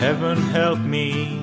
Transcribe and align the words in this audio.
heaven 0.00 0.54
help 0.54 0.78
me. 0.92 1.36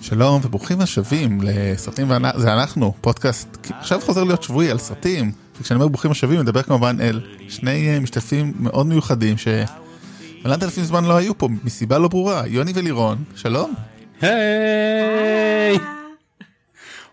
שלום 0.00 0.40
וברוכים 0.44 0.80
השבים 0.80 1.40
לסרטים 1.42 2.10
ואנחנו, 2.10 2.40
זה 2.40 2.52
אנחנו, 2.52 2.94
פודקאסט 3.00 3.48
עכשיו 3.70 4.00
חוזר 4.00 4.24
להיות 4.24 4.42
שבועי 4.42 4.70
על 4.70 4.78
סרטים, 4.78 5.32
וכשאני 5.60 5.80
אומר 5.80 5.88
ברוכים 5.88 6.10
השבים 6.10 6.40
מדבר 6.40 6.62
כמובן 6.62 6.96
אל 7.00 7.20
שני 7.48 7.88
אה, 7.88 8.00
משתתפים 8.00 8.52
מאוד 8.58 8.86
מיוחדים 8.86 9.36
שמלנת 9.38 10.62
אלפים 10.62 10.84
זמן 10.84 11.04
לא 11.04 11.16
היו 11.16 11.38
פה 11.38 11.48
מסיבה 11.64 11.98
לא 11.98 12.08
ברורה, 12.08 12.42
יוני 12.46 12.72
ולירון, 12.74 13.24
שלום. 13.34 13.74
היי! 14.20 15.78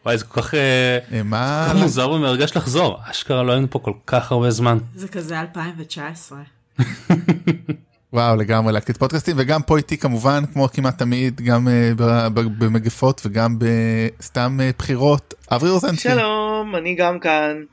וואי 0.05 0.17
זה 0.17 0.25
כל 0.25 0.41
כך 0.41 0.53
אה, 0.53 0.97
אה, 1.11 1.23
מה... 1.23 1.65
כל 1.67 1.73
כך 1.73 1.81
מוזר 1.81 2.09
ומרגש 2.09 2.57
לחזור 2.57 2.99
אשכרה 3.11 3.43
לא 3.43 3.51
היינו 3.51 3.67
פה 3.69 3.79
כל 3.79 3.93
כך 4.07 4.31
הרבה 4.31 4.51
זמן. 4.51 4.77
זה 4.95 5.07
כזה 5.07 5.39
2019. 5.39 6.39
וואו 8.13 8.35
לגמרי 8.35 8.73
להקליט 8.73 8.97
פודקאסטים 8.97 9.35
וגם 9.39 9.61
פה 9.61 9.77
איתי 9.77 9.97
כמובן 9.97 10.43
כמו 10.53 10.69
כמעט 10.73 10.97
תמיד 10.97 11.41
גם 11.41 11.67
אה, 11.67 12.29
במגפות 12.33 13.21
וגם 13.25 13.57
בסתם 13.59 14.59
אה, 14.61 14.69
בחירות 14.77 15.33
אברי 15.51 15.69
רוזנצקי. 15.69 16.09
שלום, 16.09 16.75
אני 16.75 16.95
גם 16.95 17.19
כאן. 17.19 17.63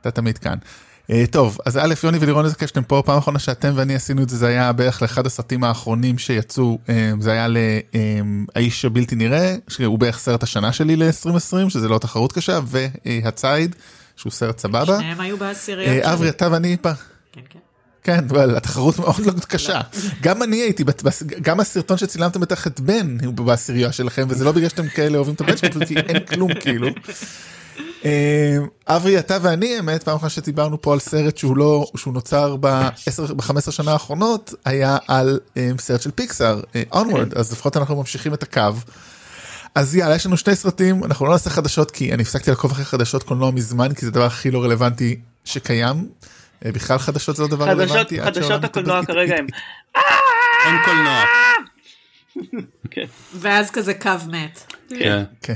אתה 0.00 0.10
תמיד 0.10 0.38
כאן. 0.38 0.54
Uh, 1.10 1.12
טוב 1.30 1.58
אז 1.66 1.76
א' 1.76 1.94
יוני 2.04 2.18
ולירון 2.20 2.44
איזה 2.44 2.56
שאתם 2.66 2.82
פה 2.82 3.02
פעם 3.06 3.18
אחרונה 3.18 3.38
שאתם 3.38 3.72
ואני 3.74 3.94
עשינו 3.94 4.22
את 4.22 4.28
זה 4.28 4.36
זה 4.36 4.46
היה 4.46 4.72
בערך 4.72 5.02
לאחד 5.02 5.26
הסרטים 5.26 5.64
האחרונים 5.64 6.18
שיצאו 6.18 6.78
זה 7.20 7.32
היה 7.32 7.46
לאיש 7.48 8.84
הבלתי 8.84 9.14
נראה 9.16 9.56
שהוא 9.68 9.98
בערך 9.98 10.18
סרט 10.18 10.42
השנה 10.42 10.72
שלי 10.72 10.96
ל-2020 10.96 11.68
שזה 11.68 11.88
לא 11.88 11.98
תחרות 11.98 12.32
קשה 12.32 12.60
והציד 12.66 13.76
שהוא 14.16 14.32
סרט 14.32 14.58
סבבה. 14.58 14.98
שניהם 14.98 15.20
היו 15.20 15.36
בעשיריות 15.36 16.04
Uh, 16.04 16.12
אברי 16.12 16.28
אתה 16.28 16.48
ואני 16.52 16.76
פה. 16.82 16.90
כן, 17.32 17.40
כן. 17.50 17.58
כן 18.02 18.24
אבל 18.30 18.56
התחרות 18.56 18.98
מאוד 18.98 19.26
לא 19.26 19.32
קשה 19.48 19.80
גם 20.22 20.42
אני 20.42 20.56
הייתי 20.56 20.84
גם 21.42 21.60
הסרטון 21.60 21.96
שצילמתם 21.96 22.40
בטח 22.40 22.66
את 22.66 22.80
בן 22.80 23.16
הוא 23.24 23.34
בעשירייה 23.34 23.92
שלכם 23.92 24.26
וזה 24.28 24.44
לא 24.44 24.52
בגלל 24.52 24.68
שאתם 24.68 24.88
כאלה 24.88 25.16
אוהבים 25.16 25.34
את 25.34 25.40
הבן 25.40 25.56
שלכם 25.56 25.84
כי 25.84 25.96
אין 25.96 26.24
כלום 26.26 26.54
כאילו. 26.54 26.88
אה, 28.04 28.56
אברי 28.88 29.18
אתה 29.18 29.38
ואני 29.42 29.76
האמת 29.76 30.02
פעם 30.02 30.16
אחת 30.16 30.30
שדיברנו 30.30 30.82
פה 30.82 30.92
על 30.92 30.98
סרט 30.98 31.36
שהוא 31.36 31.56
לא 31.56 31.86
שהוא 31.96 32.14
נוצר 32.14 32.56
ב-10 32.56 33.34
ב-15 33.34 33.70
שנה 33.70 33.92
האחרונות 33.92 34.54
היה 34.64 34.96
על 35.08 35.40
אה, 35.56 35.70
סרט 35.78 36.00
של 36.00 36.10
פיקסאר 36.10 36.60
אונוורד 36.92 37.34
אז 37.34 37.52
לפחות 37.52 37.76
אנחנו 37.76 37.96
ממשיכים 37.96 38.34
את 38.34 38.42
הקו. 38.42 38.72
אז 39.74 39.96
יאללה 39.96 40.14
יש 40.14 40.26
לנו 40.26 40.36
שני 40.36 40.56
סרטים 40.56 41.04
אנחנו 41.04 41.26
לא 41.26 41.32
נעשה 41.32 41.50
חדשות 41.50 41.90
כי 41.90 42.14
אני 42.14 42.22
הפסקתי 42.22 42.50
לעקוב 42.50 42.70
אחרי 42.70 42.84
חדשות 42.84 43.22
קולנוע 43.22 43.50
מזמן 43.50 43.94
כי 43.94 44.00
זה 44.00 44.08
הדבר 44.08 44.24
הכי 44.24 44.50
לא 44.50 44.62
רלוונטי 44.62 45.20
שקיים. 45.44 46.08
אה, 46.64 46.72
בכלל 46.72 46.98
חדשות 46.98 47.36
זה 47.36 47.42
לא 47.42 47.48
דבר 47.48 47.66
חדשות, 47.66 47.90
רלוונטי. 47.90 48.22
חדשות 48.22 48.64
הקולנוע. 48.64 49.04
כרגע 49.06 49.36
הם. 49.36 49.46
אין 50.66 50.74
קולנוע. 50.84 51.22
כן. 52.90 53.04
ואז 53.34 53.70
כזה 53.70 53.94
קו 53.94 54.10
מת. 54.30 54.74
כן. 54.88 55.24
כן. 55.42 55.54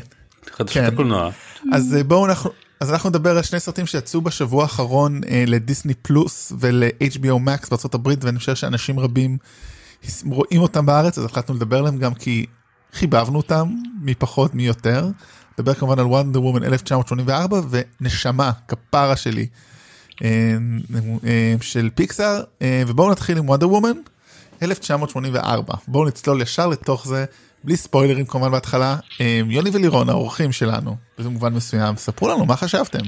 חדשות 0.53 0.85
כן. 0.85 0.85
הקולנוע. 0.85 1.31
אז 1.73 1.97
אה, 1.97 2.05
בואו 2.05 2.27
אנחנו 2.27 2.51
אז 2.81 2.91
אנחנו 2.91 3.11
נדבר 3.11 3.37
על 3.37 3.43
שני 3.43 3.61
סרטים 3.61 3.87
שיצאו 3.87 4.21
בשבוע 4.21 4.63
האחרון 4.63 5.21
אה, 5.29 5.45
לדיסני 5.47 5.95
פלוס 5.95 6.53
ול-HBO 6.59 7.49
Max 7.49 7.89
הברית 7.95 8.25
ואני 8.25 8.39
חושב 8.39 8.55
שאנשים 8.55 9.01
רבים 9.01 9.39
רואים 10.27 10.61
אותם 10.61 10.87
בארץ 10.87 11.19
אז 11.19 11.25
החלטנו 11.25 11.55
לדבר 11.55 11.79
עליהם 11.79 11.99
גם 11.99 12.15
כי 12.15 12.47
חיבבנו 12.93 13.37
אותם 13.37 13.75
מי 14.01 14.15
פחות 14.15 14.55
מי 14.55 14.67
יותר. 14.67 15.09
נדבר 15.59 15.75
כמובן 15.75 15.99
על 15.99 16.07
וונדר 16.07 16.43
וומן 16.43 16.63
1984 16.63 17.61
ונשמה 17.71 18.53
כפרה 18.69 19.17
שלי 19.17 19.41
אה, 19.41 19.47
אה, 19.47 19.74
של 21.61 21.91
פיקסאר 21.95 22.43
אה, 22.63 22.83
ובואו 22.87 23.11
נתחיל 23.11 23.39
עם 23.39 23.49
וונדר 23.49 23.69
וומן 23.71 23.93
1984 24.63 25.75
בואו 25.89 26.05
נצלול 26.05 26.43
ישר 26.43 26.67
לתוך 26.67 27.07
זה 27.07 27.25
בלי 27.65 27.77
ספוילרים 27.77 28.27
כמובן 28.27 28.51
בהתחלה. 28.51 28.97
אה, 29.21 29.41
יוני 29.49 29.71
ולירון 29.73 30.09
האורחים 30.09 30.53
שלנו 30.53 30.97
במובן 31.19 31.55
מסוים 31.55 31.97
ספרו 31.97 32.29
לנו 32.29 32.47
מה 32.47 32.57
חשבתם. 32.57 32.99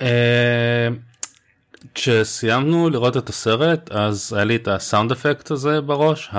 אה, 0.00 0.88
כשסיימנו 1.94 2.90
לראות 2.90 3.16
את 3.16 3.28
הסרט 3.28 3.90
אז 3.90 4.32
היה 4.32 4.44
לי 4.44 4.56
את 4.56 4.68
הסאונד 4.68 5.12
אפקט 5.12 5.50
הזה 5.50 5.80
בראש. 5.80 6.30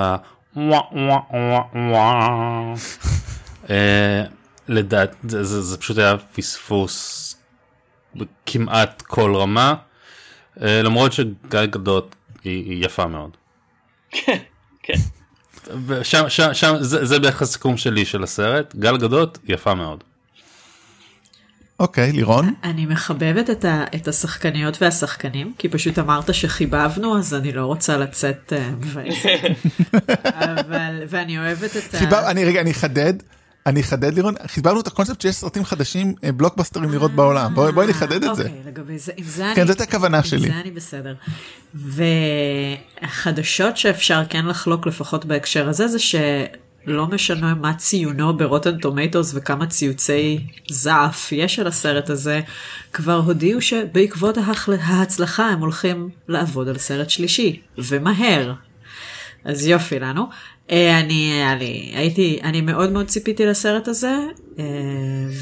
אה, 3.70 4.24
לדעת 4.68 5.16
זה- 5.28 5.44
זה 5.44 5.62
זה 5.62 5.78
פשוט 5.78 5.98
היה 5.98 6.16
פספוס 6.36 7.36
כמעט 8.46 9.02
כל 9.02 9.36
רמה. 9.36 9.70
אה, 9.70 9.76
למרות 10.57 11.13
שגל 11.13 11.66
גדות 11.66 12.16
היא 12.44 12.66
היא 12.66 12.85
יפה 12.85 13.07
מאוד. 13.07 13.38
כן, 14.12 14.38
כן. 14.84 14.97
ושם 15.88 16.29
שם 16.29 16.53
שם 16.53 16.75
זה, 16.79 17.06
זה 17.06 17.19
בערך 17.19 17.41
הסיכום 17.41 17.78
שלי 17.78 18.06
של 18.06 18.23
הסרט 18.23 18.75
גל 18.75 18.97
גדות 18.97 19.38
יפה 19.47 19.73
מאוד. 19.75 20.03
אוקיי 21.79 22.12
לירון 22.12 22.53
אני 22.63 22.85
מחבבת 22.85 23.50
את, 23.50 23.66
ה, 23.66 23.84
את 23.95 24.07
השחקניות 24.07 24.81
והשחקנים, 24.81 25.53
כי 25.57 25.69
פשוט 25.69 26.00
אמרת 26.00 26.34
שחיבבנו, 26.34 27.18
אז 27.18 27.33
אני 27.33 27.51
לא 27.51 27.66
רוצה 27.66 27.97
לצאת 27.97 28.53
אה, 28.53 28.69
מבאסת. 28.69 29.39
אבל, 30.25 31.03
ואני 31.07 31.38
אוהבת 31.38 31.78
את 31.78 31.94
ה... 31.94 32.31
אני 32.31 32.45
רגע 32.45 32.62
אני 32.62 32.72
אחדד 32.72 33.13
אני 33.66 33.82
אחדד 33.82 34.14
לירון 34.14 34.34
חיברנו 34.48 34.80
את 34.80 34.88
הקונספט 34.88 35.22
שיש 35.22 35.36
סרטים 35.36 35.66
חדשים 35.66 36.14
אה, 36.24 36.32
בלוקבאסטרים 36.32 36.92
לראות 36.92 37.12
בעולם 37.12 37.56
בואי 37.56 37.88
נחדד 37.88 38.24
את 38.24 38.36
זה. 38.36 38.44
אוקיי, 38.44 38.62
לגבי 38.66 38.98
זה, 38.98 39.12
עם 39.18 39.26
זה 39.26 39.52
כן 39.56 39.62
אני... 39.62 39.68
זאת 39.72 39.82
הכוונה 39.82 40.18
עם 40.18 40.24
שלי. 40.24 40.48
זה 40.48 40.60
אני 40.62 40.72
בסדר. 40.72 41.16
והחדשות 43.04 43.78
שאפשר 43.78 44.22
כן 44.30 44.46
לחלוק 44.46 44.88
לפחות 44.88 45.26
בהקשר 45.26 45.70
הזה 45.70 45.88
זה 45.88 46.00
שלא 46.00 47.08
משנה 47.08 47.56
מה 47.56 47.74
ציונו 47.74 48.38
ברוטן 48.38 48.78
טומטוס 48.78 49.32
וכמה 49.36 49.68
ציוצי 49.68 50.40
זעף 50.70 51.32
יש 51.32 51.60
על 51.60 51.68
הסרט 51.68 52.10
הזה, 52.10 52.42
כבר 52.94 53.16
הודיעו 53.26 53.62
שבעקבות. 53.62 54.38
ההצלחה 54.82 55.48
הם 55.48 55.60
הולכים 55.60 56.10
לעבוד 56.28 56.68
על 56.68 56.78
סרט 56.78 57.10
שלישי, 57.10 57.62
ומהר. 57.78 58.54
אז 59.46 59.68
יופי 59.68 60.00
לנו. 60.00 60.30
אה, 60.72 61.00
אני, 61.00 61.44
אני 61.54 61.92
הייתי, 61.96 62.40
אני 62.44 62.62
מאוד 62.62 62.92
מאוד 62.92 63.08
ציפיתי 63.08 63.46
לסרט 63.46 63.88
הזה, 63.88 64.20
אה, 64.59 64.66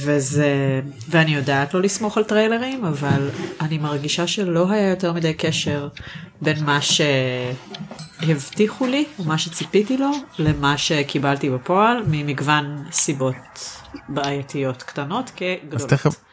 וזה, 0.06 0.82
ואני 1.10 1.36
יודעת 1.36 1.74
לא 1.74 1.82
לסמוך 1.82 2.18
על 2.18 2.24
טריילרים, 2.24 2.86
אבל 2.86 3.30
אני 3.62 3.78
מרגישה 3.78 4.28
שלא 4.28 4.72
היה 4.72 4.90
יותר 4.90 5.14
מדי 5.14 5.34
קשר 5.34 5.88
בין 6.42 6.64
מה 6.66 6.80
שהבטיחו 8.22 8.88
לי, 8.88 9.06
מה 9.26 9.38
שציפיתי 9.38 9.98
לו, 9.98 10.12
למה 10.40 10.78
שקיבלתי 10.78 11.50
בפועל, 11.50 12.04
ממגוון 12.08 12.84
סיבות 12.92 13.36
בעייתיות 14.10 14.84
קטנות 14.84 15.26
אז 15.26 15.32
כגדולות. 15.36 15.90
תכף. 15.90 16.29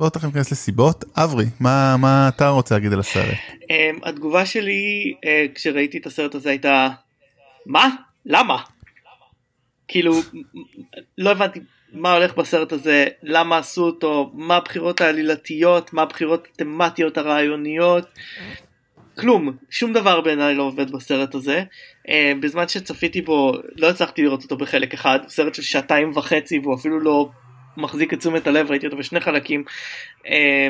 בואו 0.00 0.10
תכף 0.10 0.24
ניכנס 0.24 0.52
לסיבות 0.52 1.04
אברי 1.16 1.44
מה 1.60 1.96
מה 1.96 2.28
אתה 2.28 2.48
רוצה 2.48 2.74
להגיד 2.74 2.92
על 2.92 3.00
הסרט. 3.00 3.34
אמ, 3.70 3.98
התגובה 4.02 4.46
שלי 4.46 5.14
אה, 5.24 5.46
כשראיתי 5.54 5.98
את 5.98 6.06
הסרט 6.06 6.34
הזה 6.34 6.50
הייתה 6.50 6.88
מה? 7.66 7.88
למה? 8.26 8.56
כאילו 9.88 10.14
לא 11.18 11.30
הבנתי 11.30 11.60
מה 11.92 12.12
הולך 12.12 12.34
בסרט 12.34 12.72
הזה, 12.72 13.06
למה 13.22 13.58
עשו 13.58 13.84
אותו, 13.84 14.30
מה 14.34 14.56
הבחירות 14.56 15.00
העלילתיות, 15.00 15.92
מה 15.92 16.02
הבחירות 16.02 16.48
התמטיות 16.52 17.18
הרעיוניות, 17.18 18.06
כלום, 19.18 19.56
שום 19.70 19.92
דבר 19.92 20.20
בעיניי 20.20 20.54
לא 20.54 20.62
עובד 20.62 20.90
בסרט 20.90 21.34
הזה. 21.34 21.62
אה, 22.08 22.32
בזמן 22.40 22.68
שצפיתי 22.68 23.22
בו 23.22 23.52
לא 23.76 23.90
הצלחתי 23.90 24.22
לראות 24.22 24.42
אותו 24.42 24.56
בחלק 24.56 24.94
אחד, 24.94 25.18
סרט 25.28 25.54
של 25.54 25.62
שעתיים 25.62 26.12
וחצי 26.16 26.58
והוא 26.58 26.74
אפילו 26.74 27.00
לא 27.00 27.28
מחזיק 27.76 28.12
את 28.12 28.18
תשומת 28.18 28.46
הלב, 28.46 28.70
ראיתי 28.70 28.86
אותו 28.86 28.96
בשני 28.96 29.20
חלקים. 29.20 29.64
אה, 30.26 30.68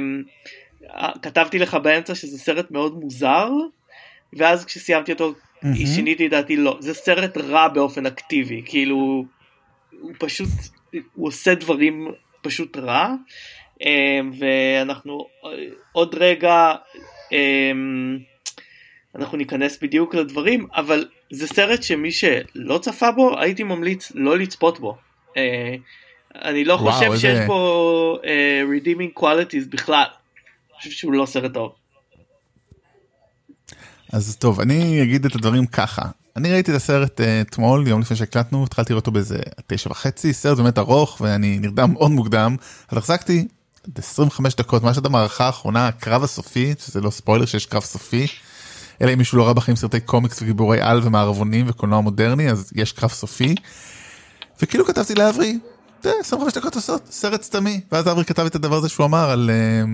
כתבתי 1.22 1.58
לך 1.58 1.74
באמצע 1.74 2.14
שזה 2.14 2.38
סרט 2.38 2.70
מאוד 2.70 2.94
מוזר, 2.94 3.48
ואז 4.32 4.64
כשסיימתי 4.64 5.12
אותו 5.12 5.34
מהמם. 5.62 5.86
שיניתי 5.86 6.26
את 6.26 6.30
דעתי 6.30 6.56
לא, 6.56 6.76
זה 6.80 6.94
סרט 6.94 7.36
רע 7.36 7.68
באופן 7.68 8.06
אקטיבי, 8.06 8.62
כאילו 8.66 9.24
הוא 10.00 10.12
פשוט, 10.18 10.48
הוא 11.14 11.28
עושה 11.28 11.54
דברים 11.54 12.08
פשוט 12.42 12.76
רע, 12.76 13.14
אה, 13.86 14.20
ואנחנו 14.38 15.26
אה, 15.44 15.50
עוד 15.92 16.14
רגע 16.14 16.74
אה, 17.32 17.72
אנחנו 19.14 19.38
ניכנס 19.38 19.78
בדיוק 19.82 20.14
לדברים, 20.14 20.66
אבל 20.74 21.08
זה 21.30 21.46
סרט 21.46 21.82
שמי 21.82 22.10
שלא 22.12 22.78
צפה 22.78 23.10
בו 23.10 23.38
הייתי 23.40 23.62
ממליץ 23.62 24.12
לא 24.14 24.38
לצפות 24.38 24.80
בו. 24.80 24.96
אני 26.34 26.64
לא 26.64 26.74
וואו, 26.74 26.92
חושב 26.92 27.04
איזה- 27.06 27.20
שיש 27.20 27.38
פה 27.46 28.18
אה, 28.24 28.62
redeeming 28.78 29.20
qualities 29.20 29.68
בכלל. 29.70 30.04
אני 30.04 30.78
חושב 30.78 30.90
שהוא 30.90 31.12
לא 31.12 31.26
סרט 31.26 31.52
טוב. 31.54 31.72
אז 34.12 34.36
טוב 34.36 34.60
אני 34.60 35.02
אגיד 35.02 35.24
את 35.24 35.34
הדברים 35.34 35.66
ככה 35.66 36.02
אני 36.36 36.52
ראיתי 36.52 36.70
את 36.70 36.76
הסרט 36.76 37.20
אה, 37.20 37.40
אתמול 37.40 37.88
יום 37.88 38.00
לפני 38.00 38.16
שהקלטנו 38.16 38.64
התחלתי 38.64 38.92
לראות 38.92 39.02
אותו 39.06 39.10
באיזה 39.12 39.38
תשע 39.66 39.90
וחצי 39.90 40.32
סרט 40.32 40.56
באמת 40.58 40.78
ארוך 40.78 41.20
ואני 41.20 41.58
נרדם 41.58 41.92
מאוד 41.92 42.10
מוקדם 42.10 42.56
אז 42.88 42.98
החזקתי 42.98 43.46
עד 43.86 43.98
25 43.98 44.54
דקות 44.54 44.82
מה 44.82 44.94
שאתה 44.94 45.08
מערכה 45.08 45.46
האחרונה 45.46 45.88
הקרב 45.88 46.22
הסופי 46.24 46.74
שזה 46.78 47.00
לא 47.00 47.10
ספוילר 47.10 47.44
שיש 47.46 47.66
קרב 47.66 47.82
סופי 47.82 48.26
אלא 49.02 49.12
אם 49.12 49.18
מישהו 49.18 49.38
לא 49.38 49.44
ראה 49.44 49.54
בחיים 49.54 49.76
סרטי 49.76 50.00
קומיקס 50.00 50.42
וגיבורי 50.42 50.80
על 50.80 51.00
ומערבונים 51.02 51.66
וקולנוע 51.68 52.00
מודרני 52.00 52.50
אז 52.50 52.72
יש 52.74 52.92
קרב 52.92 53.10
סופי. 53.10 53.54
וכאילו 54.62 54.84
כתבתי 54.86 55.14
לאברי, 55.14 55.58
"תה, 55.58 55.69
25 56.06 56.54
דקות 56.54 56.76
לעשות 56.76 57.02
סרט 57.10 57.42
סתמי 57.42 57.80
ואז 57.92 58.08
אברי 58.08 58.24
כתב 58.24 58.46
את 58.46 58.54
הדבר 58.54 58.76
הזה 58.76 58.88
שהוא 58.88 59.06
אמר 59.06 59.30
על 59.30 59.50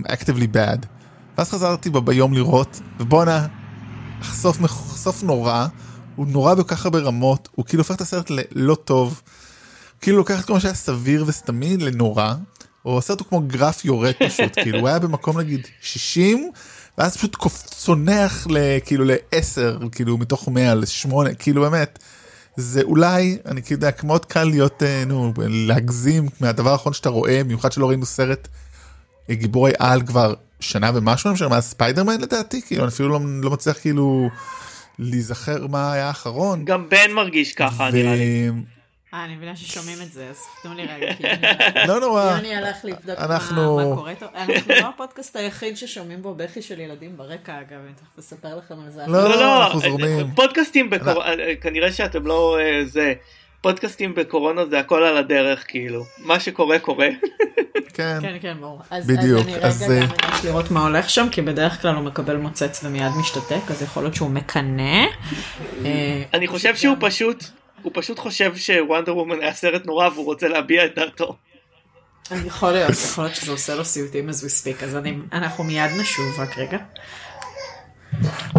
um, 0.06 0.10
actively 0.12 0.54
bad. 0.54 0.86
ואז 1.38 1.50
חזרתי 1.50 1.90
בו 1.90 2.00
ביום 2.00 2.34
לראות 2.34 2.80
ובואנה 3.00 3.46
סוף, 4.32 4.58
סוף 4.96 5.22
נורא 5.22 5.66
הוא 6.16 6.26
נורא 6.26 6.54
בכל 6.54 6.68
כך 6.76 6.84
הרבה 6.84 6.98
רמות 6.98 7.48
הוא 7.54 7.64
כאילו 7.64 7.80
הופך 7.80 7.94
את 7.94 8.00
הסרט 8.00 8.30
ללא 8.30 8.74
טוב. 8.74 9.22
כאילו 10.00 10.16
לוקח 10.18 10.40
את 10.40 10.44
כל 10.44 10.52
מה 10.52 10.60
שהיה 10.60 10.74
סביר 10.74 11.24
וסתמי 11.26 11.76
לנורא. 11.76 12.34
או 12.84 12.98
הסרט 12.98 13.20
הוא 13.20 13.28
כמו 13.28 13.40
גרף 13.40 13.84
יורד 13.84 14.12
פשוט 14.26 14.54
כאילו 14.62 14.78
הוא 14.78 14.88
היה 14.88 14.98
במקום 14.98 15.40
נגיד 15.40 15.66
60 15.80 16.50
ואז 16.98 17.16
פשוט 17.16 17.36
צונח 17.66 18.46
ל- 18.50 18.78
כאילו 18.84 19.04
ל-10 19.04 19.88
כאילו 19.92 20.18
מתוך 20.18 20.48
100 20.48 20.74
ל-8 20.74 21.10
כאילו 21.38 21.62
באמת. 21.62 21.98
זה 22.56 22.82
אולי 22.82 23.38
אני 23.46 23.60
יודע 23.70 23.90
מאוד 24.04 24.24
קל 24.24 24.44
להיות 24.44 24.82
אה, 24.82 25.04
נו 25.06 25.32
להגזים 25.48 26.28
מהדבר 26.40 26.70
האחרון 26.70 26.92
שאתה 26.92 27.08
רואה 27.08 27.44
במיוחד 27.44 27.72
שלא 27.72 27.88
ראינו 27.88 28.06
סרט 28.06 28.48
אה, 29.30 29.34
גיבורי 29.34 29.72
על 29.78 30.02
כבר 30.02 30.34
שנה 30.60 30.90
ומשהו 30.94 31.30
למשל 31.30 31.48
מאז 31.48 31.64
ספיידרמן 31.64 32.20
לדעתי 32.20 32.62
כאילו 32.66 32.82
אני 32.82 32.88
אפילו 32.88 33.08
לא, 33.08 33.20
לא 33.42 33.50
מצליח 33.50 33.78
כאילו 33.80 34.30
להיזכר 34.98 35.66
מה 35.66 35.92
היה 35.92 36.06
האחרון. 36.06 36.64
גם 36.64 36.88
בן 36.88 37.12
מרגיש 37.14 37.52
ככה 37.52 37.90
נראה 37.90 38.14
לי. 38.14 38.50
אה, 39.14 39.24
אני 39.24 39.36
מבינה 39.36 39.56
ששומעים 39.56 39.98
את 40.02 40.12
זה, 40.12 40.26
אז 40.30 40.36
תנו 40.62 40.74
לי 40.74 40.82
רגע, 40.86 41.14
כי 41.14 41.22
יוני- 41.26 41.86
לא 41.88 42.00
נורא. 42.00 42.32
יוני 42.36 42.56
הלך 42.56 42.76
לבדוק 42.84 43.18
מה- 43.18 43.24
אנחנו- 43.24 43.76
מה 43.76 43.96
קורה 43.96 44.10
איתו. 44.10 44.26
אנחנו 44.34 44.54
לא 44.80 44.88
הפודקאסט 44.94 45.36
היחיד 45.36 45.76
ששומעים 45.76 46.22
בו 46.22 46.34
בכי 46.34 46.62
של 46.62 46.80
ילדים 46.80 47.16
ברקע, 47.16 47.52
אגב, 47.60 47.78
אני 47.84 47.92
תכף 47.94 48.18
אספר 48.18 48.56
לכם 48.56 48.74
על 48.84 48.90
זה. 48.90 49.02
לא, 49.06 49.22
לא, 49.28 49.36
לא, 49.36 49.64
אנחנו 49.66 49.80
זורמים. 49.80 50.30
פודקאסטים 50.34 50.90
בקורונה, 50.90 51.20
כנראה 51.60 51.92
שאתם 51.92 52.26
לא 52.26 52.58
אה, 52.60 52.84
זה, 52.84 53.12
פודקאסטים 53.60 54.14
בקורונה 54.14 54.66
זה 54.66 54.78
הכל 54.78 55.02
על 55.04 55.16
הדרך 55.16 55.64
כאילו, 55.68 56.02
מה 56.18 56.40
שקורה 56.40 56.78
קורה. 56.78 57.08
כן. 57.94 58.18
כן, 58.22 58.36
כן, 58.42 58.56
ברור. 58.60 58.80
אז, 58.90 59.06
בדיוק, 59.06 59.46
אז 59.62 59.82
אני 59.82 59.94
רגע 59.98 60.04
אה, 60.04 60.08
גם 60.22 60.30
ממש 60.30 60.44
לראות 60.44 60.70
מה 60.70 60.82
הולך 60.86 61.10
שם, 61.10 61.26
כי 61.32 61.42
בדרך 61.42 61.82
כלל 61.82 61.94
הוא 61.94 62.04
מקבל 62.04 62.36
מוצץ 62.36 62.80
ומיד 62.84 63.12
משתתק, 63.20 63.70
אז 63.70 63.82
יכול 63.82 64.02
להיות 64.02 64.14
שהוא 64.14 64.30
מקנא. 64.30 65.04
אה, 65.84 66.22
אני 66.34 66.46
חושב 66.46 66.76
שהוא 66.76 66.96
פשוט, 67.00 67.44
הוא 67.82 67.92
פשוט 67.94 68.18
חושב 68.18 68.56
שוונדר 68.56 69.16
וומן 69.16 69.40
היה 69.40 69.54
סרט 69.54 69.86
נורא 69.86 70.08
והוא 70.08 70.24
רוצה 70.24 70.48
להביע 70.48 70.86
את 70.86 70.94
דעתו. 70.94 71.36
יכול 72.46 72.72
להיות, 72.72 72.90
יכול 72.90 73.24
להיות 73.24 73.36
שזה 73.36 73.52
עושה 73.52 73.74
לו 73.74 73.84
סיוטים 73.84 74.28
as 74.28 74.32
we 74.32 74.62
speak, 74.62 74.84
אז 74.84 74.96
אני, 74.96 75.16
אנחנו 75.32 75.64
מיד 75.64 75.90
נשוב, 76.00 76.40
רק 76.40 76.58
רגע. 76.58 76.78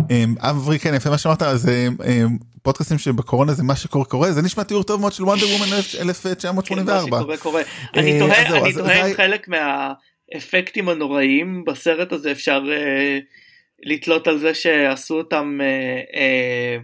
אמ, 0.10 0.36
אברי 0.40 0.80
כן 0.80 0.94
יפה 0.94 1.10
מה 1.10 1.18
שאמרת 1.18 1.42
זה 1.56 1.88
אמ, 2.06 2.38
פודקאסטים 2.62 2.98
שבקורונה 2.98 3.54
זה 3.54 3.64
מה 3.64 3.76
שקורה 3.76 4.06
קורה 4.06 4.32
זה 4.32 4.42
נשמע 4.42 4.64
תיאור 4.64 4.84
טוב 4.84 5.02
מאוד 5.02 5.14
של 5.14 5.24
וונדר 5.24 5.46
וומן 5.46 5.66
כן, 5.66 5.98
מה 6.06 6.10
1984. 6.10 7.18
שקורה 7.20 7.38
קורה. 7.38 7.62
אני 7.96 8.14
אה, 8.14 8.20
תוהה, 8.20 8.48
אז 8.48 8.54
אני 8.54 8.70
אז 8.70 8.78
תוהה 8.78 9.08
אם 9.08 9.14
חלק 9.14 9.48
מהאפקטים 9.48 10.90
הנוראים 10.90 11.64
בסרט 11.68 12.12
הזה 12.12 12.32
אפשר 12.32 12.64
אה, 12.72 13.20
לתלות 13.84 14.28
על 14.28 14.40
זה 14.40 14.54
שעשו 14.54 15.18
אותם, 15.18 15.60
אה, 15.62 16.20
אה, 16.20 16.78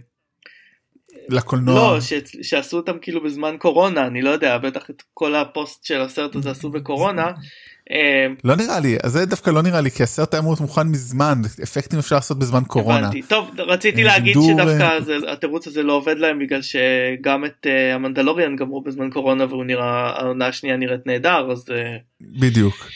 לקולנוע. 1.28 1.74
לא, 1.94 2.00
ש- 2.00 2.12
שעשו 2.42 2.76
אותם 2.76 2.92
כאילו 3.02 3.24
בזמן 3.24 3.54
קורונה, 3.58 4.06
אני 4.06 4.22
לא 4.22 4.30
יודע, 4.30 4.58
בטח 4.58 4.90
את 4.90 5.02
כל 5.14 5.34
הפוסט 5.34 5.84
של 5.84 6.00
הסרט 6.00 6.36
הזה 6.36 6.50
עשו 6.50 6.70
בקורונה. 6.70 7.30
אה, 7.90 8.26
לא 8.44 8.56
נראה 8.56 8.80
לי 8.80 8.96
אז 9.02 9.12
זה 9.12 9.26
דווקא 9.26 9.50
לא 9.50 9.62
נראה 9.62 9.80
לי 9.80 9.90
כי 9.90 10.02
הסרט 10.02 10.34
היה 10.34 10.42
להיות 10.42 10.60
מוכן 10.60 10.82
מזמן 10.88 11.40
אפקטים 11.62 11.98
אפשר 11.98 12.14
לעשות 12.16 12.38
בזמן 12.38 12.64
קורונה. 12.66 12.98
הבנתי. 12.98 13.22
טוב, 13.22 13.50
רציתי 13.58 14.00
אה, 14.00 14.06
להגיד 14.06 14.36
שדווקא 14.46 14.82
אה, 14.82 15.00
זה- 15.00 15.32
התירוץ 15.32 15.66
הזה 15.66 15.82
לא 15.82 15.92
עובד 15.92 16.18
להם 16.18 16.38
בגלל 16.38 16.60
שגם 16.62 17.44
את 17.44 17.66
אה, 17.66 17.94
המנדלוריאן 17.94 18.56
גמרו 18.56 18.80
בזמן 18.82 19.10
קורונה 19.10 19.44
והוא 19.46 19.64
נראה, 19.64 20.10
העונה 20.20 20.46
השנייה 20.46 20.76
נראית 20.76 21.06
נהדר, 21.06 21.48
אז 21.52 21.64
בדיוק. 22.20 22.88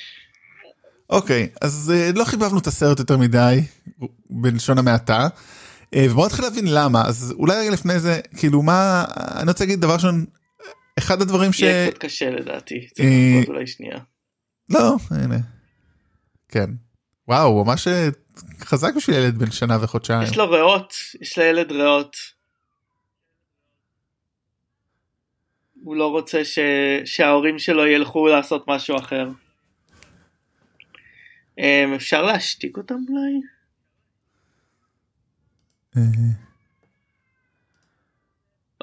אוקיי 1.11 1.49
אז 1.61 1.93
לא 2.15 2.25
חיבבנו 2.25 2.59
את 2.59 2.67
הסרט 2.67 2.99
יותר 2.99 3.17
מדי 3.17 3.61
בלשון 4.31 4.79
המעטה. 4.79 5.29
אה, 5.95 6.07
ובואו 6.11 6.27
נתחיל 6.27 6.45
להבין 6.45 6.65
למה 6.69 7.03
אז 7.07 7.35
אולי 7.39 7.57
רגע 7.57 7.71
לפני 7.71 7.99
זה 7.99 8.21
כאילו 8.37 8.63
מה 8.63 9.05
אני 9.41 9.51
רוצה 9.51 9.65
להגיד 9.65 9.81
דבר 9.81 9.95
ראשון 9.95 10.25
אחד 10.99 11.23
הדברים 11.23 11.53
ש... 11.53 11.61
יהיה 11.61 11.91
קצת 11.91 11.99
קשה 11.99 12.31
לדעתי. 12.31 12.89
צריך 12.95 13.09
אה, 13.09 13.33
לחכות 13.37 13.49
אולי 13.49 13.67
שנייה. 13.67 13.99
לא 14.71 14.97
הנה. 15.11 15.39
כן. 16.49 16.71
וואו 17.29 17.47
הוא 17.47 17.67
ממש 17.67 17.89
אה, 17.89 18.09
חזק 18.61 18.95
בשביל 18.97 19.17
ילד 19.17 19.39
בן 19.39 19.51
שנה 19.51 19.79
וחודשיים. 19.81 20.23
יש 20.23 20.37
לו 20.37 20.51
ריאות, 20.51 20.95
יש 21.21 21.39
לילד 21.39 21.73
ריאות. 21.73 22.17
הוא 25.83 25.97
לא 25.97 26.11
רוצה 26.11 26.45
ש... 26.45 26.59
שההורים 27.05 27.59
שלו 27.59 27.87
ילכו 27.87 28.27
לעשות 28.27 28.69
משהו 28.69 28.97
אחר. 28.97 29.29
אפשר 31.97 32.23
להשתיק 32.23 32.77
אותם 32.77 32.95
אולי? 32.95 33.58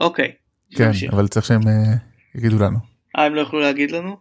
אוקיי. 0.02 0.36
כן 0.76 0.88
נמשיך. 0.88 1.14
אבל 1.14 1.28
צריך 1.28 1.46
שהם 1.46 1.68
אה, 1.68 1.96
יגידו 2.36 2.56
לנו. 2.60 2.78
אה, 3.18 3.26
הם 3.26 3.36
לא 3.36 3.42
יכלו 3.42 3.60
להגיד 3.60 3.92
לנו? 3.92 4.18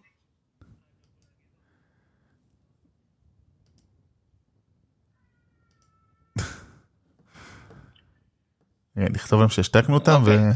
אה, 8.98 9.08
נכתוב 9.12 9.40
להם 9.40 9.48
שהשתקנו 9.48 9.94
אותם 9.94 10.22
ו... 10.24 10.30
אוקיי. 10.30 10.50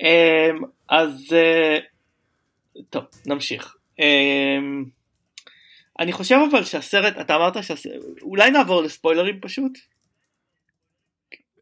אמ, 0.00 0.62
אז 0.88 1.32
אה, 1.32 1.78
טוב 2.90 3.04
נמשיך. 3.26 3.76
אמ, 3.98 4.84
אני 5.98 6.12
חושב 6.12 6.38
אבל 6.50 6.64
שהסרט 6.64 7.14
אתה 7.20 7.36
אמרת 7.36 7.64
שהסרט 7.64 8.02
אולי 8.22 8.50
נעבור 8.50 8.82
לספוילרים 8.82 9.40
פשוט 9.40 9.78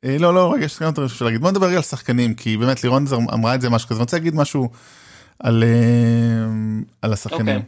לא 0.04 0.34
לא 0.34 0.54
רגע 0.54 0.64
יש 0.64 0.82
דברים 0.82 1.08
שאפשר 1.08 1.24
להגיד 1.24 1.40
בוא 1.40 1.50
נדבר 1.50 1.66
על 1.66 1.82
שחקנים 1.82 2.34
כי 2.34 2.56
באמת 2.56 2.84
לירון 2.84 3.04
אמרה 3.12 3.54
את 3.54 3.60
זה 3.60 3.70
משהו 3.70 3.88
כזה 3.88 3.96
אני 3.96 4.02
רוצה 4.02 4.16
להגיד 4.16 4.34
משהו 4.34 4.70
על 5.38 5.64
אה, 5.64 6.88
על 7.02 7.12
השחקנים. 7.12 7.56
אוקיי. 7.56 7.62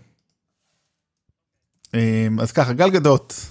אה, 1.94 2.28
אז 2.42 2.52
ככה 2.52 2.72
גל 2.72 2.90
גדות. 2.90 3.46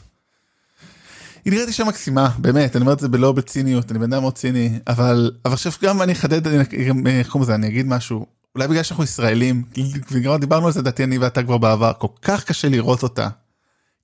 היא 1.45 1.53
נראית 1.53 1.67
אישה 1.67 1.83
מקסימה 1.83 2.29
באמת 2.37 2.75
אני 2.75 2.81
אומר 2.81 2.93
את 2.93 2.99
זה 2.99 3.07
בלא 3.07 3.31
בציניות 3.31 3.91
אני 3.91 3.99
בן 3.99 4.13
אדם 4.13 4.21
מאוד 4.21 4.35
ציני 4.35 4.79
אבל 4.87 5.31
אבל 5.45 5.53
עכשיו 5.53 5.71
גם 5.81 6.01
אני 6.01 6.13
אחדד 6.13 6.47
אה, 6.47 6.61
איך 7.05 7.29
קוראים 7.29 7.43
לזה 7.43 7.55
אני 7.55 7.67
אגיד 7.67 7.87
משהו 7.87 8.25
אולי 8.55 8.67
בגלל 8.67 8.83
שאנחנו 8.83 9.03
ישראלים 9.03 9.63
וגם 10.11 10.37
דיברנו 10.37 10.65
על 10.65 10.71
זה 10.71 10.81
דעתי 10.81 11.03
אני 11.03 11.17
ואתה 11.17 11.43
כבר 11.43 11.57
בעבר 11.57 11.91
כל 11.97 12.07
כך 12.21 12.43
קשה 12.43 12.69
לראות 12.69 13.03
אותה. 13.03 13.29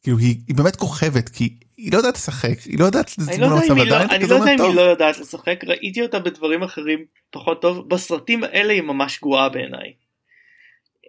כאילו 0.04 0.18
היא, 0.18 0.40
היא 0.48 0.56
באמת 0.56 0.76
כוכבת 0.76 1.30
כי 1.30 1.60
היא 1.80 1.92
לא 1.92 1.98
יודעת 1.98 2.16
לשחק 2.16 2.60
היא 2.66 2.80
לא 2.80 2.86
יודעת 2.86 3.16
אני 3.28 3.38
לא 3.38 3.46
יודע 3.46 3.66
אם 3.68 3.78
היא 3.78 3.86
לא- 3.90 3.98
אני 3.98 4.28
לא 4.28 4.36
יודע 4.36 4.52
אם 4.54 4.58
"טוב, 4.58 4.68
היא 4.68 4.76
לא 4.76 4.82
יודעת 4.82 5.18
לשחק 5.18 5.64
ראיתי 5.68 6.02
אותה 6.02 6.20
בדברים 6.20 6.64
אחרים 6.64 7.00
פחות 7.32 7.62
טוב 7.62 7.90
בסרטים 7.90 8.44
האלה 8.44 8.74
היא 8.74 8.82
ממש 8.82 9.20
גרועה 9.22 9.50
בעיניי. 9.50 9.94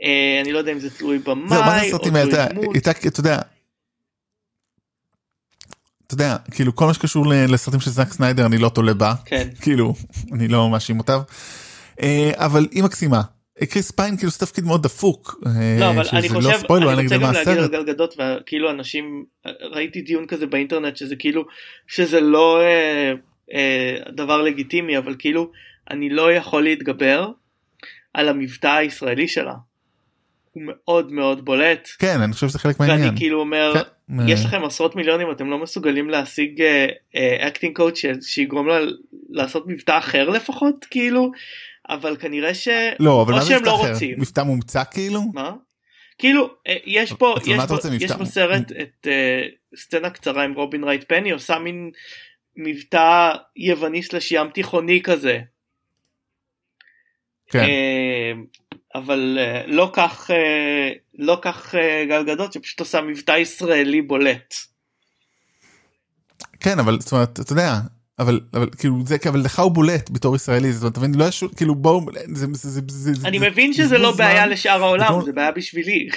אה, 0.05 0.41
אני 0.43 0.53
לא 0.53 0.59
יודע 0.59 0.73
אם 0.73 0.79
זה 0.79 0.91
תלוי 0.99 1.19
זה 1.19 1.25
במאי 1.25 1.93
או 1.93 1.99
תלוי 1.99 2.23
דמות. 2.51 2.77
אתה 3.07 3.21
יודע, 3.21 3.39
אתה 6.07 6.15
יודע, 6.15 6.37
כאילו 6.51 6.77
כל 6.77 6.87
מה 6.87 6.95
שקשור 6.95 7.27
לסרטים 7.49 7.81
של 7.81 7.91
זאק 7.91 8.13
סניידר 8.13 8.47
אני 8.47 8.59
לא 8.59 8.69
תולה 8.69 8.95
בה, 8.95 9.15
כן. 9.25 9.49
כאילו, 9.63 9.95
אני 10.33 10.49
לא 10.49 10.71
מאשים 10.71 10.99
אותיו, 10.99 11.21
אה, 12.03 12.31
אבל 12.35 12.69
היא 12.71 12.83
מקסימה. 12.83 13.23
קריס 13.67 13.91
פיין 13.91 14.17
כאילו 14.17 14.31
זה 14.31 14.39
תפקיד 14.39 14.65
מאוד 14.65 14.83
דפוק, 14.83 15.41
אה, 15.47 15.77
לא 15.81 15.91
אבל 15.91 16.03
אני 16.13 16.29
לא 16.29 16.35
חושב 16.35 16.59
ספוילר, 16.59 16.93
אני 16.93 17.03
רוצה 17.03 17.15
גם 17.17 17.23
להגיד 17.23 17.49
על 17.49 17.59
הסרט. 17.59 17.71
גל 17.71 17.83
גדות 17.83 18.15
וכאילו 18.19 18.71
אנשים 18.71 19.25
ראיתי 19.63 20.01
דיון 20.01 20.27
כזה 20.27 20.47
באינטרנט 20.47 20.97
שזה 20.97 21.17
כאילו 21.17 21.45
שזה 21.87 22.21
לא 22.21 22.61
אה, 22.61 23.13
אה, 23.55 23.97
דבר 24.13 24.43
לגיטימי 24.43 24.99
אבל 24.99 25.15
כאילו 25.19 25.51
אני 25.91 26.11
לא 26.11 26.33
יכול 26.33 26.63
להתגבר 26.63 27.31
על 28.15 28.29
המבטא 28.29 28.67
הישראלי 28.67 29.29
שלה. 29.29 29.55
הוא 30.53 30.63
מאוד 30.67 31.13
מאוד 31.13 31.45
בולט 31.45 31.89
כן, 31.99 32.21
אני 32.21 32.33
חושב 32.33 32.49
שזה 32.49 32.59
חלק 32.59 32.81
מהעניין. 32.81 33.09
ואני 33.09 33.19
כאילו 33.19 33.41
אומר 33.41 33.75
כן, 33.75 34.29
יש 34.29 34.41
אה, 34.41 34.47
לכם 34.47 34.65
עשרות 34.65 34.97
מיליונים 34.97 35.31
אתם 35.31 35.51
לא 35.51 35.59
מסוגלים 35.59 36.11
להשיג 36.11 36.63
acting 37.41 37.77
coach 37.77 37.95
שיגרום 38.21 38.69
לה 38.69 38.79
לעשות 39.31 39.65
מבטא 39.67 39.99
אחר 39.99 40.29
לפחות 40.29 40.87
כאילו 40.91 41.33
אבל 41.95 42.17
כנראה 42.17 42.55
ש... 42.55 42.69
לא, 43.01 43.23
אבל 43.23 43.33
מה 43.35 43.41
זה 43.45 43.55
מבטא 43.57 43.69
לא 43.69 43.81
אחר? 43.83 43.93
רוצים. 43.93 44.21
מבטא 44.21 44.41
מומצא 44.41 44.83
כאילו? 44.91 45.23
מה? 45.35 45.53
כאילו 46.19 46.51
אה, 46.67 46.77
יש 46.87 47.13
פה 47.13 47.35
יש 47.47 47.59
פה- 47.69 47.77
יש 48.01 48.11
מבטא? 48.11 48.17
בסרט 48.25 48.73
את 48.83 49.07
אה, 49.07 49.47
סצנה 49.77 50.11
קצרה 50.11 50.45
עם 50.45 50.53
רובין 50.55 50.85
רייט 50.85 51.05
פן 51.09 51.31
עושה 51.31 51.59
מין 51.59 51.91
מבטא 52.57 53.33
יווני 53.57 54.03
slash 54.03 54.33
ים 54.33 54.51
תיכוני 54.51 55.03
כזה 55.03 55.41
כן, 57.51 57.59
אה, 57.59 58.33
אבל 58.95 59.39
אה, 59.41 59.67
לא 59.67 59.91
כך 59.93 60.31
אה, 60.31 60.91
לא 61.19 61.39
כך 61.43 61.75
אה, 61.75 62.05
גל 62.09 62.23
גדות 62.25 62.53
שפשוט 62.53 62.81
עושה 62.81 63.01
מבטא 63.01 63.33
ישראלי 63.33 64.03
בולט. 64.03 64.55
כן, 66.61 66.79
אבל 66.79 67.01
זאת 67.01 67.13
אומרת, 67.13 67.41
אתה 67.41 67.53
יודע, 67.53 67.73
אבל 68.21 68.41
אבל 68.55 68.69
כאילו 68.79 68.97
זה 69.07 69.17
אבל 69.29 69.41
לך 69.41 69.59
הוא 69.61 69.71
בולט 69.73 70.11
בתור 70.11 70.37
ישראלי 70.37 70.73
זאת 70.73 70.83
אומרת 70.83 70.93
אתה 70.93 71.01
מבין 71.01 71.15
לא 71.15 71.25
יש 71.25 71.45
כאילו 71.57 71.75
בואו 71.75 72.07
זה 72.33 72.47
זה 72.55 72.81
זה 72.89 73.29
אני 73.29 73.39
מבין 73.39 73.73
שזה 73.73 73.99
לא 73.99 74.13
בעיה. 74.17 74.47
לשאר 74.47 74.83
העולם 74.83 75.15
וכל- 75.15 75.25
זה 75.25 75.33
בעיה 75.33 75.53
בשבילי. 75.53 76.09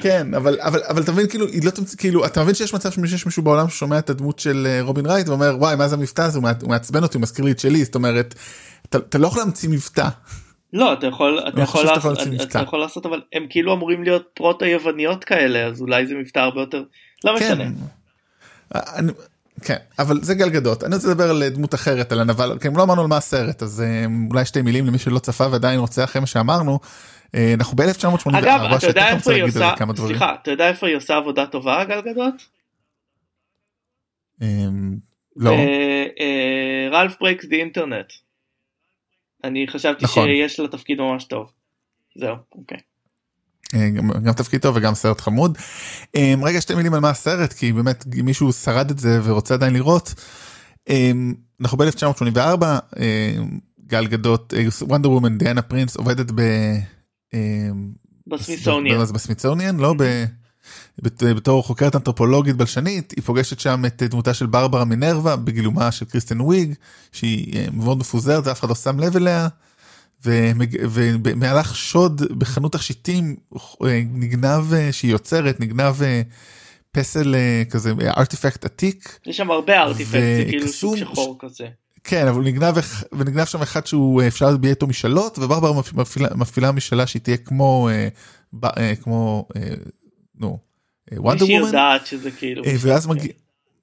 כן 0.00 0.34
אבל 0.34 0.60
אבל 0.60 0.82
אבל 0.88 1.02
אתה 1.02 1.12
מבין 1.12 1.28
כאילו 1.28 1.46
היא 1.46 1.64
לא 1.64 1.70
תמצ... 1.70 1.94
כאילו 1.94 2.26
אתה 2.26 2.42
מבין 2.42 2.54
שיש 2.54 2.74
מצב 2.74 2.90
שיש 3.06 3.26
מישהו 3.26 3.42
בעולם 3.42 3.68
ששומע 3.68 3.98
את 3.98 4.10
הדמות 4.10 4.38
של 4.38 4.66
אה, 4.70 4.82
רובין 4.82 5.06
רייט 5.06 5.28
ואומר 5.28 5.54
וואי 5.58 5.76
מה 5.76 5.88
זה 5.88 5.94
המבטא 5.96 6.22
הזה 6.22 6.38
הוא 6.38 6.44
מעצ- 6.48 6.62
הוא 6.62 6.68
מעצבן 6.70 7.02
אותי 7.02 7.16
הוא 7.16 7.22
מזכיר 7.22 7.44
לי 7.44 7.50
את 7.50 7.58
שלי 7.58 7.84
זאת 7.84 7.94
אומרת 7.94 8.34
אתה, 8.84 8.98
לא 9.18 9.26
יכול 9.26 9.42
להמציא 9.42 9.68
מבטא 9.68 10.08
לא 10.72 10.92
אתה 10.92 11.06
יכול 11.06 11.40
אתה 11.48 11.60
יכול 11.62 11.84
לעשות 11.84 12.18
אתה. 12.42 12.58
יכול 12.58 12.80
לעשות 12.80 13.06
אבל 13.06 13.20
הם 13.32 13.46
כאילו 13.50 13.74
אמורים 13.74 14.02
להיות 14.02 14.22
פרוטו 14.34 14.64
יווניות 14.64 15.24
כאלה 15.24 15.66
אז 15.66 15.80
אולי 15.80 16.06
זה 16.06 16.14
מבטא 16.14 16.38
הרבה 16.38 16.60
יותר 16.60 16.82
לא 17.24 17.36
משנה. 17.36 17.64
כן. 19.62 19.76
אבל 19.98 20.20
זה 20.22 20.34
גלגדות 20.34 20.84
אני 20.84 20.94
רוצה 20.94 21.08
לדבר 21.08 21.30
על 21.30 21.48
דמות 21.48 21.74
אחרת 21.74 22.12
על 22.12 22.20
הנבל 22.20 22.58
כן 22.60 22.72
לא 22.76 22.82
אמרנו 22.82 23.00
על 23.00 23.06
מה 23.06 23.16
הסרט 23.16 23.62
אז 23.62 23.80
אה, 23.80 24.04
אולי 24.30 24.44
שתי 24.44 24.62
מילים 24.62 24.86
למי 24.86 24.98
שלא 24.98 25.18
צפה 25.18 25.46
ועדיין 25.50 25.78
רוצה 25.78 26.04
אחרי 26.04 26.20
מה 26.20 26.26
שאמרנו. 26.26 26.78
אה, 27.34 27.54
אנחנו 27.54 27.76
ב-1984 27.76 28.38
אגב 28.38 28.60
אתה 28.76 28.86
יודע 28.86 29.02
שתכף 29.02 29.14
איפה 29.14 29.32
היא 29.32 29.42
עושה 29.42 29.74
כמה 29.76 29.92
דברים. 29.92 30.08
סליחה 30.08 30.34
אתה 30.42 30.50
יודע 30.50 30.68
איפה 30.68 30.86
היא 30.86 30.96
עושה 30.96 31.16
עבודה 31.16 31.46
טובה 31.46 31.84
גל 31.84 32.00
גדות? 32.00 32.34
אה, 34.42 34.48
לא. 35.36 35.52
רלף 36.92 37.16
ברייקס 37.20 37.44
די 37.44 37.60
אינטרנט. 37.60 38.12
אני 39.44 39.66
חשבתי 39.68 40.04
נכון. 40.04 40.28
שיש 40.28 40.60
לה 40.60 40.68
תפקיד 40.68 41.00
ממש 41.00 41.24
טוב. 41.24 41.52
זהו 42.16 42.36
אוקיי. 42.52 42.78
אה, 43.74 43.90
גם, 43.90 44.10
גם 44.10 44.32
תפקיד 44.32 44.60
טוב 44.60 44.76
וגם 44.76 44.94
סרט 44.94 45.20
חמוד. 45.20 45.58
אה, 46.16 46.34
רגע 46.42 46.60
שתי 46.60 46.74
מילים 46.74 46.94
על 46.94 47.00
מה 47.00 47.10
הסרט 47.10 47.52
כי 47.52 47.72
באמת 47.72 48.04
אם 48.20 48.24
מישהו 48.24 48.52
שרד 48.52 48.90
את 48.90 48.98
זה 48.98 49.20
ורוצה 49.24 49.54
עדיין 49.54 49.74
לראות. 49.74 50.14
אה, 50.88 51.12
אנחנו 51.60 51.78
ב-1984 51.78 52.64
גל 53.86 54.06
גדות 54.06 54.54
וונדר 54.82 55.10
וומן 55.10 55.38
דיאנה 55.38 55.62
פרינס 55.62 55.96
עובדת 55.96 56.30
ב... 56.34 56.40
אה, 57.34 57.68
בסמיסוניאן. 58.26 58.98
ב- 59.04 59.12
בסמיתסוניאן 59.12 59.76
לא 59.76 59.94
ב... 59.98 60.24
בת- 61.02 61.22
בתור 61.22 61.62
חוקרת 61.62 61.96
אנתרופולוגית 61.96 62.56
בלשנית 62.56 63.12
היא 63.16 63.22
פוגשת 63.24 63.60
שם 63.60 63.82
את 63.86 64.02
דמותה 64.02 64.34
של 64.34 64.46
ברברה 64.46 64.84
מינרווה 64.84 65.36
בגילומה 65.36 65.92
של 65.92 66.04
קריסטן 66.04 66.40
וויג 66.40 66.74
שהיא 67.12 67.56
אה, 67.58 67.66
מאוד 67.72 67.98
מפוזרת 67.98 68.46
ואף 68.46 68.60
אחד 68.60 68.68
לא 68.68 68.74
שם 68.74 69.00
לב 69.00 69.16
אליה. 69.16 69.48
ובמהלך 70.24 71.76
שוד 71.76 72.22
בחנות 72.38 72.72
תכשיטים 72.72 73.36
אה, 73.84 74.00
נגנב 74.12 74.72
אה, 74.74 74.92
שהיא 74.92 75.10
יוצרת 75.10 75.60
נגנב 75.60 76.02
אה, 76.02 76.22
פסל 76.92 77.34
כזה 77.70 77.92
ארטיפקט 78.16 78.64
עתיק 78.64 79.18
יש 79.26 79.36
שם 79.36 79.50
הרבה 79.50 79.80
ארטיפקט 79.82 80.12
זה 80.12 80.44
כאילו 80.48 80.68
שוק 80.68 80.96
שחור 80.96 81.36
כזה. 81.38 81.66
כן 82.04 82.28
אבל 82.28 82.42
נגנב 82.42 82.74
ונגנב 83.12 83.44
שם 83.44 83.62
אחד 83.62 83.86
שהוא 83.86 84.22
אפשר 84.26 84.50
להביע 84.50 84.70
איתו 84.70 84.86
משאלות 84.86 85.38
וברברה 85.38 85.72
מפ- 85.80 85.92
מפעילה 85.94 86.28
מפעילה 86.34 86.72
משאלה 86.72 87.06
שהיא 87.06 87.22
תהיה 87.22 87.36
כמו 87.36 87.88
אה, 87.92 88.08
ב- 88.52 88.66
אה, 88.78 88.94
כמו 89.02 89.48
אה, 89.56 89.62
נו 90.34 90.58
וונדר 91.12 91.44
וומן 91.44 91.66
יודעת 91.66 92.06
שזה 92.06 92.30
כאילו. 92.30 92.62
ואז 92.80 93.06
מגיע. 93.06 93.32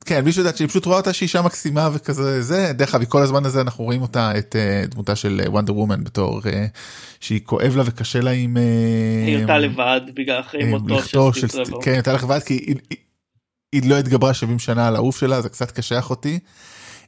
כן, 0.05 0.21
בלי 0.23 0.31
שיודעת 0.31 0.57
שהיא 0.57 0.67
פשוט 0.67 0.85
רואה 0.85 0.97
אותה 0.97 1.13
שהיא 1.13 1.27
אישה 1.27 1.41
מקסימה 1.41 1.89
וכזה 1.93 2.41
זה 2.41 2.71
דרך 2.75 2.95
אגב 2.95 3.05
כל 3.05 3.21
הזמן 3.21 3.45
הזה 3.45 3.61
אנחנו 3.61 3.83
רואים 3.83 4.01
אותה 4.01 4.37
את 4.37 4.55
אה, 4.55 4.83
דמותה 4.87 5.15
של 5.15 5.41
וונדר 5.47 5.75
וומן 5.75 6.03
בתור 6.03 6.41
אה, 6.45 6.65
שהיא 7.19 7.39
כואב 7.45 7.75
לה 7.75 7.83
וקשה 7.85 8.19
לה 8.21 8.31
עם 8.31 8.57
אה, 8.57 8.63
היותה 9.27 9.57
לבד 9.59 10.01
בגלל 10.15 10.39
אחרי 10.39 10.63
אה, 10.63 10.69
מותו 10.69 11.33
של 11.33 11.47
סטיב. 11.47 11.81
כן 11.81 11.91
הייתה 11.93 12.13
לך 12.13 12.23
לבד 12.23 12.39
כי 12.45 12.53
היא- 12.53 12.75
היא- 12.89 12.97
היא 13.73 13.89
לא 13.89 13.95
התגברה 13.99 14.33
70 14.33 14.59
שנה 14.59 14.87
על 14.87 14.95
העוף 14.95 15.17
שלה 15.19 15.41
זה 15.41 15.49
קצת 15.49 15.71
קשח 15.71 16.09
אותי. 16.09 16.39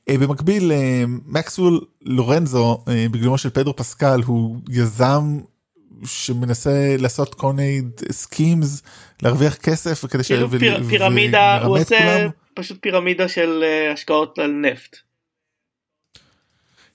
אה, 0.10 0.18
במקביל 0.18 0.72
אה, 0.72 1.04
מקסוול 1.26 1.82
לורנזו 2.02 2.84
אה, 2.88 3.06
בגלומו 3.12 3.38
של 3.38 3.50
פדרו 3.50 3.76
פסקל 3.76 4.22
הוא 4.26 4.58
יזם 4.70 5.38
שמנסה 6.06 6.72
לעשות 7.00 7.36
כל 7.36 7.54
מיני 7.54 7.82
schemes 8.12 8.82
להרוויח 9.22 9.56
כסף 9.56 10.02
וכדי 10.06 10.24
ש... 10.24 10.28
כאילו 10.28 10.52
ו- 10.52 10.60
פיר- 10.60 10.80
ו- 10.86 10.90
פירמידה 10.90 11.64
הוא 11.64 11.78
עושה. 11.78 12.28
פשוט 12.54 12.78
פירמידה 12.82 13.28
של 13.28 13.64
אה, 13.64 13.92
השקעות 13.94 14.40
על 14.40 14.52
נפט. 14.52 14.98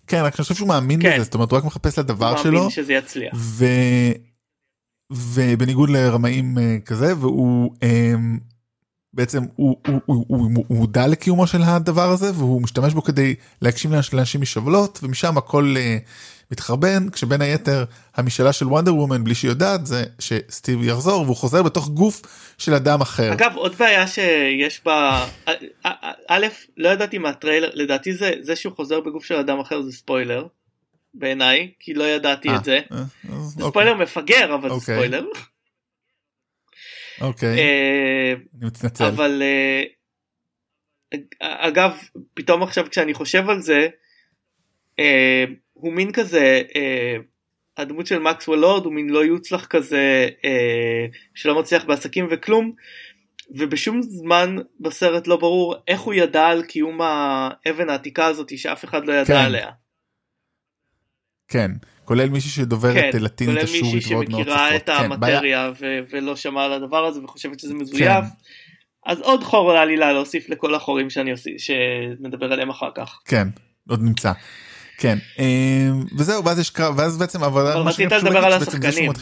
כן 0.06 0.16
רק 0.24 0.34
אני 0.38 0.42
חושב 0.42 0.54
שהוא 0.54 0.68
מאמין 0.68 1.02
כן. 1.02 1.14
בזה 1.14 1.24
זאת 1.24 1.34
אומרת 1.34 1.50
הוא 1.50 1.58
רק 1.58 1.64
מחפש 1.64 1.98
לדבר 1.98 2.28
הוא 2.28 2.38
שלו 2.42 2.52
מאמין 2.52 2.70
שזה 2.70 2.92
יצליח. 2.92 3.32
ו... 3.36 3.64
ובניגוד 5.12 5.90
לרמאים 5.90 6.58
אה, 6.58 6.76
כזה 6.84 7.16
והוא 7.18 7.74
אמ, 7.82 8.38
בעצם 9.12 9.42
הוא, 9.56 9.76
הוא, 9.86 10.00
הוא, 10.06 10.24
הוא, 10.28 10.50
הוא 10.68 10.76
מודע 10.78 11.06
לקיומו 11.06 11.46
של 11.46 11.62
הדבר 11.62 12.10
הזה 12.10 12.30
והוא 12.34 12.62
משתמש 12.62 12.94
בו 12.94 13.02
כדי 13.02 13.34
להגשים 13.62 13.92
לאנש- 13.92 14.10
לאנשים 14.16 14.40
משאלות 14.40 14.98
ומשם 15.02 15.38
הכל 15.38 15.74
אה, 15.78 15.98
מתחרבן 16.50 17.10
כשבין 17.10 17.40
היתר 17.40 17.84
המשאלה 18.14 18.52
של 18.52 18.66
וונדר 18.66 18.94
וומן 18.94 19.24
בלי 19.24 19.34
שהיא 19.34 19.50
יודעת 19.50 19.86
זה 19.86 20.04
שסטיב 20.18 20.82
יחזור 20.82 21.22
והוא 21.22 21.36
חוזר 21.36 21.62
בתוך 21.62 21.88
גוף 21.88 22.22
של 22.58 22.74
אדם 22.74 23.00
אחר. 23.00 23.32
אגב 23.32 23.52
עוד 23.54 23.74
בעיה 23.74 24.06
שיש 24.06 24.84
בה 24.84 25.26
א- 26.28 26.36
לא 26.76 26.88
ידעתי 26.88 27.18
מהטריילר 27.18 27.70
לדעתי 27.74 28.12
זה 28.12 28.32
זה 28.40 28.56
שהוא 28.56 28.74
חוזר 28.76 29.00
בגוף 29.00 29.24
של 29.24 29.34
אדם 29.34 29.60
אחר 29.60 29.82
זה 29.82 29.92
ספוילר. 29.92 30.46
בעיניי 31.14 31.72
כי 31.80 31.94
לא 31.94 32.04
ידעתי 32.04 32.48
אה, 32.48 32.56
את 32.56 32.64
זה. 32.64 32.80
אה, 32.92 32.98
אז 32.98 33.06
זה 33.28 33.64
אוקיי, 33.64 33.70
ספוילר 33.70 33.94
מפגר 33.94 34.54
אבל 34.54 34.68
זה 34.68 34.74
אוקיי. 34.74 34.94
ספוילר. 34.94 35.24
אוקיי, 37.20 37.58
אה, 37.58 38.32
אני 38.58 38.66
מתנצל. 38.66 39.04
אבל 39.04 39.42
אה, 39.42 39.82
אגב 41.40 41.92
פתאום 42.34 42.62
עכשיו 42.62 42.90
כשאני 42.90 43.14
חושב 43.14 43.50
על 43.50 43.60
זה 43.60 43.88
אה, 44.98 45.44
הוא 45.86 45.92
מין 45.92 46.12
כזה 46.12 46.62
אה, 46.76 47.16
הדמות 47.76 48.06
של 48.06 48.18
מקסוול 48.18 48.58
לורד 48.58 48.84
הוא 48.84 48.92
מין 48.92 49.10
לא 49.10 49.24
יוצלח 49.24 49.66
כזה 49.66 50.28
אה, 50.44 51.06
שלא 51.34 51.60
מצליח 51.60 51.84
בעסקים 51.84 52.28
וכלום 52.30 52.72
ובשום 53.50 54.02
זמן 54.02 54.56
בסרט 54.80 55.26
לא 55.26 55.36
ברור 55.36 55.74
איך 55.88 56.00
הוא 56.00 56.14
ידע 56.14 56.46
על 56.46 56.62
קיום 56.62 57.00
האבן 57.02 57.88
העתיקה 57.88 58.26
הזאת 58.26 58.58
שאף 58.58 58.84
אחד 58.84 59.06
לא 59.06 59.12
ידע 59.12 59.24
כן. 59.24 59.44
עליה. 59.44 59.70
כן 61.48 61.70
כולל 62.04 62.28
מישהי 62.28 62.50
שדוברת 62.50 63.12
כן, 63.12 63.18
לטינית 63.22 63.54
כולל 63.54 63.64
אשורית 63.64 63.94
מישהי 63.94 64.14
ועוד 64.14 64.30
מאוד 64.30 64.42
שמכירה 64.42 64.68
שפות. 64.68 64.82
את 64.82 64.90
כן, 64.90 65.04
המטריה 65.04 65.72
ו- 65.80 66.00
ולא 66.10 66.36
שמעה 66.36 66.64
על 66.64 66.72
הדבר 66.72 67.04
הזה 67.04 67.24
וחושבת 67.24 67.60
שזה 67.60 67.74
מזויף. 67.74 68.24
כן. 68.24 68.46
אז 69.06 69.20
עוד 69.20 69.44
חור 69.44 69.70
על 69.70 69.76
העלילה 69.76 70.12
להוסיף 70.12 70.48
לכל 70.48 70.74
החורים 70.74 71.10
שאני 71.10 71.30
עושה 71.30 71.50
שנדבר 71.58 72.52
עליהם 72.52 72.70
אחר 72.70 72.90
כך. 72.94 73.20
כן 73.24 73.48
עוד 73.88 74.02
נמצא. 74.02 74.32
כן 74.98 75.18
אה, 75.38 75.90
וזהו 76.18 76.44
ואז 76.44 76.58
יש 76.58 76.70
קרב 76.70 76.94
ואז 76.98 77.16
בעצם 77.16 77.44
אבל 77.44 77.66
רצית 77.66 78.12
לדבר 78.12 78.38
על 78.38 78.52
השחקנים. 78.52 79.12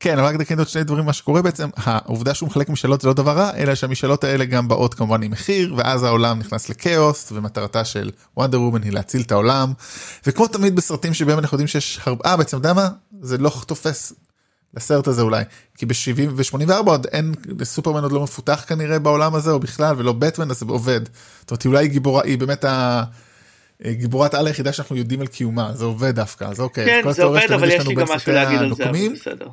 כן 0.00 0.18
אבל 0.18 0.28
רק 0.28 0.34
לתקן 0.34 0.58
עוד 0.58 0.68
שני 0.68 0.84
דברים 0.84 1.04
מה 1.04 1.12
שקורה 1.12 1.42
בעצם 1.42 1.68
העובדה 1.76 2.34
שהוא 2.34 2.46
מחלק 2.46 2.68
משאלות 2.68 3.00
זה 3.00 3.08
לא 3.08 3.14
דבר 3.14 3.36
רע 3.36 3.50
אלא 3.56 3.74
שהמשאלות 3.74 4.24
האלה 4.24 4.44
גם 4.44 4.68
באות 4.68 4.94
כמובן 4.94 5.22
עם 5.22 5.30
מחיר 5.30 5.74
ואז 5.78 6.02
העולם 6.02 6.38
נכנס 6.38 6.68
לכאוס 6.68 7.32
ומטרתה 7.32 7.84
של 7.84 8.10
וונדר 8.36 8.60
וומן 8.60 8.82
היא 8.82 8.92
להציל 8.92 9.20
את 9.20 9.32
העולם 9.32 9.72
וכמו 10.26 10.48
תמיד 10.48 10.76
בסרטים 10.76 11.14
שבהם 11.14 11.38
אנחנו 11.38 11.54
יודעים 11.54 11.68
שיש 11.68 12.00
הרבה 12.04 12.24
אה, 12.26 12.36
בעצם 12.36 12.58
אתה 12.58 12.68
יודע 12.68 12.72
מה 12.72 12.88
זה 13.20 13.38
לא 13.38 13.52
תופס 13.66 14.12
לסרט 14.74 15.06
הזה 15.06 15.22
אולי 15.22 15.44
כי 15.78 15.86
ב-70 15.86 16.30
ו-84 16.30 16.72
עוד 16.86 17.06
אין 17.12 17.34
סופרמן 17.62 18.02
עוד 18.02 18.12
לא 18.12 18.22
מפותח 18.22 18.64
כנראה 18.68 18.98
בעולם 18.98 19.34
הזה 19.34 19.50
או 19.50 19.60
בכלל 19.60 19.94
ולא 19.98 20.12
בטמן 20.12 20.50
אז 20.50 20.58
זה 20.58 20.66
עובד. 20.68 21.00
זאת 21.40 21.50
אומרת 21.50 21.62
היא 21.62 21.70
אולי 21.70 21.88
גיבורה 21.88 22.22
היא 22.24 22.38
באמת 22.38 22.64
ה... 22.64 23.04
גיבורת 23.82 24.34
על 24.34 24.46
היחידה 24.46 24.72
שאנחנו 24.72 24.96
יודעים 24.96 25.20
על 25.20 25.26
קיומה. 25.26 25.70
זה 25.74 25.84
עובד 25.84 26.14
דווקא 26.14 26.44
אז 26.44 26.60
אוקיי 26.60 26.86
כן 26.86 27.00
כל 27.02 27.12
זה 27.12 27.24
עובד 27.24 27.52
אבל 27.52 27.70
יש 27.70 27.86
לי 27.86 27.94
גם 27.94 28.06
משהו 28.14 28.32
להגיד 28.32 28.58
על 28.58 28.74
זה 28.74 28.90
אבל 28.90 29.08
בסדר. 29.14 29.48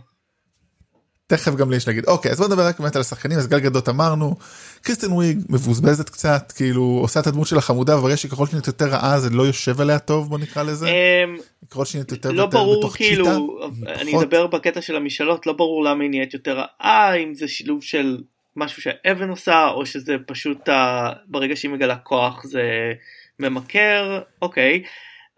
תכף 1.27 1.55
גם 1.55 1.69
לי 1.69 1.75
יש 1.77 1.87
להגיד. 1.87 2.05
אוקיי 2.05 2.31
אז 2.31 2.37
בוא 2.39 2.47
נדבר 2.47 2.67
רק 2.67 2.79
באמת 2.79 2.95
על 2.95 3.01
השחקנים. 3.01 3.37
אז 3.37 3.47
גל 3.47 3.59
גדות 3.59 3.89
אמרנו 3.89 4.35
קריסטן 4.81 5.11
וויג 5.11 5.39
מבוזבזת 5.49 6.09
קצת 6.09 6.53
כאילו 6.55 6.99
עושה 7.01 7.19
את 7.19 7.27
הדמות 7.27 7.47
של 7.47 7.57
החמודה 7.57 7.97
וברגע 7.97 8.17
שככל 8.17 8.45
שהיא 8.45 8.53
נהיית 8.53 8.67
יותר 8.67 8.87
רעה 8.87 9.19
זה 9.19 9.29
לא 9.29 9.43
יושב 9.43 9.81
עליה 9.81 9.99
טוב 9.99 10.29
בוא 10.29 10.39
נקרא 10.39 10.63
לזה. 10.63 10.87
אמ, 10.87 11.37
ככל 11.69 11.85
שהיא 11.85 11.99
נהיית 11.99 12.11
יותר 12.11 12.31
לא 12.31 12.45
ברור 12.45 12.79
בתוך 12.79 12.95
כאילו 12.95 13.25
צ'יטה, 13.75 14.01
אני 14.01 14.11
פחות. 14.11 14.23
אדבר 14.23 14.47
בקטע 14.47 14.81
של 14.81 14.95
המשאלות 14.95 15.47
לא 15.47 15.53
ברור 15.53 15.83
למה 15.83 16.03
היא 16.03 16.09
נהיית 16.09 16.33
יותר 16.33 16.59
רעה 16.59 17.15
אם 17.15 17.33
זה 17.35 17.47
שילוב 17.47 17.83
של 17.83 18.17
משהו 18.55 18.81
שהאבן 18.81 19.29
עושה 19.29 19.67
או 19.67 19.85
שזה 19.85 20.15
פשוט 20.27 20.69
ברגע 21.27 21.55
שהיא 21.55 21.71
מגלה 21.71 21.95
כוח 21.95 22.43
זה 22.43 22.61
ממכר 23.49 24.21
אוקיי 24.41 24.83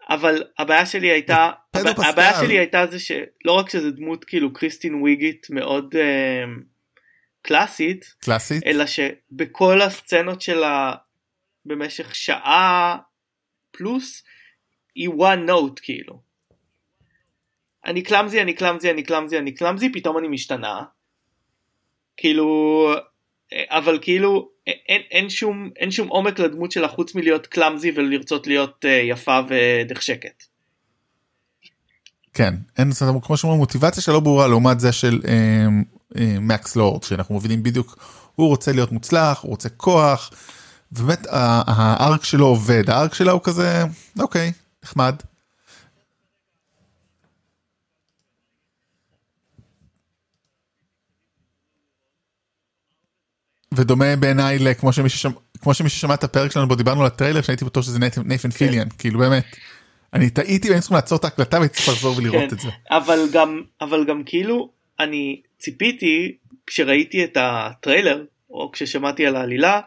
אבל 0.08 0.44
הבעיה 0.58 0.86
שלי 0.86 1.06
הייתה 1.10 1.50
הבע- 1.74 2.06
הבעיה. 2.08 2.34
שלי 2.40 2.58
הייתה 2.58 2.86
זה 2.86 2.98
שלא 3.00 3.52
רק 3.52 3.70
שזה 3.70 3.90
דמות 3.90 4.24
כאילו 4.24 4.52
קריסטין 4.52 4.94
וויגית 4.94 5.46
מאוד 5.50 5.94
אמ, 5.94 6.62
קלאסית 7.42 8.14
קלאסית 8.18 8.62
אלא 8.66 8.84
שבכל 8.86 9.82
הסצנות 9.82 10.40
שלה 10.40 10.94
במשך 11.64 12.14
שעה 12.14 12.96
פלוס 13.70 14.24
היא 14.94 15.08
one 15.08 15.48
note 15.50 15.80
כאילו. 15.82 16.20
אני 17.86 18.02
קלאמזי 18.02 18.42
אני 18.42 18.54
קלאמזי 18.54 18.90
אני 18.90 19.02
קלאמזי 19.02 19.38
אני 19.38 19.54
קלאמזי 19.54 19.92
פתאום 19.92 20.18
אני 20.18 20.28
משתנה. 20.28 20.82
כאילו 22.16 22.90
אבל 23.52 23.98
כאילו 24.02 24.50
אין, 24.66 25.02
אין, 25.10 25.30
שום, 25.30 25.70
אין 25.76 25.90
שום 25.90 26.08
עומק 26.08 26.38
לדמות 26.38 26.72
שלה 26.72 26.88
חוץ 26.88 27.14
מלהיות 27.14 27.46
קלאמזי 27.46 27.92
ולרצות 27.96 28.46
להיות 28.46 28.84
uh, 28.84 28.88
יפה 28.88 29.40
ונחשקת. 29.48 30.42
כן, 32.34 32.54
אין, 32.78 32.90
כמו 33.22 33.36
שאומרים, 33.36 33.60
מוטיבציה 33.60 34.02
שלא 34.02 34.20
ברורה 34.20 34.46
לעומת 34.46 34.80
זה 34.80 34.92
של 34.92 35.20
אה, 35.28 35.66
אה, 36.18 36.36
מקס 36.40 36.76
לורד, 36.76 37.02
שאנחנו 37.02 37.34
מבינים 37.34 37.62
בדיוק, 37.62 37.98
הוא 38.34 38.48
רוצה 38.48 38.72
להיות 38.72 38.92
מוצלח, 38.92 39.40
הוא 39.42 39.50
רוצה 39.50 39.68
כוח, 39.68 40.30
ובאמת 40.92 41.26
הארק 41.30 42.24
שלו 42.24 42.46
עובד, 42.46 42.90
הארק 42.90 43.14
שלה 43.14 43.32
הוא 43.32 43.40
כזה, 43.44 43.84
אוקיי, 44.18 44.52
נחמד. 44.84 45.14
ודומה 53.76 54.16
בעיניי 54.16 54.58
לכמו 54.58 54.92
שמי 54.92 55.88
ששמע, 55.88 56.14
את 56.14 56.24
הפרק 56.24 56.52
שלנו 56.52 56.68
בו 56.68 56.74
דיברנו 56.74 57.00
על 57.00 57.06
הטריילר 57.06 57.42
שהייתי 57.42 57.64
בטוח 57.64 57.84
שזה 57.84 57.98
נייפן 57.98 58.36
כן. 58.38 58.50
פיליאן 58.50 58.88
כאילו 58.98 59.18
באמת. 59.18 59.44
אני 60.12 60.30
טעיתי 60.30 60.68
והיינו 60.68 60.80
צריכים 60.80 60.94
לעצור 60.94 61.18
את 61.18 61.24
ההקלטה 61.24 61.56
והייתי 61.56 61.74
צריך 61.74 61.88
לחזור 61.88 62.16
ולראות 62.16 62.50
כן, 62.50 62.54
את 62.56 62.60
זה. 62.60 62.68
אבל 62.90 63.18
גם 63.32 63.62
אבל 63.80 64.04
גם 64.04 64.22
כאילו 64.26 64.70
אני 65.00 65.40
ציפיתי 65.58 66.36
כשראיתי 66.66 67.24
את 67.24 67.36
הטריילר 67.40 68.24
או 68.50 68.70
כששמעתי 68.72 69.26
על 69.26 69.36
העלילה 69.36 69.80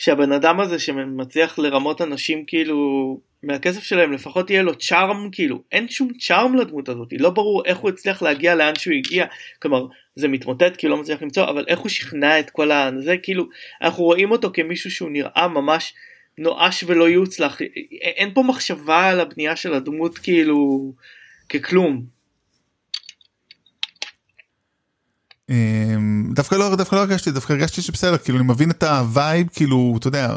שהבן 0.00 0.32
אדם 0.32 0.60
הזה 0.60 0.78
שמצליח 0.78 1.58
לרמות 1.58 2.00
אנשים 2.00 2.44
כאילו 2.46 3.20
מהכסף 3.42 3.82
שלהם 3.82 4.12
לפחות 4.12 4.50
יהיה 4.50 4.62
לו 4.62 4.74
צ'ארם 4.74 5.28
כאילו. 5.32 5.62
אין 5.72 5.88
שום 5.88 6.08
צ'ארם 6.20 6.54
לדמות 6.54 6.88
הזאת. 6.88 7.08
לא 7.18 7.30
ברור 7.30 7.64
איך 7.64 7.78
הוא 7.78 7.90
הצליח 7.90 8.22
להגיע 8.22 8.54
לאן 8.54 8.74
שהוא 8.74 8.94
הגיע. 8.94 9.26
כלומר 9.62 9.86
זה 10.16 10.28
מתמוטט 10.28 10.76
כי 10.76 10.86
הוא 10.86 10.94
לא 10.94 11.00
מצליח 11.00 11.22
למצוא 11.22 11.44
אבל 11.44 11.64
איך 11.68 11.78
הוא 11.78 11.88
שכנע 11.88 12.40
את 12.40 12.50
כל 12.50 12.70
הזה 12.70 13.16
כאילו 13.16 13.48
אנחנו 13.82 14.04
רואים 14.04 14.30
אותו 14.30 14.50
כמישהו 14.52 14.90
שהוא 14.90 15.10
נראה 15.10 15.48
ממש 15.48 15.94
נואש 16.38 16.84
ולא 16.86 17.08
יוצלח. 17.08 17.60
אין 18.00 18.34
פה 18.34 18.42
מחשבה 18.42 19.08
על 19.08 19.20
הבנייה 19.20 19.56
של 19.56 19.74
הדמות 19.74 20.18
כאילו 20.18 20.92
ככלום. 21.48 21.96
אמ, 21.96 22.02
דווקא 26.34 26.54
לא 26.54 26.76
דווקא 26.76 26.94
לא 26.94 27.00
הרגשתי 27.00 27.30
דווקא 27.30 27.52
הרגשתי 27.52 27.82
שבסדר 27.82 28.18
כאילו 28.18 28.38
אני 28.38 28.46
מבין 28.46 28.70
את 28.70 28.82
ה 28.82 28.95
vibe 28.95 29.46
כאילו 29.54 29.94
אתה 29.98 30.08
יודע 30.08 30.36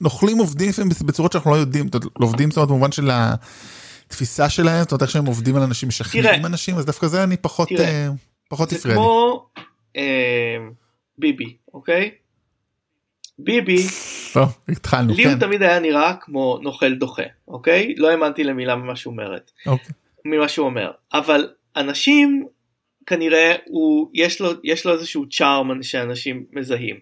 נוכלים 0.00 0.38
עובדים 0.38 0.70
בצורות 1.06 1.32
שאנחנו 1.32 1.50
לא 1.50 1.56
יודעים 1.56 1.88
לא 2.20 2.26
עובדים 2.26 2.50
זאת 2.50 2.56
אומרת 2.56 2.68
במובן 2.68 2.92
של 2.92 3.10
התפיסה 3.12 4.48
שלהם 4.48 4.82
זאת 4.82 4.92
אומרת 4.92 5.02
איך 5.02 5.10
שהם 5.10 5.26
עובדים 5.26 5.56
על 5.56 5.62
אנשים 5.62 5.88
משכנעים 5.88 6.46
אנשים 6.46 6.76
אז 6.76 6.84
דווקא 6.84 7.06
זה 7.06 7.24
אני 7.24 7.36
פחות 7.36 7.68
תראה, 7.68 8.08
אה, 8.08 8.16
פחות 8.48 8.72
הפריע 8.72 8.94
לי. 8.94 9.00
כמו 9.00 9.46
אה, 9.96 10.00
ביבי 11.18 11.56
אוקיי 11.74 12.10
ביבי 13.38 13.86
לא, 14.36 14.46
התחלנו, 14.68 15.14
לי 15.14 15.24
כן. 15.24 15.30
הוא 15.30 15.40
תמיד 15.40 15.62
היה 15.62 15.80
נראה 15.80 16.14
כמו 16.20 16.58
נוכל 16.62 16.94
דוחה 16.94 17.22
אוקיי 17.48 17.94
לא 17.96 18.10
האמנתי 18.10 18.44
למילה 18.44 18.76
ממה 18.76 18.96
שהוא 18.96 19.12
אומרת 19.12 19.50
אוקיי. 19.66 19.94
ממה 20.24 20.48
שהוא 20.48 20.66
אומר 20.66 20.90
אבל 21.12 21.48
אנשים 21.76 22.46
כנראה 23.10 23.56
הוא 23.66 24.10
יש 24.14 24.40
לו 24.40 24.50
יש 24.64 24.86
לו 24.86 24.92
איזשהו 24.92 25.28
צ'ארם 25.28 25.82
שאנשים 25.82 26.44
מזהים 26.52 26.96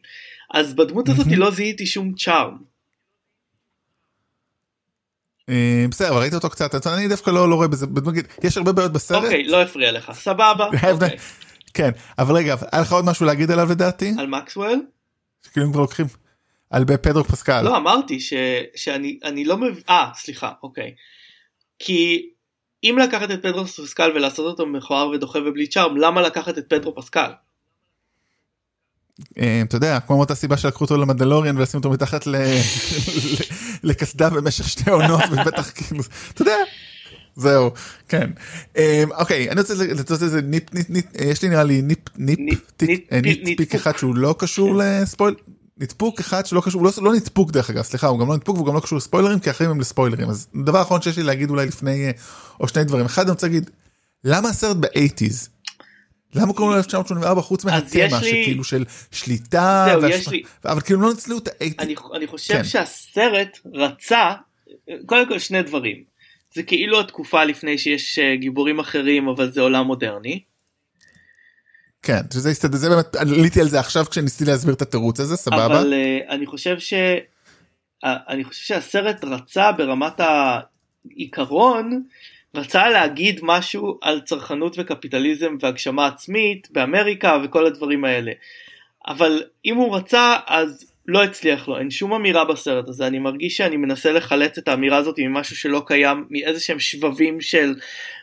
אז 0.55 0.75
בדמות 0.75 1.09
הזאת 1.09 1.27
לא 1.37 1.51
זיהיתי 1.51 1.87
שום 1.87 2.15
צ'ארם. 2.15 2.59
אה, 5.49 5.85
בסדר 5.91 6.19
ראית 6.19 6.35
אותו 6.35 6.51
קצת 6.51 6.87
אני 6.87 7.09
דווקא 7.09 7.31
לא 7.31 7.51
לא 7.51 7.55
רואה 7.55 7.69
בזה 7.69 7.87
יש 8.43 8.57
הרבה 8.57 8.73
בעיות 8.73 8.93
בסרט. 8.93 9.25
אוקיי 9.25 9.45
לא 9.45 9.63
הפריע 9.63 9.93
לך 9.93 10.13
סבבה. 10.15 10.67
אוקיי. 10.93 11.17
כן 11.75 11.91
אבל 12.19 12.35
רגע 12.37 12.57
היה 12.73 12.83
לך 12.83 12.93
עוד 12.93 13.05
משהו 13.05 13.27
להגיד 13.27 13.51
עליו 13.51 13.69
לדעתי? 13.71 14.15
על 14.19 14.27
מקסוול? 14.27 14.83
כאילו 15.53 15.73
כבר 15.73 15.81
לוקחים 15.81 16.07
על 16.71 16.85
פדרו 17.03 17.25
פסקל. 17.25 17.63
לא 17.63 17.77
אמרתי 17.77 18.21
ש, 18.21 18.33
שאני 18.77 19.19
אני 19.25 19.45
לא 19.45 19.57
מבין 19.57 19.83
אה 19.89 20.11
סליחה 20.15 20.53
אוקיי 20.63 20.95
כי 21.79 22.31
אם 22.85 22.99
לקחת 23.03 23.31
את 23.31 23.43
פדרו 23.43 23.67
פסקל 23.67 24.11
ולעשות 24.15 24.47
אותו 24.47 24.67
מכוער 24.67 25.09
ודוחה 25.09 25.39
ובלי 25.39 25.67
charm 25.67 25.97
למה 25.97 26.23
לקחת 26.23 26.59
את 26.59 26.65
פדרו 26.69 26.95
פסקל. 26.95 27.31
אה, 29.39 29.63
אתה 29.63 29.77
יודע 29.77 30.01
כמו 30.01 30.21
אותה 30.21 30.35
סיבה 30.35 30.57
שלקחו 30.57 30.85
אותו 30.85 30.97
למדלוריאן 30.97 31.59
ולשים 31.59 31.79
אותו 31.79 31.91
מתחת 31.91 32.25
לקסדה 33.83 34.31
במשך 34.31 34.69
שתי 34.69 34.91
עונות 34.91 35.23
ובטח 35.33 35.71
כאילו 35.71 36.03
אתה 36.33 36.43
יודע. 36.43 36.57
זהו 37.37 37.71
כן 38.09 38.31
אה, 38.77 39.05
אוקיי 39.19 39.51
אני 39.51 39.61
רוצה 39.61 39.75
לתת 39.85 40.11
איזה 40.11 40.43
nitpick 40.43 40.75
nitpick 40.75 40.91
nitpick 40.91 41.05
יש 41.15 41.43
לי 41.43 41.49
נראה 41.49 41.65
לי 41.65 41.83
nitpick 41.83 41.99
nitpick 42.17 42.39
ניפ 42.83 43.13
ניפ 43.45 43.75
אחד 43.75 43.99
שהוא 43.99 44.17
לא 44.17 44.35
קשור 44.39 44.77
לספויל 44.77 45.35
נדפוק 45.81 46.21
אחד 46.21 46.47
שלא 46.47 46.61
קשור 46.65 46.85
לא, 46.85 46.91
לא 47.03 47.15
נדפוק 47.15 47.51
דרך 47.51 47.71
אגב 47.71 47.83
סליחה 47.83 48.07
הוא 48.07 48.19
גם 48.19 48.29
לא 48.29 48.37
נדפוק 48.37 48.57
והוא 48.57 48.67
גם 48.67 48.75
לא 48.75 48.81
קשור 48.81 48.99
לספוילרים 48.99 49.39
כי 49.39 49.51
אחרים 49.51 49.71
הם 49.71 49.81
לספוילרים 49.81 50.29
אז 50.29 50.49
דבר 50.65 50.83
אחרון 50.83 51.03
שיש 51.03 51.17
לי 51.17 51.23
להגיד 51.23 51.51
אולי 51.51 51.67
לפני 51.67 52.07
אה, 52.07 52.11
או 52.61 52.69
שני 52.69 52.85
דברים 52.85 53.07
אחד 53.07 53.23
אני 53.23 53.31
רוצה 53.31 53.47
להגיד 53.47 53.71
למה 54.25 54.49
הסרט 54.49 54.77
באייטיז. 54.77 55.49
למה 56.35 56.53
קוראים 56.53 56.73
לו 56.73 56.79
1984 56.79 57.43
חוץ 57.43 57.65
מהתמה 57.65 58.21
שכאילו 58.21 58.65
של 58.65 58.85
שליטה 59.11 59.87
זהו, 59.89 60.03
והשפ... 60.03 60.33
לי... 60.33 60.43
אבל 60.65 60.81
כאילו 60.81 61.01
לא 61.01 61.11
ניצלו 61.11 61.39
את 61.39 61.49
האייטיז. 61.49 61.87
אני, 61.87 61.95
אני 62.15 62.27
חושב 62.27 62.55
כן. 62.55 62.65
שהסרט 62.65 63.59
רצה 63.75 64.33
קודם 65.07 65.29
כל 65.29 65.39
שני 65.39 65.63
דברים 65.63 66.05
זה 66.55 66.63
כאילו 66.63 67.01
התקופה 67.01 67.45
לפני 67.45 67.79
שיש 67.79 68.19
אה, 68.19 68.37
גיבורים 68.37 68.79
אחרים 68.79 69.29
אבל 69.29 69.53
זה 69.53 69.61
עולם 69.61 69.87
מודרני. 69.87 70.41
כן 72.03 72.21
שזה 72.33 72.51
הסתדר 72.51 72.77
זה 72.77 72.89
באמת 72.89 73.17
עליתי 73.17 73.61
על 73.61 73.69
זה 73.69 73.81
עכשיו 73.81 74.05
כשניסיתי 74.11 74.51
להסביר 74.51 74.75
את 74.75 74.83
התירוץ 74.83 75.21
הזה 75.21 75.37
סבבה. 75.37 75.67
אבל 75.67 75.93
uh, 75.93 76.31
אני 76.31 76.47
חושב 76.47 76.79
ש... 76.79 76.95
uh, 76.95 78.09
אני 78.29 78.45
חושב 78.45 78.65
שהסרט 78.65 79.25
רצה 79.25 79.73
ברמת 79.73 80.21
העיקרון 80.21 82.03
רצה 82.55 82.89
להגיד 82.89 83.41
משהו 83.43 83.99
על 84.03 84.21
צרכנות 84.21 84.77
וקפיטליזם 84.79 85.57
והגשמה 85.61 86.07
עצמית 86.07 86.69
באמריקה 86.71 87.39
וכל 87.45 87.67
הדברים 87.67 88.05
האלה. 88.05 88.33
אבל 89.09 89.43
אם 89.65 89.77
הוא 89.77 89.97
רצה 89.97 90.37
אז 90.47 90.93
לא 91.09 91.25
הצליח 91.25 91.69
לו. 91.69 91.79
אין 91.79 91.91
שום 91.91 92.13
אמירה 92.13 92.45
בסרט 92.45 92.89
הזה. 92.89 93.07
אני 93.07 93.19
מרגיש 93.19 93.57
שאני 93.57 93.77
מנסה 93.77 94.13
לחלץ 94.13 94.59
את 94.59 94.69
האמירה 94.69 94.97
הזאת 94.97 95.15
ממשהו 95.19 95.57
שלא 95.57 95.83
קיים 95.87 96.27
מאיזה 96.31 96.61
שהם 96.61 96.81
שבבים 96.81 97.41
של 97.41 97.75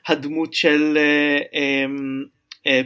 הדמות 0.08 0.54
של 0.54 0.98
uh, 0.98 1.56
um, 1.56 2.35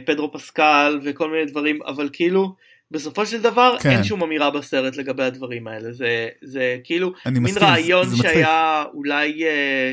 פדרו 0.06 0.32
פסקל 0.32 1.00
וכל 1.04 1.30
מיני 1.30 1.44
דברים 1.44 1.78
אבל 1.86 2.08
כאילו 2.12 2.54
בסופו 2.90 3.26
של 3.26 3.42
דבר 3.42 3.76
כן. 3.80 3.90
אין 3.90 4.04
שום 4.04 4.22
אמירה 4.22 4.50
בסרט 4.50 4.96
לגבי 4.96 5.22
הדברים 5.22 5.68
האלה 5.68 5.92
זה 5.92 6.28
זה 6.42 6.76
כאילו 6.84 7.12
מין 7.26 7.42
מסכים, 7.42 7.62
רעיון 7.62 8.16
שהיה 8.16 8.82
מצחיק. 8.82 8.94
אולי 8.94 9.44
אה, 9.44 9.92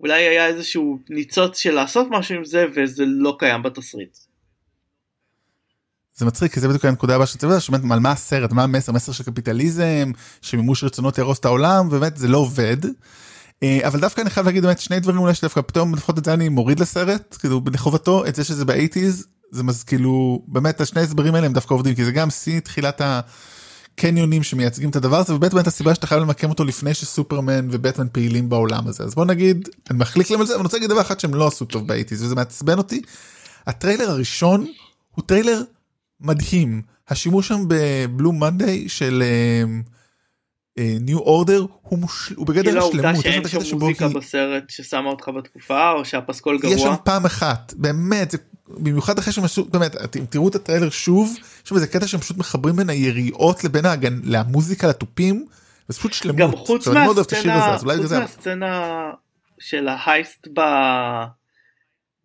אולי 0.00 0.22
היה 0.22 0.46
איזשהו 0.46 0.98
ניצוץ 1.10 1.58
של 1.58 1.74
לעשות 1.74 2.06
משהו 2.10 2.34
עם 2.34 2.44
זה 2.44 2.66
וזה 2.74 3.04
לא 3.06 3.36
קיים 3.38 3.62
בתסריט. 3.62 4.16
זה 6.14 6.26
מצחיק 6.26 6.52
כי 6.52 6.60
זה 6.60 6.68
בדיוק 6.68 6.84
הנקודה 6.84 7.14
הבאה 7.14 7.26
לדעת 7.42 7.62
שבאמת 7.62 7.92
על 7.92 8.00
מה 8.00 8.12
הסרט 8.12 8.52
מה 8.52 8.62
המסר 8.62 8.92
מסר 8.92 9.12
של 9.12 9.24
קפיטליזם 9.24 10.10
שמימוש 10.42 10.84
רצונות 10.84 11.18
יהרוס 11.18 11.38
את 11.38 11.44
העולם 11.44 11.86
ובאמת 11.86 12.16
זה 12.16 12.28
לא 12.28 12.38
עובד. 12.38 12.76
אה, 13.62 13.78
אבל 13.86 14.00
דווקא 14.00 14.20
אני 14.20 14.30
חייב 14.30 14.46
להגיד 14.46 14.62
באמת 14.62 14.80
שני 14.80 15.00
דברים 15.00 15.18
אולי 15.18 15.34
שדווקא 15.34 15.60
פתאום 15.60 15.94
לפחות 15.94 16.18
את 16.18 16.24
זה 16.24 16.34
אני 16.34 16.48
מוריד 16.48 16.80
לסרט 16.80 17.36
כאילו 17.40 17.60
לחובתו 17.72 18.26
את 18.26 18.34
זה 18.34 18.44
שזה 18.44 18.64
ב 18.64 18.71
eighties 18.71 19.26
זה 19.50 19.62
מז 19.62 19.84
כאילו 19.84 20.42
באמת 20.48 20.80
השני 20.80 21.02
הסברים 21.02 21.34
האלה 21.34 21.46
הם 21.46 21.52
דווקא 21.52 21.74
עובדים 21.74 21.94
כי 21.94 22.04
זה 22.04 22.12
גם 22.12 22.30
שיא 22.30 22.60
תחילת 22.60 23.00
הקניונים 23.04 24.42
שמייצגים 24.42 24.90
את 24.90 24.96
הדבר 24.96 25.16
הזה 25.16 25.34
ובאמת 25.34 25.54
באמת 25.54 25.66
הסיבה 25.66 25.94
שאתה 25.94 26.06
חייב 26.06 26.20
למקם 26.20 26.50
אותו 26.50 26.64
לפני 26.64 26.94
שסופרמן 26.94 27.68
ובטמן 27.70 28.06
פעילים 28.12 28.48
בעולם 28.48 28.86
הזה 28.86 29.04
אז 29.04 29.14
בוא 29.14 29.24
נגיד 29.24 29.68
אני 29.90 29.98
מחליק 29.98 30.30
להם 30.30 30.40
על 30.40 30.46
זה 30.46 30.52
אבל 30.52 30.60
אני 30.60 30.64
רוצה 30.64 30.76
להגיד 30.76 30.90
דבר 30.90 31.00
אחד 31.00 31.20
שהם 31.20 31.34
לא 31.34 31.46
עשו 31.46 31.64
טוב 31.64 31.86
ב 31.86 31.90
eighties 31.90 32.22
וזה 32.22 32.34
מעצבן 32.34 32.78
אותי. 32.78 33.02
הטריילר 33.66 34.10
הראשון 34.10 34.66
הוא 35.10 35.24
טריילר 35.26 35.62
מדהים 36.20 36.82
השימוש 37.08 37.48
שם 37.48 37.64
ב 37.68 37.81
Blue 37.81 38.32
Monday 38.32 38.88
של. 38.88 39.22
אה, 39.22 39.95
ניו 40.80 41.18
אורדר 41.18 41.66
הוא 41.82 41.98
מושל... 41.98 42.34
הוא 42.34 42.46
בגדר 42.46 42.78
השלמות. 42.78 42.92
כאילו 42.92 43.04
העובדה 43.04 43.22
שאין 43.22 43.48
שם 43.48 43.76
מוזיקה 43.78 44.08
בסרט 44.08 44.70
ששמה 44.70 45.10
אותך 45.10 45.28
בתקופה 45.28 45.90
או 45.90 46.04
שהפסקול 46.04 46.58
גרוע? 46.58 46.74
יש 46.74 46.82
שם 46.82 46.94
פעם 47.04 47.24
אחת 47.24 47.74
באמת 47.76 48.30
זה 48.30 48.38
במיוחד 48.68 49.18
אחרי 49.18 49.32
שהם 49.32 49.44
עשו 49.44 49.64
באמת 49.64 49.96
אתם 50.04 50.26
תראו 50.26 50.48
את 50.48 50.54
הטריילר 50.54 50.90
שוב 50.90 51.36
יש 51.66 51.72
בזה 51.72 51.86
קטע 51.86 52.06
שהם 52.06 52.20
פשוט 52.20 52.36
מחברים 52.36 52.76
בין 52.76 52.90
היריעות 52.90 53.64
לבין 53.64 53.86
ההגן 53.86 54.20
למוזיקה 54.24 54.88
לתופים. 54.88 55.46
זה 55.88 55.98
פשוט 55.98 56.12
שלמות. 56.12 56.36
גם 56.36 56.56
חוץ 56.56 56.88
מהסצנה, 56.88 57.78
חוץ 57.78 58.12
מהסצנה 58.12 59.10
של 59.58 59.88
ההייסט 59.88 60.48
ב... 60.54 60.60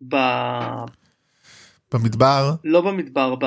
ב... 0.08 0.16
במדבר 1.92 2.54
לא 2.64 2.80
במדבר 2.80 3.34
ב... 3.40 3.46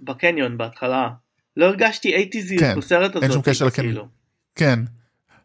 בקניון 0.00 0.58
בהתחלה 0.58 1.08
לא 1.56 1.64
הרגשתי 1.64 2.14
אייטיזיות 2.14 2.60
כן, 2.60 2.78
בסרט 2.78 3.16
הזה. 3.16 3.24
אין 3.24 3.32
שום 3.32 3.42
קשר 3.42 3.66
לקניון. 3.66 4.08
כן. 4.54 4.80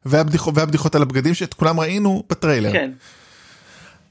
והבדיחות, 0.06 0.58
והבדיחות 0.58 0.96
על 0.96 1.02
הבגדים 1.02 1.34
שאת 1.34 1.54
כולם 1.54 1.80
ראינו 1.80 2.24
בטריילר. 2.30 2.72
כן. 2.72 2.92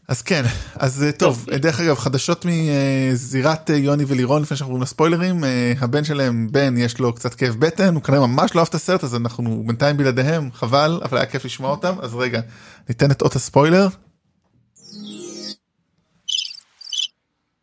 אז 0.09 0.23
כן 0.23 0.43
אז 0.75 1.03
אה, 1.03 1.13
טוב 1.13 1.45
טוב. 1.45 1.55
דרך 1.55 1.81
אגב 1.81 1.95
חדשות 1.99 2.47
מזירת 2.49 3.71
אה, 3.71 3.77
יוני 3.77 4.05
ולירון 4.07 4.43
לפני 4.43 4.57
שאנחנו 4.57 4.73
עוברים 4.73 4.83
לספוילרים 4.83 5.45
אה, 5.45 5.73
הבן 5.81 6.05
שלהם 6.05 6.49
בן 6.51 6.77
יש 6.77 6.99
לו 6.99 7.13
קצת 7.13 7.35
כאב 7.35 7.55
בטן 7.59 7.95
הוא 7.95 8.03
כנראה 8.03 8.27
ממש 8.27 8.55
לא 8.55 8.61
אהב 8.61 8.69
את 8.69 8.75
הסרט 8.75 9.05
אז 9.05 9.17
אנחנו 9.17 9.63
בינתיים 9.67 9.97
בלעדיהם 9.97 10.53
חבל 10.53 11.01
אבל 11.03 11.19
היה 11.19 11.27
כיף 11.27 11.45
לשמוע 11.45 11.71
אותם 11.71 11.95
אז 12.03 12.15
רגע 12.15 12.41
ניתן 12.89 13.11
את 13.11 13.23
אות 13.23 13.37
הספוילר 13.37 13.89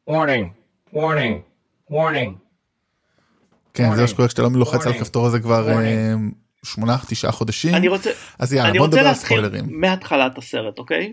Warning, 0.09 0.47
warning, 0.93 1.35
warning. 1.91 2.31
כן 3.73 3.95
זה 3.95 4.01
מה 4.01 4.07
שקורה 4.07 4.27
כשאתה 4.27 4.41
לא 4.41 4.49
לוחץ 4.51 4.85
על. 4.85 4.91
הכפתור 4.93 5.27
הזה 5.27 5.39
כבר 5.39 5.67
Warning. 5.67 5.81
אה, 5.81 6.13
שמונה 6.65 6.97
תשעה 7.09 7.31
חודשים 7.31 7.75
אני 7.75 7.87
רוצה, 7.87 8.11
אז 8.39 8.53
יאללה 8.53 8.69
אני 8.69 8.77
בוא 8.77 8.87
נדבר 8.87 9.07
על 9.07 9.13
ספוילרים 9.13 9.65
מהתחלת 9.67 10.37
הסרט, 10.37 10.79
אוקיי? 10.79 11.11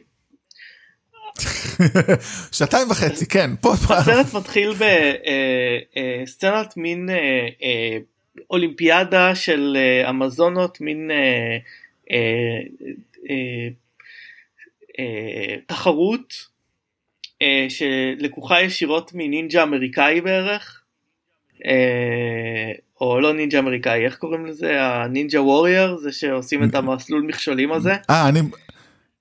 שעתיים 2.53 2.91
וחצי 2.91 3.27
כן 3.27 3.51
פה 3.61 3.73
הסרט 3.91 4.35
מתחיל 4.35 4.73
בסצנת 6.27 6.77
מין 6.77 7.11
אה, 7.11 7.49
אה, 7.62 7.99
אולימפיאדה 8.51 9.35
של 9.35 9.77
אה, 9.77 10.11
אמזונות, 10.11 10.81
מין 10.81 11.11
אה, 11.11 11.57
אה, 12.11 12.61
אה, 13.31 13.69
אה, 14.99 15.57
תחרות 15.67 16.53
אה, 17.43 17.67
שלקוחה 17.69 18.62
ישירות 18.62 19.11
מנינג'ה 19.15 19.62
אמריקאי 19.62 20.21
בערך, 20.21 20.83
אה, 21.67 22.73
או 23.03 23.21
לא 23.21 23.33
נינג'ה 23.33 23.59
אמריקאי, 23.59 24.05
איך 24.05 24.17
קוראים 24.17 24.47
לזה? 24.47 24.83
ה 24.83 24.92
Ninja 24.92 25.42
Warrior, 25.42 25.97
זה 25.97 26.12
שעושים 26.12 26.65
את 26.65 26.75
המסלול 26.75 27.23
מכשולים 27.23 27.73
הזה. 27.73 27.95
אה 28.11 28.29
אני 28.29 28.41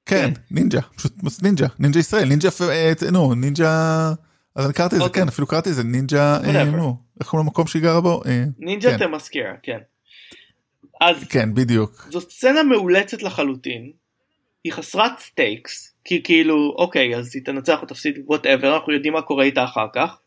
כן 0.06 0.32
נינג'ה 0.52 0.82
פשוט 0.96 1.13
נינג'ה 1.44 1.67
נינג'ה 1.80 2.00
ישראל 2.00 2.28
נינג'ה 2.28 2.50
אה, 2.70 2.94
נו 3.12 3.34
נינג'ה 3.34 3.67
אז 4.56 4.65
אני 4.65 4.74
קראתי 4.74 4.96
את 4.96 5.00
זה 5.00 5.06
אוקיי. 5.06 5.24
כן 5.24 5.28
אפילו 5.28 5.48
קראתי 5.48 5.70
את 5.70 5.76
זה 5.76 5.84
נינג'ה 5.84 6.38
אה, 6.44 6.62
איך 7.20 7.28
קוראים 7.28 7.48
למקום 7.48 7.67
שהיא 7.67 7.82
גרה 7.82 8.02
בו 8.02 8.22
אה, 8.26 8.44
נינג'ה 8.60 8.98
כן. 8.98 8.98
תמסקר, 8.98 9.52
כן. 9.63 9.78
אז 11.02 11.28
כן 11.30 11.54
בדיוק 11.54 12.08
זאת 12.10 12.32
סצנה 12.32 12.63
מאולצת 12.63 13.24
לחלוטין, 13.24 13.91
היא 14.63 14.74
חסרת 14.74 15.20
stakes, 15.19 15.95
כי 16.04 16.24
כאילו 16.24 16.76
אוקיי 16.78 17.15
אז 17.15 17.36
היא 17.36 17.46
תנצח 17.46 17.82
או 17.82 17.88
תפסיד 17.88 18.20
whatever, 18.26 18.76
אנחנו 18.76 18.94
יודעים 18.94 19.13
מה 19.13 19.22
קורה 19.22 19.44
איתה 19.44 19.63
אחר 19.63 19.88
כך. 19.94 20.17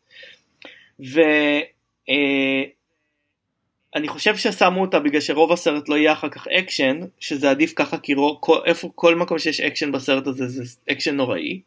ואני 3.95 4.07
חושב 4.07 4.37
ששמו 4.37 4.81
אותה 4.81 4.99
בגלל 4.99 5.21
שרוב 5.21 5.51
הסרט 5.51 5.89
לא 5.89 5.95
יהיה 5.95 6.13
אחר 6.13 6.29
כך 6.29 6.47
אקשן, 6.47 6.99
שזה 7.19 7.49
עדיף 7.49 7.73
ככה 7.75 7.97
כי 7.97 8.13
רוב, 8.13 8.37
כל, 8.39 8.57
איפה, 8.65 8.89
כל 8.95 9.15
מקום 9.15 9.39
שיש 9.39 9.61
אקשן 9.61 9.91
בסרט 9.91 10.27
הזה 10.27 10.47
זה 10.47 10.63
אקשן 10.91 11.15
נוראי. 11.15 11.61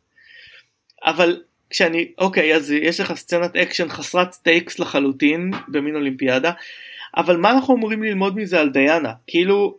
אבל 1.05 1.43
כשאני, 1.71 2.13
אוקיי 2.19 2.55
אז 2.55 2.71
יש 2.71 3.01
לך 3.01 3.15
סצנת 3.15 3.57
אקשן 3.57 3.89
חסרת 3.89 4.33
stakes 4.33 4.79
לחלוטין 4.79 5.51
במין 5.69 5.95
אולימפיאדה, 5.95 6.53
אבל 7.17 7.37
מה 7.37 7.51
אנחנו 7.51 7.77
אמורים 7.77 8.03
ללמוד 8.03 8.37
מזה 8.37 8.61
על 8.61 8.69
דיאנה? 8.69 9.13
כאילו, 9.27 9.79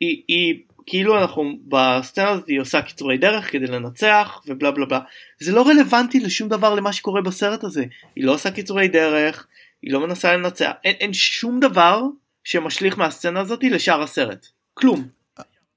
היא, 0.00 0.22
היא 0.28 0.54
כאילו 0.86 1.18
אנחנו 1.18 1.52
בסצנה 1.68 2.28
הזאת 2.28 2.48
היא 2.48 2.60
עושה 2.60 2.82
קיצורי 2.82 3.18
דרך 3.18 3.52
כדי 3.52 3.66
לנצח 3.66 4.42
ובלה 4.46 4.70
בלה 4.70 4.86
בלה. 4.86 5.00
זה 5.38 5.52
לא 5.52 5.68
רלוונטי 5.68 6.20
לשום 6.20 6.48
דבר 6.48 6.74
למה 6.74 6.92
שקורה 6.92 7.22
בסרט 7.22 7.64
הזה. 7.64 7.84
היא 8.16 8.24
לא 8.24 8.34
עושה 8.34 8.50
קיצורי 8.50 8.88
דרך, 8.88 9.46
היא 9.86 9.92
לא 9.92 10.00
מנסה 10.00 10.36
לנצח, 10.36 10.70
אין, 10.84 10.94
אין 11.00 11.12
שום 11.12 11.60
דבר 11.60 12.02
שמשליך 12.44 12.98
מהסצנה 12.98 13.40
הזאת 13.40 13.60
לשאר 13.62 14.02
הסרט. 14.02 14.46
כלום. 14.74 15.08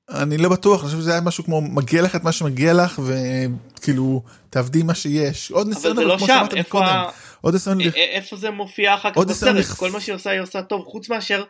אני 0.09 0.37
לא 0.37 0.49
בטוח 0.49 0.81
אני 0.81 0.85
חושב 0.89 1.01
שזה 1.01 1.11
היה 1.11 1.21
משהו 1.21 1.43
כמו 1.43 1.61
מגיע 1.61 2.01
לך 2.01 2.15
את 2.15 2.23
מה 2.23 2.31
שמגיע 2.31 2.73
לך 2.73 3.01
וכאילו 3.05 4.23
תעבדי 4.49 4.83
מה 4.83 4.95
שיש 4.95 5.51
עוד 5.51 5.67
אבל 5.67 5.75
ניסיון 5.75 5.95
זה 5.95 6.01
אבל 6.01 6.11
לא 6.11 6.17
כמו 6.17 6.27
שם, 6.27 6.45
איפה 6.55 6.85
ה... 6.85 7.09
עוד 7.41 7.53
ניסיון 7.53 7.81
א- 7.81 7.83
א- 7.83 7.87
איפה 7.95 8.35
זה 8.35 8.49
מופיע 8.49 8.95
אחר 8.95 9.11
כך 9.11 9.17
בסרט? 9.17 9.55
לכ- 9.55 9.75
כל 9.77 9.91
מה 9.91 10.01
שהיא 10.01 10.15
עושה 10.15 10.29
היא 10.29 10.39
עושה 10.41 10.61
טוב, 10.61 10.85
חוץ 10.85 11.09
מאשר 11.09 11.43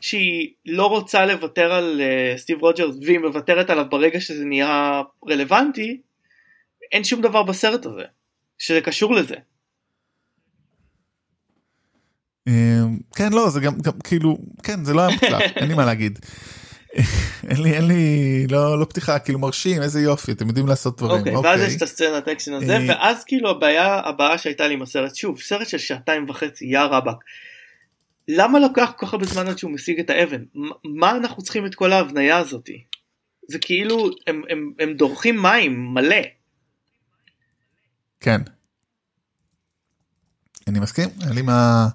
שהיא 0.00 0.48
לא 0.66 0.86
רוצה 0.86 1.26
לוותר 1.26 1.72
על 1.72 2.00
uh, 2.00 2.38
סטיב 2.38 2.62
רוג'רס 2.62 2.94
והיא 3.02 3.18
מוותרת 3.18 3.70
עליו 3.70 3.84
ברגע 3.90 4.20
שזה 4.20 4.44
נהיה 4.44 5.02
רלוונטי, 5.28 6.00
אין 6.92 7.04
שום 7.04 7.20
דבר 7.22 7.42
בסרט 7.42 7.86
הזה 7.86 8.04
שזה 8.58 8.80
קשור 8.80 9.14
לזה. 9.14 9.34
אמ, 12.48 12.98
כן 13.16 13.32
לא 13.32 13.50
זה 13.50 13.60
גם, 13.60 13.78
גם 13.80 13.92
כאילו 14.04 14.38
כן 14.62 14.84
זה 14.84 14.94
לא 14.94 15.00
היה 15.00 15.10
מוצלח 15.14 15.40
אין 15.56 15.68
לי 15.68 15.74
מה 15.74 15.84
להגיד. 15.84 16.18
אין 17.50 17.62
לי 17.62 17.72
אין 17.72 17.84
לי 17.86 18.02
לא 18.50 18.80
לא 18.80 18.84
פתיחה 18.84 19.18
כאילו 19.18 19.38
מרשים 19.38 19.82
איזה 19.82 20.00
יופי 20.00 20.32
אתם 20.32 20.48
יודעים 20.48 20.66
לעשות 20.66 20.98
דברים 20.98 21.18
אוקיי, 21.18 21.36
ואז 21.36 21.60
יש 21.60 21.76
את 21.76 21.82
הסצנת 21.82 22.28
אקשן 22.28 22.52
הזה, 22.52 22.76
אה, 22.76 22.84
ואז 22.88 23.24
כאילו 23.24 23.50
הבעיה 23.50 24.00
הבאה 24.04 24.38
שהייתה 24.38 24.66
לי 24.68 24.74
עם 24.74 24.82
הסרט, 24.82 25.14
שוב, 25.14 25.40
סרט 25.40 25.68
של 25.68 25.78
שעתיים 25.78 26.28
וחצי, 26.28 26.64
יא 26.64 26.80
רבאק. 26.80 27.16
למה 28.28 28.58
לוקח 28.58 28.92
כל 28.96 29.06
כך 29.06 29.12
הרבה 29.12 29.26
זמן 29.26 29.46
עד 29.46 29.58
שהוא 29.58 29.70
משיג 29.70 30.00
את 30.00 30.10
האבן? 30.10 30.42
מה- 30.84 31.10
אנחנו 31.10 31.42
צריכים 31.42 31.66
את 31.66 31.74
כל 31.74 31.92
ההבניה 31.92 32.36
הזאתי? 32.36 32.84
זה 33.48 33.58
כאילו, 33.58 34.10
הם, 34.26 34.42
הם, 34.48 34.72
הם 34.78 34.92
דורכים 34.94 35.42
מים 35.42 35.94
מלא. 35.94 36.16
כן. 38.20 38.40
אני 40.68 40.80
מסכים 40.80 41.08
אין 41.22 41.32
לי 41.32 41.42
מה 41.42 41.88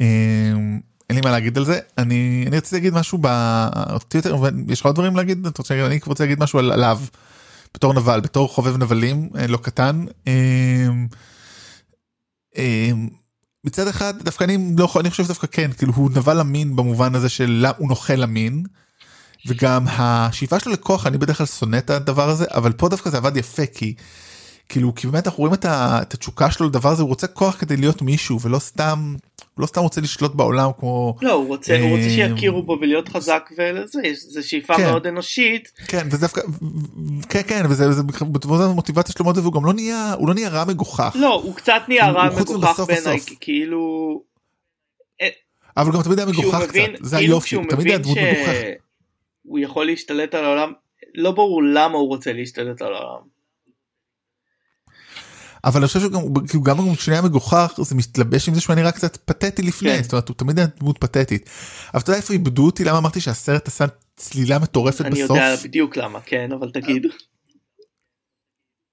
אין 0.00 0.80
לי 1.16 1.20
מה 1.24 1.30
להגיד 1.30 1.58
על 1.58 1.64
זה 1.64 1.78
אני 1.98 2.44
אני 2.46 2.56
רציתי 2.56 2.76
להגיד 2.76 2.94
משהו 2.94 3.18
בטוויטר 3.22 4.34
אבל 4.34 4.54
יש 4.68 4.80
לך 4.80 4.86
עוד 4.86 4.94
דברים 4.94 5.16
להגיד 5.16 5.46
אתה 5.46 5.62
רוצה 5.62 5.74
להגיד- 5.74 5.86
אני 5.90 6.00
רוצה 6.06 6.24
להגיד 6.24 6.40
משהו 6.42 6.58
על- 6.58 6.72
עליו 6.72 7.00
בתור 7.74 7.94
נבל 7.94 8.20
בתור 8.20 8.48
חובב 8.48 8.76
נבלים 8.76 9.28
אה, 9.38 9.46
לא 9.46 9.56
קטן. 9.56 10.04
אמ, 10.26 11.06
אמ, 12.56 13.08
מצד 13.64 13.88
אחד 13.88 14.14
דווקא 14.22 14.44
אני 14.44 14.58
לא 14.78 14.88
אני 15.00 15.10
חושב 15.10 15.26
דווקא 15.26 15.46
כן 15.50 15.70
כאילו 15.72 15.92
הוא 15.92 16.10
נבל 16.14 16.40
אמין 16.40 16.76
במובן 16.76 17.14
הזה 17.14 17.28
של 17.28 17.66
הוא 17.78 17.88
נוכל 17.88 18.22
אמין. 18.22 18.64
וגם 19.46 19.84
השאיפה 19.88 20.60
שלו 20.60 20.72
לכוח 20.72 21.06
אני 21.06 21.18
בדרך 21.18 21.36
כלל 21.38 21.46
שונא 21.46 21.76
את 21.76 21.90
הדבר 21.90 22.28
הזה 22.28 22.44
אבל 22.54 22.72
פה 22.72 22.88
דווקא 22.88 23.10
זה 23.10 23.16
עבד 23.16 23.36
יפה 23.36 23.66
כי 23.74 23.94
כאילו 24.68 24.94
כי 24.94 25.06
באמת 25.06 25.26
אנחנו 25.26 25.40
רואים 25.40 25.54
את, 25.54 25.64
ה, 25.64 25.98
את 26.02 26.14
התשוקה 26.14 26.50
שלו 26.50 26.66
לדבר 26.66 26.88
הזה 26.88 27.02
הוא 27.02 27.08
רוצה 27.08 27.26
כוח 27.26 27.56
כדי 27.60 27.76
להיות 27.76 28.02
מישהו 28.02 28.40
ולא 28.40 28.58
סתם 28.58 29.14
הוא 29.54 29.62
לא 29.62 29.66
סתם 29.66 29.80
רוצה 29.80 30.00
לשלוט 30.00 30.34
בעולם 30.34 30.70
כמו 30.78 31.16
לא, 31.22 31.32
הוא 31.32 31.46
רוצה, 31.46 31.80
הוא 31.80 31.90
רוצה 31.90 32.04
אמ, 32.04 32.10
שיכירו 32.10 32.62
בו 32.62 32.78
ולהיות 32.80 33.08
חזק 33.08 33.50
ולזה, 33.58 34.00
זו 34.14 34.48
שאיפה 34.48 34.76
כן. 34.76 34.82
מאוד 34.82 35.06
אנושית. 35.06 35.72
כן 35.88 36.06
וזה 36.10 36.18
דווקא 36.20 36.40
כן 37.28 37.40
כן 37.46 37.62
וזה 37.70 37.92
זה 37.92 38.02
בתבואות 38.02 38.60
המוטיבציה 38.60 39.12
שלו 39.12 39.24
מאוד 39.24 39.38
והוא 39.38 39.52
גם 39.52 39.64
לא 39.64 39.72
נהיה 39.72 40.12
הוא 40.18 40.28
לא 40.28 40.34
נהיה 40.34 40.48
רע 40.48 40.64
מגוחך 40.64 41.16
לא, 41.18 41.34
הוא 41.44 41.54
קצת 41.54 41.82
נהיה 41.88 42.06
הוא- 42.10 42.16
רע 42.18 42.26
הוא 42.28 42.40
מגוחך 42.40 42.80
בעיניי, 42.88 43.18
כאילו... 43.40 44.22
אבל 45.76 45.92
גם 45.92 46.02
תמיד 46.02 46.18
היה 46.18 46.28
מגוחך 46.28 46.60
מבין, 46.68 46.92
קצת 46.94 47.04
זה 47.04 47.16
כאילו 47.16 47.32
היופי 47.34 47.56
תמיד 47.56 47.86
היה 47.86 47.98
מבין 47.98 48.02
דמות 48.02 48.18
מגוחכת. 48.18 48.64
שהוא 49.46 49.58
יכול 49.58 49.86
להשתלט 49.86 50.34
על 50.34 50.44
העולם, 50.44 50.72
לא 51.14 51.30
ברור 51.30 51.62
למה 51.62 51.98
הוא 51.98 52.08
רוצה 52.08 52.32
להשתלט 52.32 52.82
על 52.82 52.94
העולם. 52.94 53.35
אבל 55.66 55.80
אני 55.80 55.86
חושב 55.86 56.00
שגם 56.00 56.20
כאילו 56.48 56.62
גם 56.62 56.94
כשהוא 56.94 57.12
נהיה 57.12 57.22
מגוחך 57.22 57.72
זה 57.78 57.94
מתלבש 57.94 58.48
עם 58.48 58.54
זה 58.54 58.60
שהוא 58.60 58.74
נראה 58.74 58.92
קצת 58.92 59.16
פתטי 59.16 59.62
לפני 59.62 59.96
כן. 59.96 60.02
זאת 60.02 60.12
אומרת 60.12 60.28
הוא 60.28 60.36
תמיד 60.36 60.58
היה 60.58 60.68
דמות 60.80 60.98
פתטית. 60.98 61.50
אבל 61.94 62.02
אתה 62.02 62.10
יודע 62.10 62.18
איפה 62.18 62.32
איבדו 62.32 62.66
אותי 62.66 62.84
למה 62.84 62.98
אמרתי 62.98 63.20
שהסרט 63.20 63.68
עשה 63.68 63.84
צלילה 64.16 64.58
מטורפת 64.58 65.00
אני 65.00 65.10
בסוף 65.10 65.36
יודע 65.36 65.54
בדיוק 65.64 65.96
למה, 65.96 66.20
כן, 66.20 66.52
אבל 66.52 66.70
תגיד. 66.70 67.06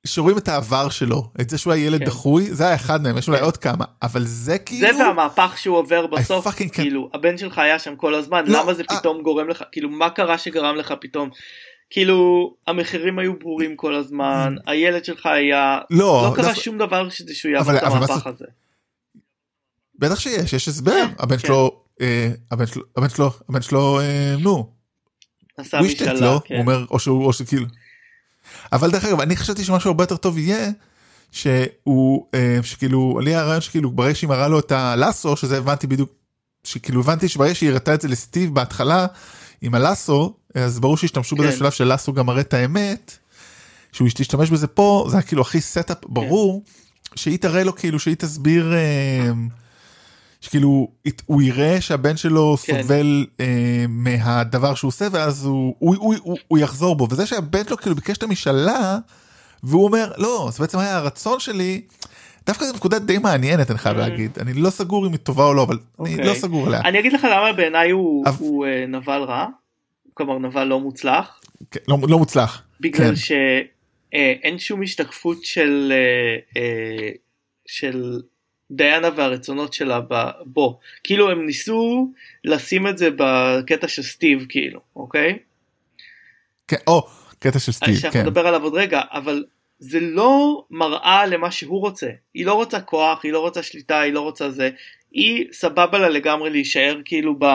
שרואים 0.08 0.38
את 0.38 0.48
העבר 0.48 0.90
שלו 0.90 1.24
את 1.42 1.50
זה 1.50 1.58
שהוא 1.58 1.74
היה 1.74 1.86
ילד 1.86 2.00
כן. 2.00 2.06
דחוי 2.06 2.54
זה 2.54 2.66
היה 2.66 2.76
אחד 2.76 3.04
מהם 3.04 3.18
יש 3.18 3.28
אולי 3.28 3.40
עוד 3.40 3.58
כמה 3.58 3.86
אבל 4.02 4.24
זה 4.24 4.28
זה 4.28 4.58
כאילו 4.58 5.00
והמהפך 5.00 5.54
שהוא 5.58 5.78
עובר 5.78 6.08
בסוף, 6.08 6.48
fucking 6.48 6.70
כאילו, 6.70 7.10
הבן 7.14 7.38
שלך 7.38 7.58
היה 7.58 7.80
שם 7.80 7.96
כל 7.96 8.16
הזמן, 8.16 8.44
לא, 8.48 8.60
למה 8.60 8.74
זה 8.74 8.84
אה. 8.92 9.00
פתאום 9.00 9.22
גורם 9.22 9.50
לך, 9.50 9.64
כאילו, 9.72 9.90
מה 9.90 10.10
קרה 10.10 10.38
שגרם 10.38 10.76
לך 10.76 10.94
פתאום? 11.02 11.30
כאילו, 11.94 12.54
המחירים 12.68 13.20
היו 13.20 13.40
ברורים 13.40 13.76
כל 13.76 13.96
הזמן, 13.96 14.56
הילד 14.66 15.06
שלך 15.06 15.26
היה, 15.26 15.80
לא, 15.90 16.30
לא 16.30 16.36
קרה 16.36 16.56
שום 16.56 16.78
דבר 16.78 17.10
שזה 17.10 17.36
שהוא 17.36 17.52
יעבור 17.52 17.78
את 17.78 17.84
המהפך 17.84 18.24
זה- 18.24 18.30
הזה. 18.30 18.46
בטח 20.00 20.20
שיש 20.20 20.54
יש 20.54 20.68
הסבר 20.68 20.92
כן, 20.92 21.14
הבן 21.20 21.38
כן. 21.38 21.48
שלו 21.48 21.84
אה, 22.02 22.30
הבן 22.52 22.66
שלו 22.68 22.84
הבן 22.98 23.10
שלו 23.10 23.30
הבן 23.50 23.62
שלו 23.62 24.00
אה, 24.00 24.36
נו 24.40 24.70
עשה 25.58 25.80
הוא 25.80 25.88
השתת 25.88 26.02
משאלה, 26.02 26.20
לו 26.34 26.40
כן. 26.46 26.56
הוא 26.56 26.62
אומר 26.62 26.86
או 26.92 27.00
שהוא 27.00 27.26
או 27.26 27.34
שכאילו. 27.34 27.66
אבל 28.72 28.92
דרך 28.92 29.06
אגב 29.06 29.20
אני 29.22 29.36
חשבתי 29.36 29.64
שמשהו 29.64 29.90
הרבה 29.90 30.04
יותר 30.04 30.18
טוב 30.18 30.38
יהיה 30.38 30.70
שהוא 31.32 32.28
אה, 32.34 32.60
שכאילו 32.64 33.20
לי 33.20 33.36
הרעיון 33.36 33.62
שכאילו 33.62 33.92
ברגע 33.92 34.16
שהיא 34.16 34.30
מראה 34.30 34.48
לו 34.48 34.60
את 34.60 34.72
הלאסו 34.72 35.38
שזה 35.38 35.58
הבנתי 35.58 35.88
בדיוק 35.88 36.10
שכאילו 36.64 37.02
הבנתי 37.02 37.28
שברגע 37.28 37.56
שהיא 37.56 37.70
הראתה 37.70 37.94
את 37.94 38.02
זה 38.02 38.08
לסטיב 38.08 38.54
בהתחלה 38.56 39.08
עם 39.62 39.76
הלאסו 39.76 40.36
אז 40.56 40.80
ברור 40.80 40.98
שהשתמשו 40.98 41.36
בזה 41.36 41.48
כן. 41.48 41.56
בשלב 41.56 41.72
של 41.72 41.84
לאסו 41.84 42.14
גם 42.14 42.26
מראה 42.26 42.42
את 42.42 42.54
האמת. 42.54 43.18
שהוא 43.94 44.08
ישתמש 44.08 44.50
בזה 44.50 44.68
פה 44.68 45.06
זה 45.10 45.18
היה 45.18 45.24
כאילו 45.24 45.42
הכי 45.42 45.62
סטאפ 45.62 45.98
ברור 46.06 46.64
שהיא 47.16 47.40
תראה 47.40 47.64
לו 47.64 47.76
כאילו 47.76 48.00
שהיא 48.00 48.16
תסביר 48.16 48.74
אה, 48.74 49.32
שכאילו 50.42 50.88
הוא 51.26 51.42
יראה 51.42 51.82
שהבן 51.82 52.18
שלו 52.18 52.58
כן. 52.64 52.82
סובל 52.82 53.26
אה, 53.40 53.86
מהדבר 53.90 54.76
שהוא 54.76 54.88
עושה 54.88 55.08
ואז 55.12 55.46
הוא, 55.46 55.76
הוא, 55.80 55.96
הוא, 55.96 56.16
הוא, 56.22 56.38
הוא 56.48 56.58
יחזור 56.60 56.96
בו 56.96 57.08
וזה 57.10 57.26
שהבן 57.26 57.66
שלו 57.68 57.78
כאילו 57.78 57.96
ביקש 57.96 58.18
את 58.18 58.24
המשאלה 58.24 58.98
והוא 59.64 59.86
אומר 59.86 60.12
לא 60.18 60.50
זה 60.52 60.60
בעצם 60.60 60.80
היה 60.80 60.98
הרצון 60.98 61.40
שלי 61.40 61.82
דווקא 62.46 62.66
זו 62.66 62.74
נקודה 62.74 63.00
די 63.00 63.18
מעניינת 63.18 63.72
אני 63.72 63.80
חייב 63.80 63.98
להגיד 63.98 64.32
אני 64.42 64.54
לא 64.54 64.70
סגור 64.70 65.08
אם 65.08 65.12
היא 65.12 65.20
טובה 65.20 65.46
או 65.46 65.54
לא 65.54 65.64
אבל 65.64 65.78
אני 66.00 66.14
אוקיי. 66.14 66.28
לא 66.28 66.34
סגור 66.34 66.68
עליה 66.68 66.82
אני 66.82 67.00
אגיד 67.00 67.14
לך 67.14 67.24
למה 67.24 67.54
בעיניי 67.54 67.92
הוא, 67.92 68.26
אה, 68.66 68.86
נבל 68.88 69.22
רע. 69.22 69.46
כלומר 70.14 70.40
נבל 70.40 70.64
לא 70.64 70.80
מוצלח. 70.80 71.42
כן, 71.72 71.80
לא, 71.88 71.98
לא 72.10 72.18
מוצלח. 72.18 72.64
בגלל 72.80 73.10
כן. 73.10 73.16
שאין 73.16 74.60
שום 74.60 74.84
השתקפות 74.84 75.44
של 75.44 75.94
אה, 75.96 76.62
אה, 76.62 77.10
של 77.66 78.22
דיאנה 78.72 79.10
והרצונות 79.16 79.74
שלה 79.74 80.00
בו 80.46 80.80
כאילו 81.04 81.32
הם 81.32 81.46
ניסו 81.46 82.12
לשים 82.44 82.88
את 82.88 82.98
זה 82.98 83.10
בקטע 83.18 83.88
של 83.88 84.04
סטיב 84.04 84.46
כאילו 84.50 84.80
אוקיי 84.96 85.40
כן, 86.68 86.78
או 86.88 87.08
קטע 87.40 87.60
של 87.60 87.72
סטיב 87.72 87.96
שאנחנו 87.96 88.20
כן. 88.20 88.26
נדבר 88.26 88.48
עליו 88.48 88.64
עוד 88.64 88.74
רגע 88.74 89.02
אבל 89.12 89.44
זה 89.80 90.00
לא 90.00 90.66
מראה 90.72 91.26
למה 91.26 91.52
שהוא 91.52 91.80
רוצה 91.80 92.10
היא 92.34 92.46
לא 92.46 92.54
רוצה 92.54 92.82
כוח 92.82 93.24
היא 93.24 93.34
לא 93.34 93.40
רוצה 93.40 93.64
שליטה 93.64 94.00
היא 94.00 94.14
לא 94.14 94.22
רוצה 94.22 94.50
זה 94.50 94.70
היא 95.12 95.46
סבבה 95.52 96.00
לה 96.00 96.10
לגמרי 96.10 96.50
להישאר 96.50 97.02
כאילו 97.06 97.36
ב... 97.40 97.46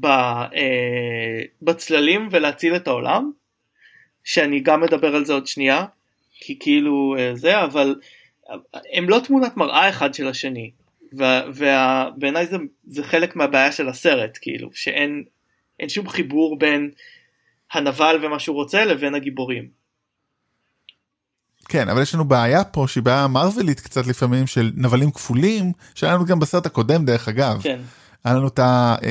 ב... 0.00 0.06
אה, 0.06 1.40
בצללים 1.62 2.28
ולהציל 2.30 2.76
את 2.76 2.88
העולם 2.88 3.30
שאני 4.24 4.60
גם 4.60 4.80
מדבר 4.80 5.16
על 5.16 5.24
זה 5.24 5.32
עוד 5.32 5.46
שנייה 5.46 5.84
כי 6.40 6.58
כאילו 6.60 7.16
אה, 7.18 7.30
זה 7.34 7.64
אבל 7.64 7.94
הם 8.92 9.08
לא 9.08 9.20
תמונת 9.24 9.56
מראה 9.56 9.88
אחד 9.88 10.14
של 10.14 10.28
השני 10.28 10.70
ובעיניי 11.12 12.46
זה, 12.46 12.56
זה 12.86 13.04
חלק 13.04 13.36
מהבעיה 13.36 13.72
של 13.72 13.88
הסרט 13.88 14.38
כאילו 14.40 14.70
שאין 14.72 15.24
אין 15.80 15.88
שום 15.88 16.08
חיבור 16.08 16.58
בין 16.58 16.90
הנבל 17.72 18.20
ומה 18.22 18.38
שהוא 18.38 18.56
רוצה 18.56 18.84
לבין 18.84 19.14
הגיבורים. 19.14 19.68
כן 21.68 21.88
אבל 21.88 22.02
יש 22.02 22.14
לנו 22.14 22.24
בעיה 22.24 22.64
פה 22.64 22.84
שהיא 22.88 23.02
בעיה 23.02 23.26
מרווילית 23.26 23.80
קצת 23.80 24.06
לפעמים 24.06 24.46
של 24.46 24.70
נבלים 24.76 25.10
כפולים 25.10 25.72
שהיה 25.94 26.14
לנו 26.14 26.24
גם 26.24 26.40
בסרט 26.40 26.66
הקודם 26.66 27.04
דרך 27.04 27.28
אגב. 27.28 27.60
כן. 27.62 27.80
היה 28.24 28.34
לנו 28.34 28.48
את, 28.48 28.60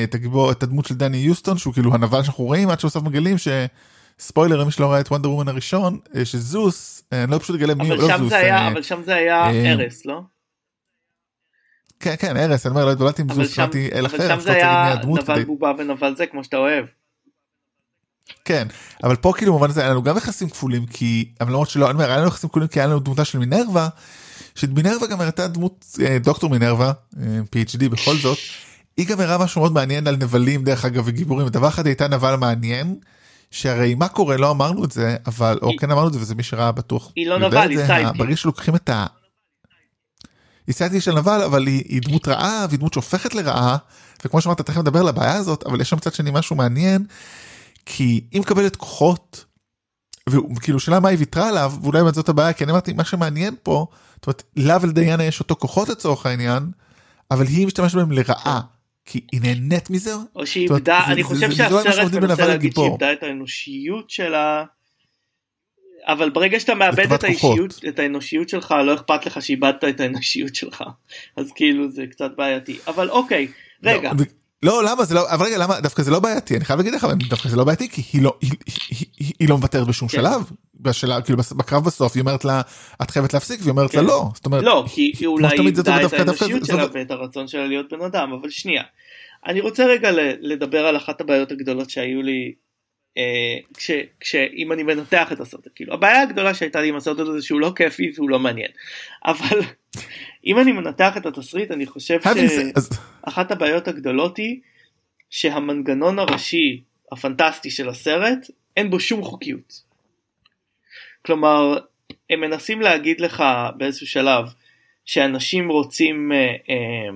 את, 0.04 0.14
הגיבור, 0.14 0.50
את 0.52 0.62
הדמות 0.62 0.86
של 0.86 0.94
דני 0.94 1.16
יוסטון 1.16 1.58
שהוא 1.58 1.74
כאילו 1.74 1.94
הנבל 1.94 2.22
שאנחנו 2.22 2.44
רואים 2.44 2.70
עד 2.70 2.80
שבסוף 2.80 3.04
מגלים 3.04 3.36
שספוילר 3.38 4.56
למי 4.56 4.70
שלא 4.70 4.92
ראה 4.92 5.00
את 5.00 5.08
וונדר 5.08 5.30
וומן 5.30 5.48
הראשון 5.48 5.98
אה, 6.16 6.24
שזוס 6.24 7.02
אה, 7.12 7.24
אני 7.24 7.30
לא 7.30 7.38
פשוט 7.38 7.56
אגלה 7.56 7.74
מי 7.74 7.88
אבל 7.88 7.96
לא 7.96 8.08
שם 8.08 8.18
זוס 8.18 8.32
היה 8.32 8.56
אה, 8.56 8.68
אבל 8.68 8.82
שם 8.82 9.02
זה 9.04 9.14
היה 9.14 9.50
ארס 9.50 10.06
לא? 10.06 10.20
כן 12.00 12.14
כן 12.18 12.36
ארס 12.36 12.66
אני 12.66 12.74
אומר 12.74 12.84
לא 12.84 12.92
התבלטתי 12.92 13.22
עם 13.22 13.30
אבל 13.30 13.44
זוס 13.44 13.54
שם 13.54 13.62
אמרתי 13.62 13.90
אל 13.92 14.06
אבל 14.06 14.16
אחר 14.16 14.28
שם 14.28 14.38
אז 14.38 14.42
זה 14.42 14.52
היה 14.52 14.94
נבל 15.04 15.44
בובה 15.44 15.72
ונבל 15.78 16.16
זה 16.16 16.26
כמו 16.26 16.44
שאתה 16.44 16.56
אוהב. 16.56 16.86
כן 18.44 18.66
אבל 19.02 19.16
פה 19.16 19.32
כאילו 19.36 19.52
במובן 19.52 19.70
הזה 19.70 19.80
היה 19.80 19.90
לנו 19.90 20.02
גם 20.02 20.16
יחסים 20.16 20.48
כפולים 20.48 20.86
כי 20.86 21.32
אבל 21.40 21.50
למרות 21.50 21.68
שלא 21.68 21.86
אני 21.86 21.94
אומר 21.94 22.08
היה 22.08 22.18
לנו 22.18 22.28
יחסים 22.28 22.50
כפולים 22.50 22.68
כי 22.68 22.80
היה 22.80 22.86
לנו 22.86 23.00
דמותה 23.00 23.24
של 23.24 23.38
מינרווה. 23.38 23.88
שמינרווה 24.54 25.08
גם 25.08 25.20
הראתה 25.20 25.48
דמות 25.48 25.86
דוקטור 26.20 26.50
מינרווה 26.50 26.92
PhD 27.14 27.88
בכל 27.90 28.16
זאת. 28.16 28.38
היא 28.96 29.06
גם 29.06 29.20
הראה 29.20 29.38
משהו 29.38 29.60
מאוד 29.60 29.72
מעניין 29.72 30.06
על 30.06 30.16
נבלים 30.16 30.64
דרך 30.64 30.84
אגב 30.84 31.02
וגיבורים 31.06 31.48
דבר 31.48 31.68
אחד 31.68 31.86
הייתה 31.86 32.08
נבל 32.08 32.36
מעניין. 32.36 32.96
שהרי 33.54 33.94
מה 33.94 34.08
קורה 34.08 34.36
לא 34.36 34.50
אמרנו 34.50 34.84
את 34.84 34.92
זה 34.92 35.16
אבל 35.26 35.58
או 35.62 35.70
כן 35.78 35.90
אמרנו 35.90 36.08
את 36.08 36.12
זה 36.12 36.18
וזה 36.20 36.34
מי 36.34 36.42
שראה 36.42 36.72
בטוח. 36.72 37.12
היא 37.16 37.26
לא 37.26 37.38
נבל, 37.38 37.70
היא 37.70 37.86
sidekick. 37.86 38.20
ברגע 38.20 38.36
שלוקחים 38.36 38.74
את 38.74 38.88
ה... 38.88 39.06
היא 40.66 40.74
sidekick 40.74 41.02
של 41.02 41.14
נבל 41.14 41.42
אבל 41.42 41.66
היא, 41.66 41.82
היא 41.88 42.00
דמות 42.04 42.28
רעה 42.28 42.66
והיא 42.68 42.78
דמות 42.78 42.92
שהופכת 42.92 43.34
לרעה 43.34 43.76
וכמו 44.24 44.40
שאמרת 44.40 44.60
תכף 44.60 44.78
נדבר 44.78 45.00
על 45.00 45.08
הבעיה 45.08 45.34
הזאת 45.34 45.66
אבל 45.66 45.80
יש 45.80 45.90
שם 45.90 45.96
מצד 45.96 46.14
שני 46.14 46.30
משהו 46.32 46.56
מעניין 46.56 47.06
כי 47.86 48.24
היא 48.30 48.40
מקבלת 48.40 48.76
כוחות 48.76 49.44
וכאילו 50.28 50.80
שאלה 50.80 51.00
מה 51.00 51.08
היא 51.08 51.18
ויתרה 51.18 51.48
עליו 51.48 51.72
ואולי 51.82 52.02
באמת 52.02 52.14
זאת 52.14 52.28
הבעיה 52.28 52.52
כי 52.52 52.64
אני 52.64 52.72
אמרתי 52.72 52.92
מה 52.92 53.04
שמעניין 53.04 53.54
פה 53.62 53.86
זאת 54.14 54.26
אומרת 54.26 54.42
לה 54.56 54.78
ולדיינה 54.80 55.24
יש 55.24 55.40
אותו 55.40 55.56
כוחות 55.56 55.88
לצורך 55.88 56.26
העניין 56.26 56.70
אבל 57.30 57.46
היא 57.46 57.66
משתמשת 57.66 57.94
בהם 57.94 58.12
לרעה 58.12 58.60
כי 59.04 59.20
היא 59.32 59.40
נהנית 59.42 59.90
מזה. 59.90 60.10
או 60.36 60.46
שהיא 60.46 60.62
איבדה, 60.64 61.00
אני 61.06 61.22
זה- 61.22 61.28
חושב 61.28 61.48
לא 61.70 61.82
שהסרט 61.84 62.12
מנסה 62.14 62.46
להגיד 62.46 62.72
שהיא. 62.74 62.84
איבדה 62.90 63.12
את 63.12 63.22
האנושיות 63.22 64.10
שלה. 64.10 64.64
אבל 66.06 66.30
ברגע 66.30 66.60
שאתה 66.60 66.74
מאבד 66.74 67.12
את 67.12 67.24
האישיות. 67.24 67.80
את 67.88 67.98
האנושיות 67.98 68.48
שלך, 68.48 68.74
לא 68.86 68.94
אכפת 68.94 69.26
לך 69.26 69.42
שאיבדת 69.42 69.84
את 69.84 70.00
האנושיות 70.00 70.54
שלך. 70.54 70.84
אז 71.36 71.52
כאילו 71.54 71.90
זה 71.90 72.06
קצת 72.06 72.30
בעייתי. 72.36 72.78
אבל 72.86 73.10
אוקיי, 73.10 73.48
רגע, 73.84 74.12
לא, 74.18 74.24
לא 74.64 74.84
למה 74.84 75.04
זה 75.04 75.14
לא 75.14 75.30
אבל 75.30 75.46
רגע 75.46 75.58
למה 75.58 75.80
דווקא 75.80 76.02
זה 76.02 76.10
לא 76.10 76.20
בעייתי 76.20 76.56
אני 76.56 76.64
חייב 76.64 76.78
להגיד 76.78 76.94
לך 76.94 77.06
דווקא 77.28 77.48
זה 77.48 77.56
לא 77.56 77.64
בעייתי 77.64 77.88
כי 77.88 78.02
היא 78.12 78.22
לא 78.22 78.36
היא, 78.40 78.50
היא, 78.66 79.06
היא, 79.18 79.32
היא 79.38 79.48
לא 79.48 79.56
מוותרת 79.56 79.86
בשום 79.86 80.08
כן. 80.08 80.16
שלב 80.16 80.50
בשלב 80.80 81.22
כאילו 81.22 81.38
בקרב 81.56 81.84
בסוף 81.84 82.12
היא 82.14 82.20
אומרת 82.20 82.44
לה 82.44 82.60
את 83.02 83.10
חייבת 83.10 83.34
להפסיק 83.34 83.60
והיא 83.60 83.70
אומרת 83.70 83.94
לה 83.94 84.00
כן. 84.00 84.06
לא 84.06 84.30
זאת 84.34 84.46
אומרת 84.46 84.64
לא, 84.64 84.84
כי 84.94 85.12
היא 85.18 85.26
אולי 85.26 85.58
איבדה 85.58 86.06
את 86.06 86.12
האנושיות 86.12 86.64
שלה 86.64 86.86
ואת 86.92 87.10
הרצון 87.10 87.48
שלה 87.48 87.66
להיות 87.66 87.92
בן 87.92 88.00
אדם, 88.00 88.32
אבל 88.32 88.50
שנייה. 88.50 88.82
אני 89.46 89.60
רוצה 89.60 89.86
רגע 89.86 90.10
לדבר 90.40 90.86
על 90.86 90.96
אחת 90.96 91.20
הבעיות 91.20 91.52
הגדולות 91.52 91.90
שהיו 91.90 92.22
לי, 92.22 92.54
אה, 93.18 93.22
כש- 93.76 93.90
כשאם 94.20 94.72
אני 94.72 94.82
מנתח 94.82 95.32
את 95.32 95.40
הסרט, 95.40 95.68
כאילו, 95.74 95.94
הבעיה 95.94 96.22
הגדולה 96.22 96.54
שהייתה 96.54 96.80
לי 96.80 96.88
עם 96.88 96.96
הסרט 96.96 97.18
הזה 97.18 97.32
זה 97.32 97.42
שהוא 97.42 97.60
לא 97.60 97.72
כיפי 97.76 98.12
והוא 98.16 98.30
לא 98.30 98.38
מעניין. 98.38 98.70
אבל 99.24 99.60
אם 100.46 100.58
אני 100.58 100.72
מנתח 100.72 101.16
את 101.16 101.26
התסריט, 101.26 101.70
אני 101.70 101.86
חושב 101.86 102.20
שאחת 102.22 103.50
הבעיות 103.50 103.88
הגדולות 103.88 104.36
היא 104.36 104.60
שהמנגנון 105.30 106.18
הראשי 106.18 106.82
הפנטסטי 107.12 107.70
של 107.70 107.88
הסרט, 107.88 108.50
אין 108.76 108.90
בו 108.90 109.00
שום 109.00 109.22
חוקיות. 109.22 109.82
כלומר, 111.26 111.78
הם 112.30 112.40
מנסים 112.40 112.80
להגיד 112.80 113.20
לך 113.20 113.44
באיזשהו 113.76 114.06
שלב 114.06 114.44
שאנשים 115.04 115.68
רוצים, 115.68 116.32
אה, 116.32 116.38
אה, 116.68 117.08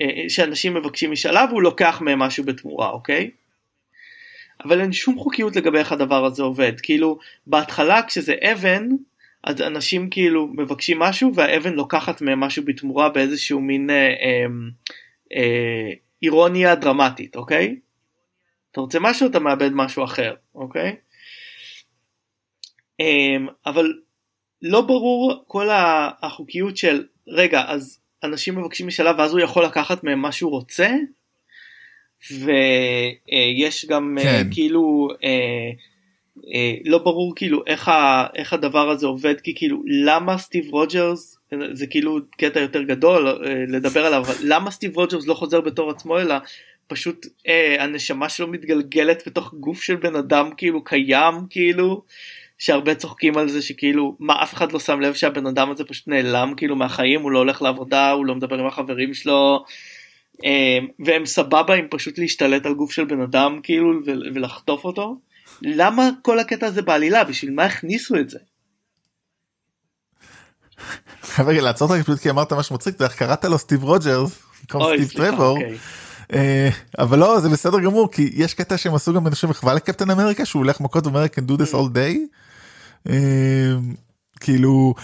אה, 0.00 0.28
שאנשים 0.28 0.74
מבקשים 0.74 1.12
משאלה 1.12 1.46
והוא 1.50 1.62
לוקח 1.62 2.00
מהם 2.00 2.18
משהו 2.18 2.44
בתמורה, 2.44 2.90
אוקיי? 2.90 3.30
אבל 4.64 4.80
אין 4.80 4.92
שום 4.92 5.18
חוקיות 5.18 5.56
לגבי 5.56 5.78
איך 5.78 5.92
הדבר 5.92 6.24
הזה 6.24 6.42
עובד. 6.42 6.80
כאילו, 6.80 7.18
בהתחלה 7.46 8.02
כשזה 8.02 8.34
אבן, 8.52 8.88
אז 9.44 9.62
אנשים 9.62 10.10
כאילו 10.10 10.46
מבקשים 10.46 10.98
משהו 10.98 11.34
והאבן 11.34 11.72
לוקחת 11.72 12.22
מהם 12.22 12.40
משהו 12.40 12.64
בתמורה 12.64 13.08
באיזשהו 13.08 13.60
מין 13.60 13.90
אה, 13.90 13.96
אה, 13.96 14.44
אה, 15.36 15.90
אירוניה 16.22 16.74
דרמטית, 16.74 17.36
אוקיי? 17.36 17.76
אתה 18.72 18.80
רוצה 18.80 18.98
משהו 19.00 19.30
אתה 19.30 19.38
מאבד 19.38 19.70
משהו 19.72 20.04
אחר, 20.04 20.34
אוקיי? 20.54 20.96
אמ, 23.00 23.46
אבל 23.66 23.92
לא 24.62 24.80
ברור 24.80 25.44
כל 25.46 25.68
החוקיות 26.22 26.76
של 26.76 27.06
רגע 27.28 27.64
אז 27.68 28.00
אנשים 28.24 28.58
מבקשים 28.58 28.86
משאלה 28.86 29.12
ואז 29.18 29.32
הוא 29.32 29.40
יכול 29.40 29.64
לקחת 29.64 30.04
מהם 30.04 30.18
מה 30.18 30.32
שהוא 30.32 30.50
רוצה 30.50 30.90
ויש 32.30 33.84
גם 33.84 34.18
אה, 34.18 34.24
כן. 34.24 34.48
כאילו 34.52 35.08
אה, 36.54 36.74
לא 36.84 36.98
ברור 36.98 37.32
כאילו 37.36 37.62
איך, 37.66 37.88
ה, 37.88 38.26
איך 38.34 38.52
הדבר 38.52 38.90
הזה 38.90 39.06
עובד 39.06 39.40
כי 39.40 39.54
כאילו 39.54 39.82
למה 40.04 40.38
סטיב 40.38 40.72
רוג'רס 40.72 41.38
זה 41.72 41.86
כאילו 41.86 42.18
קטע 42.38 42.60
יותר 42.60 42.82
גדול 42.82 43.28
אה, 43.28 43.64
לדבר 43.68 44.06
עליו 44.06 44.20
אבל 44.20 44.34
למה 44.44 44.70
סטיב 44.70 44.96
רוג'רס 44.96 45.26
לא 45.26 45.34
חוזר 45.34 45.60
בתור 45.60 45.90
עצמו 45.90 46.18
אלא 46.18 46.34
פשוט 46.86 47.26
אה, 47.48 47.84
הנשמה 47.84 48.28
שלו 48.28 48.48
מתגלגלת 48.48 49.22
בתוך 49.26 49.54
גוף 49.54 49.82
של 49.82 49.96
בן 49.96 50.16
אדם 50.16 50.50
כאילו 50.56 50.84
קיים 50.84 51.34
כאילו 51.50 52.02
שהרבה 52.58 52.94
צוחקים 52.94 53.38
על 53.38 53.48
זה 53.48 53.62
שכאילו 53.62 54.16
מה 54.20 54.42
אף 54.42 54.54
אחד 54.54 54.72
לא 54.72 54.78
שם 54.78 55.00
לב 55.00 55.14
שהבן 55.14 55.46
אדם 55.46 55.70
הזה 55.70 55.84
פשוט 55.84 56.08
נעלם 56.08 56.54
כאילו 56.56 56.76
מהחיים 56.76 57.22
הוא 57.22 57.30
לא 57.30 57.38
הולך 57.38 57.62
לעבודה 57.62 58.10
הוא 58.10 58.26
לא 58.26 58.34
מדבר 58.34 58.58
עם 58.58 58.66
החברים 58.66 59.14
שלו 59.14 59.64
אה, 60.44 60.78
והם 60.98 61.26
סבבה 61.26 61.74
עם 61.74 61.86
פשוט 61.90 62.18
להשתלט 62.18 62.66
על 62.66 62.74
גוף 62.74 62.92
של 62.92 63.04
בן 63.04 63.20
אדם 63.20 63.60
כאילו 63.62 64.00
ולחטוף 64.04 64.84
אותו 64.84 65.16
למה 65.62 66.10
כל 66.22 66.38
הקטע 66.38 66.66
הזה 66.66 66.82
בעלילה? 66.82 67.24
בשביל 67.24 67.54
מה 67.54 67.64
הכניסו 67.64 68.16
את 68.16 68.30
זה? 68.30 68.38
חייב 71.22 71.48
רגע 71.48 71.60
לעצור 71.60 71.92
אותך 71.92 72.02
פשוט 72.02 72.20
כי 72.20 72.30
אמרת 72.30 72.52
משהו 72.52 72.74
מצחיק 72.74 73.02
איך 73.02 73.14
קראת 73.14 73.44
לו 73.44 73.58
סטיב 73.58 73.84
רוג'רס 73.84 74.38
במקום 74.60 74.82
סטיב 74.96 75.10
טרבור. 75.10 75.56
אוקיי. 75.56 75.78
אה, 76.32 76.68
אבל 76.98 77.18
לא 77.18 77.40
זה 77.40 77.48
בסדר 77.48 77.80
גמור 77.80 78.12
כי 78.12 78.30
יש 78.34 78.54
קטע 78.54 78.76
שהם 78.76 78.94
עשו 78.94 79.12
גם 79.12 79.26
אנשים 79.26 79.50
מחווה 79.50 79.74
לקפטן 79.74 80.10
אמריקה 80.10 80.44
שהוא 80.44 80.60
הולך 80.60 80.80
מכות 80.80 81.06
ואומר 81.06 81.24
can 81.24 81.50
do 81.50 81.62
this 81.62 81.74
all 81.74 81.94
day. 81.94 82.16
אה, 83.08 83.72
כאילו 84.40 84.94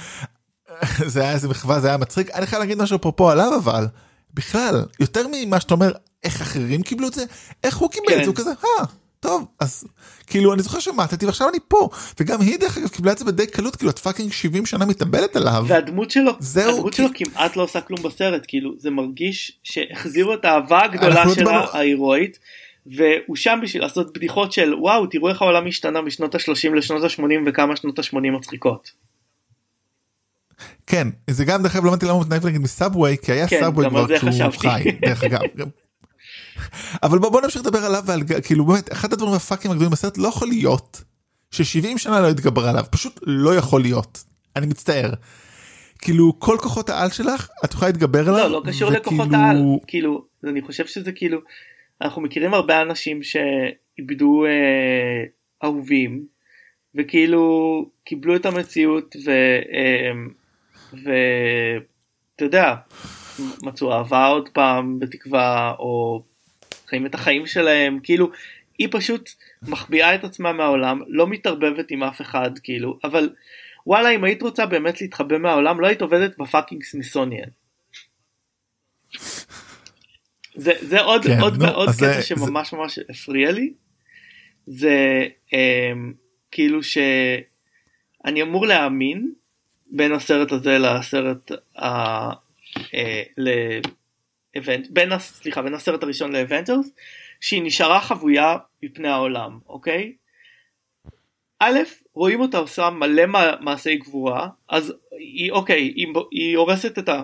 זה 1.12 1.20
היה 1.20 1.32
איזה 1.32 1.48
מחווה 1.48 1.80
זה 1.80 1.88
היה 1.88 1.96
מצחיק. 1.96 2.30
אני 2.30 2.46
חייב 2.46 2.60
להגיד 2.60 2.78
משהו 2.78 2.96
אפרופו 2.96 3.30
עליו 3.30 3.56
אבל 3.56 3.86
בכלל 4.34 4.84
יותר 5.00 5.26
ממה 5.32 5.60
שאתה 5.60 5.74
אומר 5.74 5.92
איך 6.24 6.40
אחרים 6.40 6.82
קיבלו 6.82 7.08
את 7.08 7.14
זה? 7.14 7.24
איך 7.64 7.76
הוא 7.76 7.90
קיבל 7.90 8.06
כן. 8.08 8.18
את 8.18 8.24
זה? 8.24 8.26
הוא 8.26 8.36
כזה 8.36 8.50
אה 8.50 9.05
טוב 9.20 9.46
אז 9.60 9.84
כאילו 10.26 10.52
אני 10.54 10.62
זוכר 10.62 10.78
שמטתי 10.80 11.26
ועכשיו 11.26 11.48
אני 11.48 11.58
פה 11.68 11.88
וגם 12.20 12.40
היא 12.40 12.58
דרך 12.58 12.78
אגב 12.78 12.88
קיבלה 12.88 13.12
את 13.12 13.18
זה 13.18 13.24
בדי 13.24 13.46
קלות 13.46 13.76
כאילו 13.76 13.90
את 13.90 13.98
fucking 13.98 14.32
70 14.32 14.66
שנה 14.66 14.86
מתאבלת 14.86 15.36
עליו. 15.36 15.64
והדמות 15.68 16.10
שלו, 16.10 16.32
זהו, 16.38 16.76
הדמות 16.76 16.94
כי- 16.94 17.02
שלו 17.02 17.08
כמעט 17.14 17.56
לא 17.56 17.62
עושה 17.62 17.80
כלום 17.80 18.02
בסרט, 18.02 18.42
כאילו 18.48 18.72
זה 18.78 18.90
מרגיש 18.90 19.58
שהחזירו 19.62 20.34
את 20.34 20.44
האהבה 20.44 20.84
הגדולה 20.84 21.24
שלה 21.24 21.34
דיברנו- 21.34 21.68
ההירואית, 21.72 22.38
והוא 22.86 23.36
שם 23.36 23.58
בשביל 23.62 23.82
לעשות 23.82 24.12
בדיחות 24.12 24.52
של 24.52 24.74
וואו 24.74 25.06
תראו 25.06 25.28
איך 25.28 25.42
העולם 25.42 25.66
השתנה 25.66 26.00
משנות 26.00 26.34
ה-30 26.34 26.74
לשנות 26.76 27.02
ה-80 27.04 27.22
וכמה 27.46 27.76
שנות 27.76 27.98
ה-80 27.98 28.16
מצחיקות. 28.38 28.90
כן 30.86 31.08
זה 31.30 31.44
גם 31.44 31.62
דרך 31.62 31.76
אגב 31.76 31.84
לא 31.84 31.88
הבנתי 31.90 32.06
למה 32.06 32.14
הוא 32.14 32.22
מתנהג 32.22 32.46
נגיד 32.46 32.60
מ 32.60 32.68
subway 32.68 33.16
כי 33.22 33.32
היה 33.32 33.48
כן, 33.48 33.60
subway 33.60 33.88
כבר 33.90 34.06
כשהוא. 34.18 34.50
חי 34.58 34.82
דרך 35.06 35.24
אגב. 35.24 35.40
אבל 37.02 37.18
בוא, 37.18 37.28
בוא 37.30 37.40
נמשיך 37.40 37.62
לדבר 37.62 37.84
עליו 37.84 38.02
ועל 38.06 38.22
כאילו 38.44 38.64
באמת 38.64 38.92
אחד 38.92 39.12
הדברים 39.12 39.32
הפאקים 39.32 39.70
הגדולים 39.70 39.92
בסרט 39.92 40.18
לא 40.18 40.28
יכול 40.28 40.48
להיות 40.48 41.02
ש70 41.54 41.98
שנה 41.98 42.20
לא 42.20 42.28
התגבר 42.30 42.68
עליו 42.68 42.84
פשוט 42.90 43.20
לא 43.22 43.54
יכול 43.54 43.82
להיות 43.82 44.24
אני 44.56 44.66
מצטער. 44.66 45.10
כאילו 45.98 46.40
כל 46.40 46.56
כוחות 46.60 46.90
העל 46.90 47.10
שלך 47.10 47.48
את 47.64 47.72
יכולה 47.72 47.90
להתגבר 47.90 48.28
עליו. 48.28 48.48
לא 48.48 48.50
לא 48.50 48.62
קשור 48.66 48.90
לכוחות 48.90 49.26
וכאילו- 49.26 49.36
העל 49.36 49.58
כאילו 49.86 50.24
אני 50.44 50.62
חושב 50.62 50.86
שזה 50.86 51.12
כאילו 51.12 51.40
אנחנו 52.02 52.22
מכירים 52.22 52.54
הרבה 52.54 52.82
אנשים 52.82 53.20
שאיבדו 53.22 54.44
אה, 54.46 55.24
אהובים 55.64 56.26
וכאילו 56.94 57.84
קיבלו 58.04 58.36
את 58.36 58.46
המציאות 58.46 59.16
ו... 59.26 59.30
אה, 59.72 60.12
ואתה 60.92 62.44
יודע 62.44 62.74
מצאו 63.62 63.92
אהבה 63.92 64.26
עוד 64.26 64.48
פעם 64.48 64.98
בתקווה 64.98 65.74
או 65.78 66.22
חיים 66.88 67.06
את 67.06 67.14
החיים 67.14 67.46
שלהם 67.46 68.00
כאילו 68.02 68.30
היא 68.78 68.88
פשוט 68.90 69.30
מחביאה 69.62 70.14
את 70.14 70.24
עצמה 70.24 70.52
מהעולם 70.52 71.00
לא 71.08 71.26
מתערבבת 71.26 71.90
עם 71.90 72.02
אף 72.02 72.20
אחד 72.20 72.58
כאילו 72.62 72.98
אבל 73.04 73.30
וואלה 73.86 74.10
אם 74.10 74.24
היית 74.24 74.42
רוצה 74.42 74.66
באמת 74.66 75.00
להתחבא 75.00 75.38
מהעולם 75.38 75.80
לא 75.80 75.86
היית 75.86 76.02
עובדת 76.02 76.38
ב 76.38 76.44
fucking 76.44 76.82
Smithsonian. 76.82 77.48
זה, 80.54 80.72
זה 80.80 81.00
עוד, 81.00 81.22
כן, 81.22 81.40
עוד, 81.40 81.62
נו, 81.62 81.68
עוד 81.68 81.88
קטע 81.88 82.12
זה- 82.12 82.22
שממש 82.22 82.72
ממש 82.72 82.98
הפריע 83.08 83.52
לי 83.52 83.72
זה 84.66 85.26
um, 85.50 85.54
כאילו 86.50 86.82
שאני 86.82 88.42
אמור 88.42 88.66
להאמין 88.66 89.32
בין 89.90 90.12
הסרט 90.12 90.52
הזה 90.52 90.78
לסרט 90.78 91.50
ה... 91.78 91.86
אה, 92.94 93.22
בין, 94.90 95.18
סליחה, 95.18 95.62
בין 95.62 95.74
הסרט 95.74 96.02
הראשון 96.02 96.32
ל 96.32 96.39
Avengers 96.39 96.90
שהיא 97.40 97.62
נשארה 97.62 98.00
חבויה 98.00 98.56
מפני 98.82 99.08
העולם 99.08 99.58
אוקיי. 99.68 100.12
א' 101.60 101.78
רואים 102.14 102.40
אותה 102.40 102.58
עושה 102.58 102.90
מלא 102.90 103.26
מע- 103.26 103.60
מעשי 103.60 103.96
גבורה 103.96 104.48
אז 104.68 104.94
היא 105.18 105.52
אוקיי 105.52 105.80
היא, 105.96 106.06
היא 106.30 106.56
הורסת 106.56 106.98
את 106.98 107.08
ה... 107.08 107.22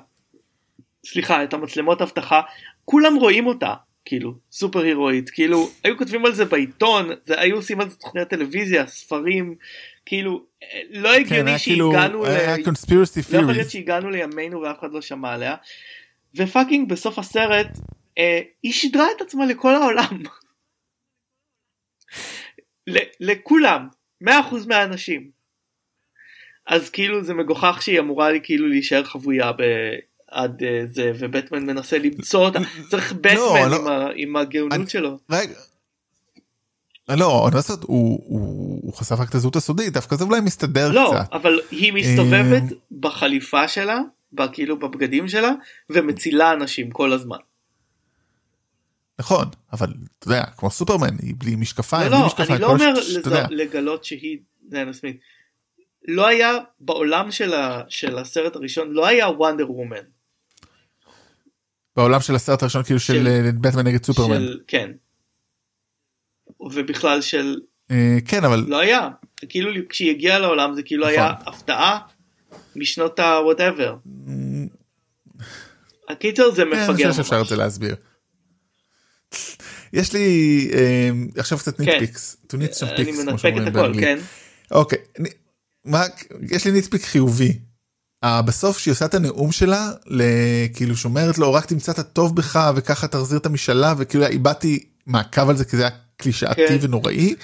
סליחה 1.07 1.45
את 1.45 1.55
המצלמות 1.55 2.03
אבטחה 2.03 2.41
כולם 2.85 3.15
רואים 3.15 3.47
אותה 3.47 3.75
כאילו 4.05 4.35
סופר 4.53 4.81
הירואית 4.81 5.31
כאילו 5.31 5.69
היו 5.85 5.99
כותבים 5.99 6.27
על 6.27 6.33
זה 6.33 6.45
בעיתון 6.45 7.11
זה 7.25 7.41
היו 7.41 7.57
עושים 7.57 7.81
על 7.81 7.89
זה 7.89 7.97
תוכניות 7.97 8.29
טלוויזיה 8.29 8.87
ספרים 8.87 9.55
כאילו 10.07 10.43
לא 10.91 11.09
כן, 11.09 11.21
הגיוני 11.21 11.59
כאילו 11.59 11.93
שהגענו 11.93 12.27
היה 12.27 12.57
ל... 12.57 12.61
conspiracy 12.61 13.33
לא 13.33 13.39
יכול 13.39 13.51
theories. 13.51 13.53
להיות 13.57 13.71
שהגענו 13.71 14.11
לימינו 14.11 14.61
ואף 14.61 14.79
אחד 14.81 14.93
לא 14.93 15.01
שמע 15.01 15.33
עליה 15.33 15.55
ופאקינג 16.37 16.89
בסוף 16.89 17.19
הסרט 17.19 17.79
אה, 18.19 18.41
היא 18.63 18.73
שידרה 18.73 19.07
את 19.17 19.21
עצמה 19.21 19.47
לכל 19.47 19.75
העולם 19.75 20.23
לכולם 23.21 23.89
100% 24.25 24.29
מהאנשים 24.67 25.31
אז 26.67 26.91
כאילו 26.91 27.25
זה 27.25 27.35
מגוחך 27.35 27.79
שהיא 27.83 28.01
אמורה 28.01 28.31
לי 28.31 28.41
כאילו 28.43 28.69
להישאר 28.69 29.05
חבויה 29.05 29.53
ב... 29.53 29.63
עד 30.29 30.63
אה, 30.63 30.83
זה 30.87 31.13
ובטמן 31.19 31.67
מנסה 31.67 31.99
למצוא 31.99 32.45
אותה 32.45 32.59
צריך 32.91 33.13
בטמן 33.13 33.35
לא. 33.71 33.77
עם, 33.77 33.87
ה... 33.87 34.07
עם 34.17 34.37
הגאונות 34.37 34.73
אני- 34.73 34.91
שלו 34.91 35.19
רגע. 35.31 35.55
לא, 37.09 37.49
אני 37.49 37.55
לא 37.55 37.61
הוא, 37.83 38.23
הוא, 38.27 38.81
הוא 38.83 38.95
חשף 38.95 39.13
רק 39.21 39.29
את 39.29 39.35
הזהות 39.35 39.57
הסודית, 39.57 39.93
דווקא 39.93 40.17
זה 40.17 40.25
אולי 40.25 40.41
מסתדר 40.41 40.93
לא 40.93 41.13
קצת. 41.15 41.33
אבל 41.33 41.61
היא 41.71 41.93
מסתובבת 41.93 42.63
אה, 42.73 42.77
בחליפה 43.01 43.69
שלה 43.69 43.99
כאילו 44.53 44.79
בבגדים 44.79 45.29
שלה 45.29 45.51
ומצילה 45.91 46.53
אנשים 46.53 46.91
כל 46.91 47.13
הזמן. 47.13 47.37
נכון, 49.19 49.47
אבל 49.73 49.89
אתה 50.19 50.27
יודע, 50.29 50.45
כמו 50.57 50.71
סופרמן, 50.71 51.17
היא 51.23 51.35
בלי 51.39 51.57
משקפיים, 51.57 52.11
לא, 52.13 52.19
לא, 52.21 52.27
משקפיים, 52.27 52.53
אני 52.53 52.61
לא 52.61 52.67
אומר 52.67 52.93
אתה 53.21 53.31
לז-. 53.31 53.51
לגלות 53.51 54.05
שהיא 54.05 54.39
דיינה 54.69 54.93
סמית. 54.93 55.21
לא 56.09 56.27
היה 56.27 56.53
בעולם 56.81 57.31
של, 57.31 57.55
ה, 57.55 57.83
של 57.89 58.19
הסרט 58.19 58.57
הראשון 58.57 58.91
לא 58.91 59.07
היה 59.07 59.29
וונדר 59.29 59.71
וומן. 59.71 59.97
בעולם 61.97 62.21
של 62.21 62.35
הסרט 62.35 62.63
הראשון 62.63 62.83
כאילו 62.83 63.01
של 63.01 63.15
של- 63.15 63.27
אה, 63.27 63.53
בטמן 63.61 63.87
נגד 63.87 64.05
סופרמן. 64.05 64.37
של 64.39 64.61
כן. 64.67 64.91
ובכלל 66.61 67.21
של 67.21 67.57
אה, 67.91 68.17
כן, 68.29 68.45
אבל 68.45 68.65
לא 68.69 68.79
היה. 68.79 69.09
כאילו 69.49 69.89
כשהיא 69.89 70.11
הגיעה 70.11 70.39
לעולם 70.39 70.75
זה 70.75 70.83
כאילו 70.83 71.07
היה 71.07 71.33
נכון. 71.41 71.55
הפתעה 71.55 71.99
משנות 72.77 73.19
ה-whatever. 73.19 74.09
הקיצר 76.09 76.51
זה 76.51 76.63
כן, 76.63 76.73
אני 76.73 76.83
מפגר 76.83 77.11
חושב 77.11 77.23
שאפשר 77.23 77.41
את. 77.43 77.47
זה 77.49 77.57
להסביר. 77.57 77.97
יש 79.93 80.13
לי 80.13 80.71
אה, 80.75 81.11
עכשיו 81.37 81.59
קצת 81.59 81.77
כן. 81.77 81.85
ניטפיקס, 81.85 82.37
to 82.49 82.57
need 82.57 82.79
some 82.79 82.85
אני 82.85 82.97
picks, 82.97 83.13
כמו 83.13 83.25
מנפק 83.25 83.39
שאומרים 83.43 83.63
את 83.63 83.69
הכל, 83.69 83.83
באנגלית. 83.83 84.05
כן. 84.05 84.19
אוקיי, 84.71 84.99
אני- 85.19 85.29
יש 86.51 86.65
לי 86.65 86.73
ניטפיק 86.73 87.03
חיובי. 87.05 87.59
אה, 88.25 88.43
בסוף 88.43 88.79
שהיא 88.79 88.93
עושה 88.93 89.05
את 89.05 89.15
הנאום 89.15 89.53
שלה, 89.53 89.91
כאילו 90.75 90.97
שאומרת 90.97 91.39
לו 91.39 91.53
רק 91.53 91.67
תמצא 91.67 91.93
את 91.93 91.99
הטוב 91.99 92.37
בך 92.37 92.71
וככה 92.77 93.09
תחזיר 93.09 93.39
את 93.39 93.47
המשאלה 93.47 93.95
וכאילו 93.99 94.27
איבדתי 94.27 94.85
מעקב 95.07 95.49
על 95.49 95.57
זה 95.57 95.65
כי 95.65 95.77
זה 95.77 95.83
היה 95.83 95.91
קלישאתי. 96.17 96.63
ונוראי. 96.81 97.35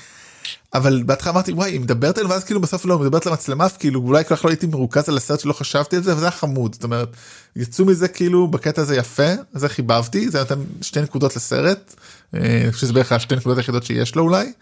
אבל 0.74 1.02
בהתחלה 1.02 1.32
אמרתי 1.32 1.52
וואי 1.52 1.70
היא 1.70 1.80
מדברת 1.80 2.18
אליו 2.18 2.30
ואז 2.30 2.44
כאילו 2.44 2.60
בסוף 2.60 2.84
לא 2.84 2.98
מדברת 2.98 3.26
למצלמה 3.26 3.68
כאילו 3.68 4.00
אולי 4.00 4.24
כל 4.24 4.36
כך 4.36 4.44
לא 4.44 4.50
הייתי 4.50 4.66
מרוכז 4.66 5.08
על 5.08 5.16
הסרט 5.16 5.40
שלא 5.40 5.52
חשבתי 5.52 5.96
על 5.96 6.02
זה 6.02 6.16
וזה 6.16 6.24
היה 6.24 6.30
חמוד 6.30 6.74
זאת 6.74 6.84
אומרת 6.84 7.08
יצאו 7.56 7.84
מזה 7.84 8.08
כאילו 8.08 8.48
בקטע 8.48 8.82
הזה 8.82 8.96
יפה 8.96 9.32
זה 9.52 9.68
חיבבתי 9.68 10.28
זה 10.28 10.40
נתן 10.40 10.60
שתי 10.82 11.00
נקודות 11.00 11.36
לסרט 11.36 11.94
אה, 12.34 12.68
שזה 12.76 12.92
בערך 12.92 13.12
השתי 13.12 13.36
נקודות 13.36 13.58
היחידות 13.58 13.84
שיש 13.84 14.14
לו 14.14 14.22
אולי. 14.22 14.52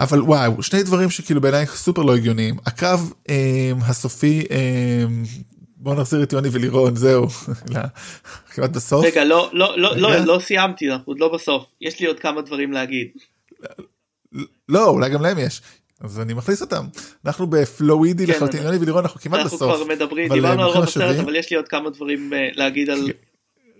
אבל 0.00 0.22
וואו 0.22 0.62
שני 0.62 0.82
דברים 0.82 1.10
שכאילו 1.10 1.40
בעיניי 1.40 1.66
סופר 1.66 2.02
לא 2.02 2.16
הגיוניים 2.16 2.56
הקרב 2.66 3.12
אה, 3.28 3.72
הסופי 3.82 4.46
אה, 4.50 5.04
בוא 5.76 5.94
נחזיר 5.94 6.22
את 6.22 6.32
יוני 6.32 6.48
ולירון 6.52 6.96
זהו 6.96 7.26
כמעט 8.52 8.70
בסוף 8.70 9.04
רגע 9.04 9.24
לא 9.24 9.50
לא 9.52 9.78
לא. 9.78 9.96
לא 9.96 10.16
לא 10.16 10.38
סיימתי 10.38 10.90
אנחנו 10.90 11.04
עוד 11.12 11.20
לא 11.20 11.34
בסוף 11.34 11.64
יש 11.80 12.00
לי 12.00 12.06
עוד 12.06 12.20
כמה 12.20 12.42
דברים 12.42 12.72
להגיד. 12.72 13.08
לא 14.68 14.88
אולי 14.88 15.10
גם 15.10 15.22
להם 15.22 15.38
יש 15.38 15.62
אז 16.00 16.20
אני 16.20 16.34
מכניס 16.34 16.60
אותם 16.62 16.86
אנחנו 17.26 17.46
בפלואידי 17.46 18.26
כן, 18.26 18.32
לחלוטין 18.32 18.62
יוני 18.62 18.76
ולירון 18.76 19.04
אנחנו 19.04 19.20
כמעט 19.20 19.40
אנחנו 19.40 19.56
בסוף. 19.56 19.76
כבר 19.76 19.84
מדברים 19.94 20.26
אבל, 20.32 20.40
דיברנו 20.40 20.60
אה, 20.62 20.66
על 20.66 20.72
רוב 20.72 20.82
הסרט 20.84 21.16
אבל 21.18 21.36
יש 21.36 21.50
לי 21.50 21.56
עוד 21.56 21.68
כמה 21.68 21.90
דברים 21.90 22.32
אה, 22.34 22.48
להגיד 22.52 22.90
על 22.90 23.10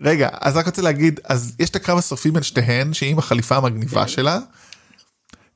רגע 0.01 0.29
אז 0.40 0.57
רק 0.57 0.66
רוצה 0.66 0.83
להגיד 0.83 1.21
אז 1.25 1.57
יש 1.59 1.71
את 1.71 1.77
הקרב 1.77 1.99
הסופי 1.99 2.31
בין 2.31 2.42
שתיהן 2.42 2.95
שהיא 2.95 3.11
עם 3.11 3.19
החליפה 3.19 3.57
המגניבה 3.57 4.01
כן. 4.03 4.09
שלה. 4.09 4.38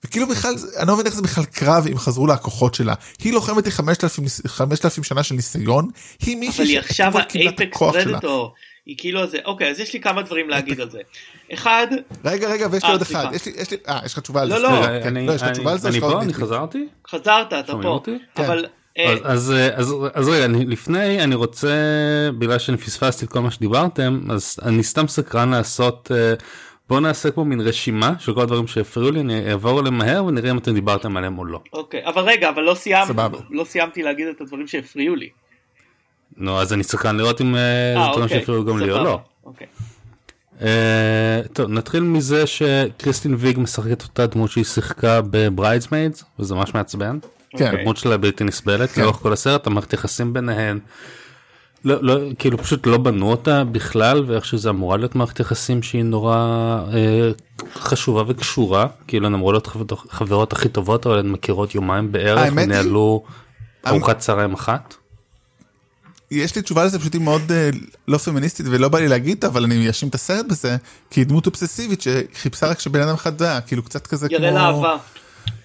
וכאילו 0.04 0.26
בכלל 0.28 0.54
אני 0.78 0.88
לא 0.88 0.94
מבין 0.94 1.06
איך 1.06 1.14
זה 1.14 1.22
בכלל 1.22 1.44
קרב 1.44 1.86
אם 1.90 1.98
חזרו 1.98 2.26
לה 2.26 2.34
הכוחות 2.34 2.74
שלה 2.74 2.94
היא 3.18 3.32
לוחמת 3.32 3.64
לי 3.64 3.70
5,000 3.70 4.22
ניס- 4.24 4.46
5,000 4.46 5.04
שנה 5.04 5.22
של 5.22 5.34
ניסיון 5.34 5.88
היא 6.20 6.36
מישהי 6.36 6.62
אבל 6.64 6.70
היא 6.70 6.78
עכשיו 6.78 7.06
שאתמול 7.12 7.22
קיבלה 7.24 7.50
את 7.50 7.58
האייפקס 7.60 7.76
הכוח 7.76 7.92
שלה. 7.94 8.04
פרדטור 8.04 8.54
היא 8.90 8.96
כאילו 8.98 9.26
זה 9.26 9.38
אוקיי 9.44 9.70
אז 9.70 9.80
יש 9.80 9.92
לי 9.94 10.00
כמה 10.00 10.22
דברים 10.22 10.48
להגיד 10.48 10.80
על 10.80 10.90
זה. 10.90 10.98
אחד 11.52 11.86
רגע 12.24 12.48
רגע 12.48 12.66
ויש 12.70 12.82
לי 12.82 12.88
אה, 12.88 12.92
עוד. 12.94 13.02
אחד 13.02 13.26
יש 13.34 13.46
לי 13.46 13.52
יש 13.56 13.70
לי 13.70 13.76
אה 13.88 14.00
יש 14.04 14.12
לך 14.12 14.18
תשובה 14.18 14.42
על 14.42 14.48
לא, 14.48 14.56
זה. 14.56 14.62
לא. 14.62 14.68
סליחה, 14.68 14.90
רגע, 14.90 15.02
כן. 15.02 15.16
אני- 15.16 15.26
לא, 15.26 15.32
יש 15.32 15.40
לך 15.42 15.46
אני- 15.46 15.54
תשובה 15.54 15.72
על 15.72 15.78
זה 15.78 15.88
אני 15.88 16.00
פה 16.00 16.22
אני? 16.22 16.34
חזרתי 16.34 16.88
חזרת 17.08 17.52
אתה 17.52 17.72
פה? 17.82 18.00
כן. 18.04 18.16
אבל 18.44 18.66
אה, 18.98 19.14
אז, 19.22 19.54
אז, 20.14 20.28
רגע, 20.28 20.46
לפני 20.66 21.24
אני 21.24 21.34
רוצה, 21.34 21.68
בגלל 22.38 22.58
שאני 22.58 22.76
פספסתי 22.76 23.24
את 23.24 23.30
כל 23.30 23.40
מה 23.40 23.50
שדיברתם, 23.50 24.20
אז 24.30 24.56
אני 24.62 24.82
סתם 24.82 25.08
סקרן 25.08 25.50
לעשות, 25.50 26.10
אה, 26.14 26.34
בואו 26.88 27.00
נעשה 27.00 27.30
פה 27.30 27.44
מין 27.44 27.60
רשימה 27.60 28.12
של 28.18 28.34
כל 28.34 28.40
הדברים 28.40 28.66
שהפריעו 28.66 29.10
לי, 29.10 29.20
אני 29.20 29.50
אעבור 29.50 29.78
עליהם 29.78 29.98
מהר 29.98 30.24
ונראה 30.24 30.50
אם 30.50 30.58
אתם 30.58 30.74
דיברתם 30.74 31.16
עליהם 31.16 31.38
או 31.38 31.44
לא. 31.44 31.60
אוקיי 31.72 32.06
אבל 32.06 32.22
רגע 32.22 32.48
אבל 32.48 32.62
לא 32.62 32.74
סיימתי. 32.74 33.12
לא 33.50 33.64
סיימתי 33.64 34.02
להגיד 34.02 34.26
את 34.26 34.40
הדברים 34.40 34.66
שהפריעו 34.66 35.14
לי. 35.16 35.28
נו, 36.36 36.60
אז 36.60 36.72
אני 36.72 36.82
סקרן 36.84 37.16
לראות 37.16 37.40
אם 37.40 37.56
אה, 37.56 37.60
זה 37.94 38.00
אה 38.00 38.08
דברים 38.08 38.24
אוקיי. 38.24 38.38
שהפריעו 38.40 38.64
גם 38.64 38.78
לי 38.78 38.90
או. 38.90 39.04
לא. 39.04 39.20
אוקיי. 39.44 39.66
אה, 40.62 41.40
טוב, 41.52 41.70
נתחיל 41.70 42.02
מזה 42.02 42.46
שקריסטין 42.46 43.34
ויג 43.38 43.58
משחקת 43.58 44.02
אותה 44.02 44.26
דמות 44.26 44.50
שהיא 44.50 44.64
שיחקה 44.64 45.20
ב 45.30 45.38
Bridesmaids, 45.38 46.24
וזה 46.38 46.54
ממש 46.54 46.74
מעצבן. 46.74 47.18
כן. 47.56 47.74
הדמות 47.74 47.96
שלה 47.96 48.16
בלתי 48.16 48.44
נסבלת 48.44 48.90
כן. 48.90 49.02
לאורך 49.02 49.16
כל 49.16 49.32
הסרט 49.32 49.66
המערכת 49.66 49.92
יחסים 49.92 50.32
ביניהן. 50.32 50.78
לא, 51.84 51.96
לא, 52.02 52.20
כאילו 52.38 52.58
פשוט 52.58 52.86
לא 52.86 52.98
בנו 52.98 53.30
אותה 53.30 53.64
בכלל 53.64 54.24
ואיך 54.26 54.44
שזה 54.44 54.70
אמורה 54.70 54.96
להיות 54.96 55.14
מערכת 55.14 55.40
יחסים 55.40 55.82
שהיא 55.82 56.04
נורא 56.04 56.36
אה, 56.92 57.30
חשובה 57.74 58.22
וקשורה 58.26 58.86
כאילו 59.06 59.26
הן 59.26 59.34
אמורות 59.34 59.52
להיות 59.52 59.92
חברות, 60.10 60.52
הכי 60.52 60.68
טובות 60.68 61.06
אבל 61.06 61.18
הן 61.18 61.28
מכירות 61.28 61.74
יומיים 61.74 62.12
בערך 62.12 62.52
וניהלו 62.56 63.24
ארוחת 63.86 64.18
צהריים 64.18 64.52
אחת. 64.52 64.94
יש 66.30 66.56
לי 66.56 66.62
תשובה 66.62 66.84
לזה 66.84 66.98
פשוט 66.98 67.14
היא 67.14 67.22
מאוד 67.22 67.52
אה, 67.52 67.70
לא 68.08 68.18
פמיניסטית 68.18 68.66
ולא 68.70 68.88
בא 68.88 68.98
לי 68.98 69.08
להגיד 69.08 69.36
אותה 69.36 69.46
אבל 69.46 69.64
אני 69.64 69.88
אאשים 69.88 70.08
את 70.08 70.14
הסרט 70.14 70.46
בזה 70.46 70.76
כי 71.10 71.20
היא 71.20 71.26
דמות 71.26 71.46
אובססיבית 71.46 72.02
שחיפשה 72.02 72.66
רק 72.66 72.80
שבן 72.80 73.00
אדם 73.00 73.14
אחד 73.14 73.38
זה 73.38 73.48
כאילו 73.66 73.82
קצת 73.82 74.06
כזה 74.06 74.26
יראה 74.30 74.50
כמו 74.50 74.58
לאהבה. 74.58 74.96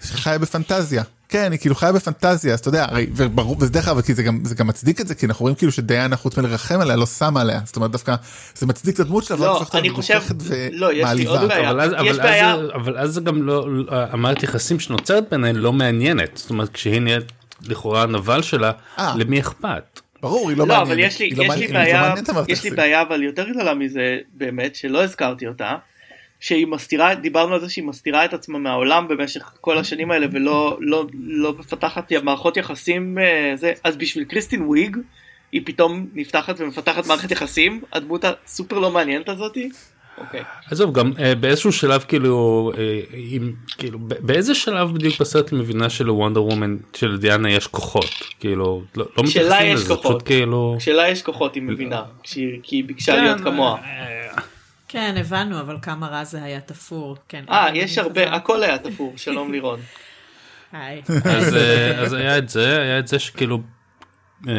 חיה 0.02 0.38
בפנטזיה 0.38 1.04
כן 1.30 1.52
היא 1.52 1.60
כאילו 1.60 1.76
חיה 1.76 1.92
בפנטזיה 1.92 2.54
אז 2.54 2.60
אתה 2.60 2.68
יודע 2.70 2.86
הרי 2.90 3.08
וברור 3.16 3.56
וזה 3.60 3.72
דרך 3.72 3.88
אגב 3.88 4.02
כי 4.02 4.14
זה 4.14 4.24
גם 4.24 4.40
זה 4.46 4.56
גם 4.56 4.68
מצדיק 4.68 5.02
את 5.02 5.08
זה 5.08 5.16
כי 5.16 5.26
אנחנו 5.26 5.44
רואים 5.44 5.56
כאילו 5.56 5.72
שדיאנה 5.72 6.16
חוץ 6.18 6.38
מלרחם 6.38 6.80
עליה 6.82 6.96
לא 6.96 7.06
שמה 7.06 7.42
עליה 7.42 7.60
זאת 7.66 7.76
אומרת 7.76 7.92
דווקא 7.92 8.16
זה 8.56 8.66
מצדיק 8.66 8.96
את 8.96 9.00
הדמות 9.00 9.24
שלה 9.24 9.38
לא, 9.38 9.58
אותה 9.58 9.78
אני 9.78 9.90
חושב- 9.90 10.22
לא, 10.72 10.94
יש 10.94 11.10
לי 11.16 11.26
עוד. 11.26 11.48
בעיה. 11.48 11.70
אבל 11.72 11.82
אז, 11.82 11.92
יש 11.92 11.98
אבל, 12.00 12.18
בעיה- 12.24 12.54
אז, 12.54 12.60
אבל 12.76 12.98
אז 12.98 13.14
זה 13.14 13.22
גם 13.22 13.44
לא, 13.44 13.68
המערכת 13.90 14.44
יחסים 14.44 14.80
שנוצרת 14.80 15.24
ביניהן 15.32 15.56
לא 15.56 15.74
מעניינת. 15.74 16.30
זאת 16.36 16.50
אומרת, 16.50 16.70
כשהיא 16.74 17.00
נהיית 17.02 17.24
לכאורה 17.62 18.04
הנבל 18.04 18.42
שלה, 18.42 18.72
אה. 19.00 19.14
למי 19.18 19.40
אכפת? 19.40 20.00
ברור 20.26 20.50
היא 20.50 20.58
לא 20.58 20.68
לא, 20.68 20.76
מעניינת. 20.76 20.88
אבל 20.88 21.00
יש 21.00 21.20
לי, 21.20 21.26
היא 21.26 21.38
לא 21.38 21.44
יש 21.44 21.60
לי 21.60 21.68
לא 21.68 21.74
בעיה, 21.74 22.14
המערכת 22.30 22.50
יש 22.50 22.64
לי. 22.64 22.70
בעיה 22.70 23.02
אבל 23.02 23.24
יותר 23.24 23.50
גדולה 23.50 23.74
מזה 23.74 24.18
באמת, 24.34 24.76
שלא 24.76 25.04
הזכרתי 25.04 25.48
אותה, 25.48 25.76
שהיא 26.40 26.68
מסתירה, 26.68 27.16
דיברנו 27.16 27.54
על 27.54 27.62
זה 27.62 27.70
שהיא 27.70 27.86
מסתירה 27.86 28.26
את 28.26 28.34
עצמה 28.34 28.60
מהעולם 28.60 29.08
במשך 29.08 29.52
כל 29.62 29.78
השנים 29.78 30.12
האלה 30.12 30.28
ולא 30.32 30.78
לא, 30.82 31.06
לא 31.14 31.54
מפתחת 31.60 32.12
מערכות 32.24 32.58
יחסים, 32.58 33.18
אה, 33.18 33.54
זה, 33.56 33.74
אז 33.84 33.98
בשביל 33.98 34.24
קריסטין 34.24 34.62
וויג, 34.62 34.98
היא 35.52 35.62
פתאום 35.66 36.08
נפתחת 36.14 36.60
ומפתחת 36.60 37.08
מערכת 37.08 37.32
יחסים, 37.32 37.82
הדמות 37.94 38.26
הסופר 38.26 38.80
לא 38.80 38.92
מעניינת 38.92 39.30
הזאתי, 39.30 39.70
אוקיי. 40.18 40.44
עזוב 40.72 40.94
גם 40.94 41.12
אה, 41.20 41.36
באיזשהו 41.36 41.72
שלב 41.72 42.06
כאילו 42.08 42.72
אה, 42.78 43.00
אם 43.16 43.52
כאילו 43.78 44.00
באיזה 44.00 44.56
שלב 44.56 44.94
בדיוק 44.94 45.20
בסרט 45.20 45.52
היא 45.52 45.60
מבינה 45.60 45.90
שלוונדר 45.90 46.44
וומן 46.44 46.78
של 46.94 47.18
דיאנה 47.18 47.52
יש 47.52 47.68
כוחות 47.68 48.06
כאילו 48.40 48.82
לא, 48.96 49.06
לא 49.18 49.28
שלה 49.28 49.64
יש 49.64 49.76
לזה 49.80 49.88
כוחות. 49.96 50.06
פשוט 50.06 50.26
כאילו 50.26 50.76
כשלה 50.80 51.08
יש 51.10 51.22
כוחות 51.22 51.56
היא 51.56 51.64
מבינה, 51.64 52.04
כשהיא- 52.24 52.60
כי 52.64 52.76
היא 52.76 52.84
ביקשה 52.86 53.12
כן, 53.12 53.24
להיות 53.24 53.42
כמוה. 53.42 53.78
אה, 53.84 54.42
כן, 54.88 55.16
הבנו, 55.20 55.60
אבל 55.60 55.78
כמה 55.82 56.08
רע 56.08 56.24
זה 56.24 56.44
היה 56.44 56.60
תפור. 56.62 57.18
כן, 57.30 57.44
אה, 57.50 57.68
יש 57.74 57.98
הרבה. 57.98 58.34
הכל 58.36 58.64
היה 58.64 58.78
תפור, 58.78 59.14
שלום 59.18 59.52
לירון. 59.52 59.80
אז 61.26 61.56
אה, 61.56 62.02
אז 62.02 62.14
היה 62.14 62.38
את 62.38 62.50
זה 62.50 62.82
היה 62.82 63.00
את 63.00 63.08
זה 63.08 63.20
שכאילו 63.20 63.60
אה, 64.48 64.54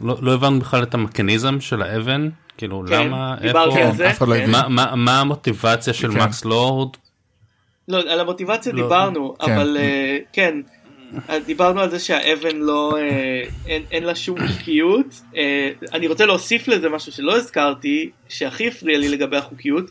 לא 0.00 0.16
לא 0.20 0.34
הבנו 0.34 0.60
בכלל 0.60 0.82
את 0.82 0.94
המכניזם 0.94 1.60
של 1.60 1.82
האבן 1.82 2.28
כאילו 2.58 2.82
כן, 2.88 3.06
למה 3.06 3.36
דיברתי 3.40 3.78
איפה 3.78 3.88
על 3.88 3.92
זה. 3.96 4.26
לא 4.26 4.34
כן. 4.34 4.50
מה- 4.50 4.68
מה 4.68 4.94
מה 4.96 5.20
המוטיבציה 5.20 5.92
של 5.94 6.12
כן. 6.12 6.18
מקס 6.22 6.44
לורד 6.44 6.96
לא, 7.88 7.98
על 8.00 8.20
המוטיבציה 8.20 8.72
לא, 8.72 8.82
דיברנו, 8.82 9.34
כן. 9.38 9.52
אבל 9.52 9.76
אה, 9.80 10.18
כן, 10.32 10.54
אז 11.28 11.44
דיברנו 11.44 11.80
על 11.80 11.90
זה 11.90 11.98
שהאבן 11.98 12.56
לא, 12.56 12.96
אה, 12.98 13.42
אין, 13.66 13.82
אין 13.90 14.04
לה 14.04 14.14
שום 14.14 14.38
חוקיות. 14.48 15.06
אה, 15.36 15.70
אני 15.92 16.06
רוצה 16.06 16.26
להוסיף 16.26 16.68
לזה 16.68 16.88
משהו 16.88 17.12
שלא 17.12 17.36
הזכרתי, 17.36 18.10
שהכי 18.28 18.68
הפריע 18.68 18.98
לי 18.98 19.08
לגבי 19.08 19.36
החוקיות. 19.36 19.84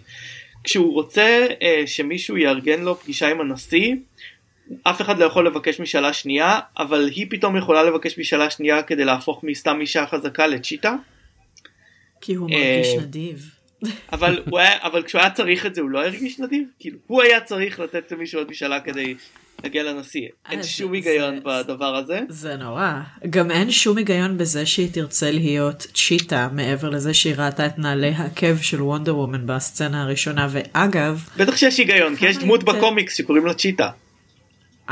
כשהוא 0.63 0.93
רוצה 0.93 1.45
אה, 1.61 1.83
שמישהו 1.85 2.37
יארגן 2.37 2.81
לו 2.81 2.99
פגישה 2.99 3.27
עם 3.31 3.41
הנשיא, 3.41 3.95
אף 4.83 5.01
אחד 5.01 5.19
לא 5.19 5.25
יכול 5.25 5.47
לבקש 5.47 5.79
משאלה 5.79 6.13
שנייה, 6.13 6.59
אבל 6.77 7.09
היא 7.15 7.25
פתאום 7.29 7.57
יכולה 7.57 7.83
לבקש 7.83 8.19
משאלה 8.19 8.49
שנייה 8.49 8.83
כדי 8.83 9.05
להפוך 9.05 9.43
מסתם 9.43 9.77
אישה 9.81 10.05
חזקה 10.07 10.47
לצ'יטה. 10.47 10.95
כי 12.21 12.33
הוא 12.35 12.49
אה, 12.51 12.55
מרגיש 12.77 13.03
נדיב. 13.03 13.49
אבל, 14.13 14.41
הוא 14.49 14.59
היה, 14.59 14.71
אבל 14.83 15.03
כשהוא 15.03 15.21
היה 15.21 15.29
צריך 15.29 15.65
את 15.65 15.75
זה 15.75 15.81
הוא 15.81 15.89
לא 15.89 16.05
הרגיש 16.05 16.39
נדיב? 16.39 16.63
כאילו, 16.79 16.97
הוא 17.07 17.21
היה 17.21 17.41
צריך 17.41 17.79
לתת 17.79 18.11
למישהו 18.11 18.39
עוד 18.39 18.49
משאלה 18.51 18.79
כדי 18.79 19.15
להגיע 19.63 19.83
לנשיא. 19.83 20.21
אין 20.49 20.57
אה, 20.59 20.63
זה- 20.63 20.69
שום 20.69 20.93
היגיון 20.93 21.35
זה- 21.35 21.41
בדבר 21.45 21.95
הזה. 21.95 22.19
זה 22.29 22.55
נורא. 22.55 22.91
גם 23.29 23.51
אין 23.51 23.71
שום 23.71 23.97
היגיון 23.97 24.37
בזה 24.37 24.65
שהיא 24.65 24.89
תרצה 24.91 25.31
להיות 25.31 25.87
צ'יטה, 25.93 26.49
מעבר 26.51 26.89
לזה 26.89 27.13
שהיא 27.13 27.35
ראתה 27.37 27.65
את 27.65 27.79
נעלי 27.79 28.13
העקב 28.15 28.57
של 28.61 28.81
וונדר 28.81 29.17
וומן 29.17 29.47
בסצנה 29.47 30.01
הראשונה, 30.03 30.47
ואגב, 30.51 31.29
בטח 31.37 31.57
שיש 31.57 31.77
היגיון, 31.77 32.15
כי 32.15 32.25
יש 32.25 32.37
דמות 32.37 32.63
בקומיקס 32.63 33.17
שקוראים 33.17 33.45
לה 33.45 33.53
צ'יטה. 33.53 33.89
I 34.89 34.91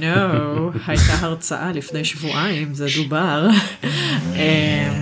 know, 0.00 0.78
הייתה 0.86 1.12
הרצאה 1.20 1.72
לפני 1.72 2.04
שבועיים, 2.04 2.74
זה 2.74 2.86
דובר. 2.96 3.48
אמ, 4.36 4.92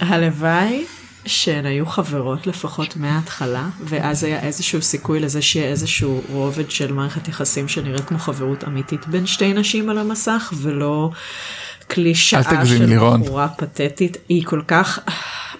הלוואי 0.00 0.84
שהן 1.26 1.66
היו 1.66 1.86
חברות 1.86 2.46
לפחות 2.46 2.96
מההתחלה, 2.96 3.68
ואז 3.84 4.24
היה 4.24 4.40
איזשהו 4.40 4.82
סיכוי 4.82 5.20
לזה 5.20 5.42
שיהיה 5.42 5.68
איזשהו 5.68 6.22
רובד 6.28 6.70
של 6.70 6.92
מערכת 6.92 7.28
יחסים 7.28 7.68
שנראית 7.68 8.04
כמו 8.04 8.18
חברות 8.18 8.64
אמיתית 8.64 9.06
בין 9.06 9.26
שתי 9.26 9.52
נשים 9.52 9.90
על 9.90 9.98
המסך, 9.98 10.52
ולא 10.56 11.10
קלישאה 11.86 12.66
של 12.66 12.84
לירון. 12.84 13.22
בחורה 13.22 13.48
פתטית. 13.48 14.16
היא 14.28 14.44
כל 14.46 14.62
כך... 14.66 14.98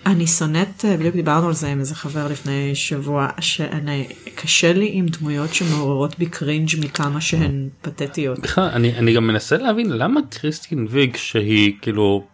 אני 0.06 0.26
שונאת, 0.26 0.84
בדיוק 0.98 1.14
דיברנו 1.14 1.46
על 1.46 1.54
זה 1.54 1.68
עם 1.68 1.80
איזה 1.80 1.94
חבר 1.94 2.28
לפני 2.28 2.74
שבוע, 2.74 3.28
שאני, 3.40 4.08
קשה 4.34 4.72
לי 4.72 4.90
עם 4.92 5.06
דמויות 5.06 5.54
שמעוררות 5.54 6.18
בי 6.18 6.26
cringe 6.26 6.68
מכמה 6.80 7.20
שהן 7.20 7.68
פתטיות. 7.82 8.38
בכלל 8.38 8.68
אני 8.72 8.98
אני 8.98 9.14
גם 9.14 9.26
מנסה 9.26 9.56
להבין 9.56 9.90
למה 9.90 10.20
קריסטין 10.30 10.86
ויג 10.90 11.16
שהיא 11.16 11.72
כאילו 11.82 12.24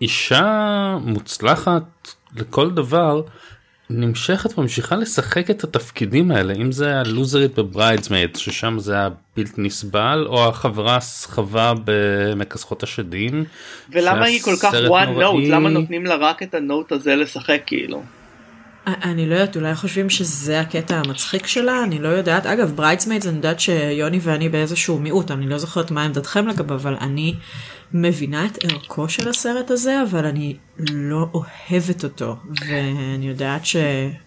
אישה 0.00 0.96
מוצלחת 1.04 2.08
לכל 2.36 2.70
דבר 2.70 3.22
נמשכת 3.90 4.58
וממשיכה 4.58 4.96
לשחק 4.96 5.50
את 5.50 5.64
התפקידים 5.64 6.30
האלה 6.30 6.54
אם 6.54 6.72
זה 6.72 7.00
הלוזרית 7.00 7.58
ב 7.58 7.65
Bridesmaid 7.65 8.36
ששם 8.36 8.78
זה 8.78 8.94
היה 8.94 9.08
בלתי 9.36 9.60
נסבל 9.60 10.24
או 10.28 10.48
החברה 10.48 10.96
הסחבה 10.96 11.72
במכסחות 11.84 12.82
השדים. 12.82 13.44
ולמה 13.90 14.24
היא 14.24 14.40
כל 14.40 14.56
כך 14.62 14.74
one 14.74 15.18
note? 15.18 15.50
למה 15.50 15.68
נותנים 15.68 16.06
לה 16.06 16.14
רק 16.14 16.42
את 16.42 16.54
ה 16.54 16.62
note 16.62 16.92
הזה 16.92 17.16
לשחק 17.16 17.60
כאילו? 17.66 18.02
אני 18.86 19.28
לא 19.28 19.34
יודעת, 19.34 19.56
אולי 19.56 19.74
חושבים 19.74 20.10
שזה 20.10 20.60
הקטע 20.60 20.96
המצחיק 20.96 21.46
שלה, 21.46 21.84
אני 21.84 21.98
לא 21.98 22.08
יודעת. 22.08 22.46
אגב, 22.46 22.72
Bridesmaids, 22.76 23.26
אני 23.26 23.36
יודעת 23.36 23.60
שיוני 23.60 24.18
ואני 24.22 24.48
באיזשהו 24.48 24.98
מיעוט, 24.98 25.30
אני 25.30 25.48
לא 25.48 25.58
זוכרת 25.58 25.90
מה 25.90 26.04
עמדתכם 26.04 26.48
לגביו, 26.48 26.76
אבל 26.76 26.96
אני 27.00 27.34
מבינה 27.94 28.46
את 28.46 28.58
ערכו 28.64 29.08
של 29.08 29.28
הסרט 29.28 29.70
הזה, 29.70 30.02
אבל 30.02 30.26
אני 30.26 30.56
לא 30.78 31.26
אוהבת 31.34 32.04
אותו. 32.04 32.36
ואני 32.66 33.28
יודעת 33.28 33.66
ש... 33.66 33.76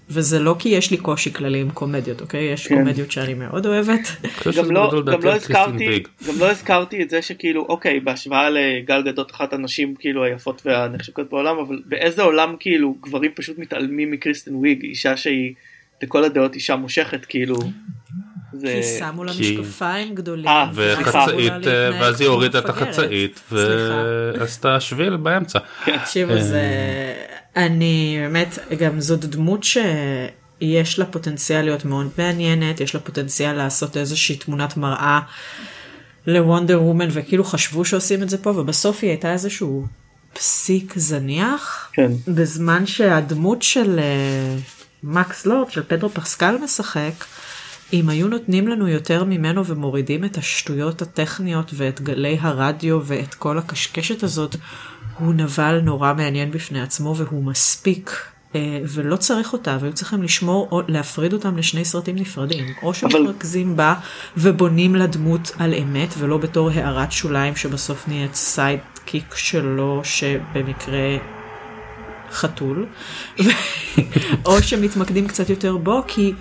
וזה 0.09 0.39
לא 0.39 0.55
כי 0.59 0.69
יש 0.69 0.91
לי 0.91 0.97
קושי 0.97 1.33
כללי 1.33 1.61
עם 1.61 1.69
קומדיות, 1.69 2.21
אוקיי? 2.21 2.43
יש 2.43 2.67
כן. 2.67 2.75
קומדיות 2.75 3.11
שאני 3.11 3.33
מאוד 3.33 3.65
אוהבת. 3.65 4.07
שזה 4.43 4.61
גם 4.61 4.71
לא, 4.71 5.03
גם 5.05 5.21
לא 5.23 5.35
הזכרתי. 5.35 6.03
גם 6.27 6.39
לא 6.39 6.51
הזכרתי 6.51 7.03
את 7.03 7.09
זה 7.09 7.21
שכאילו, 7.21 7.65
אוקיי, 7.69 7.99
בהשוואה 7.99 8.49
לגל 8.49 9.01
גדות 9.01 9.31
אחת 9.31 9.53
הנשים 9.53 9.95
כאילו 9.99 10.23
היפות 10.23 10.61
והנחשקות 10.65 11.29
בעולם, 11.29 11.57
אבל 11.57 11.81
באיזה 11.85 12.23
עולם 12.23 12.55
כאילו 12.59 12.95
גברים 13.01 13.31
פשוט 13.35 13.57
מתעלמים 13.57 14.11
מקריסטין 14.47 14.55
וויג, 14.55 14.83
אישה 14.83 15.17
שהיא 15.17 15.53
לכל 16.03 16.23
הדעות 16.23 16.55
אישה 16.55 16.75
מושכת, 16.75 17.25
כאילו. 17.25 17.55
זה... 18.53 18.81
כי 18.81 18.99
שמו 18.99 19.23
לה 19.23 19.33
כי- 19.33 19.57
משקפיים 19.59 20.15
גדולים. 20.15 20.47
אה, 20.47 20.69
וחצאית 20.73 21.67
אה, 21.67 21.89
ואז 22.01 22.21
היא 22.21 22.29
הורידה 22.29 22.59
את. 22.59 22.69
החצאית. 22.69 23.39
ועשתה 23.51 24.79
שביל 24.79 25.17
באמצע. 25.17 25.59
תקשיבו, 25.85 26.41
זה... 26.41 26.63
אני 27.55 28.17
באמת, 28.21 28.59
גם 28.79 28.99
זאת 28.99 29.25
דמות 29.25 29.63
שיש 29.63 30.99
לה 30.99 31.05
פוטנציאל 31.05 31.61
להיות 31.61 31.85
מאוד 31.85 32.09
מעניינת, 32.17 32.81
יש 32.81 32.95
לה 32.95 33.01
פוטנציאל 33.01 33.53
לעשות 33.53 33.97
איזושהי 33.97 34.35
תמונת 34.35 34.77
מראה 34.77 35.19
לוונדר 36.27 36.83
וומן, 36.83 37.07
וכאילו 37.11 37.43
חשבו 37.43 37.85
שעושים 37.85 38.23
את 38.23 38.29
זה 38.29 38.37
פה, 38.37 38.49
ובסוף 38.49 38.99
היא 39.01 39.09
הייתה 39.09 39.33
איזשהו 39.33 39.85
פסיק 40.35 40.93
זניח, 40.95 41.91
כן. 41.93 42.11
בזמן 42.27 42.85
שהדמות 42.85 43.61
של 43.61 43.99
אה, 43.99 44.57
מקס 45.03 45.45
לורד, 45.45 45.71
של 45.71 45.83
פדרו 45.83 46.09
פסקל 46.09 46.57
משחק, 46.63 47.13
אם 47.93 48.09
היו 48.09 48.27
נותנים 48.27 48.67
לנו 48.67 48.87
יותר 48.87 49.23
ממנו 49.23 49.65
ומורידים 49.65 50.25
את 50.25 50.37
השטויות 50.37 51.01
הטכניות 51.01 51.71
ואת 51.73 52.01
גלי 52.01 52.37
הרדיו 52.41 52.99
ואת 53.05 53.33
כל 53.33 53.57
הקשקשת 53.57 54.23
הזאת, 54.23 54.55
הוא 55.19 55.33
נבל 55.33 55.79
נורא 55.83 56.13
מעניין 56.13 56.51
בפני 56.51 56.81
עצמו 56.81 57.15
והוא 57.15 57.43
מספיק. 57.43 58.11
אה, 58.55 58.79
ולא 58.87 59.15
צריך 59.15 59.53
אותה, 59.53 59.77
והיו 59.81 59.93
צריכים 59.93 60.23
לשמור 60.23 60.67
או 60.71 60.81
להפריד 60.87 61.33
אותם 61.33 61.57
לשני 61.57 61.85
סרטים 61.85 62.15
נפרדים. 62.15 62.65
או 62.83 62.93
שמתרכזים 62.93 63.75
בה 63.75 63.93
ובונים 64.37 64.95
לה 64.95 65.07
דמות 65.07 65.51
על 65.59 65.73
אמת, 65.73 66.13
ולא 66.17 66.37
בתור 66.37 66.69
הערת 66.69 67.11
שוליים 67.11 67.55
שבסוף 67.55 68.07
נהיית 68.07 68.35
sidekick 69.05 69.35
שלו, 69.35 70.01
שבמקרה 70.03 71.17
חתול, 72.31 72.85
או 74.45 74.61
שמתמקדים 74.61 75.27
קצת 75.27 75.49
יותר 75.49 75.77
בו, 75.77 76.03
כי 76.07 76.33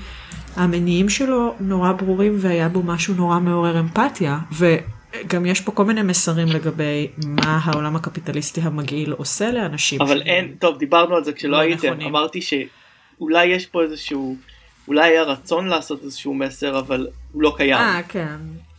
המניעים 0.56 1.08
שלו 1.08 1.54
נורא 1.60 1.92
ברורים 1.92 2.36
והיה 2.40 2.68
בו 2.68 2.82
משהו 2.82 3.14
נורא 3.14 3.38
מעורר 3.38 3.80
אמפתיה, 3.80 4.38
וגם 4.52 5.46
יש 5.46 5.60
פה 5.60 5.72
כל 5.72 5.84
מיני 5.84 6.02
מסרים 6.02 6.46
לגבי 6.48 7.08
מה 7.26 7.60
העולם 7.64 7.96
הקפיטליסטי 7.96 8.60
המגעיל 8.60 9.12
עושה 9.12 9.50
לאנשים. 9.52 10.00
אבל 10.02 10.18
שהם- 10.18 10.26
אין, 10.26 10.54
טוב, 10.58 10.78
דיברנו 10.78 11.16
על 11.16 11.24
זה 11.24 11.32
כשלא 11.32 11.50
לא 11.50 11.58
הייתם, 11.58 11.86
נכונים. 11.86 12.08
אמרתי 12.08 12.40
שאולי 12.42 13.46
יש 13.46 13.66
פה 13.66 13.82
איזשהו, 13.82 14.36
אולי 14.88 15.02
היה 15.10 15.22
רצון 15.22 15.66
לעשות 15.66 16.02
איזשהו 16.04 16.34
מסר, 16.34 16.78
אבל 16.78 17.06
הוא 17.32 17.42
לא 17.42 17.54
קיים. 17.56 17.78
אה, 17.78 18.00
כן. 18.08 18.36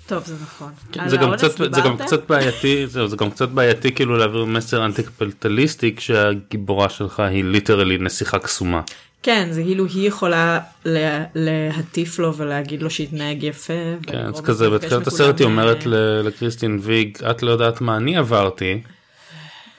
טוב, 0.08 0.24
זה 0.26 0.36
נכון. 0.44 0.72
כן, 0.92 1.10
זה 1.10 1.18
גם 1.18 1.32
קצת 1.38 1.58
זה 1.58 1.82
גם? 1.86 1.98
קצת 1.98 2.30
בעייתי 2.30 2.88
זהו, 2.88 3.08
זה 3.08 3.16
גם 3.18 3.32
קצת 3.32 3.50
בעייתי 3.50 3.92
כאילו 3.92 4.18
להעביר 4.18 4.46
מסר 4.46 4.86
אנטי 4.86 5.04
קפיטליסטי 5.04 5.96
כשהגיבורה 5.96 6.90
שלך 6.90 7.20
היא 7.20 7.44
literally 7.44 7.98
נסיכה 7.98 8.40
קסומה. 8.40 8.82
כן, 9.24 9.48
זה 9.52 9.64
כאילו 9.64 9.86
היא 9.86 10.08
יכולה 10.08 10.60
לה- 10.86 11.24
להטיף 11.36 12.20
לו 12.20 12.36
ולהגיד 12.38 12.82
לו 12.82 12.90
שיתנהג 12.90 13.44
יפה. 13.44 13.74
כן, 14.08 14.18
אז 14.26 14.40
לו 14.40 14.44
כזה 14.44 14.70
בתחילת 14.70 15.08
הסרט 15.08 15.40
היא 15.40 15.46
אומרת 15.46 15.78
אה, 15.78 15.92
ל- 15.92 16.22
לקריסטין 16.28 16.80
ויג 16.82 17.18
את 17.32 17.44
לא 17.44 17.52
יודעת 17.52 17.82
מה 17.82 17.98
אני 17.98 18.18
עברתי. 18.18 18.82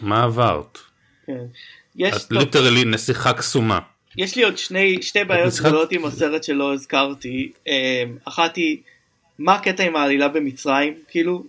מה 0.01 0.23
עברת? 0.25 0.79
כן. 1.27 1.33
יש, 1.97 2.15
את 2.17 2.21
טוב, 2.29 2.39
ליטרלי 2.39 2.85
נסיכה 2.85 3.33
קסומה. 3.33 3.79
יש 4.17 4.37
לי 4.37 4.43
עוד 4.45 4.59
שני, 4.59 5.03
שתי 5.03 5.25
בעיות 5.25 5.55
גדולות 5.61 5.93
עם 5.93 6.05
הסרט 6.05 6.45
שלא 6.45 6.75
הזכרתי. 6.75 7.53
אמ, 7.67 7.73
אחת 8.25 8.57
היא, 8.57 8.77
מה 9.39 9.55
הקטע 9.55 9.85
עם 9.85 9.97
העלילה 9.97 10.29
במצרים? 10.29 10.95
כאילו, 11.09 11.45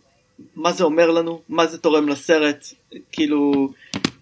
מה 0.56 0.72
זה 0.72 0.84
אומר 0.84 1.12
לנו? 1.12 1.42
מה 1.50 1.68
זה 1.68 1.78
תורם 1.78 2.10
לסרט? 2.10 2.66
כאילו, 3.12 3.70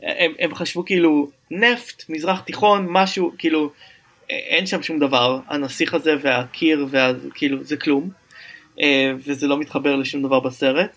הם, 0.03 0.31
הם 0.39 0.55
חשבו 0.55 0.85
כאילו, 0.85 1.29
נפט, 1.51 2.03
מזרח 2.09 2.39
תיכון, 2.39 2.87
משהו, 2.89 3.31
כאילו, 3.37 3.71
אין 4.29 4.65
שם 4.65 4.83
שום 4.83 4.99
דבר. 4.99 5.39
הנסיך 5.47 5.93
הזה 5.93 6.15
והקיר, 6.21 6.87
וה, 6.89 7.11
כאילו, 7.33 7.63
זה 7.63 7.77
כלום. 7.77 8.09
אה, 8.81 9.11
וזה 9.25 9.47
לא 9.47 9.59
מתחבר 9.59 9.95
לשום 9.95 10.23
דבר 10.23 10.39
בסרט. 10.39 10.95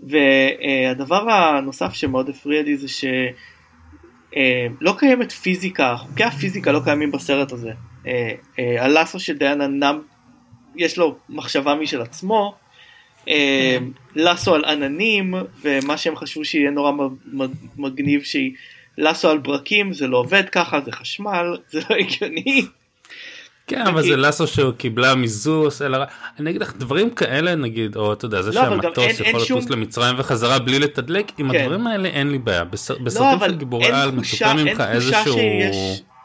והדבר 0.00 1.30
הנוסף 1.30 1.92
שמאוד 1.94 2.28
הפריע 2.28 2.62
לי 2.62 2.76
זה 2.76 2.88
ש... 2.88 3.04
אה, 4.36 4.66
קיימת 4.98 5.32
פיזיקה, 5.32 5.96
חוקי 5.96 6.24
הפיזיקה 6.24 6.72
לא 6.72 6.80
קיימים 6.84 7.12
בסרט 7.12 7.52
הזה. 7.52 7.70
אה, 8.06 8.34
הלאסו 8.78 9.20
של 9.20 9.36
דיאנה 9.36 9.66
נם, 9.66 10.00
יש 10.76 10.98
לו 10.98 11.16
מחשבה 11.28 11.74
משל 11.74 12.02
עצמו, 12.02 12.54
אה, 13.28 13.78
לאסו 14.16 14.54
על 14.54 14.64
עננים, 14.64 15.34
ומה 15.62 15.96
שהם 15.96 16.16
חשבו 16.16 16.44
שיהיה 16.44 16.70
נורא 16.70 16.92
מגניב 17.76 18.22
שהיא 18.22 18.52
לאסו 18.98 19.30
על 19.30 19.38
ברקים, 19.38 19.92
זה 19.92 20.06
לא 20.06 20.16
עובד 20.16 20.48
ככה, 20.48 20.80
זה 20.80 20.92
חשמל, 20.92 21.56
זה 21.72 21.80
לא 21.90 21.96
הגיוני. 21.96 22.66
כן 23.66 23.86
אבל 23.86 24.02
זה 24.02 24.16
לאסו 24.16 24.46
שקיבלה 24.46 25.14
מזוס 25.14 25.82
אלא 25.82 25.98
אני 26.38 26.50
אגיד 26.50 26.62
לך 26.62 26.76
דברים 26.76 27.10
כאלה 27.10 27.54
נגיד 27.54 27.96
או 27.96 28.12
אתה 28.12 28.24
יודע 28.24 28.42
זה 28.42 28.50
לא, 28.50 28.54
שהמטוס 28.54 29.20
יכול 29.20 29.40
לטוס 29.42 29.70
למצרים 29.70 30.14
וחזרה 30.18 30.58
בלי 30.58 30.78
לתדלק 30.78 31.32
עם 31.38 31.52
כן. 31.52 31.60
הדברים 31.60 31.86
האלה 31.86 32.08
אין 32.08 32.30
לי 32.30 32.38
בעיה 32.38 32.58
לא, 32.58 32.96
בסרטים 33.04 33.38
של 33.48 33.54
גיבורי 33.56 33.86
על 33.86 34.10
מצופה 34.10 34.54
ממך 34.54 34.80
איזשהו 34.80 35.38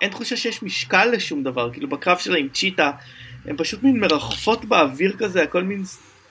אין 0.02 0.10
תחושה 0.12 0.38
שיש 0.38 0.64
משקל 0.64 1.06
לשום 1.06 1.44
דבר, 1.44 1.70
כאילו 1.74 1.90
בקרב 1.90 2.18
שלה 2.18 2.38
עם 2.38 2.48
צ'יטה, 2.54 2.92
הם 3.48 3.58
פשוט 3.58 3.84
מין 3.84 4.00
מרחפות 4.00 4.66
באוויר 4.66 5.16
כזה, 5.18 5.44
הכל 5.44 5.64
מין 5.64 5.84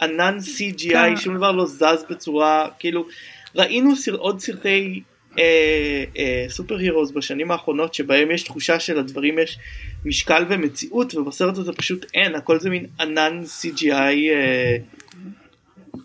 ענן 0.03 0.37
CGI, 0.39 0.93
כן. 0.93 1.17
שום 1.17 1.37
דבר 1.37 1.53
לא 1.53 1.67
זז 1.67 2.05
בצורה, 2.11 2.69
כאילו, 2.79 3.07
ראינו 3.55 3.97
סר, 3.97 4.14
עוד 4.14 4.41
סרטי 4.41 5.03
אה, 5.39 6.05
אה, 6.19 6.47
סופר 6.49 6.77
הירוס 6.77 7.11
בשנים 7.11 7.51
האחרונות 7.51 7.95
שבהם 7.95 8.31
יש 8.31 8.43
תחושה 8.43 8.81
שלדברים 8.81 9.39
יש 9.39 9.59
משקל 10.05 10.45
ומציאות, 10.49 11.14
ובסרט 11.14 11.59
הזה 11.59 11.73
פשוט 11.73 12.07
אין, 12.14 12.35
הכל 12.35 12.61
זה 12.61 12.71
מין 12.71 12.87
ענן 13.01 13.43
CGI, 13.61 13.93
אה, 13.93 14.77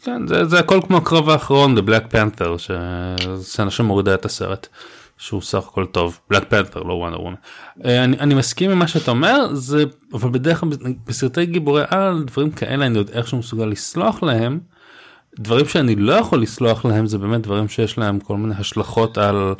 כן, 0.03 0.27
זה, 0.27 0.45
זה 0.45 0.59
הכל 0.59 0.79
כמו 0.87 0.97
הקרב 0.97 1.29
האחרון 1.29 1.75
בבלק 1.75 2.03
פנת'ר 2.09 2.55
סצנה 3.41 3.71
שמורידה 3.71 4.13
את 4.13 4.25
הסרט 4.25 4.67
שהוא 5.21 5.41
סך 5.41 5.67
הכל 5.67 5.85
טוב 5.85 6.19
בלק 6.29 6.49
פנת'ר 6.49 6.83
לא 6.83 6.93
וונדר 6.93 7.21
וומן. 7.21 7.35
אני, 7.85 8.19
אני 8.19 8.33
מסכים 8.33 8.71
עם 8.71 8.79
מה 8.79 8.87
שאתה 8.87 9.11
אומר 9.11 9.53
זה 9.53 9.83
אבל 10.13 10.29
בדרך 10.29 10.59
כלל 10.59 10.69
בסרטי 11.07 11.45
גיבורי 11.45 11.83
על 11.89 12.23
דברים 12.27 12.51
כאלה 12.51 12.85
אני 12.85 12.97
עוד 12.97 13.09
איכשהו 13.13 13.37
מסוגל 13.37 13.65
לסלוח 13.65 14.23
להם. 14.23 14.59
דברים 15.39 15.65
שאני 15.65 15.95
לא 15.95 16.13
יכול 16.13 16.41
לסלוח 16.41 16.85
להם 16.85 17.05
זה 17.05 17.17
באמת 17.17 17.41
דברים 17.41 17.67
שיש 17.67 17.97
להם 17.97 18.19
כל 18.19 18.37
מיני 18.37 18.55
השלכות 18.59 19.17
על 19.17 19.53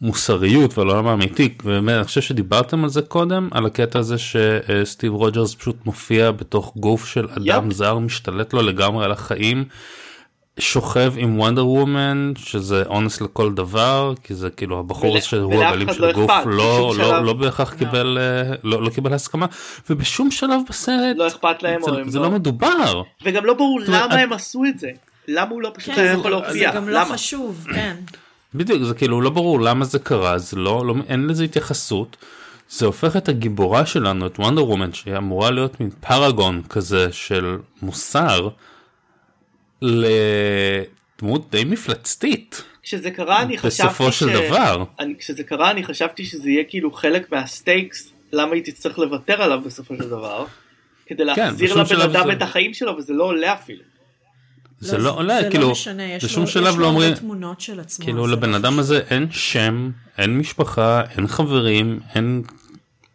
מוסריות 0.00 0.78
ועל 0.78 0.90
העולם 0.90 1.06
האמיתי 1.06 1.54
באמת 1.64 1.94
אני 1.94 2.04
חושב 2.04 2.20
שדיברתם 2.20 2.84
על 2.84 2.90
זה 2.90 3.02
קודם 3.02 3.48
על 3.50 3.66
הקטע 3.66 3.98
הזה 3.98 4.16
שסטיב 4.18 5.12
רוג'רס 5.12 5.54
פשוט 5.54 5.76
מופיע 5.86 6.30
בתוך 6.30 6.72
גוף 6.76 7.06
של 7.06 7.28
אדם 7.30 7.66
יפ. 7.66 7.72
זר 7.72 7.98
משתלט 7.98 8.52
לו 8.52 8.62
לגמרי 8.62 9.04
על 9.04 9.12
החיים. 9.12 9.64
שוכב 10.58 11.12
עם 11.16 11.38
וונדר 11.38 11.66
וומן 11.66 12.32
שזה 12.36 12.82
אונס 12.86 13.20
לכל 13.20 13.52
דבר 13.54 14.12
כי 14.22 14.34
זה 14.34 14.50
כאילו 14.50 14.78
הבחור 14.78 15.10
ול- 15.10 15.16
הזה 15.16 15.26
שהוא 15.26 15.54
הבעלים 15.54 15.92
של 15.92 16.02
לא 16.02 16.06
הגוף 16.10 16.30
אכפת, 16.30 16.46
לא 16.46 16.94
לא 16.98 17.04
שלב. 17.06 17.24
לא 17.24 17.32
בהכרח 17.32 17.74
קיבל 17.74 18.18
אה, 18.20 18.54
לא 18.64 18.82
לא 18.82 18.90
קיבל 18.90 19.12
הסכמה 19.14 19.46
ובשום 19.90 20.30
שלב 20.30 20.60
בסרט 20.68 21.16
לא 21.16 21.26
אכפת 21.26 21.62
להם, 21.62 21.80
זה- 21.82 21.90
זה 22.10 22.18
לא- 22.18 22.24
לא 22.24 22.30
מדובר. 22.30 23.02
וגם 23.24 23.44
לא 23.46 23.54
ברור 23.54 23.80
למה 23.80 24.04
את- 24.06 24.10
הם 24.12 24.32
עשו 24.32 24.62
את 24.68 24.78
זה, 24.78 24.88
למה 25.28 25.50
הוא 25.50 25.62
לא 25.62 25.70
פשוט 25.74 25.94
כן, 25.94 26.00
היה 26.02 26.12
יכול 26.12 26.30
להופיע, 26.30 26.70
זה 26.72 26.76
גם 26.76 26.88
לא 26.88 27.00
למה? 27.00 27.04
חשוב, 27.14 27.66
כן. 27.74 27.96
בדיוק 28.54 28.82
זה 28.82 28.94
כאילו 28.94 29.20
לא 29.20 29.30
ברור 29.30 29.60
למה 29.60 29.84
זה 29.84 29.98
קרה 29.98 30.38
זה 30.38 30.56
לא, 30.56 30.86
לא 30.86 30.94
אין 31.08 31.26
לזה 31.26 31.44
התייחסות. 31.44 32.16
זה 32.70 32.86
הופך 32.86 33.16
את 33.16 33.28
הגיבורה 33.28 33.86
שלנו 33.86 34.26
את 34.26 34.38
וונדר 34.38 34.64
וומן 34.64 34.92
שהיא 34.92 35.16
אמורה 35.16 35.50
להיות 35.50 35.80
מין 35.80 35.90
פרגון 36.00 36.62
כזה 36.68 37.08
של 37.12 37.56
מוסר 37.82 38.48
לדמות 39.84 41.50
די 41.50 41.64
מפלצתית 41.64 42.62
כשזה 42.82 43.10
קרה 43.10 43.42
אני 43.42 43.58
חשבתי 43.58 43.88
בסופו 43.88 44.12
של 44.12 44.28
ש- 44.28 44.32
דבר. 44.32 44.84
אני, 44.98 45.14
כשזה 45.18 45.42
קרה 45.44 45.70
אני 45.70 45.84
חשבתי 45.84 46.24
שזה 46.24 46.50
יהיה 46.50 46.64
כאילו 46.68 46.92
חלק 46.92 47.32
מהסטייקס 47.32 48.12
למה 48.32 48.54
היא 48.54 48.62
תצטרך 48.64 48.98
לוותר 48.98 49.42
עליו 49.42 49.60
בסופו 49.60 49.94
של 49.96 50.08
דבר 50.08 50.46
כדי 51.06 51.24
להחזיר 51.24 51.70
בשום 51.74 51.98
לבן 51.98 52.10
אדם 52.10 52.26
זה- 52.26 52.32
את 52.32 52.42
החיים 52.42 52.74
שלו 52.74 52.96
וזה 52.96 53.12
לא 53.12 53.24
עולה 53.24 53.54
אפילו. 53.54 53.82
זה 54.80 54.98
לא 54.98 55.10
עולה 55.10 55.42
זה 55.42 55.50
כאילו 55.50 55.64
לא 55.66 55.72
משנה, 55.72 56.02
יש 56.04 56.24
בשום 56.24 56.42
לו- 56.42 56.48
שלב 56.48 56.66
יש 56.72 56.76
לא 56.78 56.86
אומרים 56.86 57.14
תמונות 57.14 57.60
של 57.60 57.80
עצמו. 57.80 58.04
כאילו 58.04 58.26
זה 58.26 58.32
לבן 58.32 58.50
לא 58.50 58.56
אדם. 58.56 58.78
הזה 58.78 59.00
אין 59.10 59.26
שם 59.30 59.90
אין 60.18 60.38
משפחה 60.38 61.02
אין 61.16 61.26
חברים 61.26 62.00
אין 62.14 62.42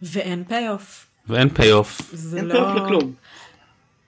ואין 0.01 0.43
payoff. 0.47 1.05
ואין 1.27 1.49
payoff. 1.49 2.01
זה 2.13 2.37
אין 2.37 2.45
לא... 2.45 2.53
פרק 2.53 2.81
לכלום. 2.83 3.13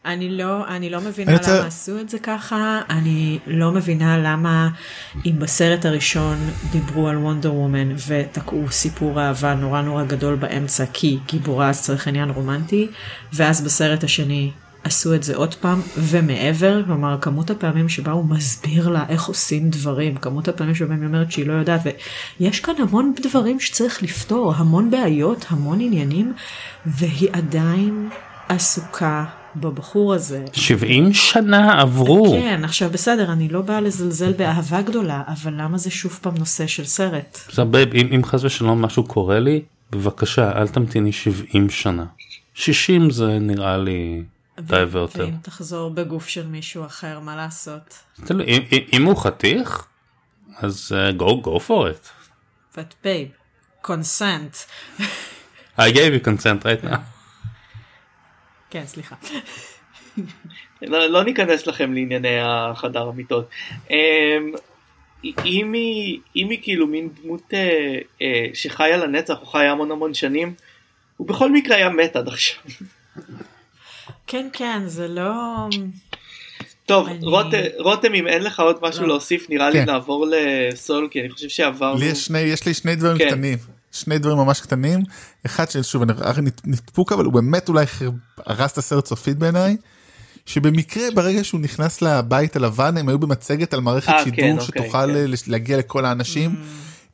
אני 0.06 0.30
לא, 0.38 0.68
אני 0.68 0.90
לא 0.90 1.02
מבינה 1.02 1.32
למה 1.32 1.40
רוצה- 1.40 1.66
עשו 1.66 2.00
את 2.00 2.10
זה 2.10 2.20
ככה, 2.20 2.82
אני 2.90 3.40
לא 3.48 3.72
מבינה 3.72 4.18
למה 4.18 4.70
אם 5.26 5.40
בסרט 5.40 5.86
הראשון 5.86 6.38
דיברו 6.72 7.08
על 7.08 7.18
וונדר 7.18 7.54
וומן 7.54 7.96
ותקעו 8.08 8.72
סיפור 8.72 9.22
אהבה 9.22 9.54
נורא 9.54 9.82
נורא 9.82 10.04
גדול 10.04 10.36
באמצע 10.36 10.84
כי 10.94 11.20
גיבורה 11.28 11.70
אז 11.70 11.82
צריך 11.82 12.08
עניין 12.08 12.30
רומנטי, 12.30 12.88
ואז 13.34 13.62
בסרט 13.62 14.04
השני 14.04 14.52
עשו 14.84 15.16
את 15.16 15.24
זה 15.24 15.36
עוד 15.36 15.56
פעם 15.56 15.82
ומעבר, 15.98 16.84
כלומר 16.86 17.18
כמות 17.22 17.50
הפעמים 17.50 17.90
שבה 17.90 18.12
הוא 18.12 18.26
מסביר 18.26 18.90
לה 18.90 19.06
איך 19.10 19.26
עושים 19.26 19.70
דברים, 19.70 20.16
כמות 20.16 20.48
הפעמים 20.48 20.76
שבהם 20.76 21.00
היא 21.00 21.08
אומרת 21.08 21.32
שהיא 21.32 21.48
לא 21.48 21.54
יודעת, 21.54 21.82
ויש 22.40 22.60
כאן 22.60 22.74
המון 22.80 23.14
דברים 23.22 23.60
שצריך 23.60 24.04
לפתור, 24.04 24.54
המון 24.58 24.92
בעיות, 24.92 25.46
המון 25.50 25.82
עניינים, 25.82 26.34
והיא 26.86 27.30
עדיין 27.34 28.10
עסוקה 28.50 29.26
בבחור 29.56 30.14
הזה. 30.14 30.46
70 30.54 31.14
שנה 31.14 31.82
עברו. 31.82 32.32
כן, 32.32 32.62
עכשיו 32.64 32.90
בסדר, 32.90 33.32
אני 33.32 33.50
לא 33.50 33.62
באה 33.62 33.82
לזלזל 33.82 34.34
באהבה 34.34 34.82
גדולה, 34.82 35.24
אבל 35.28 35.54
למה 35.58 35.78
זה 35.78 35.92
שוב 35.92 36.20
פעם 36.22 36.38
נושא 36.38 36.68
של 36.68 36.86
סרט? 36.86 37.40
הרבה, 37.58 37.80
אם, 37.84 38.08
אם 38.16 38.24
חס 38.24 38.44
ושלום 38.44 38.82
משהו 38.82 39.04
קורה 39.04 39.40
לי, 39.40 39.62
בבקשה 39.92 40.52
אל 40.62 40.68
תמתיני 40.68 41.12
70 41.12 41.70
שנה. 41.70 42.06
60 42.54 43.12
זה 43.12 43.40
נראה 43.40 43.78
לי 43.78 44.24
די 44.60 44.84
ויותר. 44.92 45.26
ואם 45.26 45.36
תחזור 45.42 45.90
בגוף 45.90 46.28
של 46.28 46.48
מישהו 46.48 46.86
אחר, 46.86 47.20
מה 47.20 47.36
לעשות? 47.36 47.98
תלוי, 48.26 48.46
אם, 48.46 48.62
אם, 48.72 48.80
אם 48.94 49.06
הוא 49.06 49.18
חתיך, 49.18 49.86
אז 50.58 50.92
uh, 50.92 51.22
go 51.22 51.46
go 51.46 51.60
for 51.68 51.88
it. 51.88 52.08
But 52.76 52.94
babe, 53.04 53.32
consent. 53.88 54.66
I 55.78 55.92
gave 55.92 56.14
you 56.14 56.20
consent 56.20 56.66
right 56.66 56.84
now. 56.84 57.02
כן, 58.72 58.84
סליחה. 58.86 59.16
לא, 60.82 61.08
לא 61.08 61.24
ניכנס 61.24 61.68
לכם 61.68 61.94
לענייני 61.94 62.38
החדר 62.42 63.08
המיטות. 63.08 63.50
אמ, 63.90 63.96
אם 65.46 65.74
היא, 65.74 66.20
אם 66.36 66.50
היא 66.50 66.60
כאילו 66.62 66.88
מין 66.88 67.10
דמות 67.24 67.54
אה, 67.54 67.98
אה, 68.22 68.46
שחיה 68.54 68.98
לנצח 68.98 69.38
או 69.42 69.46
חיה 69.46 69.72
המון 69.72 69.92
המון 69.92 70.14
שנים, 70.14 70.54
הוא 71.18 71.28
בכל 71.28 71.52
מקרה 71.52 71.76
היה 71.76 71.90
מת 71.90 72.16
עד 72.16 72.28
עכשיו. 72.28 72.58
כן, 74.28 74.48
כן, 74.54 74.82
זה 74.86 75.08
לא... 75.08 75.32
טוב, 76.86 77.08
אני- 77.08 77.18
רותם, 77.26 77.58
רותם, 77.78 78.14
אם 78.14 78.28
אין 78.28 78.44
לך 78.44 78.60
עוד 78.60 78.78
משהו 78.82 79.02
לא. 79.02 79.08
להוסיף, 79.08 79.50
נראה 79.50 79.70
לי 79.70 79.80
כן. 79.80 79.86
נעבור 79.86 80.26
לסול, 80.32 81.08
כי 81.12 81.22
אני 81.22 81.30
חושב 81.30 81.50
שעברנו. 81.50 82.00
לי 82.00 82.06
יש 82.06 82.26
שני, 82.26 82.40
יש 82.40 82.66
לי 82.66 82.74
שני 82.74 82.96
דברים 82.96 83.18
כן. 83.18 83.28
קטנים. 83.30 83.58
שני 83.92 84.18
דברים 84.18 84.38
ממש 84.38 84.62
קטנים. 84.62 85.04
אחד 85.46 85.70
ששוב, 85.70 86.02
אני 86.02 86.14
אחרי 86.22 86.44
נדפוק 86.66 87.12
אבל 87.12 87.26
הוא 87.26 87.34
באמת 87.34 87.70
אולי 87.70 87.86
הרס 88.38 88.72
את 88.72 88.78
הסרט 88.78 89.06
סופית 89.06 89.38
בעיניי. 89.38 89.78
שבמקרה 90.46 91.04
ברגע 91.16 91.44
שהוא 91.44 91.62
נכנס 91.62 92.02
לבית 92.02 92.56
הלבן 92.56 92.98
הם 92.98 93.10
היו 93.10 93.20
במצגת 93.20 93.74
על 93.74 93.82
מערכת 93.82 94.10
אה, 94.10 94.24
שידור 94.24 94.36
כן, 94.38 94.60
אוקיי, 94.60 94.84
שתוכל 94.84 95.08
כן. 95.08 95.14
ל- 95.14 95.34
להגיע 95.48 95.78
לכל 95.78 96.06
האנשים. 96.06 96.56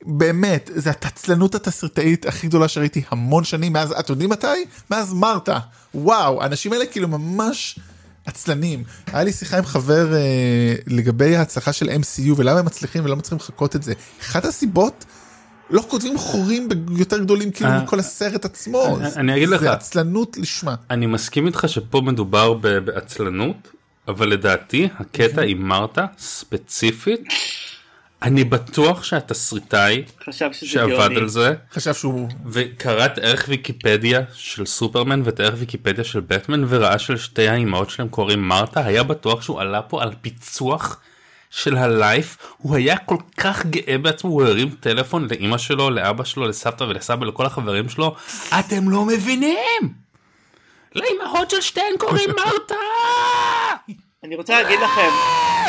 באמת 0.06 0.70
זה 0.76 0.90
התצלנות 0.90 1.56
התסריטאית 1.56 2.26
הכי 2.26 2.48
גדולה 2.48 2.68
שראיתי 2.68 3.02
המון 3.10 3.44
שנים 3.44 3.74
מאז 3.74 3.92
אתם 4.00 4.14
יודעים 4.14 4.30
מתי? 4.30 4.48
מאז 4.92 5.14
מרתה 5.14 5.60
וואו 5.96 6.44
האנשים 6.44 6.74
האלה 6.74 6.86
כאילו 6.86 7.08
ממש 7.08 7.80
עצלנים. 8.26 8.84
היה 9.08 9.24
לי 9.24 9.32
שיחה 9.32 9.58
עם 9.58 9.66
חבר 9.66 10.14
אה, 10.14 10.76
לגבי 10.88 11.36
ההצלחה 11.36 11.74
של 11.74 11.90
MCU 11.90 12.34
ולמה 12.36 12.60
הם 12.60 12.66
מצליחים 12.66 13.06
ולא 13.06 13.16
מצליחים 13.16 13.38
לחכות 13.38 13.76
את 13.76 13.84
זה. 13.84 13.94
אחת 14.22 14.46
הסיבות, 14.46 15.06
לא 15.70 15.84
כותבים 15.88 16.18
חורים 16.18 16.70
יותר 16.98 17.18
גדולים 17.18 17.52
כאילו 17.52 17.70
אה, 17.70 17.84
מכל 17.84 18.00
הסרט 18.00 18.46
עצמו. 18.46 18.98
אני- 19.16 19.36
אגיד 19.36 19.50
לך. 19.50 19.62
זה 19.62 19.72
עצלנות 19.72 20.38
לשמה. 20.38 20.76
אני 20.90 21.06
מסכים 21.06 21.48
איתך 21.48 21.64
שפה 21.68 22.02
מדובר 22.02 22.54
ב- 22.54 22.68
בעצלנות, 22.68 23.56
אבל 24.08 24.30
לדעתי 24.30 24.88
הקטע 25.00 25.42
עם 25.42 25.62
מרתה 25.68 26.06
ספציפית, 26.18 27.22
אני 28.22 28.44
בטוח 28.44 29.04
שהתסריטאי 29.04 30.04
שעבד. 30.52 31.18
על 31.18 31.28
זה 31.28 31.54
חשב 31.74 31.94
שהוא 31.94 32.30
וקרא 32.46 33.06
את 33.06 33.18
ערך 33.18 33.46
ויקיפדיה 33.50 34.22
של 34.34 34.66
סופרמן 34.66 35.22
ואת 35.26 35.40
ערך 35.40 35.56
ויקיפדיה 35.58 36.04
של 36.04 36.20
בטמן 36.20 36.64
וראה 36.68 37.00
שלשתי 37.00 37.48
האימהות 37.48 37.90
שלהם 37.90 38.10
קוראים 38.10 38.48
מרתה 38.48 38.86
היה 38.86 39.04
בטוח 39.04 39.42
שהוא 39.42 39.62
עלה 39.62 39.82
פה 39.82 40.04
על 40.04 40.12
פיצוח 40.22 41.00
של 41.50 41.78
הלייף 41.78 42.38
הוא 42.58 42.76
היה 42.76 42.98
כל 42.98 43.18
כך 43.38 43.66
גאה 43.66 43.98
בעצמו 43.98 44.30
הוא 44.30 44.44
הרים 44.44 44.70
טלפון 44.80 45.28
לאימא 45.32 45.58
שלו 45.58 45.90
לאבא 45.90 46.24
שלו 46.24 46.48
לסבתא 46.48 46.84
ולסבא 46.84 47.26
לכל 47.26 47.46
החברים 47.46 47.90
שלו. 47.90 48.16
אתם 48.60 48.90
לא 48.90 49.06
מבינים! 49.06 50.08
לאימהות 50.96 51.50
של 51.50 51.62
שתיהן 51.62 51.98
קוראים 51.98 52.30
מרתה! 52.30 52.76
אני 54.24 54.36
רוצה 54.36 54.62
להגיד 54.62 54.80
לכם, 54.80 55.10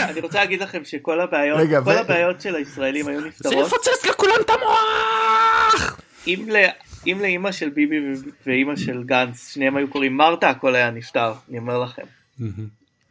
אני 0.08 0.20
רוצה 0.20 0.38
להגיד 0.38 0.62
לכם 0.62 0.84
שכל 0.84 1.20
הבעיות, 1.20 1.60
רגע, 1.60 1.80
כל 1.84 1.90
ו- 1.90 1.98
הבעיות 1.98 2.40
של 2.40 2.54
הישראלים 2.54 3.08
היו 3.08 3.20
זה 3.20 3.26
נפתרות, 3.28 3.66
יפוצץ 3.66 4.06
לכולם 4.10 4.34
את 4.40 4.50
המוח! 4.50 6.00
אם 6.26 6.46
ל- 6.52 6.66
אם 7.06 7.18
לאימא 7.20 7.52
של 7.52 7.68
ביבי 7.68 7.98
ו- 8.00 8.28
ואימא 8.46 8.76
של 8.76 9.02
גנץ, 9.04 9.52
שניהם 9.54 9.76
היו 9.76 9.88
קוראים 9.88 10.16
מרתה, 10.16 10.50
הכל 10.50 10.74
היה 10.74 10.90
נפתר, 10.90 11.32
אני 11.50 11.58
אומר 11.58 11.78
לכם. 11.78 12.02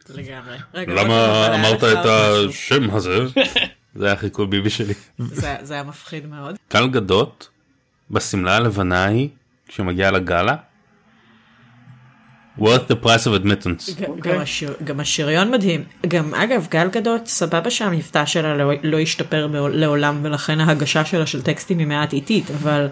לגמרי. 0.10 0.58
למה 0.74 1.48
אמרת 1.56 1.84
את. 1.84 2.06
השם 2.06 2.96
הזה 2.96 3.18
זה 3.96 4.06
היה 4.06 4.16
חיקוי 4.16 4.48
ביבי 4.48 4.70
שלי. 4.70 4.94
זה 5.62 5.74
היה 5.74 5.84
מפחיד 5.84 6.26
מאוד. 6.26 6.56
גל 6.74 6.88
גדות 6.88 7.50
בשמלה 8.12 8.56
הלבנה 8.56 9.06
ההיא 9.06 9.30
כשמגיעה 9.68 10.12
לגאלה. 10.12 10.56
Worth 12.60 12.66
the 12.92 13.06
price 13.06 13.26
of 13.28 13.44
admittance. 13.44 14.02
גם- 14.02 14.10
אוקיי. 14.12 14.40
גם 14.84 15.00
השריון 15.00 15.52
מדהים. 15.52 15.84
גם 16.08 16.36
אגב 16.36 16.68
גל 16.72 16.88
גדות 16.92 17.28
סבבה 17.28 17.70
שהמבטא 17.70 18.26
שלה 18.26 18.56
לא- 18.58 18.72
לא 18.84 19.00
השתפר 19.00 19.48
מעול- 19.48 19.72
לעולם 19.76 20.20
ולכן 20.22 20.60
ההגשה 20.60 21.06
שלה 21.06 21.26
של 21.26 21.42
טקסטים 21.42 21.78
היא 21.80 21.88
מעט 21.88 22.14
איטית 22.14 22.52
אבל 22.52 22.88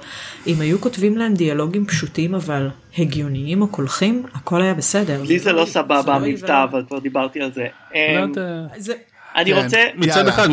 אם 0.47 0.61
היו 0.61 0.81
כותבים 0.81 1.17
להם 1.17 1.33
דיאלוגים 1.33 1.85
פשוטים 1.85 2.35
אבל 2.35 2.67
הגיוניים 2.97 3.61
או 3.61 3.67
קולחים 3.67 4.23
הכל 4.33 4.61
היה 4.61 4.73
בסדר. 4.73 5.21
לי 5.27 5.39
זה 5.39 5.51
לא 5.51 5.65
סבבה 5.65 6.01
לא 6.07 6.11
המבטא. 6.25 6.63
אבל 6.63 6.83
כבר 6.87 6.99
דיברתי 6.99 7.41
על 7.41 7.51
זה. 7.53 8.93
אני 9.35 9.51
כן. 9.53 9.63
רוצה, 9.63 9.85
מצד 9.95 10.27
אחד. 10.27 10.47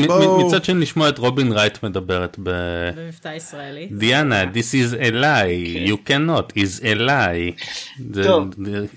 מצד 0.47 0.65
שני 0.65 0.81
לשמוע 0.81 1.09
את 1.09 1.19
רובין 1.19 1.53
רייט 1.53 1.83
מדברת 1.83 2.37
ב... 2.43 2.51
במבטא 2.97 3.35
ישראלי. 3.37 3.87
דיאנה, 3.93 4.43
this 4.43 4.75
is 4.75 4.95
a 5.01 5.13
lie, 5.13 5.89
you 5.89 6.09
cannot, 6.11 6.53
is 6.57 6.83
a 6.83 6.99
lie. 6.99 7.65
זה 8.13 8.25
טוב. 8.25 8.49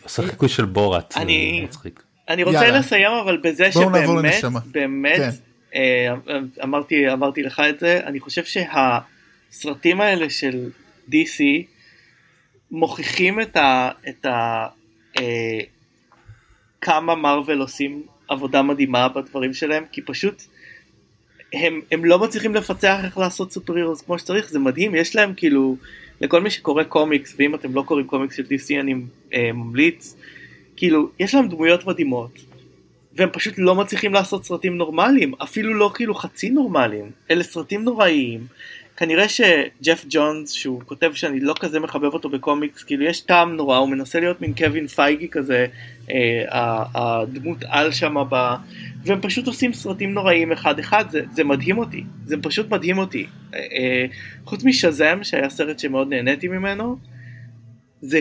זה 0.07 0.23
חיקוי 0.23 0.49
של 0.49 0.65
בורת, 0.65 1.11
זה 1.11 1.21
אני- 1.21 1.61
מצחיק. 1.63 2.03
אני 2.29 2.43
רוצה. 2.43 2.71
לסיים 2.71 3.11
אבל 3.11 3.37
בזה 3.37 3.71
שבאמת. 3.71 4.63
באמת, 4.71 5.17
כן. 5.17 5.29
אה, 5.75 6.13
אמרתי 6.63 7.13
אמרתי 7.13 7.43
לך 7.43 7.61
את 7.69 7.79
זה, 7.79 7.99
אני 8.05 8.19
חושב 8.19 8.41
שהסרטים 8.45 10.01
האלה 10.01 10.29
של 10.29 10.69
DC 11.09 11.41
מוכיחים 12.71 13.41
את 13.41 13.57
ה... 13.57 13.89
את 14.09 14.25
ה 14.25 14.67
אה, 15.19 15.59
כמה 16.81 17.15
מארוול 17.15 17.61
עושים 17.61 18.03
עבודה 18.27 18.61
מדהימה 18.61 19.09
בדברים 19.09 19.53
שלהם, 19.53 19.83
כי 19.91 20.01
פשוט 20.01 20.43
הם, 21.53 21.81
הם 21.91 22.05
לא 22.05 22.19
מצליחים 22.19 22.55
לפצח 22.55 22.97
איך 23.03 23.17
לעשות 23.17 23.51
סופר 23.51 23.75
הירוס 23.75 24.01
כמו 24.01 24.19
שצריך, 24.19 24.49
זה 24.49 24.59
מדהים, 24.59 24.95
יש 24.95 25.15
להם 25.15 25.33
כאילו, 25.37 25.75
לכל 26.21 26.41
מי 26.41 26.49
שקורא 26.49 26.83
קומיקס, 26.83 27.35
ואם 27.37 27.55
אתם 27.55 27.75
לא 27.75 27.81
קוראים 27.81 28.07
קומיקס 28.07 28.35
של 28.35 28.43
DC 28.43 28.79
אני 28.79 28.93
אה, 29.33 29.51
ממליץ, 29.53 30.15
כאילו, 30.75 31.09
יש 31.19 31.35
להם 31.35 31.47
דמויות 31.47 31.85
מדהימות, 31.85 32.39
והם 33.13 33.29
פשוט 33.33 33.53
לא 33.57 33.75
מצליחים 33.75 34.13
לעשות 34.13 34.45
סרטים 34.45 34.77
נורמליים, 34.77 35.33
אפילו 35.43 35.73
לא 35.73 35.91
כאילו 35.93 36.15
חצי 36.15 36.49
נורמליים, 36.49 37.11
אלה 37.31 37.43
סרטים 37.43 37.83
נוראיים. 37.83 38.47
כנראה 38.97 39.29
שג'ף 39.29 40.05
ג'ונס, 40.09 40.51
שהוא 40.51 40.81
כותב 40.85 41.11
שאני 41.13 41.39
לא 41.39 41.53
כזה 41.59 41.79
מחבב 41.79 42.13
אותו 42.13 42.29
בקומיקס, 42.29 42.83
כאילו 42.83 43.03
יש 43.03 43.19
טעם 43.19 43.55
נורא, 43.55 43.77
הוא 43.77 43.89
מנסה 43.89 44.19
להיות 44.19 44.41
מין 44.41 44.53
קווין 44.53 44.87
פייגי 44.87 45.27
כזה, 45.31 45.65
אה, 46.11 46.83
הדמות 46.95 47.57
על 47.67 47.91
שמה 47.91 48.23
ב... 48.29 48.53
והם 49.05 49.21
פשוט 49.21 49.47
עושים 49.47 49.73
סרטים 49.73 50.13
נוראים 50.13 50.51
אחד 50.51 50.79
אחד, 50.79 51.05
זה, 51.09 51.21
זה 51.33 51.43
מדהים 51.43 51.77
אותי, 51.77 52.03
זה 52.25 52.35
פשוט 52.41 52.69
מדהים 52.69 52.97
אותי. 52.97 53.27
אה, 53.53 53.59
אה, 53.59 54.05
חוץ 54.45 54.63
משזם, 54.63 55.19
שהיה 55.23 55.49
סרט 55.49 55.79
שמאוד 55.79 56.09
נהניתי 56.09 56.47
ממנו, 56.47 56.97
זה 58.01 58.19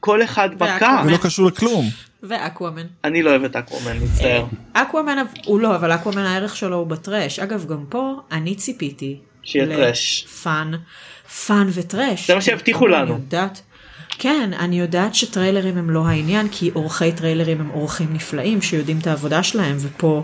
כל 0.00 0.22
אחד 0.22 0.54
מכה. 0.54 0.64
והאקוואמן. 0.64 1.04
זה 1.04 1.10
לא 1.10 1.16
קשור 1.16 1.46
לכלום. 1.46 1.84
ואקוואמן. 2.22 2.86
אני 3.04 3.22
לא 3.22 3.30
אוהב 3.30 3.44
את 3.44 3.56
אקוומן, 3.56 3.96
מצטער. 4.02 4.46
אקוואמן 4.72 5.16
הוא 5.44 5.60
לא 5.60 5.76
אבל 5.76 5.92
אקוואמן 5.92 6.22
הערך 6.22 6.56
שלו 6.56 6.76
הוא 6.76 6.86
ב 6.86 6.95
trash 6.95 7.38
אגב 7.38 7.66
גם 7.66 7.84
פה 7.88 8.20
אני 8.32 8.54
ציפיתי. 8.54 9.18
שיהיה 9.50 9.66
trash. 9.66 10.26
fun 10.42 10.72
fun 11.46 11.68
ו 11.74 11.81
trash. 11.81 12.26
זה 12.26 12.34
מה 12.34 12.40
שהבטיחו 12.40 12.86
אני 12.86 12.94
לנו. 12.94 13.14
יודעת, 13.14 13.62
כן 14.18 14.50
אני 14.58 14.80
יודעת 14.80 15.14
שטריילרים 15.14 15.76
הם 15.78 15.90
לא 15.90 16.06
העניין 16.06 16.48
כי 16.50 16.70
עורכי 16.74 17.12
טריילרים 17.12 17.60
הם 17.60 17.68
עורכים 17.68 18.12
נפלאים 18.12 18.62
שיודעים 18.62 18.98
את 18.98 19.06
העבודה 19.06 19.42
שלהם 19.42 19.76
ופה. 19.80 20.22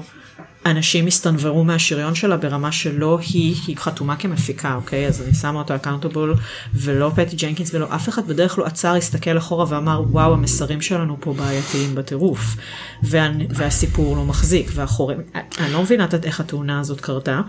אנשים 0.67 1.07
הסתנוורו 1.07 1.65
מהשריון 1.65 2.15
שלה 2.15 2.37
ברמה 2.37 2.73
שלא 2.73 3.19
היא, 3.29 3.57
היא 3.67 3.77
חתומה 3.77 4.17
כמפיקה, 4.17 4.75
אוקיי? 4.75 5.07
אז 5.07 5.23
אני 5.23 5.35
שמה 5.35 5.59
אותו 5.59 5.75
accountable, 5.75 6.35
ולא 6.75 7.11
פטי 7.15 7.37
ג'נקינס 7.37 7.75
ולא 7.75 7.87
אף 7.95 8.09
אחד 8.09 8.27
בדרך 8.29 8.59
לא 8.59 8.65
עצר, 8.65 8.95
הסתכל 8.95 9.39
אחורה 9.39 9.67
ואמר, 9.69 10.03
וואו, 10.11 10.33
המסרים 10.33 10.81
שלנו 10.81 11.17
פה 11.21 11.33
בעייתיים 11.33 11.95
בטירוף. 11.95 12.57
וה, 13.03 13.29
והסיפור 13.51 14.17
לא 14.17 14.25
מחזיק, 14.25 14.71
והחורים, 14.75 15.19
אני 15.59 15.73
לא 15.73 15.83
מבינה 15.83 16.07
איך 16.25 16.41
התאונה 16.41 16.81
הזאת 16.81 17.01
קרתה, 17.01 17.41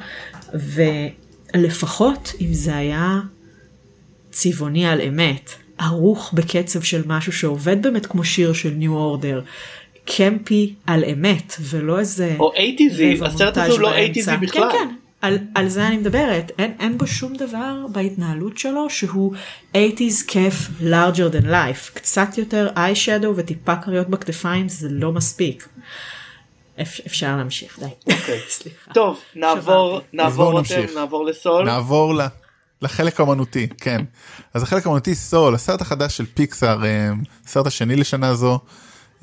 ולפחות 1.55 2.33
אם 2.41 2.53
זה 2.53 2.75
היה 2.75 3.19
צבעוני 4.31 4.87
על 4.87 5.01
אמת, 5.01 5.51
ערוך 5.77 6.33
בקצב 6.33 6.81
של 6.81 7.01
משהו 7.05 7.31
שעובד 7.31 7.81
באמת 7.81 8.05
כמו 8.05 8.23
שיר 8.23 8.53
של 8.53 8.69
ניו 8.69 8.93
אורדר, 8.93 9.41
קמפי 10.05 10.73
על 10.85 11.03
אמת, 11.05 11.55
ולא 11.61 11.99
איזה... 11.99 12.35
או 12.39 12.53
80's, 12.53 13.15
רבע 13.15 13.27
הסרט 13.27 13.57
הזה 13.57 13.71
הוא 13.71 13.79
לא 13.79 13.91
באמצע. 13.91 14.35
80's 14.35 14.37
בכלל. 14.37 14.69
כן, 14.71 14.77
כן, 14.77 14.95
על, 15.21 15.37
על 15.55 15.69
זה 15.69 15.87
אני 15.87 15.97
מדברת. 15.97 16.51
אין, 16.59 16.71
אין 16.79 16.97
בו 16.97 17.07
שום 17.07 17.35
דבר 17.35 17.85
בהתנהלות 17.91 18.57
שלו 18.57 18.89
שהוא 18.89 19.33
80's 19.73 19.77
כיף 20.27 20.69
larger 20.81 21.33
than 21.33 21.45
life. 21.45 21.91
קצת 21.93 22.37
יותר 22.37 22.69
איי 22.77 22.95
שדו 22.95 23.33
וטיפה 23.35 23.75
כריות 23.75 24.09
בכתפיים 24.09 24.69
זה 24.69 24.87
לא 24.91 25.11
מספיק. 25.11 25.67
אפ, 26.81 26.99
אפשר 27.07 27.37
להמשיך, 27.37 27.79
די. 27.79 28.13
אוקיי. 28.13 28.39
סליחה. 28.49 28.93
טוב, 28.93 29.19
נעבור. 29.35 30.01
נעבור 30.13 30.51
רותם. 30.51 30.85
נעבור 30.95 31.25
לסול. 31.25 31.65
נעבור 31.65 32.15
ל... 32.15 32.21
לחלק 32.81 33.19
האמנותי, 33.19 33.67
כן. 33.77 34.01
אז 34.53 34.63
החלק 34.63 34.85
האמנותי 34.85 35.15
סול, 35.15 35.55
הסרט 35.55 35.81
החדש 35.81 36.17
של 36.17 36.25
פיקסאר, 36.25 36.85
אה, 36.85 37.09
הסרט 37.45 37.67
השני 37.67 37.95
לשנה 37.95 38.33
זו, 38.35 38.59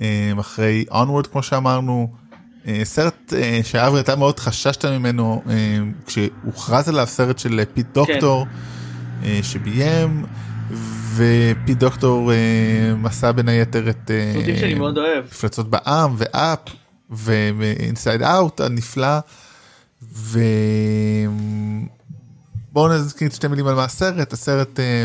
אה, 0.00 0.32
אחרי 0.40 0.84
Onward 0.91 1.28
כמו 1.32 1.42
שאמרנו, 1.42 2.12
אה, 2.68 2.80
סרט 2.84 3.32
אה, 3.36 3.61
שאברי 3.64 4.00
אתה 4.00 4.16
מאוד 4.16 4.40
חששת 4.40 4.84
ממנו 4.84 5.42
אה, 5.50 5.55
כשהוכרז 6.07 6.88
עליו 6.88 7.07
סרט 7.07 7.38
של 7.38 7.59
אה, 7.61 7.64
פיט 7.74 7.86
דוקטור 7.94 8.46
אה, 9.24 9.38
שביים 9.42 10.24
ופיט 11.16 11.78
דוקטור 11.78 12.32
אה, 12.32 12.36
עשה 13.05 13.32
בין 13.32 13.48
היתר 13.48 13.90
את 13.90 14.11
אה, 14.11 14.32
סרטים 14.34 14.57
שאני 14.57 14.74
מאוד 14.74 14.98
אוהב. 14.98 15.24
מפלצות 15.24 15.70
בע"מ 15.70 16.14
ו 16.18 16.59
Up 17.16 17.40
ו 17.40 17.52
Inside 17.52 18.22
Out 18.22 18.61
הנפלא 18.61 19.19
ובואו 20.12 20.49
נזכיר 22.89 23.31
שתי 23.31 23.49
מילים 23.49 23.67
על 23.67 23.75
מה 23.75 23.85
הסרט 23.85 24.33
הסרט 24.33 24.81
אה, 24.81 25.05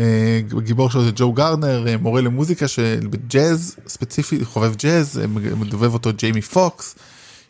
אה, 0.00 0.40
הגיבור 0.58 0.90
שלו 0.90 1.04
זה 1.04 1.10
ג'ו 1.14 1.32
גרנר 1.32 1.88
אה, 1.88 1.96
מורה 1.96 2.20
למוזיקה 2.20 2.68
של 2.68 3.08
ג'אז 3.26 3.76
ספציפי 3.88 4.44
חובב 4.44 4.74
ג'אז 4.76 5.20
מדובב 5.56 5.92
אותו 5.92 6.10
ג'יימי 6.12 6.42
פוקס. 6.42 6.94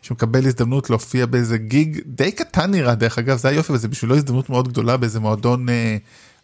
שמקבל 0.03 0.45
הזדמנות 0.47 0.89
להופיע 0.89 1.25
באיזה 1.25 1.57
גיג 1.57 1.99
די 2.05 2.31
קטן 2.31 2.71
נראה 2.71 2.95
דרך 2.95 3.17
אגב 3.17 3.37
זה 3.37 3.47
היופי 3.47 3.73
וזה 3.73 3.87
בשבילו 3.87 4.15
הזדמנות 4.15 4.49
מאוד 4.49 4.67
גדולה 4.67 4.97
באיזה 4.97 5.19
מועדון 5.19 5.65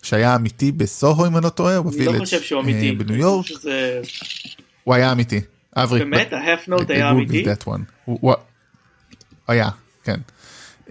שהיה 0.01 0.35
אמיתי 0.35 0.71
בסוהו 0.71 1.25
אם 1.25 1.37
אני 1.37 1.43
לא 1.43 1.49
טועה. 1.49 1.77
אני 1.77 2.05
לא 2.05 2.19
חושב 2.19 2.41
שהוא 2.41 2.61
אמיתי. 2.61 2.91
בניו 2.91 3.15
יורק 3.15 3.45
הוא 4.83 4.95
היה 4.95 5.11
אמיתי. 5.11 5.41
אברי, 5.83 5.99
באמת? 5.99 6.33
ה-half 6.33 6.69
note 6.69 6.85
היה 6.93 7.09
אמיתי? 7.09 7.43
היה, 9.47 9.69
כן. 10.03 10.19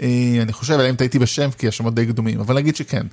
אה, 0.02 0.08
אני 0.42 0.52
חושב 0.52 0.74
עליהם 0.74 0.96
טעיתי 0.96 1.18
בשם 1.18 1.50
כי 1.58 1.68
השמות 1.68 1.94
די 1.94 2.06
קדומים 2.06 2.40
אבל 2.40 2.54
נגיד 2.56 2.76
שכן 2.76 3.06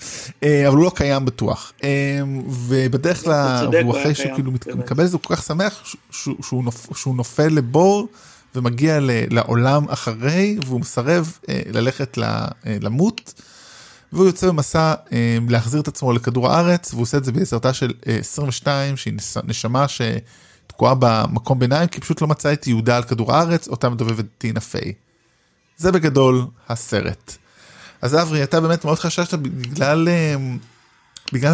אה, 0.43 0.67
אבל 0.67 0.77
הוא 0.77 0.85
לא 0.85 0.91
קיים 0.95 1.25
בטוח 1.25 1.73
אה, 1.83 2.19
ובדרך 2.49 3.23
כלל 3.23 3.67
הוא 3.83 3.99
אחרי 4.01 4.15
שהוא 4.15 4.31
כאילו. 4.35 4.51
מקבל 4.75 5.03
את 5.05 5.09
זה 5.09 5.15
הוא 5.17 5.23
כל 5.23 5.35
כך 5.35 5.43
שמח 5.43 5.81
ש- 5.85 5.95
שהוא- 6.11 6.43
שהוא 6.43 6.63
נופ- 6.63 6.97
שהוא 6.97 7.15
נופל 7.15 7.47
לבור 7.47 8.07
ומגיע 8.55 8.97
לעולם 9.29 9.89
אחרי 9.89 10.57
והוא 10.65 10.79
מסרב 10.81 11.37
ללכת 11.73 12.17
למות. 12.65 13.33
והוא 14.13 14.25
יוצא 14.25 14.47
במסע 14.47 14.93
להחזיר 15.49 15.81
את 15.81 15.87
עצמו 15.87 16.13
לכדור 16.13 16.49
הארץ 16.51 16.91
והוא 16.93 17.01
עושה 17.01 17.17
את 17.17 17.25
זה 17.25 17.31
בעזרתה 17.31 17.73
של 17.73 17.91
אה, 18.07 18.15
22 18.19 18.97
שהיא 18.97 19.13
נשמה 19.43 19.85
שתקועה 20.73 20.95
במקום 20.99 21.59
ביניים 21.59 21.87
כי 21.87 22.01
פשוט 22.01 22.21
לא 22.21 22.27
מצאה 22.27 22.53
את 22.53 22.67
יהודה 22.67 22.97
על 22.97 23.03
כדור 23.03 23.33
הארץ 23.33 23.67
אותה 23.67 23.89
מדובבת 23.89 24.25
טינה 24.37 24.59
פיי. 24.59 24.93
זה 25.77 25.91
בגדול 25.91 26.41
הסרט. 26.69 27.37
אז 28.01 28.15
אברי 28.21 28.43
אתה 28.43 28.61
באמת 28.61 28.85
מאוד 28.85 28.99
חששת 28.99 29.33
בגלל 29.33 30.07
אה, 30.07 30.35
בגלל 31.33 31.53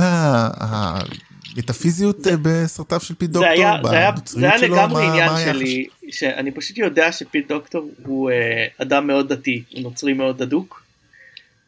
המטאפיזיות 0.53 2.27
אה, 2.27 2.33
בסרטיו 2.41 2.99
של 2.99 3.15
זה 3.19 3.27
דוקטור, 3.27 3.45
היה, 3.51 3.77
זה 3.83 3.91
היה, 3.97 4.11
זה 4.25 4.49
היה 4.49 4.59
שלו, 4.59 4.75
לגמרי 4.75 5.05
מה- 5.05 5.11
עניין 5.11 5.31
מה 5.31 5.39
שלי, 5.39 5.87
שאני 6.11 6.51
פשוט 6.51 6.77
יודע 6.77 7.11
שפיט 7.11 7.47
דוקטור 7.47 7.89
הוא 8.05 8.31
אה, 8.31 8.65
אדם 8.81 9.07
מאוד 9.07 9.33
דתי, 9.33 9.63
הוא 9.73 9.81
נוצרי 9.83 10.13
מאוד 10.13 10.41
הדוק, 10.41 10.83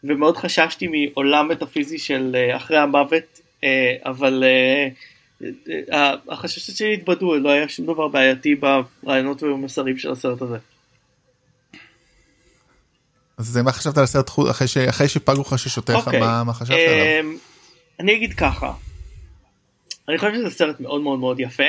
ומאוד 0.03 0.37
חששתי 0.37 0.87
מעולם 0.87 1.47
מטאפיזי 1.49 1.97
של 1.97 2.35
אחרי 2.55 2.77
המוות, 2.77 3.39
אבל 4.05 4.43
אה, 4.45 4.87
החששות 6.29 6.75
שלי 6.75 6.93
התבדו, 6.93 7.35
לא 7.35 7.49
היה 7.49 7.69
שום 7.69 7.85
דבר 7.85 8.07
בעייתי 8.07 8.55
ברעיונות 8.55 9.43
ובמסרים 9.43 9.97
של 9.97 10.11
הסרט 10.11 10.41
הזה. 10.41 10.57
אז 13.37 13.57
מה 13.57 13.71
חשבת 13.71 13.97
על 13.97 14.03
הסרט 14.03 14.29
אחרי 14.51 14.67
ש- 14.67 14.77
אחרי 14.77 15.07
שפגו 15.07 15.43
חששותיך 15.43 15.95
אוקיי. 15.95 16.19
מה 16.19 16.43
מה 16.43 16.53
חשבת 16.53 16.77
עליו? 16.77 17.19
אמ, 17.19 17.37
אני 17.99 18.15
אגיד 18.15 18.33
ככה, 18.33 18.73
אני 20.09 20.17
חושב 20.17 20.33
שזה 20.33 20.49
סרט 20.49 20.79
מאוד 20.79 21.01
מאוד 21.01 21.19
מאוד 21.19 21.39
יפה, 21.39 21.63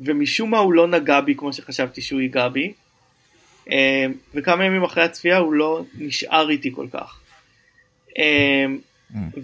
ומשום 0.00 0.50
מה 0.50 0.58
הוא 0.58 0.72
לא 0.72 0.88
נגע 0.88 1.20
בי 1.20 1.34
כמו 1.34 1.52
שחשבתי 1.52 2.02
שהוא 2.02 2.20
ייגע 2.20 2.48
בי, 2.48 2.72
אמ, 3.70 3.74
וכמה 4.34 4.64
ימים 4.64 4.84
אחרי 4.84 5.04
הצפייה 5.04 5.38
הוא 5.38 5.52
לא 5.52 5.84
נשאר 5.94 6.50
איתי 6.50 6.72
כל 6.74 6.86
כך. 6.92 7.20
אמ, 8.18 8.78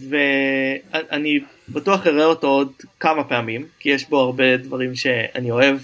ואני 0.08 1.40
בטוח 1.68 2.06
אראה 2.06 2.24
אותו 2.24 2.46
עוד 2.46 2.72
כמה 3.00 3.24
פעמים, 3.24 3.66
כי 3.78 3.88
יש 3.88 4.08
בו 4.08 4.20
הרבה 4.20 4.56
דברים 4.56 4.94
שאני 4.94 5.50
אוהב 5.50 5.78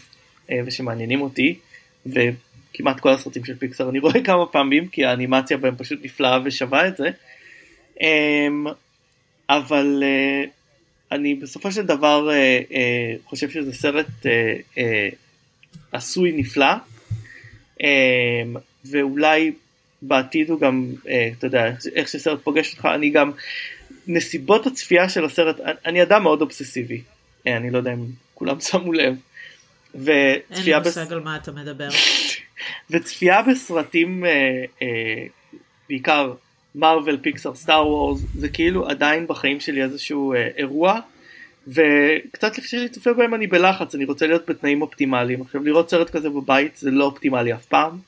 אה, 0.51 0.61
ושמעניינים 0.67 1.21
אותי, 1.21 1.59
וכמעט 2.07 3.01
כל 3.01 3.11
הסרטים 3.11 3.45
של 3.45 3.57
פיקסר 3.57 3.91
אני 3.91 3.99
רואה 4.05 4.25
כמה 4.25 4.47
פעמים, 4.47 4.89
כי 4.89 5.05
האנימציה 5.05 5.57
בהם 5.57 5.77
פשוט 5.77 5.99
נפלאה 6.03 6.39
ושווה 6.45 6.89
את 6.89 6.97
זה. 6.97 7.11
אמ, 8.01 8.67
אבל 9.49 10.03
אה, 10.07 10.45
אני 11.13 11.35
בסופו 11.35 11.73
של 11.73 11.87
דבר 11.87 12.31
אה, 12.31 13.15
חושב 13.25 13.51
שזה 13.51 13.73
סרט 13.73 14.27
עשוי 15.93 16.33
נפלא, 16.33 16.75
אמ, 17.81 18.57
ואולי 18.85 19.53
בעתיד 20.03 20.51
הוא 20.51 20.61
גם, 20.61 20.93
אתה 21.39 21.47
יודע, 21.47 21.73
איך 21.95 22.09
שסרט 22.09 22.43
פוגש 22.43 22.73
אותך, 22.73 22.89
אני 22.95 23.11
גם, 23.11 23.31
נסיבות 24.07 24.67
הצפייה 24.67 25.09
של 25.09 25.25
הסרט, 25.25 25.61
אני- 25.87 26.03
אדם 26.03 26.23
מאוד 26.23 26.41
אובססיבי, 26.41 27.03
אה, 27.47 27.57
אני 27.57 27.71
לא 27.71 27.79
יודע 27.79 27.93
אם 27.93 28.05
כולם 28.35 28.61
שמו 28.71 28.93
לב, 28.93 29.15
אין 29.95 30.05
לי 30.05 30.41
וצפייה 30.51 30.81
בס... 30.81 30.99
מושג 30.99 31.13
על 31.13 31.21
מה 31.21 31.37
אתה 31.37 31.53
מדבר. 31.53 31.89
וצפייה 32.91 33.43
בסרטים 33.43 34.25
אה, 34.25 34.31
אה, 34.83 35.27
בעיקר 35.89 36.33
מרוויל 36.75 37.17
פיקסר 37.23 37.55
סטאר 37.55 37.89
וורס 37.89 38.21
זה 38.35 38.49
כאילו 38.49 38.89
עדיין 38.89 39.27
בחיים 39.27 39.61
שלי 39.61 39.83
איזשהו 39.83 40.35
אה, 40.35 40.49
אירוע 40.57 41.01
וקצת 41.69 42.59
לפני 42.59 42.65
שאני 42.69 42.89
צופה 42.89 43.13
בהם 43.13 43.35
אני 43.35 43.47
בלחץ 43.47 43.95
אני 43.95 44.05
רוצה 44.05 44.27
להיות 44.27 44.51
בתנאים 44.51 44.83
אופטימליים 44.83 45.43
עכשיו 45.43 45.63
לראות 45.65 45.91
סרט 45.91 46.11
כזה 46.11 46.31
בבית 46.31 46.77
זה 46.77 46.91
לא 46.91 47.05
אופטימלי 47.05 47.55
אף 47.55 47.65
פעם. 47.65 47.99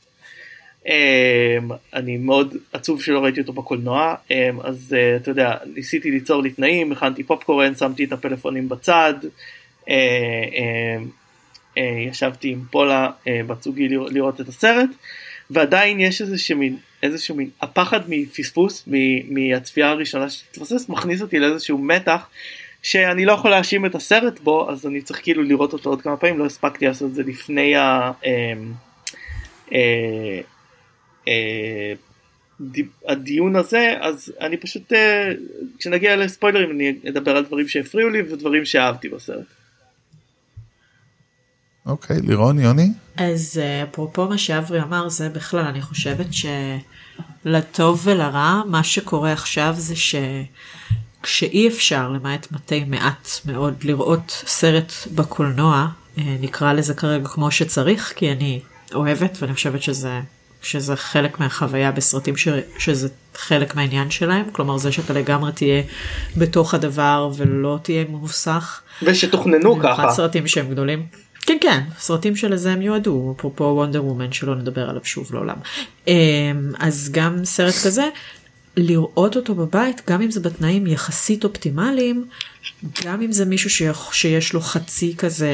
אה, 0.88 1.58
אני 1.94 2.16
מאוד 2.16 2.56
עצוב 2.72 3.02
שלא 3.02 3.24
ראיתי 3.24 3.40
אותו 3.40 3.52
בקולנוע 3.52 4.14
אה, 4.30 4.50
אז 4.62 4.96
אה, 4.98 5.16
אתה 5.16 5.30
יודע 5.30 5.56
ניסיתי 5.74 6.10
ליצור 6.10 6.42
לי 6.42 6.50
תנאים 6.50 6.92
הכנתי 6.92 7.22
פופקורן 7.22 7.74
שמתי 7.74 8.04
את 8.04 8.12
הפלאפונים 8.12 8.68
בצד. 8.68 9.14
אה, 9.88 9.94
אה, 10.54 10.96
אה, 11.78 12.08
ישבתי 12.10 12.48
עם 12.48 12.64
פולה 12.70 13.10
אה, 13.28 13.40
בת 13.46 13.62
זוגי 13.62 13.88
לראות, 13.88 14.40
את 14.40 14.48
הסרט 14.48 14.90
ועדיין 15.50 16.00
יש 16.00 16.22
איזשהו 16.22 16.58
מין, 16.58 16.76
איזשהו 17.02 17.36
מין 17.36 17.50
הפחד 17.60 18.00
מפספוס 18.08 18.88
מהצפייה 19.28 19.90
הראשונה 19.90 20.30
שתתבסס 20.30 20.88
מכניס 20.88 21.22
אותי 21.22 21.38
לאיזשהו 21.38 21.78
מתח 21.78 22.28
שאני 22.82 23.24
לא 23.24 23.32
יכול 23.32 23.50
להאשים 23.50 23.86
את 23.86 23.94
הסרט 23.94 24.40
בו 24.40 24.70
אז 24.70 24.86
אני 24.86 25.02
צריך 25.02 25.20
כאילו 25.22 25.42
לראות 25.42 25.72
אותו 25.72 25.90
עוד 25.90 26.02
כמה 26.02 26.16
פעמים 26.16 26.38
לא 26.38 26.46
הספקתי 26.46 26.86
לעשות 26.86 27.10
את 27.10 27.14
זה 27.14 27.22
לפני 27.22 27.76
ה... 27.76 28.12
אה, 31.28 31.92
די- 32.60 32.84
הדיון 33.08 33.56
הזה 33.56 33.94
אז 34.00 34.32
אני 34.40 34.56
פשוט 34.56 34.92
אה, 34.92 35.32
כשנגיע 35.78 36.16
לספוילרים 36.16 36.70
אני 36.70 36.94
אדבר 37.08 37.36
על 37.36 37.44
דברים 37.44 37.68
שהפריעו 37.68 38.08
לי 38.10 38.22
ודברים 38.32 38.64
שאהבתי 38.64 39.08
בסרט. 39.08 39.44
אוקיי 41.86 42.16
לירון 42.22 42.58
יוני 42.58 42.88
אז 43.16 43.60
אה, 43.62 43.82
אפרופו 43.82 44.28
מה 44.28 44.38
שאברי 44.38 44.82
אמר 44.82 45.08
זה 45.08 45.28
בכלל 45.28 45.64
אני 45.64 45.82
חושבת 45.82 46.26
שלטוב 47.44 48.00
ולרע 48.04 48.62
מה 48.66 48.84
שקורה 48.84 49.32
עכשיו 49.32 49.74
זה 49.76 49.94
שכשאי 49.96 51.68
אפשר 51.68 52.08
למעט 52.08 52.52
מתי 52.52 52.84
מעט 52.84 53.28
מאוד 53.44 53.74
לראות 53.84 54.42
סרט 54.46 54.92
בקולנוע 55.14 55.88
נקרא 56.16 56.72
לזה 56.72 56.94
כרגע 56.94 57.28
כמו 57.28 57.50
שצריך 57.50 58.12
כי 58.16 58.32
אני 58.32 58.60
אוהבת 58.94 59.38
ואני 59.40 59.54
חושבת 59.54 59.82
שזה 59.82 60.20
שזה 60.64 60.96
חלק 60.96 61.40
מהחוויה 61.40 61.92
בסרטים 61.92 62.36
ש, 62.36 62.48
שזה 62.78 63.08
חלק 63.34 63.74
מהעניין 63.74 64.10
שלהם 64.10 64.46
כלומר 64.52 64.76
זה 64.76 64.92
שאתה 64.92 65.12
לגמרי 65.12 65.52
תהיה 65.52 65.82
בתוך 66.36 66.74
הדבר 66.74 67.30
ולא 67.36 67.78
תהיה 67.82 68.04
מוסך. 68.08 68.80
ושתוכננו 69.02 69.78
ככה. 69.82 70.10
סרטים 70.10 70.46
שהם 70.46 70.70
גדולים. 70.70 71.06
כן 71.46 71.56
כן 71.60 71.80
סרטים 71.98 72.36
שלזה 72.36 72.72
הם 72.72 72.82
יועדו 72.82 73.34
אפרופו 73.36 73.64
וונדר 73.64 74.04
וומן 74.04 74.32
שלא 74.32 74.54
נדבר 74.54 74.90
עליו 74.90 75.04
שוב 75.04 75.34
לעולם. 75.34 75.56
אמ, 76.08 76.12
אז 76.78 77.08
גם 77.12 77.44
סרט 77.44 77.74
כזה 77.84 78.08
לראות 78.76 79.36
אותו 79.36 79.54
בבית 79.54 80.02
גם 80.10 80.22
אם 80.22 80.30
זה 80.30 80.40
בתנאים 80.40 80.86
יחסית 80.86 81.44
אופטימליים 81.44 82.24
גם 83.04 83.22
אם 83.22 83.32
זה 83.32 83.44
מישהו 83.44 83.70
שיח- 83.70 84.12
שיש 84.12 84.52
לו 84.52 84.60
חצי 84.60 85.14
כזה 85.18 85.50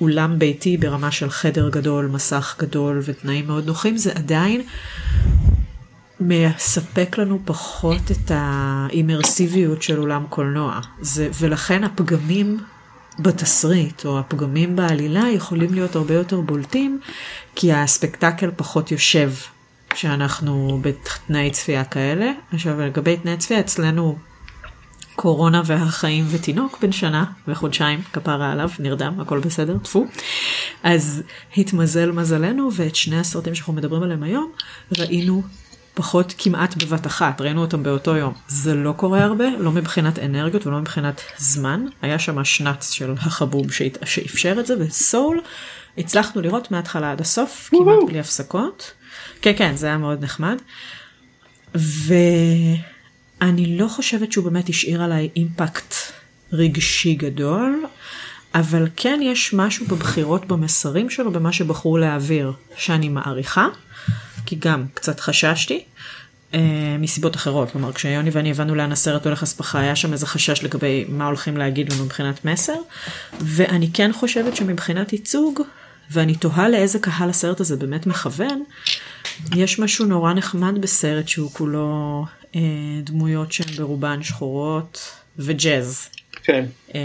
אולם 0.00 0.38
ביתי 0.38 0.76
ברמה 0.76 1.10
של 1.10 1.30
חדר 1.30 1.68
גדול 1.68 2.06
מסך 2.06 2.56
גדול 2.58 3.00
ותנאים 3.04 3.46
מאוד 3.46 3.66
נוחים 3.66 3.96
זה 3.96 4.12
עדיין 4.14 4.62
מספק 6.20 7.18
לנו 7.18 7.38
פחות 7.44 8.10
את 8.10 8.30
האימרסיביות 8.34 9.82
של 9.82 9.98
אולם 10.00 10.24
קולנוע. 10.28 10.80
זה, 11.00 11.28
ולכן 11.40 11.84
הפגמים 11.84 12.58
בתסריט 13.18 14.04
או 14.04 14.18
הפגמים 14.18 14.76
בעלילה 14.76 15.24
יכולים 15.34 15.74
להיות 15.74 15.96
הרבה 15.96 16.14
יותר 16.14 16.40
בולטים 16.40 17.00
כי 17.54 17.72
הספקטקל 17.72 18.50
פחות 18.56 18.92
יושב 18.92 19.32
כשאנחנו 19.94 20.80
בתנאי 20.82 21.50
צפייה 21.50 21.84
כאלה. 21.84 22.32
עכשיו 22.52 22.80
לגבי 22.80 23.16
תנאי 23.16 23.36
צפייה 23.36 23.60
אצלנו 23.60 24.18
קורונה 25.16 25.62
והחיים 25.66 26.24
ותינוק 26.30 26.78
בן 26.82 26.92
שנה 26.92 27.24
וחודשיים 27.48 28.02
כפרה 28.12 28.52
עליו 28.52 28.70
נרדם 28.78 29.20
הכל 29.20 29.38
בסדר 29.38 29.78
טפו. 29.78 30.06
אז 30.82 31.22
התמזל 31.56 32.10
מזלנו 32.10 32.68
ואת 32.72 32.96
שני 32.96 33.18
הסרטים 33.18 33.54
שאנחנו 33.54 33.72
מדברים 33.72 34.02
עליהם 34.02 34.22
היום 34.22 34.52
ראינו 34.98 35.42
פחות 35.94 36.34
כמעט 36.38 36.82
בבת 36.82 37.06
אחת. 37.06 37.40
ראינו 37.40 37.60
אותם 37.60 37.82
באותו 37.82 38.16
יום. 38.16 38.32
זה 38.48 38.74
לא 38.74 38.92
קורה 38.92 39.24
הרבה 39.24 39.44
לא 39.58 39.72
מבחינת 39.72 40.18
אנרגיות 40.18 40.66
ולא 40.66 40.80
מבחינת 40.80 41.20
זמן. 41.38 41.84
היה 42.02 42.18
שם 42.18 42.44
שנץ 42.44 42.90
של 42.90 43.14
החבוב 43.18 43.72
שאפשר 44.04 44.56
את 44.60 44.66
זה 44.66 44.74
וסול 44.78 45.40
הצלחנו 45.98 46.42
לראות 46.42 46.70
מההתחלה 46.70 47.12
עד 47.12 47.20
הסוף 47.20 47.70
כמעט 47.70 47.98
בלי 48.06 48.20
הפסקות 48.20 48.92
כן 49.42 49.52
כן 49.56 49.76
זה 49.76 49.86
היה 49.86 49.98
מאוד 49.98 50.24
נחמד. 50.24 50.56
ואני 51.74 53.78
לא 53.78 53.88
חושבת 53.88 54.32
שהוא 54.32 54.44
באמת 54.44 54.68
השאיר 54.68 55.02
עליי 55.02 55.28
אימפקט 55.36 55.94
רגשי 56.52 57.14
גדול, 57.14 57.84
אבל 58.54 58.88
כן 58.96 59.20
יש 59.22 59.54
משהו 59.54 59.86
בבחירות 59.86 60.46
במסרים 60.46 61.10
שלו, 61.10 61.32
במה 61.32 61.52
שבחרו 61.52 61.98
להעביר, 61.98 62.52
שאני 62.76 63.08
מעריכה, 63.08 63.66
כי 64.46 64.56
גם 64.58 64.84
קצת 64.94 65.20
חששתי. 65.20 65.84
Uh, 66.52 66.54
מסיבות 66.98 67.36
אחרות, 67.36 67.70
כלומר 67.70 67.92
כשיוני 67.92 68.30
ואני 68.30 68.50
הבנו 68.50 68.74
לאן 68.74 68.92
הסרט 68.92 69.26
הולך 69.26 69.42
הספחה 69.42 69.80
היה 69.80 69.96
שם 69.96 70.12
איזה 70.12 70.26
חשש 70.26 70.64
לגבי 70.64 71.04
מה 71.08 71.26
הולכים 71.26 71.56
להגיד 71.56 71.92
לנו 71.92 72.04
מבחינת 72.04 72.44
מסר 72.44 72.74
ואני 73.40 73.90
כן 73.92 74.12
חושבת 74.12 74.56
שמבחינת 74.56 75.12
ייצוג 75.12 75.60
ואני 76.10 76.34
תוהה 76.34 76.68
לאיזה 76.68 76.98
קהל 76.98 77.30
הסרט 77.30 77.60
הזה 77.60 77.76
באמת 77.76 78.06
מכוון 78.06 78.62
יש 79.56 79.78
משהו 79.78 80.06
נורא 80.06 80.32
נחמד 80.32 80.80
בסרט 80.80 81.28
שהוא 81.28 81.50
כולו 81.50 82.24
אה, 82.56 82.60
דמויות 83.04 83.52
שהן 83.52 83.66
ברובן 83.76 84.22
שחורות 84.22 85.00
וג'אז. 85.38 86.08
כן. 86.44 86.64
אה, 86.94 87.00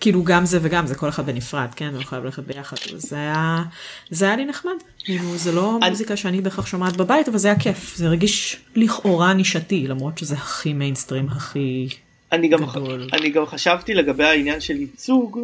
כאילו 0.00 0.24
גם 0.24 0.44
זה 0.46 0.58
וגם 0.62 0.86
זה 0.86 0.94
כל 0.94 1.08
אחד 1.08 1.26
בנפרד 1.26 1.68
כן 1.76 1.94
לא 1.94 2.02
חייב 2.04 2.24
ללכת 2.24 2.42
ביחד 2.42 2.76
זה 2.96 3.16
היה 3.16 3.62
זה 4.10 4.24
היה 4.24 4.36
לי 4.36 4.44
נחמד 4.44 4.72
כאילו 4.98 5.36
זה 5.36 5.52
לא 5.52 5.78
אני- 5.82 5.90
מוזיקה 5.90 6.16
שאני 6.16 6.40
בהכרח 6.40 6.66
שומעת 6.66 6.96
בבית 6.96 7.28
אבל 7.28 7.38
זה 7.38 7.48
היה 7.48 7.58
כיף 7.58 7.96
זה 7.96 8.06
הרגיש 8.06 8.56
לכאורה 8.76 9.32
נישתי 9.34 9.86
למרות 9.88 10.18
שזה 10.18 10.34
הכי 10.34 10.72
מיינסטרים 10.72 11.28
הכי 11.28 11.88
אני 12.32 12.48
גם, 12.48 12.64
גדול. 12.66 13.08
אני 13.12 13.30
גם 13.30 13.46
חשבתי 13.46 13.94
לגבי 13.94 14.24
העניין 14.24 14.60
של 14.60 14.76
ייצוג, 14.76 15.38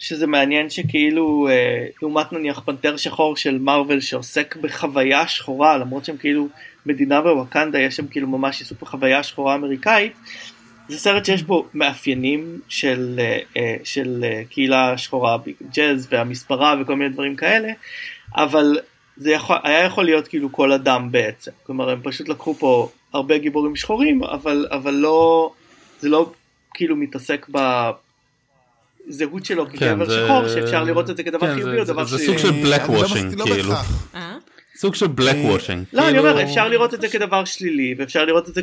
שזה 0.00 0.26
מעניין 0.26 0.70
שכאילו, 0.70 1.48
אה, 1.50 1.86
לעומת 2.02 2.32
נניח 2.32 2.60
פנתר 2.60 2.96
שחור 2.96 3.36
של 3.36 3.58
מארוול 3.58 4.00
שעוסק 4.00 4.56
בחוויה 4.56 5.28
שחורה, 5.28 5.78
למרות 5.78 6.04
שהם 6.04 6.16
כאילו 6.16 6.48
מדינה 6.86 7.20
בווקנדה, 7.20 7.78
יש 7.78 7.96
שם 7.96 8.06
כאילו 8.06 8.28
ממש 8.28 8.60
עיסוק 8.60 8.82
בחוויה 8.82 9.22
שחורה 9.22 9.54
אמריקאית, 9.54 10.12
זה 10.90 10.98
סרט 10.98 11.24
שיש 11.24 11.42
בו 11.42 11.66
מאפיינים 11.74 12.60
של, 12.68 13.16
אה, 13.18 13.38
אה, 13.56 13.76
של 13.84 14.24
אה, 14.24 14.42
קהילה 14.50 14.98
שחורה, 14.98 15.36
ג'אז 15.72 16.08
והמספרה 16.10 16.74
וכל 16.80 16.96
מיני 16.96 17.10
דברים 17.10 17.36
כאלה, 17.36 17.72
אבל 18.36 18.78
זה 19.16 19.30
יכול, 19.30 19.56
היה 19.62 19.84
יכול 19.84 20.04
להיות 20.04 20.28
כאילו 20.28 20.52
כל 20.52 20.72
אדם 20.72 21.12
בעצם, 21.12 21.50
כלומר 21.66 21.90
הם 21.90 22.00
פשוט 22.02 22.28
לקחו 22.28 22.54
פה 22.54 22.88
הרבה 23.12 23.38
גיבורים 23.38 23.76
שחורים, 23.76 24.24
אבל, 24.24 24.66
אבל 24.70 24.94
לא, 24.94 25.50
זה 26.00 26.08
לא 26.08 26.32
כאילו 26.74 26.96
מתעסק 26.96 27.46
בזהות 29.10 29.44
שלו 29.44 29.66
כגבר 29.70 30.04
זה- 30.04 30.24
שחור, 30.26 30.48
שאפשר 30.48 30.84
לראות 30.84 31.10
את 31.10 31.16
זה 31.16 31.22
כדבר 31.22 31.46
כן, 31.46 31.54
חיובי 31.54 31.72
זה- 31.72 31.78
או 31.78 31.84
דבר 31.84 32.04
זה 32.04 32.18
שלילי. 32.18 32.26
סוג 32.26 32.38
של 32.38 32.66
אה, 32.72 32.78
לא 32.88 33.02
washing, 33.02 33.04
מסכים- 33.04 33.38
לא 33.38 33.44
כאילו. 33.44 33.72
סוג 34.76 34.94
של 34.94 35.06
black 35.06 35.18
washing. 35.46 35.78
לא, 35.92 36.02
אני 36.02 36.12
כאילו- 36.16 36.18
אומר, 36.30 36.42
אפשר 36.42 36.68
לראות 36.68 36.94
את 36.94 37.00
זה 37.00 37.08
כדבר 37.08 37.44
שלילי, 37.44 37.94
ואפשר 37.98 38.24
לראות 38.24 38.48
את 38.48 38.54
זה 38.54 38.62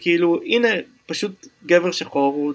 כאילו, 0.00 0.40
הנה, 0.46 0.68
פשוט 1.10 1.46
גבר 1.66 1.92
שחור, 1.92 2.34
הוא- 2.34 2.52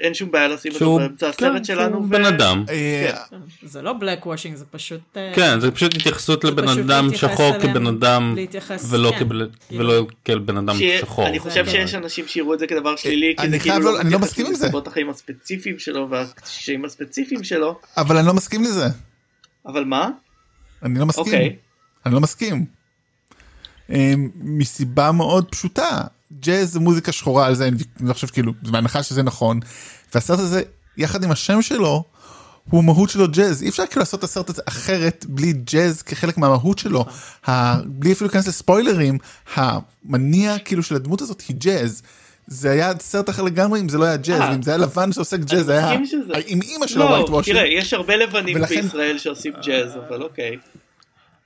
אין 0.00 0.14
שום 0.14 0.30
בעיה 0.30 0.48
לשים 0.48 0.72
אותו 0.74 0.98
באמצע 0.98 1.32
כן, 1.32 1.46
הסרט 1.46 1.64
שלנו. 1.64 1.90
שהוא 1.92 2.04
ו- 2.04 2.08
בן 2.08 2.24
אדם. 2.24 2.64
אה, 2.68 3.12
זה 3.62 3.82
לא 3.82 3.94
black 4.00 4.24
washing 4.24 4.54
זה 4.56 4.64
פשוט 4.70 5.00
אה, 5.16 5.32
כן, 5.36 5.60
זה 5.60 5.70
פשוט 5.70 5.94
התייחסות 5.94 6.44
לבן 6.44 6.68
אדם 6.68 7.08
שחור 7.16 7.58
כבן 7.58 7.86
אדם, 7.86 8.34
ולא 8.90 9.10
כן, 9.10 9.18
כאילו. 9.18 9.44
ולא 9.70 10.06
כאל 10.24 10.38
בן 10.38 10.56
אדם 10.56 10.76
שחור. 11.00 11.26
אני 11.26 11.38
חושב 11.38 11.66
שיש 11.66 11.94
אנשים 11.94 12.26
שיראו 12.28 12.54
את 12.54 12.58
זה 12.58 12.66
כדבר 12.66 12.96
שלילי, 12.96 13.34
כי 13.36 13.42
אני 13.42 13.50
זה 13.50 13.58
כאילו 13.58 13.78
לא- 13.78 14.00
אני 14.00 14.10
לא 14.10 14.16
מתייחס 14.18 14.22
מסכים 14.30 14.46
עם 14.46 14.54
זה. 14.54 14.64
לנסיבות 14.64 14.86
החיים 14.86 15.10
הספציפיים 15.10 15.78
שלו 15.78 16.10
והקשיים 16.10 16.84
הספציפיים 16.84 17.44
שלו, 17.44 17.78
אבל 17.96 18.16
אני 18.16 18.26
לא 18.26 18.34
מסכים 18.34 18.62
לזה. 18.62 18.86
אבל 19.66 19.84
מה? 19.84 20.08
אני 20.82 20.98
לא 20.98 21.06
מסכים. 21.06 21.24
אוקיי. 21.24 21.56
אני 22.06 22.14
לא 22.14 22.20
מסכים. 22.20 22.64
אה, 23.90 24.12
מסיבה 24.42 25.12
מאוד 25.12 25.48
פשוטה. 25.50 26.00
ג'אז 26.40 26.72
זה 26.72 26.80
מוזיקה 26.80 27.12
שחורה 27.12 27.46
על 27.46 27.54
זה 27.54 27.68
אני 27.68 27.76
לא 28.00 28.12
חושב 28.12 28.26
כאילו 28.26 28.52
זה 28.64 28.72
בהנחה 28.72 29.02
שזה 29.02 29.22
נכון. 29.22 29.60
והסרט 30.14 30.38
הזה 30.38 30.62
יחד 30.96 31.24
עם 31.24 31.30
השם 31.30 31.62
שלו 31.62 32.04
הוא 32.70 32.84
מהות 32.84 33.10
שלו 33.10 33.28
ג'אז 33.30 33.62
אי 33.62 33.68
אפשר 33.68 33.86
כאילו 33.86 34.00
לעשות 34.00 34.18
את 34.20 34.24
הסרט 34.24 34.50
הזה 34.50 34.62
אחרת 34.68 35.26
בלי 35.28 35.52
ג'אז 35.52 36.02
כחלק 36.02 36.38
מהמהות 36.38 36.78
שלו. 36.78 37.04
ה... 37.48 37.80
בלי 37.86 38.12
אפילו 38.12 38.26
להיכנס 38.28 38.48
לספוילרים 38.48 39.18
המניע 39.54 40.58
כאילו 40.58 40.82
של 40.82 40.94
הדמות 40.94 41.20
הזאת 41.20 41.40
היא 41.48 41.56
ג'אז. 41.58 42.02
זה 42.46 42.70
היה 42.70 42.92
סרט 43.00 43.30
אחר 43.30 43.42
לגמרי 43.42 43.80
אם 43.80 43.88
זה 43.88 43.98
לא 43.98 44.04
היה 44.04 44.16
ג'אז 44.16 44.40
אה. 44.40 44.50
ואם 44.50 44.62
זה 44.62 44.70
היה 44.70 44.78
לבן 44.78 45.12
שעוסק 45.12 45.38
ג'אז 45.40 45.68
היה 45.68 45.90
עם 46.46 46.62
אימא 46.62 46.86
שלו 46.86 47.04
לא, 47.04 47.08
whitewashing. 47.10 47.56
תראה, 47.58 47.68
יש 47.68 47.92
הרבה 47.94 48.16
לבנים 48.16 48.56
ולכן- 48.56 48.80
בישראל 48.82 49.18
שעושים 49.18 49.52
ג'אז, 49.66 49.92
אבל 50.08 50.22
אוקיי. 50.22 50.56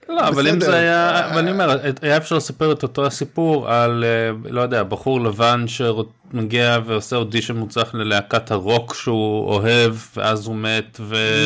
לא, 0.09 0.29
אבל 0.29 0.49
אם. 0.49 0.61
זה 0.61 0.75
היה, 0.75 1.31
אבל 1.31 1.39
אני 1.39 1.51
אומר, 1.51 1.79
היה 2.03 2.17
אפשר 2.17 2.37
לספר 2.37 2.73
את 2.73 2.83
אותו 2.83 3.07
הסיפור 3.07 3.71
על, 3.71 4.05
אה, 4.05 4.51
לא 4.53 4.61
יודע, 4.61 4.83
בחור 4.83 5.21
לבן 5.21 5.65
שמגיע 5.69 6.79
ועושה 6.87 7.17
אודישן 7.17 7.57
מוצלח 7.57 7.95
ללהקת 7.95 8.51
הרוק 8.51 8.95
שהוא 8.95 9.49
אוהב, 9.51 9.95
ואז 10.17 10.47
הוא 10.47 10.57
מת. 10.57 11.01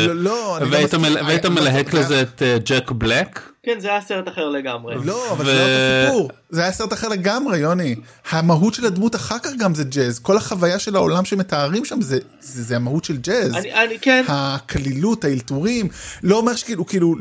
לא, 0.09 0.15
לא, 0.15 0.59
והיית 0.71 1.45
לא 1.45 1.51
מלהק. 1.51 1.95
לזה 1.95 2.23
את 2.23 2.43
אה, 2.43 2.57
ג'ק 2.65 2.91
בלק? 2.91 3.50
כן, 3.63 3.81
זה 3.81 3.89
היה 3.89 4.01
סרט 4.01 4.29
אחר 4.29 4.49
לגמרי. 4.49 4.95
לא, 5.05 5.33
אבל 5.33 5.45
זה 5.45 5.55
לא 5.55 5.61
אותו 5.61 6.11
סיפור. 6.11 6.31
זה 6.51 6.63
היה 6.63 6.73
סרט 6.73 6.93
אחר 6.93 7.09
לגמרי, 7.09 7.59
יוני. 7.59 7.95
המהות 8.31 8.75
של 8.75 8.87
הדמות 8.87 9.15
אחר 9.15 9.39
כך 9.39 9.51
גם 9.59 9.75
זה 9.75 9.85
ג'אז. 9.85 10.19
כל 10.19 10.37
החוויה 10.37 10.79
של 10.79 10.97
העולם 10.97 11.25
שמתארים 11.25 11.85
שם 11.85 12.01
זה, 12.01 12.19
זה, 12.41 12.63
זה 12.63 12.77
המהות 12.77 13.05
של 13.05 13.17
ג'אז. 13.17 13.55
אני, 13.55 13.73
אני 13.75 13.99
כן, 13.99 14.25
הקלילות, 14.29 15.25
האלתורים. 15.25 15.89
לא 16.23 16.37
אומר 16.37 16.57
שכאילו, 16.57 16.87
כאילו, 16.87 17.15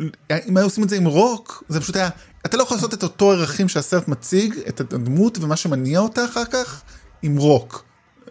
אם 0.47 0.57
היו 0.57 0.65
עושים 0.65 0.83
את 0.83 0.89
זה 0.89 0.95
עם 0.95 1.05
רוק, 1.05 1.63
זה 1.69 1.81
פשוט 1.81 1.95
היה, 1.95 2.09
אתה 2.45 2.57
לא 2.57 2.63
יכול 2.63 2.77
לעשות 2.77 2.93
את 2.93 3.03
אותו 3.03 3.31
ערכים 3.31 3.69
שהסרט 3.69 4.07
מציג, 4.07 4.55
את 4.67 4.79
הדמות 4.79 5.37
ומה 5.41 5.55
שמניע 5.55 5.99
אותה 5.99 6.25
אחר 6.25 6.45
כך, 6.45 6.81
עם 7.21 7.37
רוק. 7.37 7.88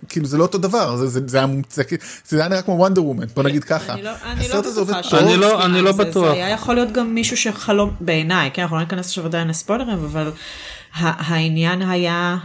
כאילו 0.09 0.27
זה 0.27 0.39
לא 0.39 0.43
אותו 0.43 0.59
דבר, 0.59 0.97
זה, 0.97 1.07
זה, 1.07 1.21
זה 1.27 1.37
היה 1.39 1.47
מומצא, 1.47 1.83
זה 2.29 2.41
היה 2.41 2.49
נראה 2.49 2.63
כמו 2.63 2.75
וונדר 2.75 3.05
וומן, 3.05 3.27
בוא 3.35 3.43
נגיד 3.43 3.65
ככה. 3.65 3.93
אני 3.93 4.03
לא, 4.03 4.11
אני 4.25 4.49
לא 4.49 4.57
לא- 5.37 5.83
לא. 5.85 5.93
בטוח. 5.93 6.25
זה 6.27 6.33
היה 6.33 6.51
יכול 6.51 6.75
להיות 6.75 6.93
גם 6.93 7.15
מישהו 7.15 7.37
שחלום 7.37 7.91
בעיניי, 8.01 8.51
כן, 8.55 8.63
אנחנו 8.63 8.77
לא 8.77 8.83
ניכנס 8.83 9.07
עכשיו 9.09 9.25
עדיין 9.27 9.49
לספוילרים, 9.49 10.05
אבל 10.05 10.31
ה- 10.95 11.33
העניין 11.35 11.83
היה 11.91 12.37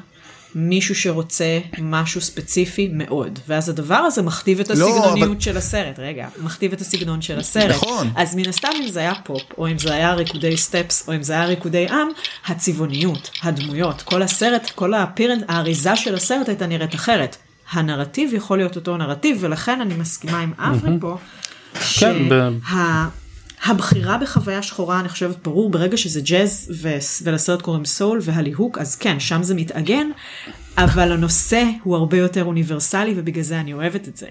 מישהו 0.56 0.96
שרוצה 0.96 1.60
משהו 1.82 2.22
ספציפי 2.22 2.90
מאוד, 2.94 3.40
ואז 3.48 3.70
הדבר 3.70 3.96
הזה 3.96 4.22
מכתיב 4.22 4.60
את 4.60 4.70
לא, 4.70 4.74
הסגנוניות 4.74 5.30
אבל- 5.32 5.40
של 5.42 5.58
הסרט, 5.58 6.00
רגע, 6.00 6.28
מכתיב 6.44 6.74
את 6.74 6.82
הסגנון 6.82 7.22
של 7.22 7.40
הסרט. 7.40 7.70
נכון. 7.76 8.10
אז 8.16 8.36
מן 8.36 8.50
הסתם 8.50 8.68
אם 8.84 8.88
זה 8.88 9.00
היה 9.00 9.14
פופ, 9.24 9.42
או 9.58 9.68
אם 9.68 9.80
זה 9.80 9.94
היה 9.94 10.14
ריקודי 10.14 10.58
סטפס, 10.58 11.08
או 11.08 11.16
אם 11.16 11.24
זה 11.24 11.34
היה 11.34 11.46
ריקודי 11.46 11.88
עם, 11.90 12.08
הצבעוניות, 12.46 13.30
הדמויות, 13.44 14.02
כל 14.02 14.22
הסרט, 14.22 14.72
כל 14.76 14.94
האפירנט, 14.94 15.44
האריזה 15.48 15.96
של 15.96 16.16
הסרט 16.16 16.50
הייתה 16.50 16.68
נראית 16.68 16.96
אחרת. 16.96 17.38
הנרטיב 17.72 18.34
יכול 18.34 18.58
להיות 18.58 18.76
אותו 18.76 18.98
נרטיב, 18.98 19.38
ולכן 19.40 19.82
אני 19.82 19.94
מסכימה 19.94 20.40
עם 20.40 20.52
אברי 20.58 20.92
פה, 21.02 21.18
כן, 22.00 22.30
ב- 22.30 22.50
שהבחירה 23.68 24.18
בחוויה 24.18 24.62
שחורה, 24.64 25.00
אני 25.00 25.10
חושבת, 25.10 25.36
ברור, 25.44 25.70
ברגע 25.70 25.98
שזה 25.98 26.22
ג'אז 26.22 26.72
ו- 26.82 26.90
ולסרט 27.24 27.62
קוראים 27.62 27.86
סול 27.86 28.20
והליהוק, 28.22 28.78
אז 28.78 28.96
כן, 28.96 29.20
שם 29.20 29.44
זה 29.44 29.56
מתעגן, 29.56 30.08
אבל 30.78 31.12
הנושא 31.12 31.64
הוא 31.84 31.96
הרבה 31.96 32.18
יותר 32.18 32.44
אוניברסלי, 32.44 33.14
ובגלל 33.18 33.44
זה 33.44 33.60
אני 33.60 33.74
אוהבת 33.74 34.08
את 34.08 34.18
זה. 34.18 34.28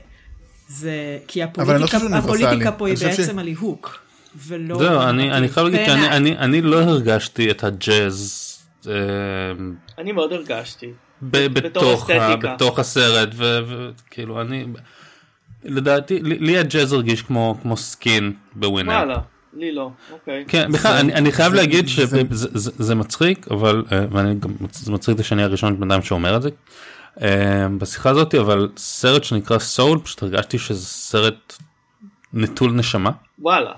זה, 0.68 0.92
כי 1.28 1.40
לא 1.40 1.44
הפוליטיקה, 1.44 1.96
אוניברסלי. 1.98 2.44
הפוליטיקה 2.44 2.72
פה 2.72 2.86
היא 2.88 2.94
חושב 2.94 3.12
ש- 3.14 3.20
בעצם 3.20 3.38
הליהוק, 3.38 3.98
ולא... 4.46 4.78
זהו, 4.78 5.00
אני 5.00 5.32
אני 5.32 5.48
חייב 5.48 5.66
להגיד 5.66 5.86
שאני. 5.86 6.08
אני- 6.08 6.38
אני 6.38 6.62
לא 6.62 6.82
הרגשתי 6.82 7.50
את 7.50 7.64
הג'אז. 7.64 8.48
אה, 8.88 8.92
אני 9.98 10.12
מאוד 10.12 10.32
הרגשתי. 10.32 10.86
ב- 11.22 11.46
בתוך 11.46 12.10
ה-. 12.10 12.36
בתוך 12.36 12.78
הסרט 12.78 13.28
וכאילו 13.38 14.40
אני 14.40 14.66
לדעתי 15.64 16.20
לי 16.22 16.58
הג'אז 16.58 16.92
הרגיש 16.92 17.22
כמו 17.22 17.58
כמו 17.62 17.76
skin 17.76 18.32
ב 18.54 18.59
Winamp. 18.59 18.92
וואלה, 18.92 19.18
לי 19.56 19.72
לא, 19.72 19.90
אוקיי. 20.12 20.44
כן 20.48 20.72
בכלל 20.72 20.92
אני, 20.92 21.14
אני 21.14 21.32
חייב 21.32 21.50
זה- 21.50 21.56
להגיד 21.56 21.84
זה- 21.86 21.90
שזה 21.92 22.22
זה, 22.30 22.48
זה, 22.54 22.70
זה 22.78 22.94
מצחיק 22.94 23.46
אבל 23.50 23.84
אה, 23.92 24.04
ואני 24.10 24.34
גם 24.34 24.50
זה 24.72 24.92
מצחיק 24.92 25.12
אותי 25.12 25.22
שאני 25.24 25.42
הראשון 25.42 25.80
בן 25.80 25.90
אדם 25.90 26.02
שאומר 26.02 26.36
את 26.36 26.42
זה 26.42 26.48
אה, 27.22 27.66
בשיחה 27.78 28.10
הזאת 28.10 28.34
אבל 28.34 28.68
סרט 28.76 29.24
שנקרא 29.24 29.58
Soul 29.58 29.98
פשוט 29.98 30.22
הרגשתי 30.22 30.58
שזה 30.58 30.86
סרט 30.86 31.54
נטול 32.32 32.72
נשמה. 32.72 33.10
וואלה, 33.38 33.72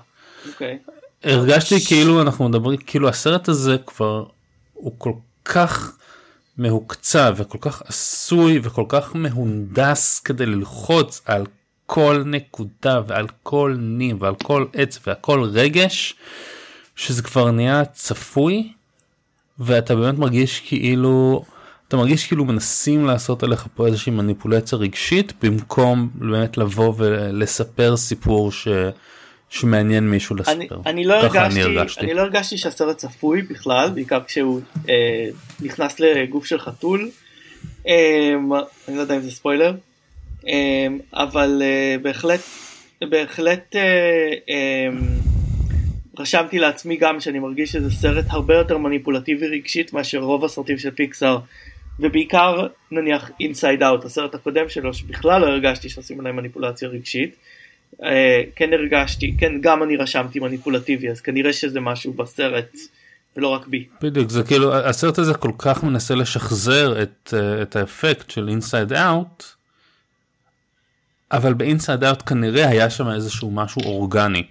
אוקיי. 0.49 0.77
הרגשתי 1.23 1.85
כאילו 1.87 2.21
אנחנו 2.21 2.49
מדברים 2.49 2.77
כאילו 2.77 3.09
הסרט 3.09 3.49
הזה 3.49 3.77
כבר 3.85 4.25
הוא 4.73 4.93
כל 4.97 5.11
כך 5.45 5.97
מהוקצע 6.57 7.31
וכל 7.35 7.57
כך 7.61 7.81
עשוי 7.85 8.59
וכל 8.63 8.85
כך 8.89 9.11
מהונדס 9.15 10.19
כדי 10.19 10.45
ללחוץ 10.45 11.21
על 11.25 11.45
כל 11.85 12.23
נקודה 12.25 13.01
ועל 13.07 13.27
כל 13.43 13.75
נים 13.79 14.17
ועל 14.19 14.35
כל 14.35 14.65
עץ 14.73 14.99
ועל 15.07 15.15
כל 15.21 15.43
רגש 15.43 16.15
שזה 16.95 17.23
כבר 17.23 17.51
נהיה 17.51 17.85
צפוי 17.85 18.71
ואתה 19.59 19.95
באמת 19.95 20.17
מרגיש 20.17 20.59
כאילו 20.59 21.43
אתה 21.87 21.97
מרגיש 21.97 22.27
כאילו 22.27 22.45
מנסים 22.45 23.05
לעשות 23.05 23.43
עליך 23.43 23.67
פה 23.75 23.87
איזושהי 23.87 24.11
מניפולציה 24.11 24.77
רגשית 24.77 25.33
במקום 25.43 26.09
באמת 26.15 26.57
לבוא 26.57 26.93
ולספר 26.97 27.97
סיפור 27.97 28.51
ש... 28.51 28.67
שמעניין 29.49 30.09
מישהו 30.09 30.35
לספר. 30.35 30.51
אני, 30.53 30.67
אני, 30.85 31.05
לא 31.05 31.13
הרגשתי, 31.13 31.39
אני 31.39 31.61
הרגשתי. 31.61 32.05
אני 32.05 32.13
לא 32.13 32.21
הרגשתי 32.21 32.57
שהסרט 32.57 32.97
צפוי 32.97 33.41
בכלל, 33.41 33.89
בעיקר 33.89 34.19
כשהוא 34.27 34.61
אה, 34.89 35.27
נכנס 35.61 35.99
לגוף 35.99 36.45
של 36.45 36.59
חתול. 36.59 37.09
אה, 37.87 38.33
אני 38.87 38.97
לא 38.97 39.01
יודע 39.01 39.15
אם 39.15 39.21
זה 39.21 39.31
ספוילר, 39.31 39.73
אבל 41.13 41.61
אה, 41.61 41.95
בהחלט, 42.01 42.41
בהחלט 43.09 43.75
אה, 43.75 43.81
אה, 44.49 44.87
רשמתי 46.19 46.59
לעצמי 46.59 46.97
גם 46.97 47.19
שאני 47.19 47.39
מרגיש 47.39 47.71
שזה 47.71 47.91
סרט 47.91 48.25
הרבה 48.29 48.55
יותר 48.55 48.77
מניפולטיבי 48.77 49.47
רגשית 49.47 49.93
מאשר 49.93 50.19
רוב 50.19 50.45
הסרטים 50.45 50.77
של 50.77 50.91
פיקסאר. 50.91 51.39
ובעיקר 51.99 52.67
נניח 52.91 53.31
Inside 53.39 53.83
Out 53.83 54.05
הסרט 54.05 54.35
הקודם 54.35 54.69
שלו 54.69 54.93
שבכלל 54.93 55.41
לא 55.41 55.45
הרגשתי 55.45 55.89
שעושים 55.89 56.19
עליי 56.19 56.31
מניפולציה 56.31 56.89
רגשית. 56.89 57.35
אה, 58.03 58.41
כן 58.55 58.73
הרגשתי, 58.73 59.35
כן 59.37 59.61
גם 59.61 59.83
אני 59.83 59.95
רשמתי 59.95 60.39
מניפולטיבי 60.39 61.09
אז 61.09 61.21
כנראה 61.21 61.53
שזה 61.53 61.79
משהו 61.79 62.13
בסרט 62.13 62.77
ולא 63.37 63.47
רק 63.47 63.67
בי. 63.67 63.85
בדיוק 64.01 64.29
זה 64.29 64.43
כאילו 64.43 64.75
הסרט 64.75 65.19
הזה 65.19 65.33
כל 65.33 65.51
כך 65.57 65.83
מנסה 65.83 66.15
לשחזר 66.15 67.03
את, 67.03 67.33
את 67.61 67.75
האפקט 67.75 68.29
של 68.29 68.49
Inside 68.49 68.93
Out. 68.93 69.54
אבל 71.31 71.53
ב 71.53 71.60
Inside 71.60 72.03
Out 72.03 72.23
כנראה 72.25 72.67
היה 72.69 72.89
שם 72.89 73.09
איזשהו 73.09 73.51
משהו 73.51 73.81
אורגני 73.85 74.43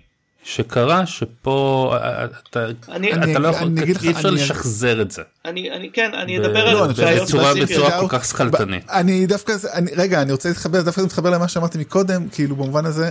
שקרה 0.44 1.06
שפה 1.06 1.94
אה, 2.02 2.24
אתה, 2.50 2.66
אני- 2.88 3.12
אתה 3.12 3.38
לא 3.38 3.48
אני 3.48 3.56
יכול, 3.56 3.68
אגיד 3.82 3.96
לך, 3.96 4.04
אי 4.04 4.10
אפשר 4.10 4.28
אני- 4.28 4.36
לשחזר 4.36 5.02
את 5.02 5.10
זה. 5.10 5.22
אני 5.44 5.70
אני 5.70 5.90
כן 5.92 6.10
אני 6.22 6.38
ב- 6.40 6.42
אדבר 6.42 6.72
לא, 6.74 6.84
על 6.84 6.92
בעיות 6.92 7.28
בצורה- 7.28 7.44
ספציפיות. 7.54 7.70
בצורה 7.70 8.00
כל 8.00 8.06
Out- 8.06 8.18
כך 8.18 8.24
שכלתנית. 8.24 8.84
ב- 8.86 8.90
אני 8.90 9.26
דווקא, 9.26 9.52
אני, 9.72 9.90
רגע, 9.96 10.22
אני 10.22 10.32
רוצה 10.32 10.48
להתחבר, 10.48 10.82
דווקא 10.82 11.00
זה 11.00 11.06
מתחבר 11.06 11.30
למה 11.30 11.48
שאמרתי 11.48 11.78
מקודם, 11.78 12.28
כאילו 12.28 12.56
במובן 12.56 12.86
הזה, 12.86 13.10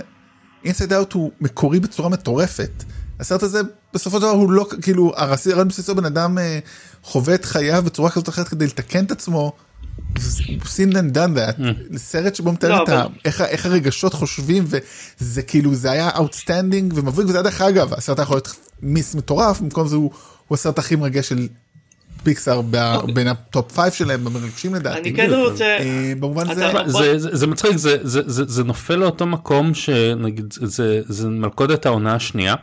Inside 0.65 0.93
Out 0.93 1.13
הוא 1.13 1.31
מקורי 1.41 1.79
בצורה 1.79 2.09
מטורפת. 2.09 2.83
הסרט 3.19 3.43
הזה 3.43 3.59
בסופו 3.93 4.17
של 4.17 4.21
דבר 4.21 4.31
הוא 4.31 4.51
לא, 4.51 4.65
כאילו, 4.81 5.11
הרעיון 5.15 5.67
בסיסו 5.67 5.95
בן 5.95 6.05
אדם 6.05 6.37
אה, 6.37 6.59
חווה 7.03 7.35
את 7.35 7.45
חייו 7.45 7.83
בצורה 7.85 8.09
כזאת 8.09 8.29
אחרת 8.29 8.47
כדי 8.47 8.65
לתקן 8.65 9.05
את 9.05 9.11
עצמו. 9.11 9.51
And 10.93 11.15
done 11.15 11.37
that, 11.37 11.61
סרט 11.97 12.35
שבו 12.35 12.51
מתאר 12.51 12.69
לא, 12.69 12.83
את 12.83 12.89
ה... 12.89 13.05
איך, 13.25 13.65
הרגשות 13.65 14.13
חושבים 14.13 14.65
וזה 14.67 15.41
כאילו 15.41 15.75
זה 15.75 15.91
היה 15.91 16.09
outstanding 16.09 16.93
ומבריק 16.95 17.27
וזה 17.27 17.37
היה 17.37 17.43
דרך 17.43 17.61
אגב 17.61 17.93
הסרט 17.93 18.19
היה 18.19 18.23
יכול 18.23 18.35
להיות 18.35 18.55
miss 18.81 19.15
מטורף 19.15 19.61
במקום 19.61 19.87
זה 19.87 19.95
הוא, 19.95 20.11
הוא 20.47 20.55
הסרט 20.55 20.79
הכי 20.79 20.95
מרגש 20.95 21.29
של 21.29 21.47
פיקסאר 22.23 22.61
ב- 22.69 23.11
בין 23.13 23.27
ה 23.27 23.40
top 23.40 23.79
5 23.79 23.97
שלהם 23.97 24.23
במרגשים 24.23 24.75
לדעתי. 24.75 24.99
אני 24.99 25.13
כן 25.13 25.33
רוצה 25.33 25.65
אה, 25.65 26.13
במובן 26.19 26.45
זה, 26.87 27.17
זה, 27.17 27.47
מצחיק 27.47 27.71
זה, 27.75 28.63
נופל 28.63 28.95
לאותו 28.95 29.25
מקום 29.25 29.73
שנגיד 29.73 30.53
זה, 30.61 31.01
זה 31.07 31.29
מלכודת 31.29 31.85
העונה 31.85 32.15
השנייה. 32.15 32.55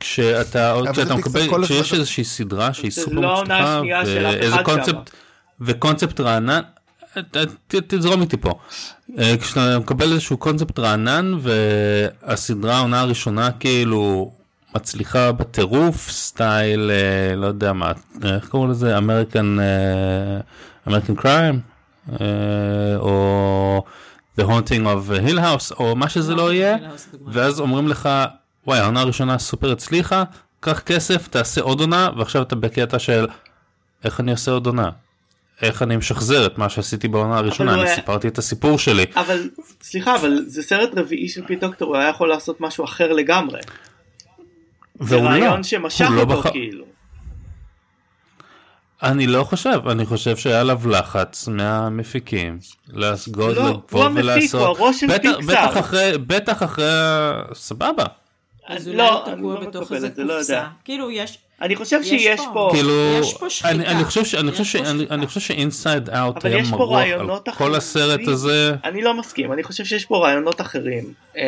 כשאתה 0.00 0.74
מקבל 1.16 1.64
כשיש. 1.64 1.94
איזושהי 1.94 2.24
סדרה 2.24 2.74
שהיא 2.74 2.90
סופר 2.90 3.14
לא 3.14 3.42
מצליחה 3.42 3.82
ואיזה 4.06 4.56
קונספט 4.64 5.10
וקונספט 5.64 6.20
רענן 6.20 6.60
תזרום 7.68 8.20
איתי 8.20 8.36
פה 8.36 8.54
אה, 9.18 9.34
כשאתה 9.40 9.78
מקבל 9.78 10.12
איזשהו 10.12 10.36
קונספט 10.36 10.78
רענן 10.78 11.34
והסדרה 11.40 12.76
העונה 12.76 13.00
הראשונה 13.00 13.50
כאילו 13.52 14.32
מצליחה 14.74 15.32
בטירוף 15.32 16.10
סטייל 16.10 16.90
אה, 16.90 17.36
לא 17.36 17.46
יודע 17.46 17.72
מה 17.72 17.92
איך 18.24 18.48
קוראים 18.48 18.70
לזה 18.70 18.98
American 18.98 19.56
American 20.88 21.14
Crime 21.14 21.60
או 22.96 23.84
The 24.40 24.42
Haunting 24.42 24.84
of 24.84 25.28
Hill 25.28 25.38
House 25.38 25.74
או 25.78 25.96
מה 25.96 26.08
שזה 26.08 26.34
לא 26.34 26.52
יהיה. 26.52 26.76
ואז 27.26 27.60
אומרים 27.60 27.88
לך 27.88 28.08
וואי 28.66 28.78
העונה 28.78 29.00
הראשונה 29.00 29.38
סופר 29.38 29.72
הצליחה 29.72 30.24
קח 30.60 30.80
כסף 30.80 31.28
תעשה 31.28 31.60
עוד 31.60 31.80
עונה 31.80 32.10
ועכשיו 32.16 32.42
אתה 32.42 32.56
בקטע 32.56 32.98
של 32.98 33.26
איך 34.04 34.20
אני 34.20 34.32
עושה 34.32 34.50
עוד 34.50 34.66
עונה. 34.66 34.90
איך 35.62 35.82
אני 35.82 35.96
משחזר 35.96 36.46
את 36.46 36.58
מה 36.58 36.68
שעשיתי 36.68 37.08
בעונה 37.08 37.38
הראשונה 37.38 37.74
אני 37.74 37.88
סיפרתי 37.94 38.28
את 38.28 38.38
הסיפור 38.38 38.78
שלי 38.78 39.04
אבל 39.16 39.50
סליחה 39.82 40.16
אבל 40.16 40.44
זה 40.46 40.62
סרט 40.62 40.90
רביעי 40.96 41.28
של 41.28 41.46
פי 41.46 41.56
דוקטור 41.56 41.88
הוא 41.88 41.96
היה 41.96 42.08
יכול 42.08 42.28
לעשות 42.28 42.60
משהו 42.60 42.84
אחר 42.84 43.12
לגמרי. 43.12 43.60
זה 45.00 45.16
רעיון 45.16 45.62
שמשך 45.62 46.06
לא 46.10 46.20
אותו 46.20 46.50
כאילו. 46.50 46.84
אני 49.02 49.26
לא 49.26 49.44
חושב 49.44 49.88
אני 49.90 50.06
חושב 50.06 50.36
שהיה 50.36 50.60
עליו 50.60 50.80
לחץ 50.88 51.48
מהמפיקים 51.48 52.58
להסגוד 52.88 53.56
לא, 53.56 53.68
הוא 53.68 53.68
לבוא 53.88 54.04
המפיק, 54.04 54.24
ולעשות 54.24 54.60
הוא 54.60 54.68
הראש 54.68 55.00
של 55.00 55.06
פיקסאר. 55.18 55.38
בטח 55.46 55.78
אחרי 55.80 56.18
בטח 56.18 56.62
אחרי 56.62 56.84
סבבה 57.54 58.04
אז 58.66 58.88
אני- 58.88 58.96
אולי 58.96 59.06
לא, 59.08 59.18
הוא 59.18 59.26
אני 59.32 59.36
תקוע 59.36 59.54
לא 59.54 59.60
בתוך 59.66 59.92
איזה 59.92 60.08
לא 60.16 60.32
יודע. 60.32 60.38
קופסה. 60.38 60.64
כאילו 60.84 61.10
יש, 61.10 61.38
אני 61.60 61.76
חושב 61.76 61.98
יש 62.02 62.08
שיש 62.08 62.40
פה. 62.40 62.50
פה 62.52 62.68
כאילו 62.72 62.90
יש 63.20 63.34
פה 63.34 63.50
שחיקה. 63.50 63.70
אני, 63.70 63.86
אני 63.86 64.04
חושב 64.04 64.24
שאני 64.24 64.50
יש 64.50 64.58
חושב 64.58 64.64
שאני, 64.78 64.98
שחיקה. 64.98 65.14
אני 65.14 65.26
חושב 65.26 65.40
שאינסייד 65.40 66.10
אאוט 66.10 66.36
אבל 66.36 66.50
היה 66.50 66.58
יש 66.62 66.70
פה 66.70 66.76
מרוח 66.76 66.98
על 67.46 67.52
כל. 67.54 67.74
הסרט 67.74 68.20
הזה 68.28 68.74
אני 68.84 69.02
לא 69.02 69.14
מסכים 69.14 69.52
אני 69.52 69.62
חושב 69.62 69.84
שיש 69.84 70.04
פה 70.04 70.18
רעיונות 70.18 70.60
אחרים. 70.60 71.12
אמ, 71.36 71.42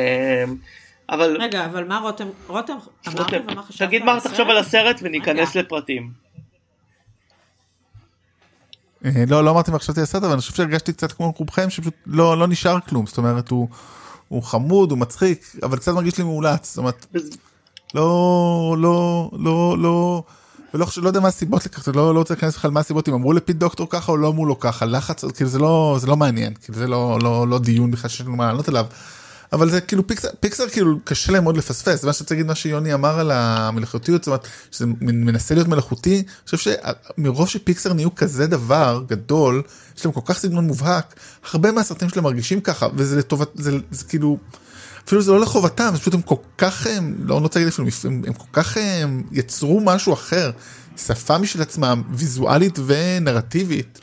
אבל 1.10 1.36
רגע, 1.40 1.64
אבל 1.64 1.84
מה 1.84 1.98
רותם, 1.98 2.26
רותם, 2.46 2.72
אמרת 3.08 3.18
רותם, 3.20 3.40
ומה 3.48 3.62
חשבת 3.62 3.88
תגיד 3.88 4.02
מה? 4.04 4.18
תחשוב 4.20 4.50
על 4.50 4.56
הסרט 4.56 4.96
וניכנס. 5.02 5.54
לפרטים. 5.54 6.10
אה, 9.04 9.10
לא 9.28 9.44
לא 9.44 9.50
אמרתי 9.50 9.70
מה 9.70 9.78
חשבתי 9.78 10.00
על 10.00 10.04
הסרט 10.04 10.22
אבל 10.22 10.32
אני 10.32 10.40
חושב 10.40 10.54
שהרגשתי 10.54 10.92
קצת 10.92 11.12
כמו 11.12 11.32
רובכם 11.38 11.70
שפשוט 11.70 11.94
לא 12.06 12.38
לא 12.38 12.46
נשאר 12.46 12.80
כלום 12.80 13.06
זאת 13.06 13.18
אומרת 13.18 13.48
הוא. 13.50 13.68
הוא 14.28 14.42
חמוד 14.42 14.90
הוא 14.90 14.98
מצחיק 14.98 15.56
אבל 15.62 15.76
קצת 15.76 15.92
מרגיש 15.92 16.18
לי 16.18 16.24
מאולץ 16.24 16.68
זאת 16.68 16.78
אומרת 16.78 17.06
לא 17.94 18.76
לא 18.78 19.30
לא 19.32 19.76
לא 19.78 20.22
ולא 20.74 20.86
לא 20.96 21.08
יודע 21.08 21.20
מה 21.20 21.28
הסיבות 21.28 21.66
לכך 21.66 21.88
לא 21.88 22.14
לא 22.14 22.18
רוצה 22.18 22.34
להיכנס 22.34 22.56
בכלל 22.56 22.70
מה 22.70 22.80
הסיבות 22.80 23.08
אם 23.08 23.14
אמרו 23.14 23.32
לפיט 23.32 23.56
דוקטור 23.56 23.86
ככה 23.90 24.12
או 24.12 24.16
לא 24.16 24.28
אמרו 24.28 24.46
לו 24.46 24.60
ככה 24.60 24.86
לחץ 24.86 25.24
כאילו 25.24 25.50
זה 25.50 25.58
לא 25.58 25.96
זה 26.00 26.06
לא 26.06 26.16
מעניין 26.16 26.54
כאילו 26.54 26.78
זה 26.78 26.86
לא 26.86 27.18
לא 27.22 27.48
לא 27.48 27.58
דיון 27.58 27.90
בכלל 27.90 28.10
שיש 28.10 28.20
לנו 28.20 28.36
מה 28.36 28.46
לענות 28.46 28.68
עליו. 28.68 28.86
אבל 29.52 29.70
זה 29.70 29.80
כאילו 29.80 30.06
פיקסר 30.06 30.28
פיקסר 30.40 30.68
כאילו 30.68 30.98
קשה 31.04 31.32
להם 31.32 31.42
מאוד 31.44 31.56
לפספס. 31.56 32.04
מה 32.04 32.12
שרציתי 32.12 32.34
להגיד 32.34 32.46
מה 32.46 32.54
שיוני 32.54 32.94
אמר 32.94 33.20
על 33.20 33.30
המלאכותיות 33.30 34.24
זאת 34.24 34.26
אומרת 34.26 34.46
שזה 34.70 34.86
מנסה 35.00 35.54
להיות 35.54 35.68
מלאכותי 35.68 36.14
אני 36.16 36.56
חושב 36.56 36.72
שמרוב 37.18 37.48
שפיקסר 37.48 37.92
נהיו 37.92 38.14
כזה 38.14 38.46
דבר 38.46 39.02
גדול 39.06 39.62
יש 39.98 40.04
להם 40.04 40.14
כל 40.14 40.20
כך 40.24 40.38
סגנון 40.38 40.66
מובהק 40.66 41.14
הרבה 41.52 41.72
מהסרטים 41.72 42.08
שלהם 42.08 42.24
מרגישים 42.24 42.60
ככה 42.60 42.88
וזה 42.94 43.16
לטובת 43.16 43.48
זה, 43.54 43.78
זה 43.90 44.04
כאילו 44.04 44.38
אפילו 45.06 45.22
זה 45.22 45.32
לא 45.32 45.40
לחובתם, 45.40 45.90
זה 45.92 46.00
פשוט 46.00 46.14
הם 46.14 46.22
כל 46.22 46.36
כך, 46.58 46.86
הם, 46.86 47.14
לא 47.24 47.38
רוצה 47.38 47.58
להגיד 47.58 47.72
אפילו, 47.72 47.88
הם, 48.04 48.22
הם 48.26 48.32
כל 48.32 48.46
כך 48.52 48.76
הם, 48.76 49.22
יצרו 49.32 49.80
משהו 49.80 50.12
אחר, 50.12 50.50
שפה 50.96 51.38
משל 51.38 51.62
עצמם, 51.62 52.02
ויזואלית 52.10 52.78
ונרטיבית, 52.86 53.98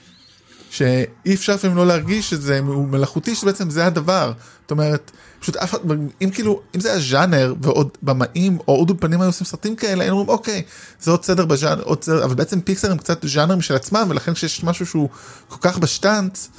שאי 0.74 1.34
אפשר 1.34 1.54
לפעמים 1.54 1.78
לא 1.78 1.88
להרגיש 1.88 2.30
שזה 2.30 2.60
הוא 2.60 2.88
מלאכותי, 2.88 3.36
שבעצם 3.36 3.70
זה 3.70 3.86
הדבר. 3.86 4.32
זאת 4.62 4.72
אומרת, 4.72 5.12
פשוט 5.40 5.56
אף 5.56 5.70
אחד, 5.70 5.78
אם 6.22 6.30
כאילו, 6.30 6.62
אם 6.76 6.80
זה 6.80 6.92
היה 6.92 7.00
ז'אנר 7.00 7.54
ועוד 7.62 7.90
במאים 8.02 8.58
או 8.68 8.76
עוד 8.76 8.90
אולפנים 8.90 9.22
היו 9.22 9.30
עושים 9.30 9.48
סרטים 9.48 9.76
כאלה, 9.76 10.04
היינו 10.04 10.20
אומרים 10.20 10.30
אוקיי, 10.30 10.62
זה 11.02 11.12
עוד 11.12 11.26
סדר 11.26 11.46
בז'אנר, 11.46 11.84
עוד 11.84 12.04
סדר, 12.04 12.26
אבל 12.26 12.36
בעצם 12.36 12.62
פיקסר 12.62 12.92
הם 12.92 12.98
קצת 12.98 13.26
ז'אנר 13.26 13.56
משל 13.56 13.76
עצמם, 13.76 14.08
ולכן 14.10 14.34
כשיש 14.34 14.64
משהו 14.64 14.86
שהוא 14.86 15.10
כל 15.48 15.58
כך 15.62 15.78
בשטאנץ, 15.78 16.50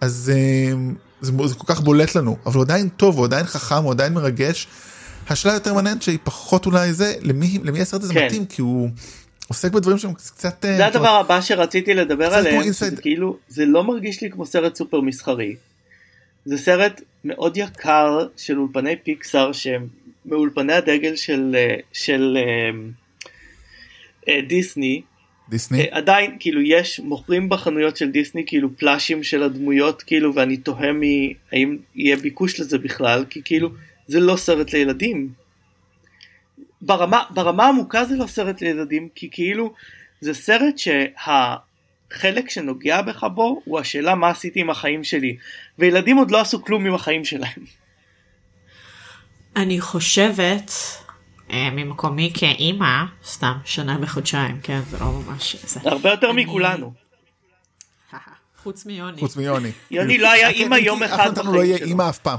אז 0.00 0.32
אה, 0.34 0.74
זה, 1.20 1.32
זה 1.44 1.54
כל 1.54 1.74
כך 1.74 1.80
בולט 1.80 2.14
לנו, 2.14 2.36
אבל 2.46 2.54
הוא 2.54 2.62
עדיין 2.62 2.88
טוב, 2.88 3.16
הוא 3.16 3.24
עדיין 3.24 3.46
חכם, 3.46 3.82
הוא 3.82 3.92
עדיין 3.92 4.12
מרגש. 4.12 4.66
השאלה 5.28 5.54
יותר 5.54 5.74
מעניינת 5.74 6.02
שהיא 6.02 6.18
פחות 6.24 6.66
אולי 6.66 6.92
זה, 6.92 7.14
למי, 7.22 7.58
למי 7.62 7.80
הסרט 7.80 8.02
הזה 8.02 8.14
כן. 8.14 8.26
מתאים, 8.26 8.46
כי 8.46 8.62
הוא 8.62 8.90
עוסק 9.48 9.72
בדברים 9.72 9.98
שהם 9.98 10.14
קצת... 10.14 10.64
אה, 10.64 10.76
זה 10.76 10.86
הדבר 10.86 11.08
הבא 11.08 11.40
שרציתי 11.40 11.94
לדבר 11.94 12.30
זה 12.30 12.36
עליהם, 12.36 12.62
inside- 12.62 13.00
כאילו, 13.00 13.36
זה 13.48 13.66
לא 13.66 13.84
מרגיש 13.84 14.22
לי 14.22 14.30
כמו 14.30 14.46
סרט 14.46 14.74
סופר 14.74 15.00
מסחרי. 15.00 15.56
זה 16.44 16.58
סרט 16.58 17.00
מאוד 17.24 17.56
יקר 17.56 18.26
של 18.36 18.58
אולפני 18.58 18.96
פיקסאר 18.96 19.52
שהם 19.52 19.86
מאולפני 20.26 20.72
הדגל 20.72 21.16
של, 21.16 21.56
אה, 21.58 21.76
של 21.92 22.36
אה, 22.40 22.70
אה, 24.28 24.40
דיסני. 24.40 25.02
דיסני. 25.48 25.86
עדיין 25.90 26.36
כאילו 26.40 26.60
יש 26.60 27.00
מוכרים 27.00 27.48
בחנויות 27.48 27.96
של 27.96 28.10
דיסני 28.10 28.42
כאילו 28.46 28.76
פלאשים 28.76 29.22
של 29.22 29.42
הדמויות 29.42 30.02
כאילו 30.02 30.34
ואני 30.34 30.56
תוהה 30.56 30.92
מי 30.92 31.34
האם 31.52 31.76
יהיה 31.94 32.16
ביקוש 32.16 32.60
לזה 32.60 32.78
בכלל 32.78 33.24
כי 33.30 33.40
כאילו 33.44 33.70
זה 34.06 34.20
לא 34.20 34.36
סרט 34.36 34.72
לילדים. 34.72 35.28
ברמה 36.82 37.22
ברמה 37.30 37.68
עמוקה 37.68 38.04
זה 38.04 38.16
לא 38.16 38.26
סרט 38.26 38.60
לילדים 38.60 39.08
כי 39.14 39.28
כאילו 39.32 39.74
זה 40.20 40.34
סרט 40.34 40.74
שהחלק 40.78 42.50
שנוגע 42.50 43.02
בך 43.02 43.24
בו 43.34 43.60
הוא 43.64 43.78
השאלה 43.80 44.14
מה 44.14 44.28
עשיתי 44.28 44.60
עם 44.60 44.70
החיים 44.70 45.04
שלי 45.04 45.36
וילדים 45.78 46.16
עוד 46.16 46.30
לא 46.30 46.40
עשו 46.40 46.64
כלום 46.64 46.86
עם 46.86 46.94
החיים 46.94 47.24
שלהם. 47.24 47.64
אני 49.56 49.80
חושבת, 49.80 50.70
אה, 51.50 51.70
ממקומי 51.70 52.30
כאימא, 52.34 53.04
סתם 53.24 53.52
שנה 53.64 53.98
בחודשיים, 53.98 54.60
כן, 54.62 54.80
זה 54.90 54.98
לא 54.98 55.06
ממש... 55.12 55.56
זה. 55.64 55.80
הרבה 55.84 56.10
יותר 56.10 56.30
אני- 56.30 56.44
מכולנו. 56.44 56.92
חוץ 58.62 58.86
מיוני. 58.86 59.20
חוץ 59.20 59.36
מיוני. 59.36 59.70
יוני 59.90 60.18
לא 60.18 60.30
היה 60.30 60.48
אימא 60.48 60.74
יום 60.74 61.02
אף 61.02 61.10
אחד 61.14 61.18
אחד 61.32 61.36
לא 61.36 61.42
בחיים 61.42 61.64
יהיה 61.64 61.78
שלו. 61.78 61.86
אימא 61.86 62.08
אף 62.08 62.18
פעם. 62.18 62.38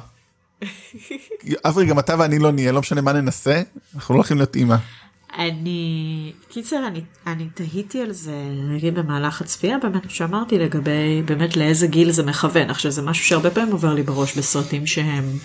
אברי 1.67 1.85
גם 1.85 1.99
אתה 1.99 2.15
ואני 2.19 2.39
לא 2.39 2.51
נהיה 2.51 2.71
לא 2.71 2.79
משנה 2.79 3.01
מה 3.01 3.13
ננסה 3.13 3.61
אנחנו 3.95 4.13
לא 4.13 4.19
הולכים 4.19 4.37
להיות 4.37 4.55
אימא. 4.55 4.75
אני, 5.37 6.33
קיצר, 6.49 6.87
אני, 6.87 7.01
אני 7.27 7.47
תהיתי 7.53 8.01
על 8.01 8.11
זה, 8.11 8.35
נגיד 8.69 8.95
במהלך 8.95 9.41
הצפייה, 9.41 9.77
באמת, 9.77 10.09
שאמרתי 10.09 10.59
לגבי 10.59 11.21
באמת 11.25 11.57
לאיזה 11.57 11.87
גיל 11.87 12.11
זה 12.11 12.23
מכוון. 12.23 12.69
עכשיו, 12.69 12.91
זה 12.91 13.01
משהו 13.01 13.25
שהרבה 13.25 13.49
פעמים 13.49 13.71
עובר 13.71 13.93
לי 13.93 14.03
בראש 14.03 14.37
בסרטים 14.37 14.87
שהם 14.87 15.37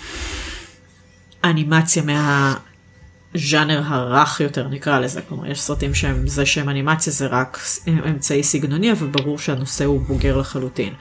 אנימציה 1.44 2.02
מהז'אנר 2.02 3.82
הרך 3.84 4.40
יותר, 4.40 4.68
נקרא 4.68 4.98
לזה. 4.98 5.20
כלומר, 5.28 5.46
יש 5.46 5.60
סרטים 5.60 5.94
שהם, 5.94 6.26
זה 6.26 6.46
שהם 6.46 6.68
אנימציה 6.68 7.12
זה 7.12 7.26
רק 7.26 7.58
אמצעי 7.86 8.42
סגנוני, 8.42 8.92
אבל 8.92 9.06
ברור 9.06 9.38
שהנושא 9.38 9.84
הוא 9.84 10.00
בוגר 10.00 10.36
לחלוטין. 10.36 10.92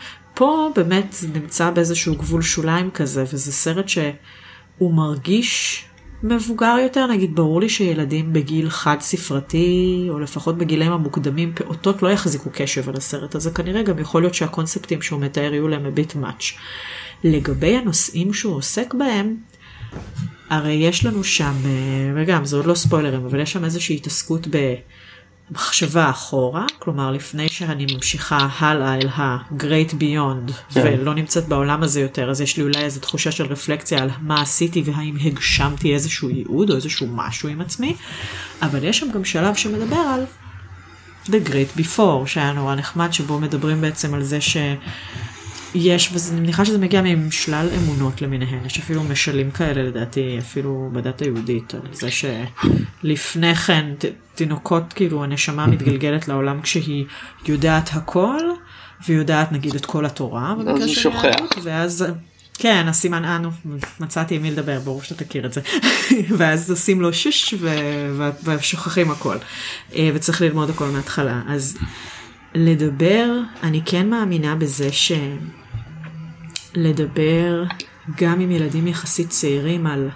פה 0.41 0.69
באמת 0.75 1.05
זה 1.11 1.27
נמצא 1.27 1.71
באיזשהו 1.71 2.15
גבול 2.15 2.41
שוליים 2.41 2.91
כזה, 2.91 3.23
וזה 3.33 3.51
סרט 3.51 3.89
שהוא 3.89 4.93
מרגיש 4.93 5.83
מבוגר 6.23 6.75
יותר, 6.83 7.07
נגיד 7.07 7.35
ברור 7.35 7.61
לי 7.61 7.69
שילדים 7.69 8.33
בגיל 8.33 8.69
חד 8.69 8.97
ספרתי, 8.99 10.07
או 10.09 10.19
לפחות 10.19 10.57
בגילאים 10.57 10.91
המוקדמים, 10.91 11.51
פעוטות 11.55 12.03
לא 12.03 12.07
יחזיקו 12.07 12.49
קשב 12.53 12.89
על 12.89 12.95
הסרט 12.95 13.35
הזה, 13.35 13.51
כנראה 13.51 13.83
גם 13.83 13.99
יכול 13.99 14.21
להיות 14.21 14.33
שהקונספטים 14.33 15.01
שהוא 15.01 15.19
מתאר 15.19 15.53
יהיו 15.53 15.67
להם 15.67 15.85
bit 15.85 16.15
much. 16.15 16.59
לגבי 17.23 17.77
הנושאים 17.77 18.33
שהוא 18.33 18.55
עוסק 18.55 18.93
בהם, 18.93 19.35
הרי 20.49 20.73
יש 20.73 21.05
לנו 21.05 21.23
שם, 21.23 21.53
אה, 21.65 21.69
וגם 22.15 22.45
זה 22.45 22.55
עוד 22.55 22.65
לא 22.65 22.73
ספוילרים, 22.73 23.25
אבל 23.25 23.39
יש 23.39 23.51
שם 23.51 23.65
איזושהי 23.65 23.95
התעסקות 23.95 24.47
במחשבה 25.52 26.10
אחורה, 26.10 26.66
כלומר 26.80 27.12
לפני 27.12 27.49
שאני 27.49 27.86
ממשיכה 27.93 28.47
הלאה 28.60 28.95
אל 28.95 29.08
ה-great 29.08 29.93
beyond, 29.93 30.52
כן. 30.74 30.82
ולא 30.99 31.14
נמצאת 31.14 31.47
בעולם 31.47 31.84
הזה 31.84 32.02
יותר, 32.02 32.30
אז 32.30 32.41
יש 32.41 32.58
לי 32.58 32.64
אולי 32.64 32.82
איזו 32.82 32.99
תחושה 32.99 33.32
של 33.32 33.45
רפלקציה 33.45 34.04
על 34.04 34.10
מה 34.22 34.41
עשיתי 34.41 34.84
והאם 34.86 35.16
הגשמתי 35.26 35.93
איזשהו 35.93 36.30
ייעוד 36.30 36.70
או 36.70 36.76
איזשהו 36.76 37.08
משהו 37.08 37.49
עם 37.49 37.62
עצמי, 37.62 37.95
אבל 38.62 38.84
יש 38.84 38.99
שם 38.99 39.12
גם 39.12 39.26
שלב 39.26 39.56
שמדבר 39.56 39.95
על 39.95 40.26
The 41.26 41.47
Great 41.47 41.80
Before, 41.80 42.26
שהיה 42.26 42.52
נורא 42.52 42.76
נחמד, 42.76 43.14
שבו 43.14 43.39
מדברים 43.39 43.82
בעצם 43.82 44.14
על 44.14 44.24
זה 44.24 44.41
ש... 44.41 44.58
יש, 45.76 46.11
ואני 46.13 46.41
מניחה 46.41 46.65
שזה 46.65 46.78
מגיע 46.78 47.01
משלל 47.01 47.69
אמונות 47.78 48.22
למיניהן, 48.22 48.65
יש 48.65 48.80
אפילו 48.80 49.03
משלים 49.03 49.51
כאלה 49.51 49.84
לדעתי, 49.84 50.38
אפילו 50.39 50.89
בדת 50.93 51.22
היהודית, 51.22 51.74
על 51.74 51.82
זה 51.91 52.07
שלפני 52.11 53.55
כן 53.55 53.86
ת, 53.97 54.05
תינוקות, 54.36 54.93
כאילו 54.93 55.24
הנשמה 55.24 55.67
מתגלגלת 55.67 56.28
לעולם 56.28 56.61
כשהיא 56.61 57.05
יודעת 57.47 57.89
הכל, 57.93 58.39
ויודעת 59.07 59.51
נגיד 59.51 59.76
את 59.76 59.86
כל 59.86 60.05
התורה, 60.05 60.55
במקרה 60.55 60.86
הוא 60.86 60.93
שוכח. 60.93 61.57
ואז, 61.63 62.05
כן, 62.53 62.86
הסימן 62.88 63.26
אנו, 63.26 63.49
מצאתי 63.99 64.36
עם 64.36 64.41
מי 64.41 64.51
לדבר, 64.51 64.80
ברור 64.80 65.03
שאתה 65.03 65.26
תכיר 65.26 65.45
את 65.45 65.53
זה, 65.53 65.61
ואז 66.38 66.72
עושים 66.72 67.01
לו 67.01 67.13
שוש 67.13 67.53
ו- 67.59 68.11
ו- 68.17 68.57
ושוכחים 68.59 69.11
הכל, 69.11 69.38
אה, 69.95 70.09
וצריך 70.13 70.41
ללמוד 70.41 70.69
הכל 70.69 70.88
מההתחלה, 70.88 71.41
אז 71.47 71.78
לדבר, 72.55 73.28
אני 73.63 73.82
כן 73.86 74.09
מאמינה 74.09 74.55
בזה 74.55 74.91
ש... 74.91 75.11
לדבר 76.74 77.63
גם 78.17 78.39
עם 78.39 78.51
ילדים 78.51 78.88
יחסית 78.88 79.30
צעירים 79.30 79.88
על 79.88 80.09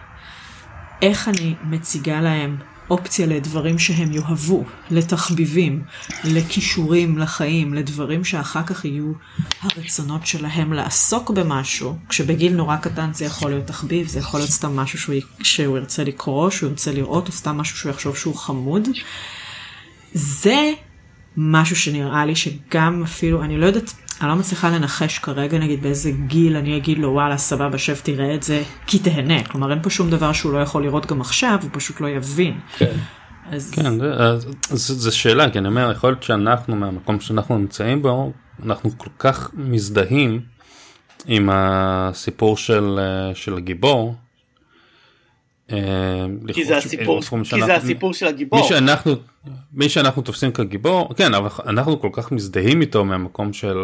איך 1.01 1.27
אני 1.27 1.55
מציגה 1.63 2.21
להם 2.21 2.57
אופציה 2.89 3.25
לדברים 3.25 3.79
שהם 3.79 4.11
יאהבו, 4.11 4.63
לתחביבים, 4.91 5.83
לכישורים 6.23 7.17
לחיים, 7.17 7.73
לדברים 7.73 8.23
שאחר 8.23 8.63
כך 8.63 8.85
יהיו 8.85 9.11
הרצונות 9.61 10.27
שלהם 10.27 10.73
לעסוק 10.73 11.29
במשהו. 11.29 11.97
כשבגיל 12.09 12.53
נורא 12.53 12.75
קטן 12.75 13.13
זה 13.13 13.25
יכול 13.25 13.51
להיות 13.51 13.67
תחביב, 13.67 14.07
זה 14.07 14.19
יכול 14.19 14.39
להיות 14.39 14.49
סתם 14.49 14.75
משהו 14.75 14.99
שהוא, 14.99 15.15
שהוא 15.43 15.77
ירצה 15.77 16.03
לקרוא, 16.03 16.49
שהוא 16.49 16.69
ירצה 16.69 16.91
לראות, 16.91 17.27
או 17.27 17.33
סתם 17.33 17.57
משהו 17.57 17.77
שהוא 17.77 17.89
יחשוב 17.89 18.17
שהוא 18.17 18.35
חמוד. 18.35 18.89
זה 20.13 20.71
משהו 21.37 21.75
שנראה 21.75 22.25
לי 22.25 22.35
שגם 22.35 23.03
אפילו, 23.03 23.43
אני 23.43 23.57
לא 23.57 23.65
יודעת, 23.65 23.93
אני 24.21 24.29
לא 24.29 24.35
מצליחה 24.35 24.69
לנחש 24.69 25.19
כרגע 25.19 25.57
נגיד 25.57 25.83
באיזה 25.83 26.11
גיל 26.11 26.55
אני 26.55 26.77
אגיד 26.77 26.97
לו 26.97 27.09
וואלה 27.09 27.37
סבבה 27.37 27.77
שב 27.77 27.95
תראה 28.03 28.35
את 28.35 28.43
זה 28.43 28.63
כי 28.87 28.99
תהנה. 28.99 29.43
כלומר 29.43 29.71
אין 29.71 29.81
פה 29.81 29.89
שום 29.89 30.09
דבר 30.09 30.33
שהוא 30.33 30.53
לא 30.53 30.57
יכול 30.57 30.83
לראות 30.83 31.05
גם 31.05 31.21
עכשיו, 31.21 31.59
הוא 31.61 31.69
פשוט 31.73 32.01
לא 32.01 32.07
יבין. 32.07 32.59
כן. 32.77 32.95
אז 33.51 33.71
כן, 33.71 33.93
זו 34.71 35.17
שאלה, 35.17 35.49
כי 35.49 35.57
אני 35.59 35.67
אומר, 35.67 35.91
יכול 35.91 36.09
להיות 36.09 36.23
שאנחנו 36.23 36.75
מהמקום 36.75 37.19
שאנחנו 37.19 37.57
נמצאים 37.57 38.01
בו, 38.01 38.31
אנחנו 38.63 38.89
כל 38.97 39.09
כך 39.19 39.51
מזדהים 39.53 40.41
עם 41.25 41.49
הסיפור 41.51 42.57
של, 42.57 42.99
אה, 42.99 43.35
של 43.35 43.57
הגיבור. 43.57 44.15
אה, 45.71 45.77
כי 46.53 46.65
זה 46.65 46.81
ש- 46.81 46.85
הסיפור, 46.85 47.21
כי 47.49 47.63
זה 47.65 47.75
הסיפור 47.75 48.13
של 48.13 48.25
הגיבור. 48.27 48.59
מי 48.61 48.67
שאנחנו, 48.67 49.13
מי 49.73 49.89
שאנחנו 49.89 50.21
תופסים 50.21 50.51
כגיבור, 50.51 51.13
כן, 51.15 51.33
אבל 51.33 51.49
אנחנו 51.67 51.99
כל 52.01 52.09
כך 52.13 52.31
מזדהים 52.31 52.81
איתו 52.81 53.05
מהמקום 53.05 53.53
של 53.53 53.77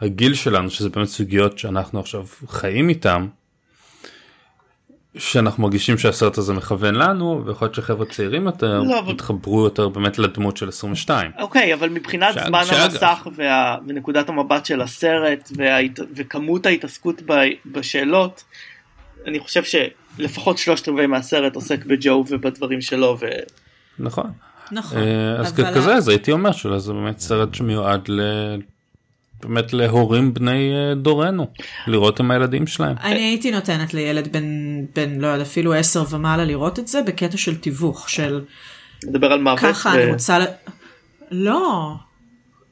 הגיל 0.00 0.34
שלנו, 0.34 0.70
שזה 0.70 0.88
באמת 0.88 1.08
סוגיות 1.08 1.58
שאנחנו 1.58 2.00
עכשיו 2.00 2.24
חיים 2.48 2.88
איתם, 2.88 3.26
שאנחנו 5.16 5.62
מרגישים 5.62 5.98
שהסרט 5.98 6.38
הזה 6.38 6.52
מכוון 6.52 6.94
לנו, 6.94 7.42
ויכול 7.46 7.66
להיות 7.66 7.74
שחבר'ה 7.74 8.06
צעירים 8.06 8.46
יותר 8.46 8.82
לא, 8.82 8.98
אבל- 8.98 9.12
יתחברו 9.12 9.64
יותר 9.64 9.88
באמת 9.88 10.18
לדמות 10.18 10.56
של 10.56 10.68
22. 10.68 11.30
אוקיי, 11.38 11.74
אבל 11.74 11.88
מבחינת 11.88 12.34
שאג- 12.34 12.46
זמן 12.46 12.64
שאג- 12.64 12.74
המסך 12.80 13.26
וה... 13.36 13.76
ונקודת 13.86 14.28
המבט 14.28 14.66
של 14.66 14.80
הסרט 14.80 15.50
וההת... 15.56 16.00
וכמות 16.16 16.66
ההתעסקות 16.66 17.22
ב... 17.26 17.32
בשאלות, 17.66 18.44
אני 19.26 19.38
חושב 19.40 19.62
שלפחות 20.16 20.58
שלושת 20.58 20.88
רבעי 20.88 21.06
מהסרט 21.06 21.54
עוסק 21.54 21.84
בג'ו 21.84 22.24
ובדברים 22.28 22.80
שלו 22.80 23.16
ו... 23.20 23.26
נכון. 23.98 24.30
נכון. 24.72 24.98
אה, 24.98 25.36
אז 25.40 25.60
אבל 25.60 25.74
כזה 25.74 25.94
אז 25.94 26.08
הייתי 26.08 26.32
אומר 26.32 26.52
שזה 26.52 26.92
באמת 26.92 27.18
סרט 27.18 27.54
שמיועד 27.54 28.08
ל... 28.08 28.20
באמת 29.42 29.72
להורים 29.72 30.34
בני 30.34 30.72
אה, 30.74 30.94
דורנו, 30.94 31.46
לראות 31.86 32.20
עם 32.20 32.30
הילדים 32.30 32.66
שלהם. 32.66 32.96
אני 33.02 33.20
הייתי 33.20 33.50
נותנת 33.50 33.94
לילד 33.94 34.32
בן, 34.32 34.44
בן, 34.94 35.20
לא 35.20 35.26
יודע, 35.26 35.42
אפילו 35.42 35.74
עשר 35.74 36.04
ומעלה 36.10 36.44
לראות 36.44 36.78
את 36.78 36.88
זה 36.88 37.02
בקטע 37.02 37.36
של 37.36 37.56
תיווך, 37.56 38.08
של 38.08 38.44
נדבר 39.04 39.32
על 39.32 39.40
מוות. 39.40 39.58
ככה 39.58 39.88
ו... 39.88 39.92
אני 39.92 40.12
רוצה... 40.12 40.38
לא, 41.30 41.94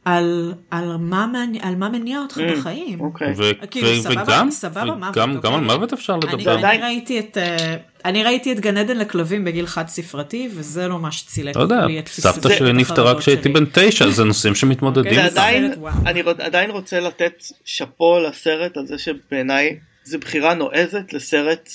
על, 0.08 0.52
על, 0.70 0.96
מה, 0.96 1.26
מעני- 1.26 1.58
על 1.62 1.76
מה 1.76 1.88
מניע 1.88 2.18
אותך 2.20 2.38
Mm, 2.38 2.40
בחיים. 2.58 3.00
אוקיי. 3.00 3.32
ו- 3.36 3.50
כאילו, 3.70 3.88
ו- 3.88 4.02
סבבה, 4.02 4.22
וגם, 4.22 4.50
סבבה, 4.50 4.84
מוות, 4.84 5.16
וגם 5.16 5.36
אוקיי. 5.36 5.50
גם 5.50 5.58
על 5.58 5.64
מוות 5.64 5.92
אפשר 5.92 6.14
אני, 6.14 6.32
לדבר. 6.32 6.58
עדיין- 6.58 6.82
אני 6.82 6.92
ראיתי 6.94 7.18
את 7.18 7.38
אה, 7.38 7.74
אני 8.04 8.22
ראיתי 8.22 8.52
את 8.52 8.60
גן 8.60 8.76
עדן 8.76 8.96
לכלבים 8.98 9.44
בגיל 9.44 9.66
חד 9.66 9.88
ספרתי 9.88 10.48
וזה 10.54 10.88
לא 10.88 10.98
מה 10.98 11.12
שצילק 11.12 11.56
לא 11.56 11.60
יודע, 11.62 11.86
לי 11.86 11.98
את 11.98 12.04
תפיסת 12.04 12.22
סבתא 12.34 12.48
זה- 12.48 12.56
שלי 12.56 12.72
נפטרה 12.72 13.18
כשהייתי. 13.18 13.48
בן 13.48 13.64
תשע, 13.72 14.08
זה 14.10 14.24
נושאים 14.24 14.54
שמתמודדים 14.54 15.14
זה 15.14 15.18
אוקיי. 15.20 15.30
עדיין. 15.30 15.72
אני 16.06 16.20
רוצ- 16.22 16.40
עדיין 16.42 16.70
רוצה 16.70 17.00
לתת 17.00 17.32
שאפו 17.64 18.18
לסרט 18.18 18.76
על 18.76 18.86
זה 18.86 18.98
שבעיניי 18.98 19.76
זה 20.04 20.18
בחירה 20.18 20.54
נועזת 20.54 21.12
לסרט 21.12 21.70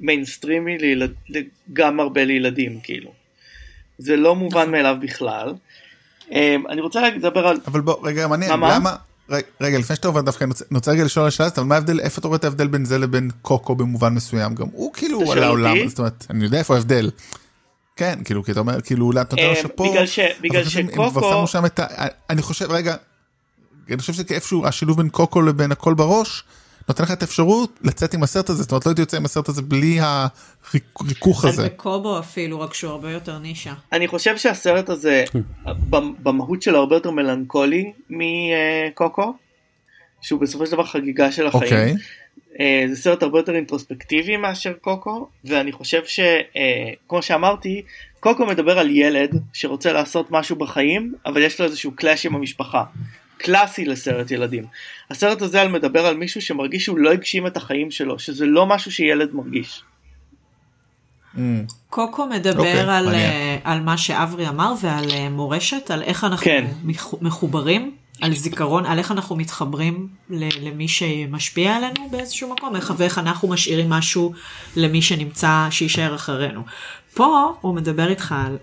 מיינסטרימי 0.00 0.78
לילד, 0.78 1.12
גם 1.72 2.00
הרבה 2.00 2.24
לילדים 2.24 2.78
כאילו. 2.82 3.12
זה 3.98 4.16
לא 4.16 4.34
מובן 4.34 4.70
מאליו 4.70 4.96
בכלל. 5.00 5.52
אמ, 6.32 6.62
אני 6.70 6.80
רוצה 6.80 7.10
לדבר 7.10 7.46
על 7.46 7.60
אבל 7.66 7.80
בוא 7.80 7.96
רגע 8.02 8.26
מעניין 8.28 8.50
מה, 8.50 8.56
מה? 8.56 8.74
למה 8.74 8.96
רגע, 9.60 9.78
לפני 9.78 9.96
שאתה 9.96 10.08
עובר 10.08 10.20
דווקא 10.20 10.44
אני 10.44 10.52
רוצה- 10.74 10.90
רגע 10.90 11.04
לשאול 11.04 11.22
על 11.22 11.28
השאלה 11.28 11.46
הזאת 11.46 11.58
אבל 11.58 11.66
מה 11.66 11.74
ההבדל 11.74 12.00
איפה 12.00 12.18
אתה 12.20 12.28
רואה 12.28 12.38
את 12.38 12.44
ההבדל 12.44 12.66
בין 12.66 12.84
זה 12.84 12.98
לבין 12.98 13.30
קוקו 13.42 13.74
במובן 13.74 14.14
מסוים 14.14 14.54
גם 14.54 14.66
הוא 14.72 14.92
כאילו 14.92 15.32
על 15.32 15.42
העולם? 15.42 15.88
זאת 15.88 15.98
אומרת 15.98 16.26
אני 16.30 16.44
יודע 16.44 16.58
איפה 16.58 16.74
ההבדל. 16.74 17.10
כן 17.96 18.18
כאילו 18.24 18.44
כי 18.44 18.52
אתה 18.52 18.60
אומר 18.60 18.80
כאילו 18.80 19.06
אולי 19.06 19.20
אתה 19.20 19.36
נותן 19.36 19.48
לו 19.48 19.54
אה, 19.56 19.62
שאפו. 19.62 19.90
בגלל 19.92 20.06
ש- 20.06 20.18
בגלל 20.40 20.64
שקוקו- 20.64 21.10
כבר 21.10 21.30
שמו 21.32 21.46
שם 21.46 21.66
את 21.66 21.78
ה... 21.78 21.86
אני 22.30 22.42
חושב 22.42 22.70
רגע. 22.70 22.94
אני 23.90 23.98
חושב 23.98 24.12
שאיפשהו 24.12 24.66
השילוב 24.66 24.96
בין 24.96 25.08
קוקו 25.08 25.42
לבין 25.42 25.72
הכל 25.72 25.94
בראש 25.94 26.44
נותן 26.88 27.02
לך 27.04 27.10
את 27.12 27.22
האפשרות 27.22 27.78
לצאת 27.82 28.14
עם 28.14 28.22
הסרט 28.22 28.50
הזה 28.50 28.62
זאת 28.62 28.70
אומרת 28.72 28.86
לא 28.86 28.90
הייתי 28.90 29.02
יוצא 29.02 29.16
עם 29.16 29.24
הסרט 29.24 29.48
הזה 29.48 29.62
בלי 29.62 29.98
הריכוך 30.00 31.44
הזה. 31.44 31.64
בקובו 31.64 32.18
אפילו 32.18 32.60
רק 32.60 32.74
שהוא 32.74 32.90
הרבה 32.90 33.12
יותר 33.12 33.38
נישה. 33.38 33.74
אני 33.92 34.08
חושב 34.08 34.36
שהסרט 34.36 34.88
הזה 34.88 35.24
במ- 35.64 36.14
במהות 36.22 36.62
שלו 36.62 36.78
הרבה 36.78 36.96
יותר 36.96 37.10
מלנכולי 37.10 37.92
מקוקו. 38.10 39.34
שהוא 40.20 40.40
בסופו 40.40 40.66
של 40.66 40.72
דבר 40.72 40.84
חגיגה 40.84 41.32
של 41.32 41.46
החיים. 41.46 41.62
אוקיי. 41.64 41.94
אה, 42.60 42.84
זה 42.90 42.96
סרט 43.02 43.22
הרבה 43.22 43.38
יותר 43.38 43.54
אינטרוספקטיבי 43.54 44.36
מאשר 44.36 44.72
קוקו 44.80 45.28
ואני 45.44 45.72
חושב 45.72 46.02
שכמו 46.06 47.22
שאמרתי 47.22 47.82
קוקו 48.20 48.46
מדבר 48.46 48.78
על 48.78 48.90
ילד 48.90 49.30
שרוצה 49.52 49.92
לעשות 49.92 50.30
משהו 50.30 50.56
בחיים 50.56 51.12
אבל 51.26 51.42
יש 51.42 51.60
לו 51.60 51.66
איזשהו 51.66 51.92
קלאש 51.96 52.26
עם 52.26 52.34
המשפחה. 52.34 52.84
קלאסי 53.38 53.84
לסרט 53.84 54.30
ילדים. 54.30 54.64
הסרט 55.10 55.42
הזה 55.42 55.60
על 55.62 55.68
מדבר 55.68 56.06
על 56.06 56.16
מישהו 56.16 56.42
שמרגיש 56.42 56.84
שהוא 56.84 56.98
לא 56.98 57.12
הגשים 57.12 57.46
את 57.46 57.56
החיים 57.56 57.90
שלו 57.90 58.18
שזה 58.18 58.46
לא 58.46 58.66
משהו 58.66 58.92
שילד 58.92 59.34
מרגיש. 59.34 59.82
אמ, 61.38 61.64
קוקו 61.90 62.26
מדבר 62.26 62.58
אוקיי, 62.58 62.80
על. 62.80 63.14
אה, 63.14 63.58
על 63.64 63.80
מה 63.80 63.96
שאברי 63.98 64.48
אמר 64.48 64.74
ועל 64.82 65.10
אה, 65.10 65.28
מורשת, 65.30 65.90
על 65.90 66.02
איך 66.02 66.24
אנחנו 66.24 66.44
כן. 66.44 66.66
מח- 66.84 67.14
מחוברים, 67.22 67.94
על 68.22 68.34
זיכרון, 68.34 68.86
על 68.86 68.98
איך 68.98 69.12
אנחנו 69.12 69.36
מתחברים 69.36 70.08
ל- 70.30 70.68
למי 70.68 70.88
שמשפיע 70.88 71.76
עלינו 71.76 72.08
באיזשהו 72.10 72.52
מקום, 72.54 72.76
איך, 72.76 72.94
ואיך 72.96 73.18
אנחנו 73.18 73.48
משאירים 73.48 73.90
משהו 73.90 74.32
למי 74.76 75.02
שנמצא, 75.02 75.66
שיישאר 75.70 76.14
אחרינו. 76.14 76.62
פה 77.14 77.52
הוא 77.60 77.74
מדבר 77.74 78.08
איתך 78.10 78.34
על 78.46 78.56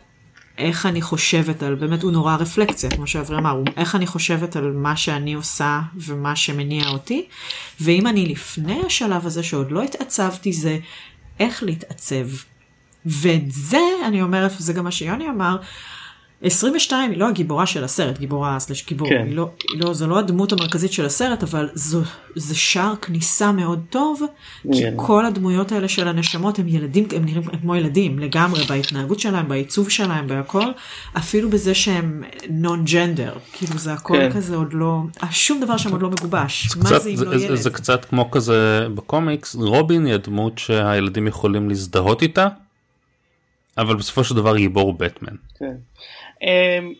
איך 0.58 0.86
אני 0.86 1.02
חושבת 1.02 1.64
על, 1.64 1.76
באמת 1.76 2.04
הוא 2.04 2.12
נורא 2.12 2.36
רפלקציה, 2.36 2.90
כמו 2.90 3.08
שאברי 3.08 3.38
אמר, 3.38 3.62
איך 3.78 3.96
אני 3.96 4.08
חושבת 4.08 4.56
על 4.56 4.72
מה 4.72 4.96
שאני 4.96 5.34
עושה 5.34 5.82
ומה 5.98 6.36
שמניע 6.36 6.88
אותי, 6.88 7.26
ואם 7.82 8.08
אני 8.08 8.26
לפני 8.26 8.82
השלב 8.86 9.26
הזה 9.26 9.44
שעוד 9.44 9.72
לא 9.72 9.82
התעצבתי 9.82 10.54
זה 10.54 10.78
איך 11.40 11.64
להתעצב. 11.64 12.28
ואת 13.06 13.52
זה 13.52 13.82
אני 14.08 14.22
אומרת, 14.22 14.52
וזה 14.58 14.74
גם 14.74 14.84
מה 14.84 14.92
שיוני 14.92 15.30
אמר, 15.30 15.58
22 16.44 17.12
היא 17.12 17.20
לא 17.20 17.28
הגיבורה 17.30 17.66
של 17.66 17.84
הסרט, 17.84 18.18
גיבורה 18.18 18.60
סלש 18.60 18.86
גיבור, 18.88 19.10
כן. 19.10 19.24
היא 19.28 19.36
לא, 19.36 19.50
היא 19.74 19.82
לא, 19.82 19.94
זו 19.94 20.08
לא 20.08 20.20
הדמות 20.20 20.52
המרכזית 20.52 20.92
של 20.94 21.06
הסרט, 21.06 21.44
אבל 21.44 21.70
זו, 21.74 22.02
זה 22.36 22.56
שער 22.56 22.96
כניסה 22.96 23.52
מאוד 23.52 23.82
טוב, 23.90 24.22
כי 24.72 24.82
כן. 24.82 24.94
כל 24.96 25.26
הדמויות 25.26 25.72
האלה 25.72 25.88
של 25.88 26.08
הנשמות 26.08 26.60
הם 26.60 26.68
ילדים, 26.68 27.08
הם 27.16 27.26
נראים 27.26 27.44
כמו 27.44 27.76
ילדים 27.76 28.20
לגמרי 28.20 28.64
בהתנהגות 28.64 29.20
שלהם, 29.20 29.48
בעיצוב 29.48 29.90
שלהם, 29.90 30.28
בהכל, 30.28 30.72
אפילו 31.18 31.50
בזה 31.50 31.74
שהם 31.74 32.24
נון 32.50 32.86
ג'נדר, 32.86 33.34
כאילו 33.54 33.78
זה 33.78 33.94
הכל 33.94 34.18
כן. 34.18 34.32
כזה 34.32 34.56
עוד 34.56 34.74
לא, 34.74 35.00
שום 35.32 35.62
דבר 35.62 35.78
שם 35.78 35.92
עוד 35.92 36.02
לא 36.02 36.10
מגובש, 36.10 36.78
מה 36.78 36.86
קצת, 36.86 37.02
זה 37.02 37.10
אם 37.10 37.16
זה, 37.16 37.26
לא 37.26 37.38
זה, 37.38 37.46
ילד? 37.46 37.56
זה 37.56 37.70
קצת 37.70 38.06
כמו 38.06 38.32
כזה 38.32 38.88
בקומיקס 38.96 39.56
רובין 39.56 40.06
היא 40.06 40.14
הדמות 40.14 40.58
שהילדים 40.58 41.28
יכולים 41.28 41.70
להזדהות 41.70 42.22
איתה 42.22 42.48
אבל 43.78 43.96
בסופו 43.96 44.24
של 44.24 44.36
דבר 44.36 44.58
גיבור 44.58 44.94
בטמן. 44.94 45.36
כן. 45.60 45.76
אמ, 46.44 46.94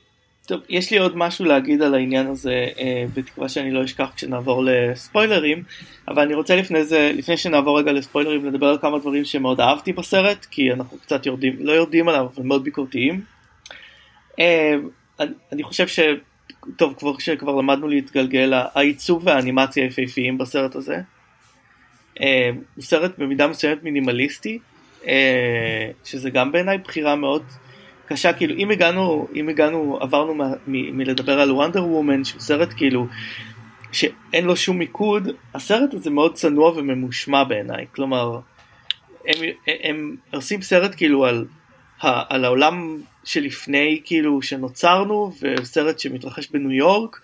טוב, 0.48 0.62
יש 0.70 0.92
לי 0.92 0.98
עוד 0.98 1.18
משהו 1.18 1.46
להגיד 1.46 1.82
על 1.82 1.94
העניין 1.94 2.28
הזה, 2.28 2.68
אה, 2.80 3.06
בתקווה 3.14 3.50
שאני 3.50 3.72
לא 3.72 3.84
אשכח 3.84 4.10
כשנעבור 4.16 4.64
לספוילרים, 4.66 5.64
אבל 6.08 6.22
אני 6.24 6.34
רוצה 6.34 6.56
לפני 6.56 6.84
זה, 6.84 7.12
לפני 7.16 7.38
שנעבור 7.38 7.80
רגע 7.80 7.92
לספוילרים, 7.92 8.46
לדבר 8.46 8.68
על 8.68 8.78
כמה 8.82 9.00
דברים 9.00 9.26
שמאוד 9.26 9.62
אהבתי 9.62 9.94
בסרט, 9.94 10.46
כי 10.46 10.74
אנחנו 10.74 10.98
קצת 10.98 11.26
יורדים, 11.26 11.56
לא 11.60 11.72
יורדים 11.72 12.10
עליו, 12.10 12.28
אבל 12.36 12.44
מאוד 12.44 12.64
ביקורתיים. 12.64 13.22
אמ, 14.40 14.90
אני, 15.52 15.64
חושב 15.64 15.88
ש... 15.88 16.00
טוב, 16.76 16.94
כבר 16.98 17.18
שכבר 17.20 17.56
למדנו 17.56 17.88
להתגלגל, 17.88 18.54
העיצוב 18.54 19.28
והאנימציה 19.28 19.84
היפהפיים 19.84 20.38
בסרט 20.38 20.76
הזה. 20.76 21.02
אה, 22.22 22.50
הוא 22.76 22.84
סרט 22.84 23.12
במידה 23.18 23.48
מסוימת 23.48 23.84
מינימליסטי, 23.84 24.60
אה, 25.08 25.90
שזה 26.06 26.30
גם 26.30 26.52
בעיניי 26.52 26.78
בחירה 26.78 27.16
מאוד 27.16 27.44
קשה, 28.14 28.34
כאילו 28.34 28.56
אם 28.56 28.72
הגענו, 28.72 29.28
אם 29.36 29.50
הגענו, 29.50 29.98
עברנו 30.02 30.34
מלדבר 30.68 31.40
על 31.40 31.52
וונדר 31.52 31.86
וומן, 31.86 32.24
שהוא 32.24 32.42
סרט 32.42 32.74
כאילו 32.78 33.08
שאין 33.92 34.46
לו 34.46 34.56
שום 34.56 34.78
מיקוד, 34.78 35.28
הסרט 35.54 35.94
הזה 35.94 36.10
מאוד 36.10 36.34
צנוע 36.34 36.72
וממושמע 36.72 37.44
בעיניי, 37.44 37.86
כלומר, 37.96 38.40
הם, 39.28 39.44
הם, 39.68 39.76
הם 39.84 40.16
עושים 40.34 40.62
סרט 40.62 40.96
כאילו 40.96 41.26
על, 41.26 41.46
על 42.02 42.46
העולם 42.46 42.98
שלפני 43.24 44.02
כאילו 44.06 44.42
שנוצרנו, 44.42 45.32
וסרט 45.42 46.00
שמתרחש 46.00 46.48
בניו 46.52 46.72
יורק, 46.72 47.20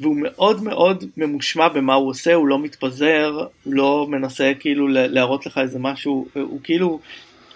והוא 0.00 0.16
מאוד 0.20 0.62
מאוד 0.62 1.04
ממושמע 1.16 1.68
במה 1.68 1.94
הוא 1.94 2.10
עושה, 2.10 2.34
הוא 2.34 2.48
לא 2.48 2.58
מתפזר, 2.58 3.46
הוא 3.64 3.74
לא 3.74 4.06
מנסה 4.10 4.52
כאילו 4.60 4.88
ל- 4.88 5.06
להראות 5.06 5.46
לך 5.46 5.58
איזה 5.58 5.78
משהו, 5.78 6.26
הוא, 6.32 6.60
כאילו, 6.62 7.00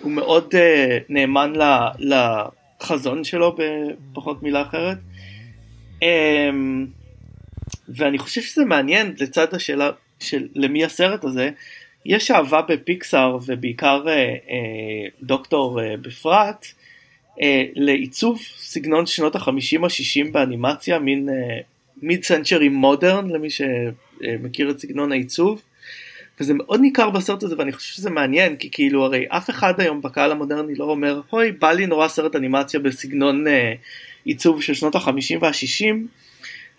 הוא 0.01 0.13
מאוד 0.13 0.55
uh, 0.55 0.59
נאמן 1.09 1.53
ל, 1.99 2.13
לחזון 2.83 3.25
שלו 3.25 3.57
בפחות 4.13 4.43
מילה 4.43 4.63
אחרת. 4.63 4.99
Um, 6.01 6.05
ואני 7.89 8.19
חושב 8.19 8.43
שזה 8.43 8.65
מעניין 8.65 9.15
לצד 9.21 9.55
השאלה 9.55 9.91
של 10.21 10.49
למי 10.55 10.85
הסרט 10.85 11.25
הזה, 11.25 11.51
יש 12.07 12.31
אהבה 12.31 12.63
בפיקסאר 12.63 13.39
ובעיקר 13.47 14.03
uh, 14.05 14.09
uh, 14.09 14.53
דוקטור 15.23 15.81
uh, 15.81 15.97
בפרט, 15.97 16.67
לעיצוב 17.75 18.41
סגנון 18.57 19.07
שנות 19.07 19.35
החמישים 19.35 19.85
השישים 19.85 20.33
באנימציה, 20.33 20.99
מין 20.99 21.29
מיד 22.03 22.25
סנצ'רי 22.25 22.69
מודרן 22.69 23.31
למי 23.31 23.49
שמכיר 23.51 24.71
את 24.71 24.79
סגנון 24.79 25.13
העיצוב. 25.13 25.63
וזה 26.41 26.55
מאוד 26.55 26.81
ניכר 26.81 27.11
בסרט 27.11 27.43
הזה 27.43 27.55
ואני 27.59 27.73
חושב 27.73 27.95
שזה 27.95 28.11
מעניין 28.11 28.57
כי 28.57 28.71
כאילו 28.71 29.05
הרי 29.05 29.25
אף 29.29 29.51
אחד 29.51 29.81
היום 29.81 30.01
בקהל 30.01 30.33
המודרני 30.33 30.75
לא 30.75 30.85
אומר 30.85 31.21
אוי 31.33 31.53
בא 31.53 31.73
לי 31.73 31.87
נורא 31.87 32.09
סרט 32.09 32.37
אנימציה 32.37 32.81
בסגנון 32.81 33.47
אה, 33.47 33.73
עיצוב 34.25 34.63
של 34.63 34.75
שנות 34.75 34.95
החמישים 34.95 35.43
והשישים 35.43 36.07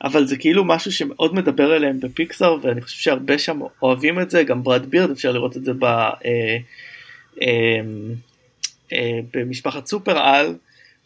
אבל 0.04 0.26
זה 0.26 0.38
כאילו 0.38 0.66
משהו 0.66 0.92
שמאוד 0.92 1.36
מדבר 1.36 1.76
אליהם 1.76 2.00
בפיקסאר 2.00 2.58
ואני 2.62 2.82
חושב 2.82 2.98
שהרבה 2.98 3.38
שם 3.38 3.60
אוהבים 3.82 4.20
את 4.20 4.30
זה 4.30 4.44
גם 4.44 4.64
ברד 4.64 4.86
בירד 4.86 5.12
אפשר 5.12 5.32
לראות 5.32 5.58
את 5.58 5.64
זה 5.64 5.74
ב, 5.74 5.84
אה, 5.84 6.10
אה, 7.42 7.80
אה, 8.94 9.20
במשפחת 9.34 9.88
סופר 9.88 10.18
על 10.18 10.56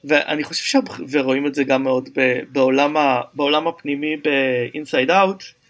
ואני 0.04 0.44
חושב 0.44 0.64
ש... 0.64 0.76
ורואים 1.12 1.48
את 1.48 1.56
זה 1.56 1.64
גם 1.64 1.84
מאוד 1.84 2.10
ב, 2.16 2.40
בעולם, 2.52 2.98
ה, 2.98 3.22
בעולם 3.34 3.68
הפנימי 3.68 4.16
ב-inside 4.16 5.10
out. 5.10 5.62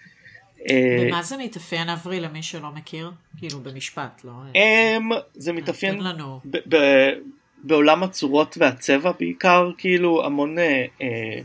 אה, 0.70 1.06
במה 1.08 1.24
זה 1.24 1.38
מתאפיין 1.38 1.90
אברי 1.90 2.20
למי 2.20 2.44
שלא 2.44 2.70
מכיר? 2.72 3.12
כאילו 3.38 3.60
במשפט, 3.60 4.22
לא? 4.24 4.32
אמ, 4.56 5.10
זה 5.34 5.54
מתאפיין. 5.54 6.00
ב- 6.46 6.76
ב- 6.76 7.12
בעולם 7.64 8.04
הצורות 8.04 8.56
והצבע 8.60 9.12
בעיקר, 9.20 9.72
כאילו 9.78 10.26
המון 10.26 10.60
אה, 10.60 10.86
אה, 11.02 11.40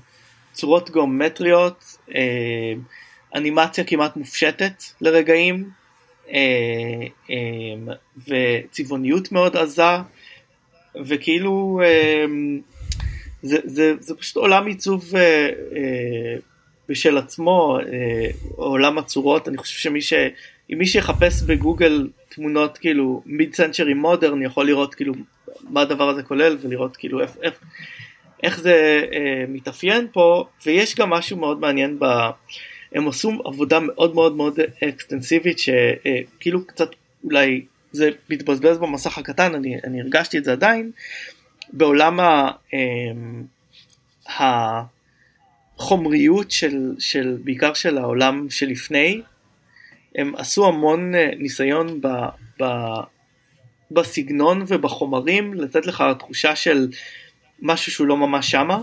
צורות 0.52 0.90
גיאומטריות, 0.90 1.84
אה, 2.14 2.72
אנימציה 3.34 3.84
כמעט 3.84 4.16
מופשטת 4.16 4.82
לרגעים, 5.00 5.70
אה, 6.32 6.36
אה, 7.30 7.94
וצבעוניות 8.28 9.32
מאוד 9.32 9.56
עזה, 9.56 9.82
וכאילו 11.04 11.80
אה, 11.84 12.24
זה, 13.42 13.58
זה, 13.64 13.94
זה 14.00 14.14
פשוט 14.16 14.36
עולם 14.36 14.66
עיצוב 14.66 15.16
אה, 15.16 15.20
אה, 15.76 16.36
בשל 16.89 17.19
עצמו, 17.19 17.78
אה, 17.78 18.31
עולם 18.56 18.98
הצורות, 18.98 19.48
אני 19.48 19.56
חושב 19.56 19.78
שמי 19.78 20.02
ש... 20.02 20.12
אם 20.73 20.78
מי 20.78 20.86
שיחפש 20.86 21.43
בגוגל 21.43 22.09
תמונות 22.28 22.78
כאילו 22.78 23.23
מיד 23.27 23.55
סנצ'רי 23.55 23.94
מודרן 23.94 24.43
יכול 24.43 24.66
לראות 24.66 24.94
כאילו 24.94 25.15
מה 25.70 25.81
הדבר 25.81 26.09
הזה 26.09 26.23
כולל 26.23 26.56
ולראות 26.60 26.97
כאילו 26.97 27.20
איך, 27.20 27.36
איך, 27.43 27.55
איך 28.43 28.60
זה 28.60 29.05
אה, 29.12 29.44
מתאפיין 29.48 30.06
פה 30.12 30.44
ויש 30.66 30.97
גם 30.97 31.10
משהו 31.10 31.36
מאוד 31.36 31.60
מעניין 31.60 31.98
ב... 31.98 32.05
הם 32.93 33.09
עשו 33.09 33.32
עבודה 33.44 33.78
מאוד 33.81 34.15
מאוד 34.15 34.36
מאוד 34.36 34.59
אקסטנסיבית 34.89 35.59
שכאילו 35.59 36.66
קצת 36.66 36.89
אולי 37.24 37.65
זה 37.93 38.10
מתבזבז 38.31 38.78
במסך 38.78 39.19
הקטן 39.19 39.55
אני, 39.55 39.77
אני 39.85 40.01
הרגשתי 40.01 40.39
את 40.39 40.44
זה 40.44 40.52
עדיין 40.52 40.90
בעולם 41.73 42.20
ה... 42.20 42.51
אה, 42.74 43.12
החומריות 45.78 46.50
של, 46.50 46.94
של 46.98 47.36
בעיקר 47.44 47.74
של 47.74 47.98
העולם 47.98 48.46
שלפני 48.50 49.22
הם 50.14 50.34
עשו 50.36 50.66
המון 50.66 51.14
אה, 51.14 51.30
ניסיון 51.38 52.00
ב, 52.00 52.09
ב, 52.62 52.64
בסגנון 53.90 54.64
ובחומרים 54.68 55.55
לתת 55.55 55.86
לך 55.86 56.05
תחושה 56.18 56.56
של 56.56 56.88
משהו 57.62 57.92
שהוא 57.92 58.06
לא 58.06 58.16
ממש 58.16 58.50
שמה. 58.50 58.80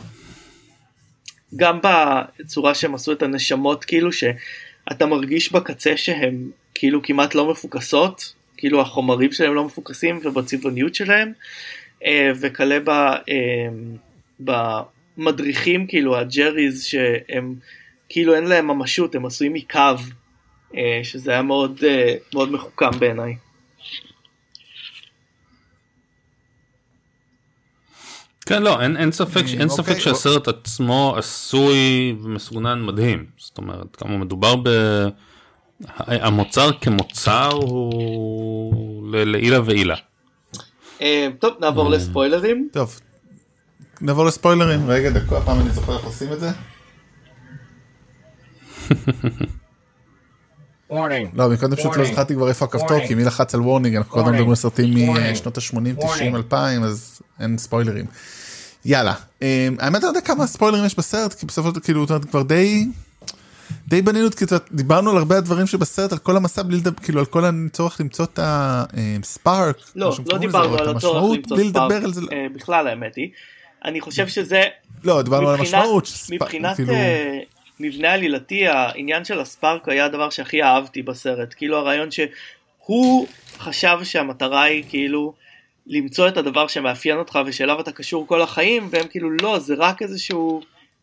גם 1.55 1.79
בצורה 1.83 2.75
שהם 2.75 2.95
עשו 2.95 3.11
את 3.11 3.23
הנשמות 3.23 3.85
כאילו 3.85 4.09
שאתה 4.11 5.05
מרגיש 5.05 5.51
בקצה 5.51 5.97
שהן 5.97 6.49
כאילו 6.73 7.03
כמעט 7.03 7.35
לא 7.35 7.51
מפוקסות 7.51 8.33
כאילו 8.57 8.81
החומרים 8.81 9.31
שלהם 9.31 9.53
לא 9.53 9.63
מפוקסים 9.65 10.19
ובצבעוניות 10.23 10.95
שלהם 10.95 11.31
אה, 12.05 12.31
וכלה 12.41 12.79
ב, 12.79 12.89
אה, 14.49 14.81
במדריכים 15.17 15.87
כאילו 15.87 16.17
הג'ריז 16.17 16.83
שהם 16.83 17.55
כאילו 18.09 18.35
אין 18.35 18.43
להם 18.43 18.67
ממשות 18.67 19.15
הם 19.15 19.25
עשויים 19.25 19.53
מקו 19.53 19.79
אה, 20.75 20.99
שזה 21.03 21.31
היה 21.31 21.41
מאוד 21.41 21.79
אה, 21.83 22.15
מאוד 22.33 22.51
מחוכם 22.51 22.99
בעיניי. 22.99 23.35
כן 28.45 28.63
לא 28.63 28.81
אין, 28.81 28.97
אין 28.97 29.11
ספק 29.11 29.43
אין 29.59 29.69
ספק 29.69 29.89
אוקיי. 29.89 29.99
שהסרט 29.99 30.47
עצמו 30.47 31.15
עשוי 31.17 32.15
ומסוגנן 32.23 32.81
מדהים 32.81 33.25
זאת 33.37 33.57
אומרת 33.57 33.95
כמה 33.95 34.17
מדובר 34.17 34.55
ב... 34.55 34.69
המוצר 36.07 36.71
כמוצר 36.81 37.49
הוא 37.51 39.15
לעילה 39.15 39.59
ועילה. 39.65 39.95
אה, 41.01 41.27
טוב 41.39 41.53
נעבור 41.59 41.89
לספוילרים. 41.89 42.69
טוב. 42.71 42.99
נעבור 44.01 44.25
לספוילרים 44.25 44.89
רגע 44.89 45.09
דקה 45.09 45.41
פעם 45.41 45.59
אני 45.59 45.69
זוכר 45.69 45.97
איך 45.97 46.03
עושים 46.03 46.33
את 46.33 46.39
זה. 46.39 46.51
Warning. 50.91 51.27
לא 51.33 51.49
מקודם 51.49 51.75
פשוט 51.75 51.97
לא. 51.97 52.05
זכרתי 52.05 52.35
כבר 52.35 52.49
איפה 52.49 52.65
הכפתור. 52.65 53.07
כי 53.07 53.15
מי 53.15 53.23
לחץ 53.23 53.55
על 53.55 53.61
warning 53.61 53.95
אנחנו 53.95 54.11
קודם 54.11 54.25
Warning. 54.25 54.29
מדברים 54.29 54.49
על 54.49 54.55
סרטים. 54.55 55.09
משנות 55.31 55.57
ה-80 55.57 55.63
90 56.13 56.33
Warning. 56.33 56.37
2000 56.37 56.83
אז 56.83 57.21
אין 57.39 57.57
ספוילרים. 57.57 58.05
יאללה 58.85 59.13
אמ, 59.41 59.47
האמת 59.79 59.95
אני 59.95 60.03
לא 60.03 60.07
יודע 60.07 60.21
כמה 60.21 60.47
ספוילרים 60.47 60.85
יש 60.85 60.97
בסרט 60.97 61.33
כי 61.33 61.45
בסופו 61.45 61.67
של 61.67 61.73
דבר 61.73 61.81
כאילו 61.83 62.03
אתה 62.05 62.19
כבר 62.19 62.41
די 62.41 62.87
די 63.87 64.01
בנינו 64.01 64.27
את 64.27 64.35
כאילו 64.35 64.57
דיברנו 64.71 65.11
על 65.11 65.17
הרבה 65.17 65.37
הדברים 65.37 65.67
שבסרט 65.67 66.11
על 66.11 66.17
כל 66.17 66.37
המסע 66.37 66.61
בלי 66.61 66.77
לדבר 66.77 67.03
כאילו 67.03 67.19
על 67.19 67.25
כל 67.25 67.43
הצורך 67.45 68.01
למצוא 68.01 68.25
את 68.25 68.39
ה 68.43 68.62
spark. 68.62 69.77
לא, 69.95 70.17
לא 70.31 70.37
דיברנו 70.37 70.77
על 70.77 70.95
הצורך 70.95 71.37
למצוא 71.37 71.57
spark. 71.69 72.03
אה, 72.31 72.45
בכלל 72.55 72.87
האמת 72.87 73.15
היא. 73.15 73.29
אני 73.85 74.01
חושב 74.01 74.27
שזה 74.27 74.63
לא 75.03 75.21
דיברנו 75.21 75.49
על 75.49 75.59
המשמעות. 75.59 76.09
מבחינת 76.31 76.79
אה, 76.89 77.39
מבנה 77.79 78.13
עלילתי 78.13 78.67
העניין 78.67 79.25
של 79.25 79.39
הספארק 79.39 79.89
היה 79.89 80.05
הדבר 80.05 80.29
שהכי 80.29 80.63
אהבתי 80.63 81.01
בסרט 81.01 81.53
כאילו 81.57 81.77
הרעיון 81.77 82.09
שהוא 82.11 83.27
חשב 83.57 83.97
שהמטרה 84.03 84.63
היא 84.63 84.83
כאילו 84.89 85.33
למצוא 85.87 86.27
את 86.27 86.37
הדבר 86.37 86.67
שמאפיין 86.67 87.17
אותך 87.17 87.39
ושאליו 87.45 87.79
אתה 87.79 87.91
קשור 87.91 88.27
כל 88.27 88.41
החיים 88.41 88.87
והם 88.91 89.07
כאילו 89.07 89.29
לא 89.41 89.59
זה 89.59 89.73
רק 89.77 90.01
איזשהו 90.01 90.61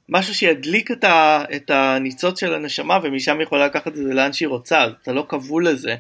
משהו 0.09 0.35
שידליק 0.35 0.91
את, 0.91 1.05
ה, 1.05 1.45
את 1.57 1.71
הניצוץ 1.71 2.41
של 2.41 2.55
הנשמה 2.55 2.99
ומשם 3.03 3.37
היא 3.39 3.43
יכולה 3.43 3.67
לקחת 3.67 3.89
את 3.89 3.95
זה 3.97 4.15
לאן 4.15 4.33
שהיא 4.33 4.49
רוצה 4.49 4.87
אתה 5.03 5.13
לא 5.13 5.27
כבול 5.29 5.69
לזה. 5.69 5.97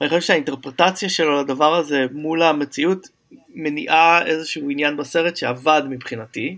ואני 0.00 0.08
חושב 0.08 0.20
שהאינטרפרטציה 0.20 1.08
שלו 1.08 1.42
לדבר 1.42 1.74
הזה 1.74 2.06
מול 2.12 2.42
המציאות 2.42 3.08
מניעה 3.54 4.26
איזשהו 4.26 4.70
עניין 4.70 4.96
בסרט 4.96 5.36
שעבד 5.36 5.82
מבחינתי. 5.90 6.56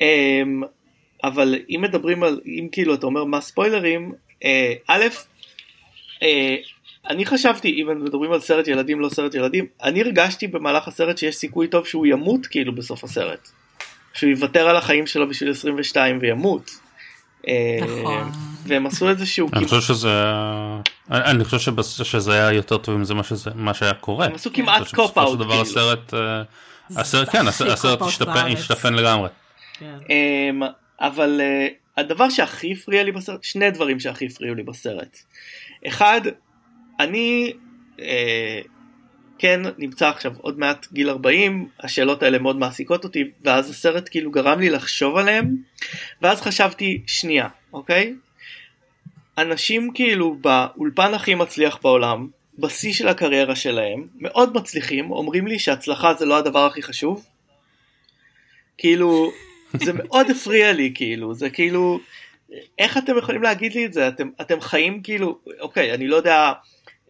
אמ, 0.00 0.62
אבל 1.24 1.58
אם 1.70 1.80
מדברים 1.82 2.22
על 2.22 2.40
אם 2.46 2.68
כאילו 2.72 2.94
אתה 2.94 3.06
אומר 3.06 3.24
מה 3.24 3.40
ספוילרים 3.40 4.12
אה, 4.44 4.74
א' 4.88 5.04
אה, 6.22 6.56
אני 7.08 7.26
חשבתי 7.26 7.82
אם 7.82 8.04
מדברים 8.04 8.32
על 8.32 8.40
סרט 8.40 8.68
ילדים 8.68 9.00
לא 9.00 9.08
סרט 9.08 9.34
ילדים 9.34 9.66
אני 9.82 10.00
הרגשתי 10.00 10.46
במהלך 10.46 10.88
הסרט 10.88 11.18
שיש 11.18 11.36
סיכוי 11.36 11.68
טוב 11.68 11.86
שהוא 11.86 12.06
ימות 12.06 12.46
כאילו 12.46 12.74
בסוף 12.74 13.04
הסרט. 13.04 13.48
שהוא 14.14 14.30
יוותר 14.30 14.68
על 14.68 14.76
החיים 14.76 15.06
שלו 15.06 15.28
בשביל 15.28 15.50
22 15.50 16.18
וימות. 16.20 16.70
אה, 17.48 17.78
נכון. 17.82 18.30
והם 18.66 18.86
עשו 18.86 19.08
איזה 19.08 19.26
שהוא 19.26 19.50
אני 19.52 19.64
חושב 19.66 19.80
שזה 19.80 20.24
אני 21.10 21.44
חושב 21.44 21.74
שזה 22.04 22.32
היה 22.32 22.52
יותר 22.52 22.78
טוב 22.78 22.94
אם 22.94 23.04
זה 23.04 23.14
מה 23.14 23.24
שזה 23.24 23.50
מה 23.54 23.74
שהיה 23.74 23.94
קורה. 23.94 24.26
הם 24.26 24.34
עשו 24.34 24.50
כמעט 24.52 24.82
חושב 24.82 24.96
שבסופו 24.96 25.20
cop-out, 25.20 25.30
של 25.30 25.36
דבר 25.36 25.48
כאילו. 25.48 25.62
הסרט 25.62 26.14
אה, 26.14 26.42
הסרט 26.96 27.28
כן 27.28 27.46
הסרט 27.46 28.02
השתפן 28.02 28.94
לגמרי. 28.94 29.28
כן. 29.78 29.98
אמ, 30.10 30.62
אבל 31.00 31.40
אה, 31.40 31.68
הדבר 31.96 32.30
שהכי 32.30 32.72
הפריע 32.72 33.04
לי 33.04 33.12
בסרט, 33.12 33.44
שני 33.44 33.70
דברים 33.70 34.00
שהכי 34.00 34.26
הפריעו 34.26 34.54
לי 34.54 34.62
בסרט. 34.62 35.18
אחד, 35.86 36.20
אני 37.00 37.52
אה, 38.00 38.60
כן 39.42 39.60
נמצא 39.78 40.08
עכשיו 40.08 40.32
עוד 40.38 40.58
מעט 40.58 40.86
גיל 40.92 41.10
40, 41.10 41.68
השאלות 41.80 42.22
האלה 42.22 42.38
מאוד 42.38 42.56
מעסיקות 42.56 43.04
אותי, 43.04 43.24
ואז 43.44 43.70
הסרט 43.70 44.08
כאילו 44.10 44.30
גרם 44.30 44.60
לי 44.60 44.70
לחשוב 44.70 45.16
עליהם, 45.16 45.56
ואז 46.20 46.40
חשבתי, 46.40 47.02
שנייה, 47.06 47.48
אוקיי? 47.72 48.14
אנשים 49.38 49.90
כאילו 49.94 50.36
באולפן 50.40 51.14
הכי 51.14 51.34
מצליח 51.34 51.78
בעולם, 51.82 52.28
בשיא 52.58 52.92
של 52.92 53.08
הקריירה 53.08 53.56
שלהם, 53.56 54.06
מאוד 54.16 54.56
מצליחים, 54.56 55.10
אומרים 55.10 55.46
לי 55.46 55.58
שהצלחה 55.58 56.14
זה 56.14 56.26
לא 56.26 56.38
הדבר 56.38 56.66
הכי 56.66 56.82
חשוב. 56.82 57.26
כאילו, 58.78 59.32
זה 59.72 59.92
מאוד 60.02 60.30
הפריע 60.30 60.72
לי, 60.72 60.92
כאילו, 60.94 61.34
זה 61.34 61.50
כאילו, 61.50 62.00
איך 62.78 62.98
אתם 62.98 63.18
יכולים 63.18 63.42
להגיד 63.42 63.74
לי 63.74 63.86
את 63.86 63.92
זה? 63.92 64.08
אתם, 64.08 64.28
אתם 64.40 64.60
חיים 64.60 65.02
כאילו, 65.02 65.38
אוקיי, 65.60 65.94
אני 65.94 66.06
לא 66.06 66.16
יודע 66.16 66.52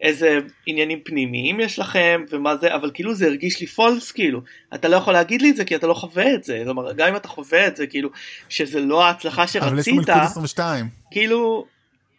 איזה 0.03 0.39
עניינים 0.65 0.99
פנימיים 1.03 1.59
יש 1.59 1.79
לכם 1.79 2.21
ומה 2.29 2.57
זה, 2.57 2.75
אבל 2.75 2.91
כאילו 2.93 3.15
זה 3.15 3.25
הרגיש 3.25 3.61
לי 3.61 3.67
פולס, 3.67 4.11
כאילו, 4.11 4.41
אתה 4.73 4.87
לא 4.87 4.95
יכול 4.95 5.13
להגיד 5.13 5.41
לי 5.41 5.49
את 5.49 5.55
זה 5.55 5.65
כי 5.65 5.75
אתה 5.75 5.87
לא 5.87 5.93
חווה 5.93 6.33
את 6.33 6.43
זה, 6.43 6.61
כלומר, 6.63 6.93
גם 6.93 7.07
אם 7.07 7.15
אתה 7.15 7.27
חווה 7.27 7.67
את 7.67 7.75
זה, 7.75 7.87
כאילו, 7.87 8.09
שזה 8.49 8.79
לא 8.79 9.05
ההצלחה 9.05 9.43
אבל 9.43 9.49
יש 9.49 9.57
פה 9.57 9.69
שרצית, 9.69 9.93
מלכוד 9.93 10.23
22 10.23 10.89
כאילו, 11.11 11.65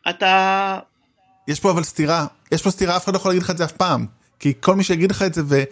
אתה, 0.09 0.79
יש 1.49 1.61
פה 1.61 1.71
אבל 1.71 1.83
סתירה. 1.83 2.27
יש 2.53 2.63
פה 2.63 2.71
סתירה 2.71 2.97
אף 2.97 3.05
אחד 3.05 3.13
לא 3.13 3.19
יכול 3.19 3.31
להגיד 3.31 3.43
לך 3.43 3.51
את 3.51 3.59
זה 3.59 3.65
אף 3.65 3.73
פעם. 3.73 4.07
כי 4.39 4.53
כל 4.61 4.75
מי 4.75 4.85
שיגיד 4.85 5.11
לך 5.11 5.23
את 5.23 5.35
זה 5.35 5.65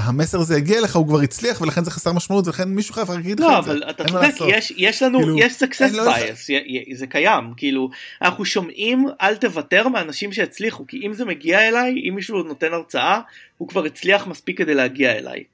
והמסר 0.00 0.40
הזה 0.40 0.58
יגיע 0.58 0.80
לך 0.80 0.96
הוא 0.96 1.08
כבר 1.08 1.20
הצליח 1.20 1.60
ולכן 1.60 1.84
זה 1.84 1.90
חסר 1.90 2.12
משמעות 2.12 2.46
ולכן 2.46 2.68
מישהו 2.68 2.94
חייב 2.94 3.10
להגיד 3.10 3.40
לך 3.40 3.46
לא, 3.46 3.58
את 3.58 3.64
זה. 3.64 3.70
אבל 3.70 3.82
אתה 3.90 4.04
צודק. 4.04 4.34
יש, 4.48 4.72
יש 4.76 5.02
לנו, 5.02 5.18
כאילו, 5.18 5.38
יש 5.38 5.52
success 5.52 5.84
אני 5.84 5.96
לא 5.96 6.12
זה 6.94 7.06
קיים, 7.06 7.52
כאילו, 7.56 7.90
אנחנו 8.22 8.44
שומעים 8.44 9.06
אל 9.22 9.36
תוותר 9.36 9.88
מאנשים 9.88 10.32
שהצליחו, 10.32 10.86
כי 10.86 11.06
אם 11.06 11.12
זה 11.12 11.24
מגיע 11.24 11.68
אליי, 11.68 11.92
אם 12.08 12.14
מישהו 12.14 12.42
נותן 12.42 12.72
הרצאה, 12.72 13.20
הוא 13.58 13.68
כבר 13.68 13.84
הצליח 13.84 14.26
מספיק 14.26 14.58
כדי 14.58 14.74
להגיע 14.74 15.12
אליי. 15.12 15.44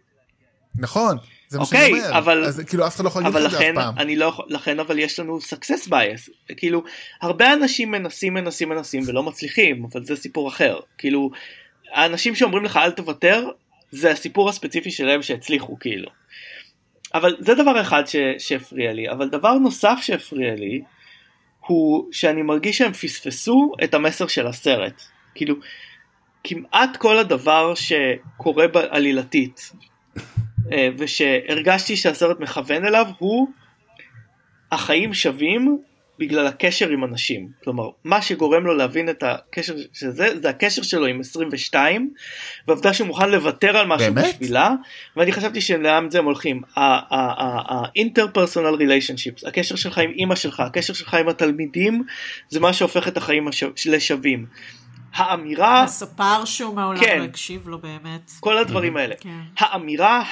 נכון 0.79 1.17
זה 1.49 1.59
מה 1.59 1.65
אוקיי, 1.65 1.91
שאני 1.91 2.01
אומר 2.01 2.19
אבל- 2.19 2.45
אז 2.45 2.63
כאילו 2.67 2.87
אף 2.87 2.97
אחד 2.97 3.05
לא 3.05 3.09
יכול 3.09 3.23
להגיד 3.23 3.37
את 3.37 3.51
זה 3.51 3.59
אף 3.59 3.65
פעם. 3.75 3.99
אני 3.99 4.17
לא 4.17 4.25
יכול, 4.25 4.45
לכן 4.49 4.81
אבל 4.81 4.99
יש 4.99 5.21
לנו 5.21 5.39
success 5.39 5.89
bias, 5.89 6.53
כאילו, 6.57 6.83
הרבה 7.23 7.53
אנשים 7.53 7.91
מנסים 7.91 8.35
מנסים 8.35 8.69
מנסים 8.69 9.03
ולא 9.07 9.23
מצליחים, 9.23 9.85
אבל 9.93 10.05
זה 10.05 10.17
סיפור 10.17 10.49
אחר, 10.49 10.79
כאילו, 10.99 11.31
האנשים 11.95 12.35
שאומרים 12.35 12.65
לך 12.65 12.77
אל 12.77 12.91
תוותר, 12.91 13.49
זה 13.93 14.11
הסיפור 14.11 14.49
הספציפי 14.49 14.91
שלהם 14.91 15.23
שהצליחו, 15.23 15.79
כאילו. 15.79 16.11
אבל 17.15 17.37
זה 17.41 17.55
דבר 17.55 17.81
אחד 17.81 18.03
שהפריע 18.39 18.93
לי, 18.93 19.11
אבל 19.11 19.29
דבר 19.29 19.55
נוסף 19.55 19.99
שהפריע 20.03 20.55
לי, 20.55 20.83
הוא 21.67 22.09
שאני 22.13 22.43
מרגיש 22.43 22.79
שהם 22.79 22.93
פספסו 22.93 23.73
את 23.85 23.95
המסר 23.95 24.27
של 24.27 24.47
הסרט. 24.47 25.03
כאילו, 25.35 25.55
כמעט 26.45 26.97
כל 26.97 27.19
הדבר 27.19 27.75
שקורה 27.75 28.69
בעלילתית, 28.69 29.73
אה, 30.73 30.89
ושהרגשתי 30.99 31.97
שהסרט 31.97 32.41
מכוון 32.41 32.85
אליו, 32.85 33.07
הוא 33.19 33.49
החיים 34.73 35.15
שווים 35.15 35.79
בגלל 36.19 36.47
הקשר 36.47 36.89
עם 36.89 37.05
אנשים. 37.05 37.49
כלומר, 37.65 37.89
מה 38.05 38.23
שגורם 38.23 38.67
לו 38.67 38.75
להבין 38.77 39.09
את 39.09 39.23
הקשר 39.23 39.75
שזה, 39.93 40.41
זה 40.41 40.51
הקשר 40.51 40.83
שלו 40.83 41.07
עם 41.07 41.21
22, 41.21 42.11
והעובדה 42.69 42.95
שהוא 42.95 43.07
מוכן 43.07 43.31
לוותר 43.31 43.77
על 43.77 43.87
משהו 43.87 44.15
באמת? 44.15 44.35
בשבילה, 44.35 44.71
ואני 45.17 45.33
חשבתי 45.33 45.61
שלאן 45.61 46.11
זה 46.11 46.19
הם 46.19 46.25
הולכים. 46.25 46.63
ה-interpersonal 46.77 48.77
relationships, 48.79 49.49
הקשר 49.49 49.77
שלך 49.77 49.99
עם 49.99 50.11
אימא 50.11 50.35
שלך, 50.35 50.61
הקשר 50.61 50.93
שלך 50.93 51.15
עם 51.15 51.29
התלמידים, 51.29 52.05
זה 52.49 52.61
מה 52.61 52.73
שהופך 52.73 53.09
את 53.09 53.17
החיים 53.17 53.49
הש- 53.49 53.87
לשווים. 53.87 54.47
האמירה, 55.15 55.83
הספר 55.83 56.45
שהוא 56.45 56.75
מעולם 56.75 57.01
כן. 57.01 57.19
לא 57.19 57.25
הקשיב 57.25 57.69
לו 57.69 57.79
באמת. 57.79 58.31
כל 58.41 58.59
הדברים 58.59 58.97
האלה. 58.97 59.15
כן. 59.21 59.41
האמירה 59.59 60.23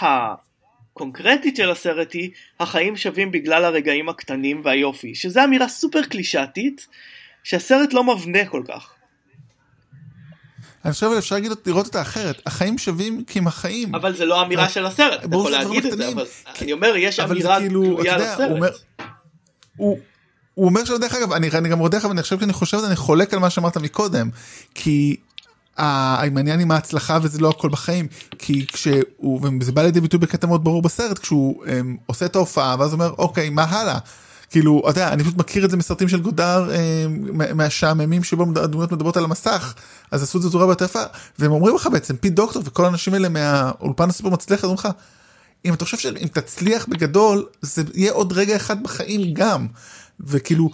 הקונקרטית 1.01 1.56
של 1.56 1.70
הסרט 1.70 2.12
היא 2.12 2.31
החיים 2.60 2.97
שווים 2.97 3.31
בגלל 3.31 3.64
הרגעים 3.64 4.09
הקטנים 4.09 4.60
והיופי 4.64 5.14
שזו 5.14 5.44
אמירה 5.44 5.68
סופר 5.68 6.02
קלישאתית 6.02 6.86
שהסרט 7.44 7.93
לא 7.93 8.05
מבנה 8.05 8.47
כל 8.47 8.62
כך 8.68 8.93
אני 10.85 10.93
חושב 10.93 11.10
אפשר 11.18 11.35
להגיד 11.35 11.52
לראות 11.66 11.86
אותה 11.86 12.02
אחרת 12.02 12.43
החיים 12.47 12.78
שווים 12.78 13.24
כי 13.24 13.39
הם 13.39 13.47
החיים. 13.47 13.94
אבל 13.94 14.16
זה 14.16 14.24
לא 14.24 14.43
אמירה 14.43 14.68
של 14.68 14.86
הסרט 14.86 15.24
אתה 15.24 15.36
יכול 15.36 15.51
להגיד 15.51 15.86
את 15.86 15.98
זה. 15.98 16.09
אבל 16.09 16.27
אני 16.60 16.72
אומר 16.72 16.97
יש 16.97 17.20
אמירה 17.20 17.60
כאילו, 17.60 17.85
הוא 17.85 18.01
אומר- 18.01 18.16
לסרט 18.16 18.74
הוא, 19.77 19.98
אומר 20.56 20.85
שדרך 20.85 21.14
אגב 21.14 21.32
אני, 21.32 21.51
אני 21.55 21.68
גם 21.68 21.86
דרך 21.89 22.05
אגב 22.05 22.10
אני 22.12 22.22
חושב 22.22 22.40
שאני 22.40 22.52
חושב 22.52 22.78
אני 22.86 22.97
חולק 22.97 23.35
על 23.35 23.40
מה 23.40 23.51
שאמרת 23.51 23.77
מקודם 23.77 24.31
כי 24.74 25.16
העניין 25.81 26.61
עם 26.61 26.70
ההצלחה 26.70 27.19
וזה 27.23 27.39
לא 27.39 27.48
הכל 27.48 27.69
בחיים 27.69 28.07
כי 28.39 28.66
כשהוא 28.66 29.40
וזה 29.61 29.73
בא 29.73 29.82
לידי 29.82 30.01
ביטוי 30.01 30.20
בקטע 30.20 30.47
מאוד 30.47 30.65
ברור 30.65 30.82
בסרט 30.82 31.19
כשהוא 31.19 31.65
um, 31.65 31.69
עושה 32.07 32.27
את 32.27 32.36
ההופעה 32.36 32.77
ואז 32.78 32.93
אומר 32.93 33.15
אוקיי 33.19 33.51
מה 33.51 33.62
הלאה. 33.62 33.98
כאילו 34.51 34.81
אתה 34.81 34.89
יודע 34.89 35.12
אני 35.12 35.23
פשוט 35.23 35.36
מכיר 35.36 35.65
את 35.65 35.70
זה 35.70 35.77
מסרטים 35.77 36.09
של 36.09 36.20
גודר 36.20 36.70
אה, 36.70 37.07
מה- 37.09 37.52
מהשעממים 37.55 38.24
שבו 38.24 38.47
הדמויות 38.57 38.93
מדברות 38.93 39.16
על 39.16 39.24
המסך 39.24 39.74
אז 40.11 40.23
עשו 40.23 40.39
את 40.39 40.43
זה 40.43 40.48
בצורה 40.48 40.66
יותר 40.66 40.85
יפה 40.85 41.02
והם 41.39 41.52
אומרים 41.52 41.74
לך 41.74 41.89
בעצם 41.93 42.16
פי 42.16 42.31
דוקטור 42.31 42.62
וכל 42.66 42.85
האנשים 42.85 43.15
האלה 43.15 43.28
מהאולפן 43.28 44.09
הסופר 44.09 44.28
מצליח 44.28 44.65
אומרים 44.65 44.78
לך 44.78 44.89
אם 45.65 45.74
אתה 45.74 45.85
חושב 45.85 45.98
שאם 45.98 46.27
תצליח 46.32 46.86
בגדול 46.89 47.47
זה 47.62 47.82
יהיה 47.94 48.12
עוד 48.12 48.32
רגע 48.32 48.57
אחד 48.57 48.82
בחיים 48.82 49.35
גם 49.35 49.66
וכאילו 50.20 50.70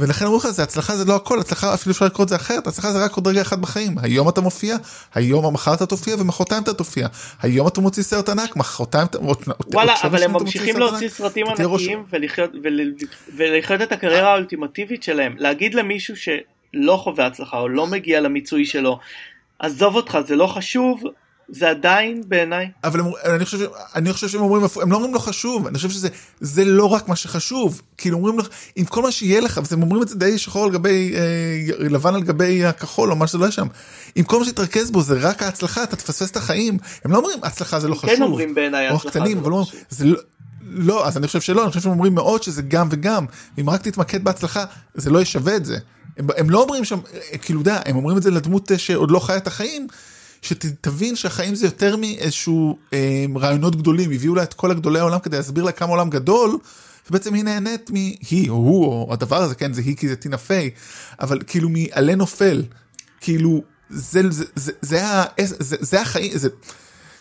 ולכן 0.00 0.24
אומרים 0.24 0.40
לך 0.40 0.50
זה 0.50 0.62
הצלחה 0.62 0.96
זה 0.96 1.04
לא 1.04 1.16
הכל 1.16 1.40
הצלחה 1.40 1.74
אפילו 1.74 1.92
אפשר 1.92 2.04
לקרוא 2.04 2.24
את 2.24 2.28
זה 2.28 2.36
אחרת 2.36 2.66
הצלחה 2.66 2.92
זה 2.92 3.04
רק 3.04 3.12
עוד 3.14 3.26
רגע 3.26 3.40
אחד 3.42 3.62
בחיים. 3.62 3.98
היום 4.02 4.28
אתה 4.28 4.40
מופיע 4.40 4.76
היום 5.14 5.44
או 5.44 5.50
מחר 5.50 5.74
אתה 5.74 5.86
תופיע 5.86 6.14
ומחרתיים 6.18 6.62
אתה 6.62 6.74
תופיע. 6.74 7.08
היום 7.42 7.66
אתה 7.68 7.80
מוציא 7.80 8.02
סרט 8.02 8.28
ענק 8.28 8.56
מחרתיים 8.56 9.06
אתה 9.06 9.18
וואלה 9.66 9.94
אבל 10.02 10.22
הם 10.22 10.32
ממשיכים 10.32 10.76
להוציא 10.76 11.08
סרטים 11.08 11.46
ענקיים 11.46 12.04
ולחיות 12.12 12.50
ול- 12.64 12.94
ולחיות 13.36 13.82
את 13.82 13.92
הקריירה 13.92 14.30
האולטימטיבית 14.32 15.02
שלהם. 15.02 15.34
להגיד 15.38 15.74
למישהו 15.74 16.14
שלא 16.16 16.96
חווה 16.96 17.26
הצלחה 17.26 17.58
או 17.58 17.68
לא 17.68 17.86
מגיע 17.86 18.20
למיצוי 18.20 18.64
שלו 18.64 18.98
עזוב 19.58 19.94
אותך 19.96 20.18
זה 20.26 20.36
לא 20.36 20.46
חשוב 20.46 21.02
זה 21.50 21.70
עדיין 21.70 22.22
בעיניי. 22.28 22.70
אבל 22.84 23.00
הם, 23.00 23.06
אני 23.24 23.44
חושב 23.44 23.58
אני 23.94 24.12
חושב 24.12 24.28
שהם 24.28 24.40
אומרים 24.40 24.62
הם 24.82 24.92
לא 24.92 24.96
אומרים 24.96 25.14
לו 25.14 25.20
חשוב 25.20 25.66
אני 25.66 25.76
חושב 25.76 25.90
שזה 25.90 26.08
זה 26.40 26.64
לא 26.64 26.84
רק 26.84 27.08
מה 27.08 27.16
שחשוב. 27.16 27.82
כאילו 27.96 28.16
אומרים 28.16 28.38
לך 28.38 28.48
עם 28.76 28.84
כל 28.84 29.02
מה 29.02 29.12
שיהיה 29.12 29.40
לך 29.40 29.60
והם 29.70 29.82
אומרים 29.82 30.02
את 30.02 30.08
זה 30.08 30.16
די 30.16 30.38
שחור 30.38 30.64
על 30.64 30.70
גבי 30.70 31.14
אה, 31.14 31.88
לבן 31.88 32.14
על 32.14 32.22
גבי 32.22 32.64
הכחול 32.64 33.10
או 33.10 33.16
מה 33.16 33.26
שזה 33.26 33.38
לא 33.38 33.44
יהיה 33.44 33.52
שם. 33.52 33.66
עם 34.14 34.24
כל 34.24 34.38
מה 34.38 34.44
שתתרכז 34.44 34.90
בו 34.90 35.02
זה 35.02 35.18
רק 35.20 35.42
ההצלחה 35.42 35.82
אתה 35.82 35.96
תפספס 35.96 36.30
את 36.30 36.36
החיים. 36.36 36.78
הם 37.04 37.12
לא 37.12 37.16
אומרים 37.16 37.38
הצלחה 37.42 37.80
זה 37.80 37.88
לא 37.88 37.94
חשוב. 37.94 38.10
כן 38.10 38.22
אומרים 38.22 38.54
בעיניי 38.54 38.88
הצלחה 38.88 39.10
קטנים, 39.10 39.38
זה 39.44 39.50
לא 39.50 39.58
לא, 39.58 39.64
חשוב. 39.64 39.80
זה 39.90 40.04
לא, 40.06 40.18
לא 40.62 41.06
אז 41.06 41.16
אני 41.16 41.26
חושב 41.26 41.40
שלא 41.40 41.62
אני 41.62 41.68
חושב 41.68 41.80
שהם 41.80 41.92
אומרים 41.92 42.14
מאוד 42.14 42.42
שזה 42.42 42.62
גם 42.62 42.88
וגם. 42.90 43.26
אם 43.60 43.70
רק 43.70 43.82
תתמקד 43.82 44.24
בהצלחה 44.24 44.64
זה 44.94 45.10
לא 45.10 45.22
ישווה 45.22 45.56
את 45.56 45.64
זה. 45.64 45.78
הם, 46.18 46.26
הם 46.36 46.50
לא 46.50 46.62
אומרים 46.62 46.84
שם 46.84 46.98
אה, 47.14 47.38
כאילו 47.38 47.60
אתה 47.60 47.70
יודע 47.70 47.80
הם 47.86 47.96
אומרים 47.96 48.16
את 48.16 48.22
זה 48.22 48.30
לדמות 48.30 48.72
אה, 48.72 48.78
שעוד 48.78 49.10
לא 49.10 49.18
חיה 49.18 49.36
את 49.36 49.46
החיים 49.46 49.86
שתבין 50.42 51.16
שהחיים 51.16 51.54
זה 51.54 51.66
יותר 51.66 51.96
מאיזשהו 51.96 52.78
אה, 52.92 53.24
רעיונות 53.36 53.76
גדולים 53.76 54.10
הביאו 54.12 54.34
לה 54.34 54.42
את 54.42 54.54
כל 54.54 54.70
הגדולי 54.70 54.98
העולם 54.98 55.18
כדי 55.18 55.36
להסביר 55.36 55.64
לה 55.64 55.72
כמה 55.72 55.90
עולם 55.90 56.10
גדול 56.10 56.58
ובעצם 57.10 57.34
היא 57.34 57.44
נהנית 57.44 57.90
מ... 57.90 57.94
היא 58.30 58.50
או 58.50 58.54
הוא 58.54 58.84
או 58.86 59.12
הדבר 59.12 59.36
הזה 59.42 59.54
כן 59.54 59.72
זה 59.72 59.80
היא 59.80 59.96
כי 59.96 60.08
זה 60.08 60.16
טינה 60.16 60.38
פיי 60.38 60.70
אבל 61.20 61.38
כאילו 61.46 61.68
מעלה 61.68 62.14
נופל 62.14 62.62
כאילו 63.20 63.62
זה 63.90 64.20
זה 64.30 64.44
זה 64.54 64.72
זה, 64.80 65.06
ה- 65.06 65.24
זה, 65.40 65.76
זה 65.80 66.00
החיים 66.00 66.38
זה. 66.38 66.48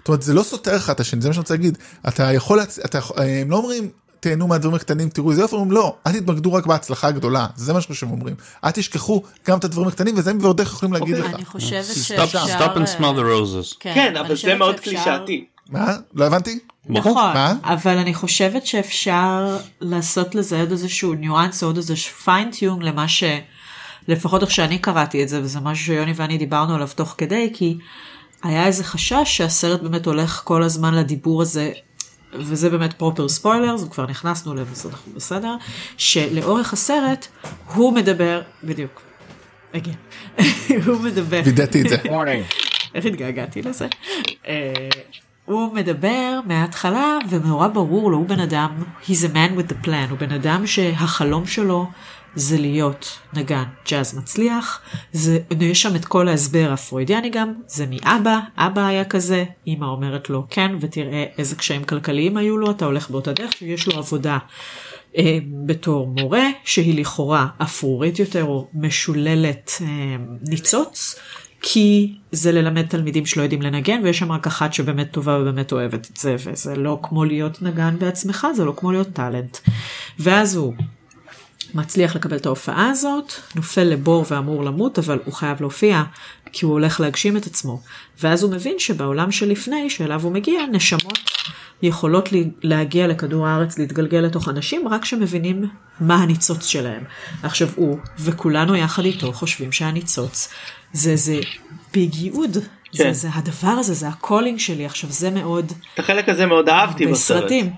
אתה 0.03 0.11
אומרת 0.11 0.21
זה 0.21 0.33
לא 0.33 0.43
סותר 0.43 0.75
אחד 0.77 0.93
את 0.93 0.99
השני 0.99 1.21
זה 1.21 1.27
מה 1.27 1.33
שאני 1.33 1.41
רוצה 1.41 1.53
להגיד 1.53 1.77
אתה 2.07 2.33
יכול. 2.33 2.59
אתה 2.85 2.97
יכול- 2.97 3.17
הם 3.21 3.51
לא 3.51 3.55
אומרים 3.57 3.89
תהנו 4.19 4.47
מהדברים 4.47 4.75
הקטנים 4.75 5.09
תראו 5.09 5.31
איזה 5.31 5.41
יופי 5.41 5.55
הם 5.55 5.61
אומרים 5.61 5.77
לא 5.77 5.95
אל 6.07 6.19
תתמקדו 6.19 6.53
רק 6.53 6.65
בהצלחה 6.65 7.07
הגדולה 7.07 7.47
זה 7.55 7.73
מה 7.73 7.81
שהם 7.81 8.11
אומרים 8.11 8.35
אל 8.63 8.71
תשכחו 8.71 9.23
גם 9.47 9.57
את 9.57 9.63
הדברים 9.63 9.87
הקטנים 9.87 10.15
וזה 10.17 10.29
הם 10.31 10.37
ועוד 10.41 10.59
איך 10.59 10.69
יכולים 10.69 10.93
להגיד 10.93 11.15
אוקיי. 11.15 11.29
לך 11.29 11.35
אני 11.35 11.45
חושבת 11.45 11.85
Stop, 11.85 12.25
שאפשר... 12.25 12.45
stop 12.45 12.77
and 12.77 12.97
smell 12.97 13.01
the 13.01 13.19
אה, 13.19 13.39
roses. 13.39 13.75
כן 13.79 14.15
אני 14.15 14.19
אבל 14.19 14.35
זה 14.35 14.55
מאוד 14.55 14.79
קלישאתי. 14.79 15.45
מה 15.69 15.95
לא 16.13 16.25
הבנתי 16.25 16.59
נכון, 16.89 17.13
מה? 17.13 17.53
אבל 17.63 17.97
אני 17.97 18.13
חושבת 18.13 18.65
שאפשר 18.65 19.57
לעשות 19.81 20.35
לזה 20.35 20.59
עוד 20.59 20.71
איזשהו 20.71 21.13
ניואנס, 21.13 21.63
עוד 21.63 21.77
איזה 21.77 21.95
fine 21.95 22.31
tuning 22.31 22.83
למה 22.83 23.07
ש... 23.07 23.23
לפחות 24.07 24.41
איך 24.41 24.51
שאני 24.51 24.79
קראתי 24.79 25.23
את 25.23 25.29
זה, 25.29 25.41
וזה 25.41 25.59
משהו 25.59 25.85
שיוני 25.85 26.13
ואני 26.15 26.37
דיברנו 26.37 26.75
עליו 26.75 26.87
תוך 26.95 27.15
כדי, 27.17 27.49
כי 27.53 27.77
היה 28.43 28.65
איזה 28.65 28.83
חשש 28.83 29.23
שהסרט 29.25 29.81
באמת 29.81 30.05
הולך 30.05 30.41
כל 30.43 30.63
הזמן 30.63 30.93
לדיבור 30.93 31.41
הזה, 31.41 31.71
וזה 32.33 32.69
באמת 32.69 32.93
פרופר 32.93 33.29
ספוילרס, 33.29 33.83
וכבר 33.83 34.05
נכנסנו 34.05 34.53
לזה, 34.53 34.71
אז 34.71 34.85
אנחנו 34.85 35.11
בסדר, 35.15 35.55
שלאורך 35.97 36.73
הסרט 36.73 37.27
הוא 37.73 37.93
מדבר, 37.93 38.41
בדיוק, 38.63 39.01
הגיע, 39.73 39.93
הוא 40.85 40.99
מדבר, 41.03 41.41
וידאתי 41.45 41.81
את 41.81 41.89
זה 41.89 41.95
Warning. 41.95 42.53
איך 42.95 43.05
התגעגעתי 43.05 43.61
לזה? 43.61 43.87
אה, 44.47 44.89
הוא 45.45 45.73
מדבר 45.73 46.39
מההתחלה 46.45 47.17
ומאורע 47.29 47.67
ברור 47.67 48.11
לו, 48.11 48.17
הוא 48.17 48.27
בן 48.27 48.39
אדם, 48.39 48.83
he's 49.03 49.23
a 49.23 49.33
man 49.33 49.57
with 49.57 49.71
the 49.71 49.85
plan, 49.85 50.09
הוא 50.09 50.17
בן 50.17 50.31
אדם 50.31 50.67
שהחלום 50.67 51.45
שלו 51.45 51.87
זה 52.35 52.57
להיות 52.57 53.19
נגן 53.33 53.63
ג'אז 53.89 54.17
מצליח, 54.17 54.81
זה, 55.11 55.39
יש 55.61 55.81
שם 55.81 55.95
את 55.95 56.05
כל 56.05 56.27
ההסבר 56.27 56.69
הפרוידיאני 56.73 57.29
גם, 57.29 57.53
זה 57.67 57.85
מאבא, 57.89 58.39
אבא 58.57 58.85
היה 58.85 59.05
כזה, 59.05 59.45
אמא 59.67 59.85
אומרת 59.85 60.29
לו 60.29 60.45
כן 60.49 60.71
ותראה 60.79 61.25
איזה 61.37 61.55
קשיים 61.55 61.83
כלכליים 61.83 62.37
היו 62.37 62.57
לו, 62.57 62.71
אתה 62.71 62.85
הולך 62.85 63.09
באותה 63.09 63.33
דרך, 63.33 63.53
שיש 63.53 63.87
לו 63.87 63.97
עבודה. 63.97 64.37
אה, 65.17 65.37
בתור 65.65 66.07
מורה 66.07 66.47
שהיא 66.63 66.99
לכאורה 66.99 67.47
אפרורית 67.57 68.19
יותר 68.19 68.43
או 68.43 68.67
משוללת 68.73 69.71
אה, 69.81 69.87
ניצוץ 70.41 71.19
כי 71.61 72.15
זה 72.31 72.51
ללמד 72.51 72.87
תלמידים 72.87 73.25
שלא 73.25 73.43
יודעים 73.43 73.61
לנגן 73.61 74.01
ויש 74.03 74.19
שם 74.19 74.31
רק 74.31 74.47
אחת 74.47 74.73
שבאמת 74.73 75.11
טובה 75.11 75.39
ובאמת 75.41 75.71
אוהבת 75.71 76.09
את 76.11 76.17
זה 76.17 76.35
וזה 76.39 76.75
לא 76.75 76.99
כמו 77.03 77.25
להיות 77.25 77.61
נגן 77.61 77.95
בעצמך 77.99 78.47
זה 78.55 78.65
לא 78.65 78.73
כמו 78.77 78.91
להיות 78.91 79.07
טאלנט. 79.13 79.57
ואז 80.19 80.55
הוא 80.55 80.73
מצליח 81.73 82.15
לקבל 82.15 82.37
את 82.37 82.45
ההופעה 82.45 82.89
הזאת, 82.89 83.33
נופל 83.55 83.83
לבור 83.83 84.25
ואמור 84.29 84.63
למות, 84.63 84.99
אבל 84.99 85.19
הוא 85.25 85.33
חייב 85.33 85.61
להופיע, 85.61 86.03
כי 86.51 86.65
הוא 86.65 86.73
הולך 86.73 86.99
להגשים 86.99 87.37
את 87.37 87.45
עצמו. 87.45 87.81
ואז 88.21 88.43
הוא 88.43 88.51
מבין 88.51 88.79
שבעולם 88.79 89.31
שלפני, 89.31 89.89
שאליו 89.89 90.23
הוא 90.23 90.31
מגיע, 90.31 90.61
נשמות 90.71 91.19
יכולות 91.81 92.29
להגיע 92.63 93.07
לכדור 93.07 93.47
הארץ, 93.47 93.77
להתגלגל 93.77 94.17
לתוך 94.17 94.49
אנשים, 94.49 94.87
רק 94.87 95.05
שמבינים 95.05 95.69
מה 95.99 96.15
הניצוץ 96.15 96.65
שלהם. 96.65 97.03
עכשיו 97.43 97.67
הוא, 97.75 97.97
וכולנו 98.19 98.75
יחד 98.75 99.05
איתו, 99.05 99.33
חושבים 99.33 99.71
שהניצוץ 99.71 100.49
זה 100.93 101.11
איזה 101.11 101.39
big 101.93 102.15
ייעוד. 102.15 102.57
זה, 102.93 103.03
כן. 103.03 103.13
זה 103.13 103.29
הדבר 103.33 103.67
הזה, 103.67 103.93
זה 103.93 104.07
ה 104.07 104.14
calling 104.14 104.59
שלי. 104.59 104.85
עכשיו 104.85 105.09
זה 105.09 105.29
מאוד... 105.29 105.71
את 105.93 105.99
החלק 105.99 106.29
הזה 106.29 106.45
מאוד 106.45 106.69
אהבתי 106.69 107.07
בסרט. 107.07 107.37
בסרטים. 107.37 107.73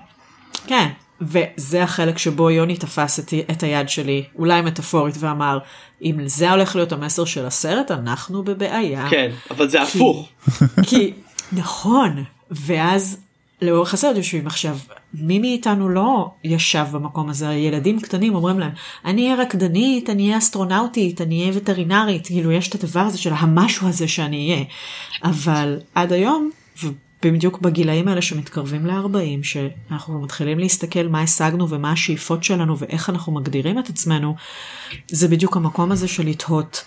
כן, 0.66 0.88
וזה 1.22 1.82
החלק 1.82 2.18
שבו 2.18 2.50
יוני 2.50 2.76
תפס 2.76 3.18
את, 3.18 3.34
את 3.50 3.62
היד 3.62 3.88
שלי, 3.88 4.24
אולי 4.38 4.62
מטאפורית, 4.62 5.14
ואמר, 5.18 5.58
אם 6.02 6.28
זה 6.28 6.50
הולך 6.50 6.76
להיות 6.76 6.92
המסר 6.92 7.24
של 7.24 7.46
הסרט, 7.46 7.90
אנחנו 7.90 8.42
בבעיה. 8.42 9.06
כן 9.10 9.30
אבל 9.50 9.68
זה 9.68 9.82
הפוך. 9.82 10.28
כי, 10.88 11.12
נכון, 11.52 12.24
ואז 12.50 13.20
לאורך 13.62 13.94
הסרט 13.94 14.16
יושבים 14.16 14.46
עכשיו, 14.46 14.76
מי 15.14 15.38
מאיתנו 15.38 15.88
לא 15.88 16.30
ישב 16.44 16.86
במקום 16.92 17.28
הזה, 17.28 17.52
ילדים 17.52 18.00
קטנים 18.00 18.34
אומרים 18.34 18.58
להם, 18.58 18.70
אני 19.04 19.24
אהיה 19.24 19.42
רקדנית, 19.42 20.10
אני 20.10 20.26
אהיה 20.26 20.38
אסטרונאוטית, 20.38 21.20
אני 21.20 21.40
אהיה 21.40 21.52
וטרינרית, 21.54 22.26
כאילו 22.26 22.52
יש 22.52 22.68
את 22.68 22.84
הדבר 22.84 23.00
הזה 23.00 23.18
של 23.18 23.32
המשהו 23.32 23.88
הזה 23.88 24.08
שאני 24.08 24.52
אהיה. 24.52 24.64
אבל 25.24 25.78
עד 25.94 26.12
היום, 26.12 26.50
ובדיוק 27.24 27.60
בגילאים 27.60 28.08
האלה 28.08 28.22
שמתקרבים 28.22 28.86
ל-40, 28.86 29.42
שאנחנו 29.42 30.22
מתחילים 30.22 30.58
להסתכל 30.58 31.08
מה 31.08 31.22
השגנו 31.22 31.68
ומה 31.68 31.92
השאיפות 31.92 32.44
שלנו 32.44 32.78
ואיך 32.78 33.10
אנחנו 33.10 33.32
מגדירים 33.32 33.78
את 33.78 33.88
עצמנו, 33.88 34.34
זה 35.10 35.28
בדיוק 35.28 35.56
המקום 35.56 35.92
הזה 35.92 36.08
של 36.08 36.26
לתהות 36.26 36.84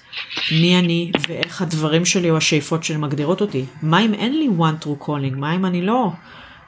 מי 0.51 0.79
אני 0.79 1.11
ואיך 1.27 1.61
הדברים 1.61 2.05
שלי 2.05 2.29
או 2.29 2.37
השאיפות 2.37 2.83
שלי 2.83 2.97
מגדירות 2.97 3.41
אותי. 3.41 3.65
מה 3.81 3.99
אם 3.99 4.13
אין 4.13 4.37
לי 4.37 4.49
one 4.59 4.85
true 4.85 5.05
calling? 5.07 5.35
מה 5.35 5.55
אם 5.55 5.65
אני 5.65 5.81
לא 5.81 6.09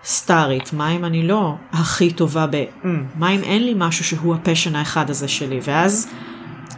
סטארית? 0.03 0.73
מה 0.73 0.91
אם 0.91 1.05
אני 1.05 1.27
לא 1.27 1.53
הכי 1.71 2.11
טובה 2.13 2.47
ב... 2.51 2.63
"Mm", 2.83 2.87
מה 3.15 3.29
אם 3.31 3.43
אין 3.43 3.63
לי 3.63 3.73
משהו 3.75 4.05
שהוא 4.05 4.35
הפשן 4.35 4.75
האחד 4.75 5.09
הזה 5.09 5.27
שלי? 5.27 5.59
ואז, 5.63 6.09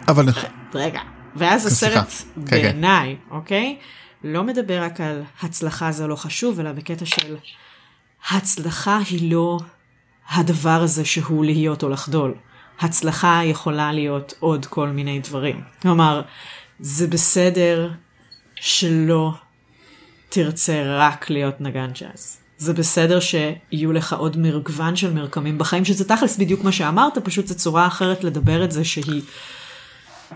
אבל 0.08 0.26
רגע, 0.74 1.00
ואז. 1.36 1.66
הסרט 1.66 2.08
כן, 2.36 2.42
כן. 2.46 2.62
בעיניי, 2.62 3.16
אוקיי? 3.32 3.78
לא 4.24 4.44
מדבר 4.44 4.84
רק 4.84 5.02
על 5.02 5.24
הצלחה 5.42 5.92
זה 5.92 6.08
לא 6.08 6.16
חשוב, 6.16 6.60
אלא 6.60 6.72
בקטע 6.72 7.06
של 7.06 7.36
הצלחה 8.30 9.00
היא 9.10 9.32
לא 9.32 9.60
הדבר 10.30 10.82
הזה 10.82 11.06
שהוא 11.06 11.46
להיות 11.46 11.84
או 11.84 11.90
לחדול. 11.90 12.34
הצלחה 12.80 13.42
יכולה 13.46 13.92
להיות 13.92 14.34
עוד 14.40 14.66
כל 14.66 14.88
מיני 14.88 15.20
דברים. 15.20 15.62
כלומר, 15.82 16.22
זה 16.80 17.08
בסדר 17.08 17.92
שלא 18.56 19.34
תרצה 20.30 20.84
רק 20.86 21.30
להיות 21.30 21.62
נגן 21.62 21.92
ג'אז. 22.00 22.38
זה 22.58 22.74
בסדר 22.74 23.20
שיהיו 23.20 23.92
לך 23.94 24.14
עוד 24.14 24.38
מגוון 24.38 24.96
של 24.96 25.14
מרקמים 25.14 25.58
בחיים, 25.58 25.86
שזה 25.86 26.06
תכלס 26.06 26.38
בדיוק 26.38 26.64
מה 26.64 26.72
שאמרת, 26.72 27.18
פשוט 27.18 27.48
זו 27.48 27.56
צורה 27.56 27.88
אחרת 27.88 28.24
לדבר 28.24 28.64
את 28.64 28.72
זה 28.72 28.86
שהיא... 28.86 29.22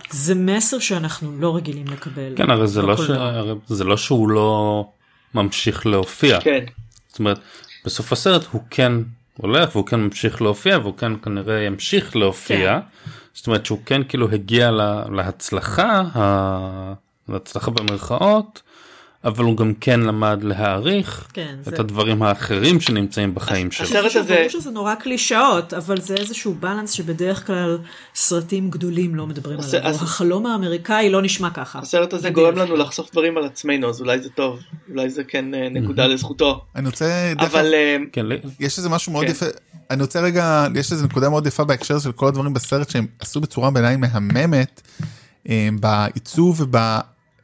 זה 0.10 0.36
מסר 0.36 0.80
שאנחנו 0.80 1.40
לא 1.40 1.56
רגילים 1.56 1.88
לקבל. 1.88 2.34
כן 2.36 2.50
הרי 2.50 2.68
זה 2.68 2.82
לא, 2.82 2.98
ש... 2.98 3.00
בקולנוע. 3.00 3.28
הרי 3.28 3.54
זה 3.68 3.84
לא 3.84 3.98
שהוא 3.98 4.30
לא 4.30 4.86
ממשיך 5.34 5.86
להופיע. 5.86 6.42
כן. 6.42 6.66
זאת 7.08 7.20
אומרת 7.20 7.40
בסוף 7.86 8.12
הסרט 8.12 8.46
הוא 8.52 8.62
כן 8.70 8.94
הולך 9.38 9.76
והוא 9.76 9.88
כן 9.88 10.00
ממשיך 10.00 10.42
להופיע 10.42 10.78
והוא 10.78 10.98
כן 10.98 11.12
כנראה 11.22 11.62
ימשיך 11.62 12.16
להופיע. 12.16 12.80
כן. 12.80 13.10
זאת 13.34 13.48
אומרת 13.48 13.66
שהוא 13.66 13.80
כן 13.86 14.02
כאילו 14.10 14.32
הגיע 14.32 14.72
לה, 14.72 15.04
להצלחה, 15.12 16.02
ה... 16.16 16.94
להצלחה 17.30 17.72
במרכאות, 17.72 18.62
אבל 19.26 19.44
הוא 19.44 19.58
גם 19.58 19.74
כן 19.82 20.00
למד 20.00 20.40
להעריך 20.44 21.28
כן, 21.34 21.56
את 21.60 21.66
זה- 21.66 21.72
הדברים 21.80 22.24
האחרים 22.24 22.82
שנמצאים 22.82 23.36
בחיים 23.36 23.72
שלו. 23.72 23.86
הסרט 23.88 24.16
הזה- 24.16 24.36
ברור 24.36 24.50
שזה 24.50 24.72
נורא 24.72 24.96
קלישאות, 24.96 25.74
אבל 25.74 26.02
זה 26.02 26.16
איזשהו 26.16 26.56
בלנס 26.60 26.92
שבדרך 26.92 27.48
כלל 27.48 27.78
סרטים 28.16 28.70
גדולים 28.70 29.16
לא 29.16 29.28
מדברים 29.28 29.60
הס- 29.60 29.74
עליו. 29.74 29.90
הס- 29.90 30.02
החלום 30.02 30.46
האמריקאי 30.46 31.10
לא 31.10 31.22
נשמע 31.22 31.50
ככה. 31.50 31.80
הסרט 31.80 32.14
הזה 32.14 32.30
בדרך 32.30 32.36
גורם. 32.36 32.56
לנו 32.56 32.76
לחשוף 32.76 33.12
דברים 33.12 33.38
על 33.38 33.44
עצמנו 33.46 33.90
אז 33.90 34.02
אולי 34.02 34.20
זה 34.22 34.30
טוב 34.30 34.60
אולי 34.90 35.10
זה 35.10 35.24
כן 35.24 35.54
אה, 35.54 35.68
נקודה 35.70 36.08
לזכותו 36.08 36.66
אני 36.76 36.86
רוצה 36.86 37.34
דרך 37.38 37.52
אבל 37.56 37.74
אה, 37.74 37.98
כן, 38.12 38.26
יש 38.60 38.78
איזה 38.78 38.90
משהו 38.90 39.12
מאוד 39.12 39.26
כן. 39.26 39.32
יפה 39.32 39.46
אני 39.92 40.02
רוצה 40.02 40.22
רגע 40.22 40.68
יש 40.76 40.92
איזה 40.92 41.06
נקודה 41.06 41.30
מאוד 41.30 41.48
יפה 41.48 41.64
בהקשר 41.64 42.00
של 42.00 42.12
כל 42.12 42.28
הדברים 42.28 42.54
בסרט 42.54 42.90
שהם 42.90 43.08
עשו 43.20 43.42
בצורה 43.42 43.72
בעיניי 43.72 43.96
מהממת 43.98 44.82
אה, 45.50 45.70
בעיצוב 45.80 46.66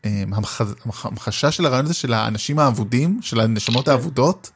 ובהמחשה 0.05 1.51
של 1.51 1.65
הרעיון 1.65 1.85
הזה 1.85 1.93
של 1.93 2.13
האנשים 2.13 2.59
האבודים 2.59 3.19
של 3.21 3.39
הנשמות 3.39 3.87
האבודות. 3.87 4.49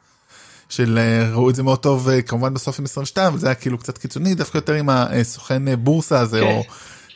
של 0.68 0.98
אה, 0.98 1.30
ראו 1.32 1.50
את 1.50 1.54
זה 1.54 1.62
מאוד 1.62 1.78
טוב 1.78 2.08
אה, 2.08 2.22
כמובן 2.22 2.54
בסוף 2.54 2.78
עם 2.78 2.84
22 2.84 3.26
אבל 3.26 3.38
זה 3.38 3.46
היה 3.46 3.54
כאילו 3.54 3.78
קצת 3.78 3.98
קיצוני 3.98 4.34
דווקא 4.34 4.58
יותר 4.58 4.74
עם 4.74 4.88
הסוכן 4.90 5.68
אה, 5.68 5.76
בורסה 5.76 6.20
הזה 6.20 6.40
כן. 6.40 6.46
או 6.46 6.64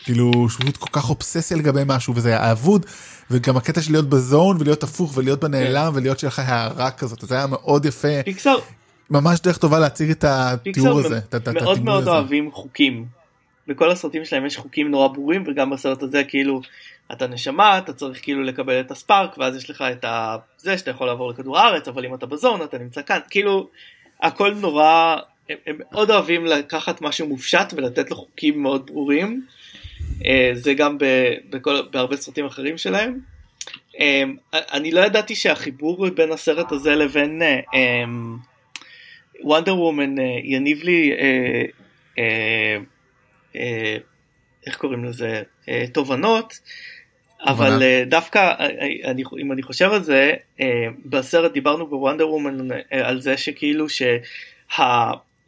כאילו 0.05 0.49
שהוא 0.49 0.67
כל 0.79 0.89
כך 0.93 1.11
אובססיה 1.11 1.57
לגבי 1.57 1.83
משהו 1.87 2.15
וזה 2.17 2.29
היה 2.29 2.53
אבוד 2.53 2.87
וגם 3.31 3.57
הקטע 3.57 3.83
של 3.83 3.93
להיות 3.93 4.09
בזון 4.09 4.57
ולהיות 4.61 4.83
הפוך 4.83 5.13
ולהיות 5.17 5.41
בנעלם 5.41 5.93
ולהיות 5.95 6.19
שלך 6.19 6.39
הערה 6.39 6.91
כזאת 6.91 7.21
זה 7.21 7.35
היה 7.35 7.47
מאוד 7.47 7.85
יפה 7.85 8.09
ממש 9.11 9.41
דרך 9.41 9.59
טובה 9.59 9.79
להציג 9.79 10.11
את 10.11 10.25
התיאור 10.25 10.99
הזה. 10.99 11.21
מאוד 11.55 11.83
מאוד. 11.83 12.09
אוהבים 12.09 12.53
חוקים. 12.53 13.05
בכל 13.69 13.91
הסרטים 13.91 14.25
שלהם 14.25 14.47
יש 14.47 14.57
חוקים 14.57 14.91
נורא 14.91 15.09
ברורים 15.09 15.45
וגם 15.47 15.71
בסרט 15.71 16.03
הזה 16.03 16.23
כאילו 16.29 16.61
אתה 17.13 17.27
נשמה 17.27 17.79
אתה 17.79 17.93
צריך 17.93 18.23
כאילו 18.23 18.43
לקבל 18.43 18.81
את 18.81 18.91
הספארק 18.91 19.39
ואז 19.39 19.57
יש 19.57 19.71
לך 19.71 19.85
את. 19.93 20.05
זה 20.57 20.79
שאתה 20.79 20.91
יכול 20.91 21.07
לעבור 21.07 21.31
לכדור 21.31 21.59
הארץ 21.59 21.89
אבל 21.89 22.05
אם 22.05 22.15
אתה 22.15 22.27
בזון 22.27 22.63
אתה 22.63 22.79
נמצא 22.79 23.03
כאן 23.03 23.19
כאילו 23.31 23.69
הכל 24.21 24.55
נורא 24.55 25.17
הם, 25.49 25.57
הם 25.67 25.79
מאוד 25.93 26.11
אוהבים 26.11 26.47
לקחת 26.47 27.01
משהו 27.01 27.29
מופשט 27.29 27.73
ולתת 27.77 28.11
לו 28.11 28.17
חוקים 28.17 28.63
מאוד 28.63 28.87
ברורים. 28.87 29.47
אה, 30.27 30.51
זה 30.55 30.75
גם 30.75 30.99
ב, 30.99 31.05
בכל, 31.51 31.83
בהרבה 31.91 32.17
סרטים 32.17 32.47
אחרים 32.47 32.79
שלהם. 32.79 33.19
אה, 34.01 34.23
אני 34.53 34.91
לא 34.91 35.01
ידעתי 35.01 35.35
שהחיבור 35.35 36.11
בין 36.11 36.33
הסרט 36.33 36.73
הזה 36.73 36.95
לבין 36.95 37.43
וונדר 39.41 39.77
וומן 39.77 40.15
יניב 40.45 40.83
לי 40.83 41.13
אה, 41.13 41.65
אה, 42.19 42.77
אה, 43.57 43.97
איך 44.67 44.77
קוראים 44.77 45.05
לזה 45.05 45.43
אה, 45.69 45.85
תובנות 45.93 46.61
אבל. 47.47 47.83
אה, 47.83 48.05
דווקא 48.07 48.39
אה, 48.39 48.55
אה, 48.61 49.11
אני, 49.11 49.23
אם 49.41 49.53
אני 49.53 49.63
חושב 49.63 49.91
על 49.93 50.03
זה 50.03 50.35
אה, 50.61 50.87
בסרט 51.05 51.53
דיברנו 51.53 51.87
בוונדר 51.87 52.29
וומן 52.31 52.73
אה, 52.73 52.79
על 53.09 53.21
זה 53.21 53.37
שכאילו 53.37 53.87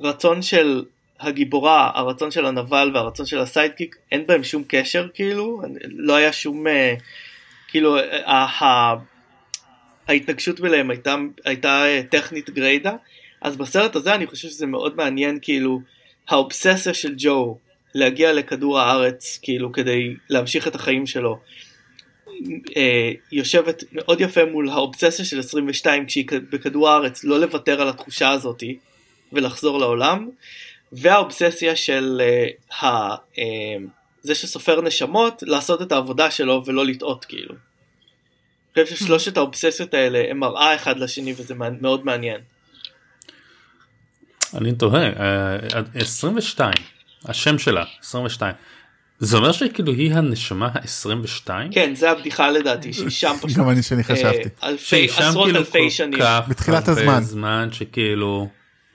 שהרצון 0.00 0.42
של 0.42 0.84
הגיבורה 1.20 1.90
הרצון 1.94 2.30
של 2.30 2.46
הנבל 2.46 2.90
והרצון 2.94 3.26
של 3.26 3.38
ה 3.38 3.45
sidekick 3.45 3.96
אין 4.12 4.26
בהם 4.26 4.44
שום 4.44 4.62
קשר 4.68 5.08
כאילו 5.14 5.62
לא 5.96 6.16
היה 6.16 6.32
שום 6.32 6.66
אה, 6.66 6.94
כאילו 7.68 7.98
אה, 7.98 8.32
ה- 8.32 8.94
ההתנגשות 10.08 10.60
ביניהם 10.60 10.90
הייתה, 10.90 11.16
הייתה 11.44 11.84
אה, 11.86 12.02
טכנית 12.10 12.50
גריידה 12.50 12.92
אז 13.42 13.56
בסרט 13.56 13.96
הזה 13.96 14.14
אני 14.14 14.26
חושב 14.26 14.48
שזה 14.48 14.66
מאוד 14.66 14.96
מעניין 14.96 15.38
כאילו 15.42 15.80
האובססיה 16.28 16.94
של 16.94 17.14
ג'ו 17.18 17.58
להגיע 17.94 18.32
לכדור 18.32 18.80
הארץ 18.80 19.38
כאילו 19.42 19.72
כדי 19.72 20.14
להמשיך 20.28 20.68
את 20.68 20.74
החיים 20.74 21.06
שלו 21.06 21.38
אה, 22.76 23.12
יושבת 23.32 23.84
מאוד 23.92 24.20
יפה 24.20 24.44
מול 24.44 24.68
האובססיה 24.68 25.24
של 25.24 25.38
22 25.38 26.06
כשהיא 26.06 26.26
בכדור 26.50 26.88
הארץ 26.88 27.24
לא 27.24 27.40
לוותר 27.40 27.80
על 27.80 27.88
התחושה 27.88 28.30
הזאתי 28.30 28.78
ולחזור 29.32 29.78
לעולם 29.78 30.28
והאובססיה 30.92 31.76
של 31.76 32.20
אה, 32.24 32.88
ה, 32.88 33.14
אה, 33.38 33.44
זה 34.22 34.34
שסופר 34.34 34.80
נשמות 34.80 35.42
לעשות 35.46 35.82
את 35.82 35.92
העבודה 35.92 36.30
שלו 36.30 36.62
ולא 36.66 36.86
לטעות 36.86 37.24
כאילו. 37.24 37.54
אני 38.76 38.84
חושב 38.84 38.96
ששלושת 38.96 39.36
האובססיות 39.36 39.94
האלה 39.94 40.22
הם 40.30 40.38
מראה 40.38 40.74
אחד 40.74 40.98
לשני 40.98 41.34
וזה 41.36 41.54
מאוד 41.80 42.04
מעניין. 42.04 42.40
אני 44.54 44.72
תוהה, 44.72 45.02
אה, 45.02 45.56
22, 45.94 46.72
השם 47.24 47.58
שלה, 47.58 47.84
22. 48.00 48.54
זה 49.20 49.36
אומר 49.36 49.52
שכאילו 49.52 49.92
היא 49.92 50.14
הנשמה 50.14 50.66
ה-22? 50.66 51.48
כן 51.70 51.94
זה 51.94 52.10
הבדיחה 52.10 52.50
לדעתי 52.50 52.92
שהיא 52.92 53.08
שם 53.10 53.34
פשוט 53.42 53.58
גם 53.58 53.70
אני 53.70 53.82
שאני 53.82 54.04
חשבתי. 54.04 54.48
אה, 54.62 54.68
אלפי 54.68 54.84
שהיא 54.84 55.08
שם 55.08 55.22
עשרות 55.22 55.44
כאילו 55.46 55.58
אלפי 55.58 55.90
שנים. 55.90 56.18
בתחילת 56.48 56.88
הזמן. 56.88 57.20
זמן 57.22 57.68
שכאילו... 57.72 58.48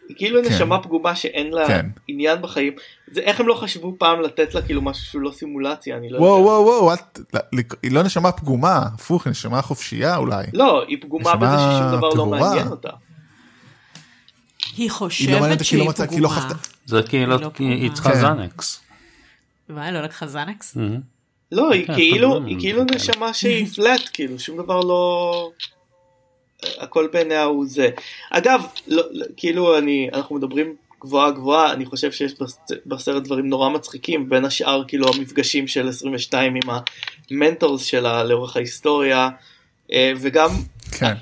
היא 0.10 0.15
כאילו 0.18 0.43
כן. 0.43 0.49
נשמה 0.53 0.80
פגומה 0.84 1.15
שאין 1.15 1.53
לה 1.53 1.68
כן. 1.68 1.85
עניין 2.07 2.41
בחיים. 2.41 2.73
זה 3.11 3.19
איך 3.22 3.39
הם 3.39 3.47
לא 3.47 3.53
חשבו 3.53 3.95
פעם 3.99 4.22
לתת 4.22 4.53
לה 4.56 4.61
כאילו 4.61 4.81
משהו 4.81 5.06
שהוא 5.06 5.22
לא 5.22 5.31
סימולציה 5.31 5.97
אני 5.97 6.10
לא 6.10 6.18
וואו 6.19 6.38
יודע. 6.39 6.49
וואו 6.49 6.65
וואו, 6.65 6.93
את- 6.93 7.19
לא, 7.34 7.39
היא 7.84 7.91
לא 7.91 8.03
נשמה 8.03 8.31
פגומה, 8.31 8.77
הפוך, 8.93 9.26
היא 9.26 9.31
נשמה 9.31 9.61
חופשייה 9.61 10.15
אולי. 10.18 10.45
לא 10.53 10.84
היא 10.88 10.97
פגומה 11.02 11.35
בזה 11.35 11.56
ששום 11.57 11.97
דבר 11.97 12.10
לא 12.10 12.14
טהורה. 12.14 12.39
מעניין 12.39 12.68
אותה. 12.68 12.89
היא 12.89 12.95
היא 14.77 14.88
לא 14.89 14.93
חושבת 14.93 15.27
כי 15.49 15.57
לא 15.57 15.64
שהיא 15.64 15.89
מצאה, 15.89 16.07
כי 16.07 16.19
לא 16.19 16.27
פגומה. 16.27 16.41
חוותה. 16.41 16.56
זה 16.85 17.02
כאילו, 17.10 17.38
לא 17.38 17.52
היא 17.60 17.68
היא 17.69 17.77
פגומה. 17.77 17.93
צריכה 17.95 18.11
כן. 18.11 18.19
זנקס. 18.22 18.81
מה, 19.70 19.92
לא 19.92 20.02
לקחה 20.02 20.28
זנקס? 20.28 20.78
לא 21.52 21.72
היא 21.72 21.88
כאילו 21.96 22.46
היא 22.46 22.58
כאילו. 22.60 22.84
נשמה 22.96 23.34
שהיא 23.34 23.68
פלט 23.68 24.10
כאילו 24.14 24.40
שום 24.40 24.58
דבר 24.58 24.80
לא. 24.80 25.52
הכל 26.78 27.08
בעיניה 27.14 27.44
הוא 27.44 27.66
זה. 27.68 27.90
אגב 28.32 28.62
לא, 28.88 29.04
לא, 29.12 29.26
כאילו 29.38 29.78
אני 29.78 30.10
אנחנו 30.14 30.36
מדברים 30.36 30.76
גבוהה 31.02 31.32
גבוהה 31.32 31.74
אני 31.74 31.86
חושב 31.86 32.12
שיש 32.12 32.34
בס- 32.42 32.60
בסרט 32.86 33.24
דברים 33.24 33.50
נורא 33.50 33.70
מצחיקים 33.70 34.30
בין 34.30 34.46
השאר 34.46 34.84
כאילו 34.88 35.08
המפגשים 35.16 35.68
של 35.68 35.90
22 35.90 36.54
עם 36.56 36.62
המנטורס 37.32 37.84
שלה 37.86 38.24
לאורך 38.24 38.56
ההיסטוריה 38.58 39.30
אה, 39.92 40.12
וגם 40.22 40.50
כן. 40.92 41.14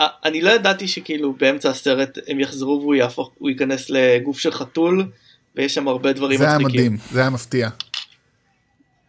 אה, 0.00 0.06
אני 0.24 0.40
לא 0.42 0.50
ידעתי 0.50 0.88
שכאילו 0.88 1.32
באמצע 1.32 1.70
הסרט 1.70 2.18
הם 2.28 2.40
יחזרו 2.40 2.78
והוא 2.80 2.94
יהפוך 2.94 3.30
הוא 3.38 3.50
ייכנס 3.50 3.90
לגוף 3.90 4.38
של 4.38 4.52
חתול 4.52 5.06
ויש 5.56 5.74
שם 5.74 5.88
הרבה 5.88 6.12
דברים 6.12 6.38
זה 6.38 6.44
היה 6.48 6.58
מצחיקים. 6.58 6.80
מדהים, 6.92 6.96
זה 7.12 7.20
היה 7.20 7.30
מפתיע. 7.30 7.68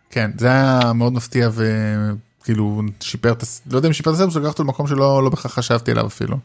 כן, 0.09 0.31
זה 0.37 0.47
היה 0.47 0.93
מאוד 0.95 1.13
מפתיע 1.13 1.49
וכאילו 1.53 2.81
שיפר 2.99 3.31
את. 3.31 3.43
לא 3.71 3.77
יודע 3.77 3.87
אם 3.87 3.93
שיפר 3.93 4.09
את 4.09 4.15
הסרט, 4.15 4.31
שלקח 4.31 4.47
אותו 4.47 4.63
למקום 4.63 4.87
שלא 4.87 5.23
לא 5.23 5.29
בהכרח 5.29 5.53
חשבתי 5.53 5.91
עליו 5.91 6.07
אפילו. 6.07 6.37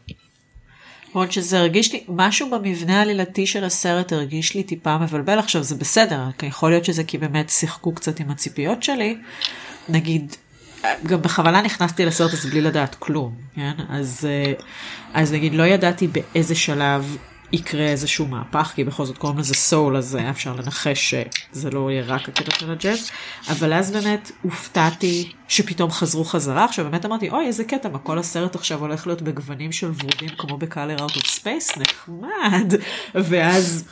למרות 1.14 1.32
שזה 1.32 1.58
הרגיש 1.58 1.92
לי, 1.92 2.04
משהו 2.08 2.50
במבנה 2.50 2.98
העלילתי 2.98 3.46
של 3.46 3.64
הסרט 3.64 4.12
הרגיש 4.12 4.54
לי 4.54 4.62
טיפה 4.62 4.98
מבלבל 4.98 5.38
עכשיו, 5.38 5.62
זה 5.62 5.74
בסדר, 5.74 6.28
יכול 6.42 6.70
להיות 6.70 6.84
שזה 6.84 7.04
כי 7.04 7.18
באמת 7.18 7.50
שיחקו 7.50 7.94
קצת 7.94 8.20
עם 8.20 8.30
הציפיות 8.30 8.82
שלי. 8.82 9.16
נגיד, 9.88 10.36
גם 11.06 11.22
בכוונה 11.22 11.62
נכנסתי 11.62 12.04
לסרט 12.04 12.32
הזה 12.32 12.50
בלי 12.50 12.60
לדעת 12.60 12.94
כלום, 12.94 13.34
כן? 13.54 13.72
אז, 13.88 14.28
אה, 14.30 14.52
אז 15.14 15.32
נגיד 15.32 15.54
לא 15.54 15.62
ידעתי 15.62 16.08
באיזה 16.08 16.54
שלב 16.54 17.16
יקרה 17.54 17.86
איזשהו 17.88 18.26
מהפך, 18.26 18.72
כי 18.74 18.84
בכל 18.84 19.04
זאת 19.04 19.18
קוראים 19.18 19.38
לזה 19.38 19.54
סול, 19.54 19.96
אז 19.96 20.14
היה 20.14 20.30
אפשר 20.30 20.56
לנחש 20.56 21.14
שזה 21.14 21.70
לא 21.70 21.90
יהיה 21.90 22.04
רק 22.06 22.28
הקטע 22.28 22.58
של 22.58 22.70
הג'אז, 22.70 23.10
אבל 23.50 23.72
אז 23.72 23.90
באמת 23.90 24.30
הופתעתי 24.42 25.32
שפתאום 25.48 25.90
חזרו 25.90 26.24
חזרה, 26.24 26.64
עכשיו 26.64 26.84
באמת 26.84 27.04
אמרתי, 27.04 27.30
אוי 27.30 27.46
איזה 27.46 27.64
קטע, 27.64 27.88
מה 27.88 27.98
כל 27.98 28.18
הסרט 28.18 28.54
עכשיו 28.54 28.80
הולך 28.80 29.06
להיות 29.06 29.22
בגוונים 29.22 29.72
של 29.72 29.86
ורודים 29.86 30.28
כמו 30.38 30.58
ב 30.58 30.65
Color 30.65 31.00
Out 31.00 31.16
of 31.16 31.26
Space, 31.26 31.70
נחמד, 31.78 32.74
ואז... 33.14 33.84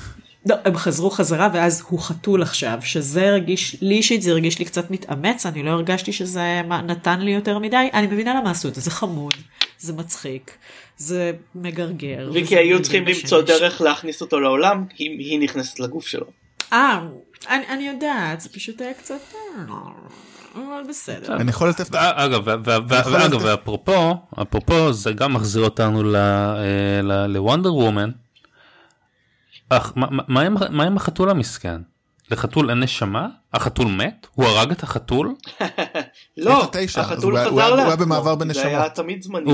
לא, 0.46 0.56
הם 0.64 0.76
חזרו 0.76 1.10
חזרה 1.10 1.48
ואז 1.54 1.84
הוא 1.88 2.00
חתול 2.00 2.42
עכשיו, 2.42 2.78
שזה 2.82 3.28
הרגיש, 3.28 3.76
לי 3.80 3.94
אישית 3.94 4.22
זה 4.22 4.30
הרגיש 4.30 4.58
לי 4.58 4.64
קצת 4.64 4.90
מתאמץ, 4.90 5.46
אני 5.46 5.62
לא 5.62 5.70
הרגשתי 5.70 6.12
שזה 6.12 6.62
נתן 6.86 7.20
לי 7.20 7.30
יותר 7.30 7.58
מדי, 7.58 7.88
אני 7.94 8.06
מבינה 8.06 8.40
למה 8.40 8.50
עשו 8.50 8.68
את 8.68 8.74
זה, 8.74 8.80
זה 8.80 8.90
חמוד, 8.90 9.34
זה 9.78 9.92
מצחיק, 9.92 10.56
זה 11.02 11.32
מגרגר. 11.54 12.30
וכי 12.34 12.56
היו 12.56 12.82
צריכים. 12.82 13.04
למצוא 13.06 13.42
דרך 13.42 13.80
להכניס 13.80 14.20
אותו 14.20 14.40
לעולם 14.40 14.84
כי 14.96 15.04
היא 15.04 15.40
נכנסת 15.40 15.80
לגוף 15.80 16.06
שלו. 16.06 16.26
אה, 16.72 17.00
אני, 17.50 17.64
אני 17.68 17.88
יודעת, 17.88 18.40
זה 18.40 18.48
פשוט 18.48 18.80
היה 18.80 18.94
קצת... 18.94 19.14
אה, 19.34 19.74
אבל 20.54 20.82
בסדר. 20.88 21.36
אני 21.36 21.50
יכול 21.50 21.68
לתת... 21.68 21.94
אה, 21.94 22.24
אגב, 22.24 22.42
ואגב, 22.64 23.38
ואפרופו, 23.42 24.14
אפרופו, 24.42 24.92
זה 24.92 25.12
גם 25.12 25.32
מחזיר 25.34 25.62
אותנו 25.64 26.02
לוונדר 27.28 27.74
וומן. 27.74 28.10
אך, 29.68 29.92
מה- 29.96 30.06
מה- 30.10 30.22
מה 30.28 30.40
עם- 30.42 30.56
מה 30.70 30.84
עם 30.84 30.96
החתול 30.96 31.30
המסכן? 31.30 31.80
לחתול 32.30 32.70
אין 32.70 32.80
נשמה? 32.80 33.26
החתול 33.54 33.86
מת? 33.86 34.26
הוא 34.34 34.46
הרג 34.46 34.70
את 34.70 34.82
החתול? 34.82 35.34
לא, 36.36 36.70
החתול 36.96 37.36
חזר 37.38 37.60
היה- 37.60 37.68
הוא 37.68 37.86
היה 37.86 37.96
במעבר 37.96 38.30
זה 38.38 38.44
בנשמות. 38.44 38.66
היה 38.66 38.88
תמיד 38.88 39.22
זמני. 39.22 39.52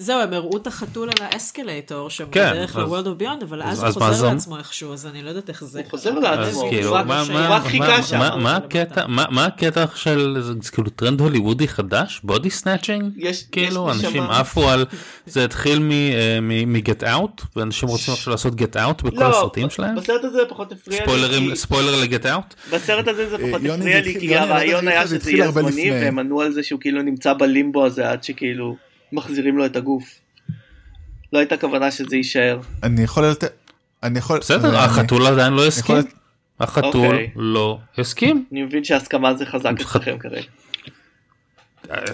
זהו, 0.00 0.20
הם 0.20 0.32
הראו 0.32 0.56
את 0.56 0.66
החתול 0.66 1.08
על 1.18 1.26
ה 1.26 1.34
escalator 1.34 2.10
שם 2.10 2.24
כן, 2.32 2.50
בדרך 2.52 2.76
אז- 2.76 2.82
ל-World 2.92 3.04
of 3.06 3.22
Beyond, 3.22 3.44
אבל 3.44 3.62
אז 3.62 3.84
אז 3.84 3.96
הוא 3.96 4.04
חוזר 4.04 4.32
לעצמו 4.32 4.58
איכשהו, 4.58 4.92
אז 4.92 5.06
אני 5.06 5.22
לא 5.22 5.28
יודעת 5.28 5.48
איך 5.48 5.64
זה... 5.64 5.80
הוא 5.80 5.90
חוזר. 5.90 6.18
לעצמו. 6.18 6.60
הוא 6.60 6.70
כאילו, 6.70 6.92
רק- 6.92 7.06
הוא 7.06 7.34
מה- 7.34 7.48
רק 7.48 7.62
חיכה 7.62 8.02
שם. 8.02 8.18
מה- 8.18 8.36
מה 8.36 8.56
הקטע, 8.56 9.06
מה 9.06 9.24
מה 9.30 9.44
הקטע 9.44 9.84
של, 9.94 10.36
זה 10.40 10.52
זה 10.62 10.70
כאילו 10.70 10.90
טרנד 10.90 11.20
הוליוודי 11.20 11.68
חדש? 11.68 12.20
body 12.24 12.50
snatching? 12.50 13.12
יש- 13.16 13.44
כאילו, 13.52 13.88
יש 13.90 14.04
אנשים. 14.04 14.22
עפו 14.22 14.68
על, 14.68 14.84
זה 15.26 15.44
התחיל 15.44 15.78
מ 16.66 16.76
Get 16.76 17.04
Out, 17.04 17.42
ואנשים 17.56 17.88
רוצים 17.88 18.14
עכשיו 18.14 18.30
לעשות 18.30 18.54
Get 18.54 18.76
Out 18.76 19.02
בכל 19.02 19.16
לא, 19.24 19.38
הסרטים 19.38 19.70
שלהם? 19.70 19.96
בסרט 19.96 20.24
הזה 20.24 20.38
פחות 20.48 20.72
הפריע 20.72 21.00
לי. 21.28 21.56
ספוילר 21.56 22.00
לגט 22.02 22.26
אאוט? 22.26 22.54
בסרט 22.72 23.08
הזה 23.08 23.28
זה 23.30 23.36
פחות 23.38 23.60
אה, 23.62 23.66
יוני, 23.66 23.80
הפריע 23.80 24.02
זה 24.02 24.08
לי 24.08 24.20
כי 24.20 24.28
לא 24.28 24.34
הרעיון 24.40 24.88
היה 24.88 25.06
שזה 25.06 25.30
יהיה 25.32 25.50
זמני. 25.50 25.90
והם 25.90 26.18
ענו 26.18 26.40
על 26.40 26.52
זה 26.52 26.62
שהוא 26.62 26.80
כאילו 26.80 27.02
נמצא 27.02 27.32
בלימבו 27.32 27.86
הזה 27.86 28.10
עד 28.10 28.24
שכאילו 28.24 28.76
מחזירים 29.12 29.58
לו 29.58 29.66
את 29.66 29.76
הגוף. 29.76 30.04
לא 31.32 31.38
הייתה 31.38 31.56
כוונה 31.56 31.90
שזה 31.90 32.16
יישאר. 32.16 32.60
אני 32.82 33.02
יכול 33.02 33.26
לתת... 33.26 33.52
אני 34.02 34.18
יכול... 34.18 34.38
בסדר, 34.38 34.76
החתול 34.76 35.26
עדיין 35.26 35.52
לא 35.52 35.66
הסכים. 35.66 35.96
החתול 36.60 37.06
אוקיי. 37.06 37.30
לא 37.36 37.78
הסכים. 37.98 38.44
אני 38.52 38.62
מבין 38.62 38.84
שההסכמה 38.84 39.34
זה 39.34 39.46
חזק 39.46 39.72
אצלכם 39.80 40.18
כרגע. 40.18 40.42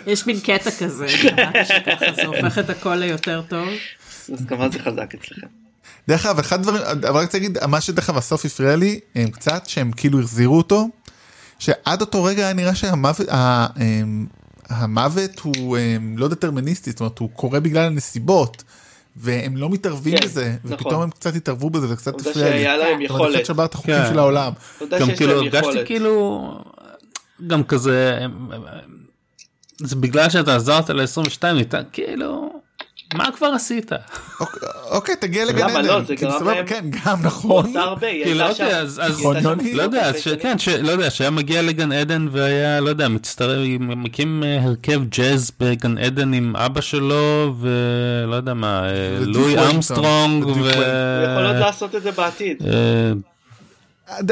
יש 0.06 0.26
מין 0.26 0.40
קטע 0.40 0.70
כזה, 0.70 1.08
שככה 1.68 2.12
זה 2.16 2.26
הופך 2.26 2.58
את 2.58 2.70
הכל 2.70 2.94
ליותר 2.94 3.42
טוב. 3.48 3.68
הסכמה 4.32 4.68
זה 4.68 4.78
חזק 4.78 5.14
אצלכם. 5.14 5.46
דרך 6.08 6.26
אגב, 6.26 6.38
אחד 6.38 6.60
הדברים, 6.60 6.82
אבל 6.82 7.16
רק 7.16 7.24
רוצה 7.24 7.38
להגיד, 7.38 7.58
מה 7.66 7.80
שדרך 7.80 8.10
אגב 8.10 8.18
בסוף 8.18 8.44
הפריע 8.44 8.76
לי, 8.76 9.00
הם 9.14 9.30
קצת, 9.30 9.66
שהם 9.66 9.92
כאילו 9.92 10.20
החזירו 10.20 10.56
אותו, 10.56 10.88
שעד 11.58 12.00
אותו 12.00 12.24
רגע 12.24 12.44
היה 12.44 12.52
נראה 12.52 12.74
שהמוות, 12.74 13.28
המוות 14.76 15.38
הוא 15.40 15.78
אמ, 15.78 16.18
לא 16.18 16.28
דטרמיניסטי, 16.28 16.90
זאת 16.90 17.00
אומרת, 17.00 17.18
הוא 17.18 17.30
קורה 17.34 17.60
בגלל 17.60 17.86
הנסיבות, 17.86 18.62
והם 19.16 19.56
לא 19.56 19.70
מתערבים 19.70 20.18
כן, 20.18 20.26
בזה, 20.26 20.54
נכון. 20.64 20.76
ופתאום 20.78 21.02
הם 21.02 21.10
קצת 21.10 21.34
התערבו 21.34 21.70
בזה, 21.70 21.86
וקצת 21.92 22.12
עובדה 22.12 22.30
הפריע 22.30 22.50
לי. 22.50 22.58
שהיה 22.58 22.76
להם 22.76 23.00
זאת 23.02 23.10
אומרת, 23.10 23.22
יכולת. 23.22 23.36
קצת 23.36 23.46
שבר 23.46 23.64
את 23.64 23.74
החוקים 23.74 23.94
כן. 23.94 24.08
של 24.12 24.18
העולם. 24.18 24.52
גם 25.00 25.08
כאילו 25.16 25.32
הרגשתי. 25.32 25.86
כאילו 25.86 26.54
גם 27.46 27.64
כזה 27.64 28.26
זה 29.78 29.96
בגלל 29.96 30.30
שאתה 30.30 30.56
עזרת 30.56 30.90
ל-22 30.90 31.52
ניתן 31.54 31.82
כאילו 31.92 32.60
מה 33.14 33.28
כבר 33.36 33.46
עשית 33.46 33.90
אוקיי, 34.40 34.68
אוקיי, 34.90 35.16
תגיע 35.16 35.44
לגן 35.44 35.58
למה 35.70 35.78
עדן. 35.78 35.88
לא? 35.88 36.02
זה 36.02 36.14
גרם 36.14 36.46
להם- 36.46 36.66
כן, 36.66 36.84
גם 37.04 37.16
הוא 37.18 37.26
נכון. 37.26 37.66
עשה 37.70 37.80
הרבה, 37.80 38.06
היא 38.06 38.24
הייתה 38.24 38.48
לא 38.48 38.54
שם. 38.54 38.64
נכון, 39.10 39.36
יוני? 39.42 39.74
לא 39.74 39.82
יודע. 39.82 40.10
כן, 40.40 40.56
לא 40.82 41.10
שהיה 41.10 41.30
מגיע 41.30 41.62
לגן 41.62 41.92
עדן 41.92 42.26
והיה, 42.32 42.80
לא 42.80 42.88
יודע, 42.88 43.08
מצטרף, 43.08 43.58
מקים 43.80 44.44
אה, 44.44 44.62
הרכב 44.62 45.00
ג'אז 45.08 45.50
בגן 45.60 45.98
עדן 45.98 46.32
עם 46.32 46.56
אבא 46.56 46.80
שלו, 46.80 47.54
ולא 47.60 48.36
יודע 48.36 48.54
מה, 48.54 48.84
אה, 48.88 48.90
לואי. 49.20 49.70
אמסטרונג, 49.70 50.44
ו... 50.46 50.48
הוא 50.50 50.66
יכול 51.22 51.46
עוד 51.46 51.56
לעשות 51.56 51.94
את 51.94 52.02
זה 52.02 52.10
בעתיד. 52.12 52.62
אה, 52.66 53.12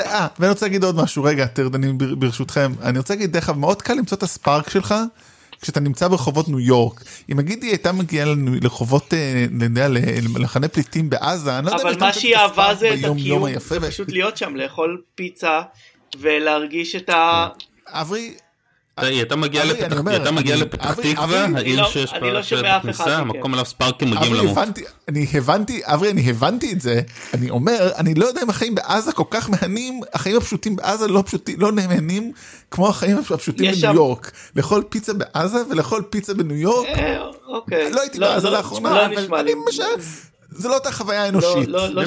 אה, 0.07 0.27
ואני 0.39 0.51
רוצה 0.51 0.67
להגיד 0.67 0.85
עוד 0.85 0.97
משהו, 0.97 1.25
רגע, 1.25 1.47
טרדנים 1.47 1.99
בר- 1.99 2.15
ברשותכם, 2.15 2.73
אני 2.83 2.99
רוצה 2.99 3.15
להגיד, 3.15 3.33
דרך 3.33 3.49
אגב, 3.49 3.59
מאוד 3.59 3.83
קל 3.83 3.95
למצוא 3.95 4.17
את 4.19 4.23
הספארק 4.23 4.71
שלך 4.71 4.95
כשאתה 5.63 5.81
נמצא 5.81 6.09
ברחובות 6.09 6.49
ניו 6.49 6.61
יורק. 6.61 7.01
אם 7.33 7.39
נגיד 7.41 7.63
היא 7.63 7.71
הייתה 7.71 7.93
מגיעה 7.93 8.27
לרחובות, 8.63 9.15
אה, 9.15 9.47
ל- 9.89 10.37
למחנה 10.39 10.69
פליטים 10.69 11.11
בעזה, 11.11 11.59
אני 11.59 11.67
לא 11.67 11.71
יודע 11.71 11.83
אם 11.83 11.87
אבל 11.87 11.91
הייתה 11.91 12.05
מה 12.05 12.13
שהיא 12.13 12.37
אהבה 12.37 12.75
זה 12.75 12.95
את 12.95 12.99
הקיום. 13.05 13.47
זה 13.59 13.81
פשוט 13.91 14.11
להיות 14.13 14.37
שם, 14.37 14.57
לאכול 14.57 15.03
פיצה 15.15 15.61
ולהרגיש 16.21 16.97
את 16.97 17.09
ה... 17.09 17.49
אברי, 17.89 18.35
היא 18.97 19.19
הייתה 19.19 19.37
מגיעה 19.37 19.65
לפתח 19.65 20.95
תקווה, 20.95 21.47
העיר 21.57 21.83
לא- 21.83 21.89
שיש 21.89 22.13
אני 22.13 22.31
לא 22.31 22.41
בה 22.63 22.77
אחד 22.77 22.79
בכניסה. 22.79 23.17
המקום 23.17 23.55
אליו 23.55 23.65
ספארקים 23.65 24.11
מגיעים 24.11 24.35
למות. 24.35 24.59
אני 25.09 25.27
הבנתי, 25.35 25.81
אברי, 25.85 26.11
אני 26.11 26.31
הבנתי 26.31 26.73
את 26.73 26.81
זה, 26.81 27.01
אני 27.35 27.51
אומר, 27.51 27.91
אני 27.99 28.15
לא 28.15 28.27
יודע 28.27 28.43
אם 28.43 28.51
החיים 28.51 28.75
בעזה 28.75 29.13
כל 29.13 29.25
כך 29.31 29.51
מהנים, 29.51 30.01
החיים 30.15 30.37
הפשוטים 30.37 30.77
בעזה 30.77 31.09
לא 31.09 31.23
פשוטים, 31.27 31.61
לא 31.61 31.73
נהנים 31.73 32.33
כמו 32.71 32.89
החיים 32.89 33.19
הפשוטים 33.19 33.73
בניו 33.73 33.95
יורק. 33.95 34.33
לאכול 34.57 34.83
פיצה 34.89 35.13
בעזה 35.13 35.59
ולאכול 35.71 36.03
פיצה 36.11 36.35
בניו 36.35 36.57
יורק, 36.57 36.87
אה, 36.89 37.19
אוקיי. 37.49 37.91
לא 37.91 38.01
הייתי 38.01 38.19
בעזה 38.19 38.51
לאחרונה, 38.51 38.91
לא 38.91 39.07
אבל. 39.07 39.39
אני 39.39 39.53
משער, 39.69 39.87
זה 40.51 40.69
לא 40.69 40.75
אותה 40.75 40.93
חוויה 40.93 41.23
לא, 41.23 41.29
אנושית. 41.29 41.69
לא, 41.69 41.89
לא 41.89 42.03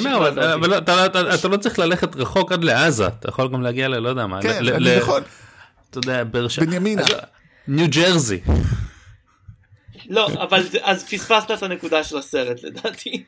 אבל- 0.53 0.77
אתה- 0.77 1.47
לא 1.47 1.57
צריך 1.57 1.79
ללכת 1.79 2.15
רחוק 2.15 2.51
עד 2.51 2.63
לעזה, 2.63 3.07
אתה 3.07 3.29
יכול 3.29 3.47
גם 3.47 3.61
להגיע 3.61 3.87
ל... 3.87 3.97
לא 3.97 4.09
יודע 4.09 4.27
מה, 4.27 4.41
כן, 4.41 4.67
אני 4.73 4.89
יכול, 4.89 5.21
אתה 5.97 6.09
יודע, 6.09 6.23
באר 6.23 6.47
שבע. 6.47 6.65
בנימינה. 6.65 7.03
ניו 7.67 7.87
ג'רזי. 7.89 8.39
לא, 10.09 10.27
אבל 10.27 10.63
אז 10.81 11.03
פספסת 11.03 11.51
את 11.51 11.63
הנקודה 11.63 12.03
של 12.03 12.17
הסרט 12.17 12.63
לדעתי. 12.63 13.23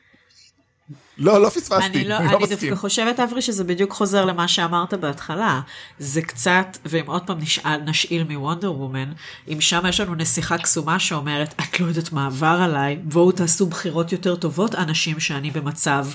לא, 1.18 1.42
לא 1.42 1.48
פספסתי, 1.48 1.84
אני 1.86 2.04
לא, 2.04 2.16
אני 2.16 2.24
אני 2.24 2.32
לא 2.32 2.38
דווקא 2.38 2.54
מסכים. 2.54 2.76
חושבת 2.76 3.20
אברי 3.20 3.42
שזה 3.42 3.64
בדיוק 3.64 3.92
חוזר 3.92 4.24
למה 4.24 4.48
שאמרת 4.48 4.94
בהתחלה. 4.94 5.60
זה 5.98 6.22
קצת, 6.22 6.78
ואם 6.84 7.04
עוד 7.06 7.22
פעם 7.26 7.38
נשאל, 7.38 7.76
נשאיל 7.76 8.24
מוונדר 8.24 8.72
וומן, 8.72 9.12
אם 9.48 9.60
שם 9.60 9.82
יש 9.88 10.00
לנו 10.00 10.14
נסיכה 10.14 10.58
קסומה 10.58 10.98
שאומרת, 10.98 11.54
את 11.60 11.80
לא 11.80 11.86
יודעת 11.86 12.12
מה 12.12 12.26
עבר 12.26 12.58
עליי, 12.62 12.96
בואו 12.96 13.32
תעשו 13.32 13.66
בחירות 13.66 14.12
יותר 14.12 14.36
טובות, 14.36 14.74
אנשים 14.74 15.20
שאני 15.20 15.50
במצב 15.50 16.06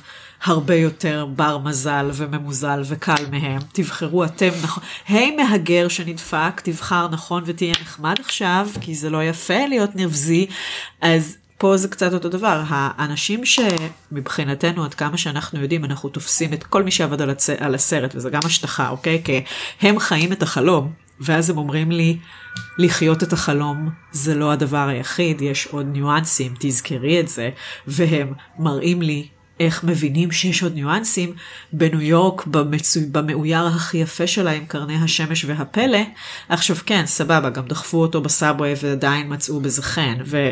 הרבה 0.44 0.76
יותר 0.76 1.26
בר 1.36 1.58
מזל 1.58 2.10
וממוזל 2.14 2.82
וקל 2.86 3.26
מהם. 3.32 3.60
תבחרו 3.72 4.26
אתם 4.26 4.50
נכון. 4.64 4.84
היי 5.08 5.36
מהגר 5.36 5.88
שנדפק, 5.88 6.62
תבחר 6.64 7.08
נכון 7.08 7.44
ותהיה 7.46 7.74
נחמד 7.82 8.16
עכשיו, 8.20 8.68
כי 8.82 8.96
זה 8.96 9.10
לא 9.10 9.24
יפה 9.24 9.66
להיות 9.70 9.96
נבזי. 9.96 10.48
אז 11.02 11.38
פה 11.58 11.78
זה 11.78 11.88
קצת 11.88 12.14
אותו 12.14 12.30
דבר, 12.30 12.64
האנשים 12.68 13.42
שמבחינתנו 13.46 14.84
עד 14.84 14.94
כמה 14.94 15.18
שאנחנו 15.18 15.62
יודעים 15.62 15.86
אנחנו 15.86 16.10
תופסים 16.10 16.54
את 16.54 16.64
כל 16.64 16.84
מי 16.84 16.92
שעבד 16.92 17.22
על, 17.22 17.30
הצ... 17.30 17.50
על 17.50 17.76
הסרט 17.76 18.16
וזה 18.16 18.30
גם 18.30 18.40
השטחה 18.46 18.90
אוקיי 18.90 19.22
כי 19.24 19.44
הם 19.82 20.00
חיים 20.00 20.32
את 20.32 20.44
החלום 20.44 20.92
ואז 21.20 21.50
הם 21.50 21.58
אומרים 21.58 21.92
לי 21.92 22.18
לחיות 22.78 23.24
את 23.24 23.34
החלום 23.34 23.90
זה 24.12 24.36
לא 24.36 24.52
הדבר 24.52 24.88
היחיד 24.88 25.42
יש 25.42 25.68
עוד 25.68 25.86
ניואנסים 25.86 26.54
תזכרי 26.60 27.20
את 27.20 27.28
זה 27.28 27.50
והם 27.88 28.34
מראים 28.60 29.02
לי 29.02 29.28
איך 29.66 29.84
מבינים 29.84 30.32
שיש 30.32 30.64
עוד 30.64 30.74
ניואנסים. 30.74 31.34
בניו 31.74 32.02
יורק 32.02 32.46
במצו... 32.46 33.00
במאויר 33.12 33.68
הכי 33.68 33.98
יפה 33.98 34.28
שלה 34.28 34.52
עם 34.52 34.66
קרני 34.66 34.96
השמש 34.96 35.46
והפלא. 35.46 36.00
עכשיו 36.50 36.76
כן 36.86 37.06
סבבה 37.06 37.50
גם 37.50 37.66
דחפו 37.68 38.02
אותו 38.02 38.22
ב 38.22 38.29
subway 38.29 38.74
ועדיין 38.84 39.34
מצאו 39.34 39.60
בזה 39.60 39.82
חן. 39.82 40.18
ו... 40.26 40.50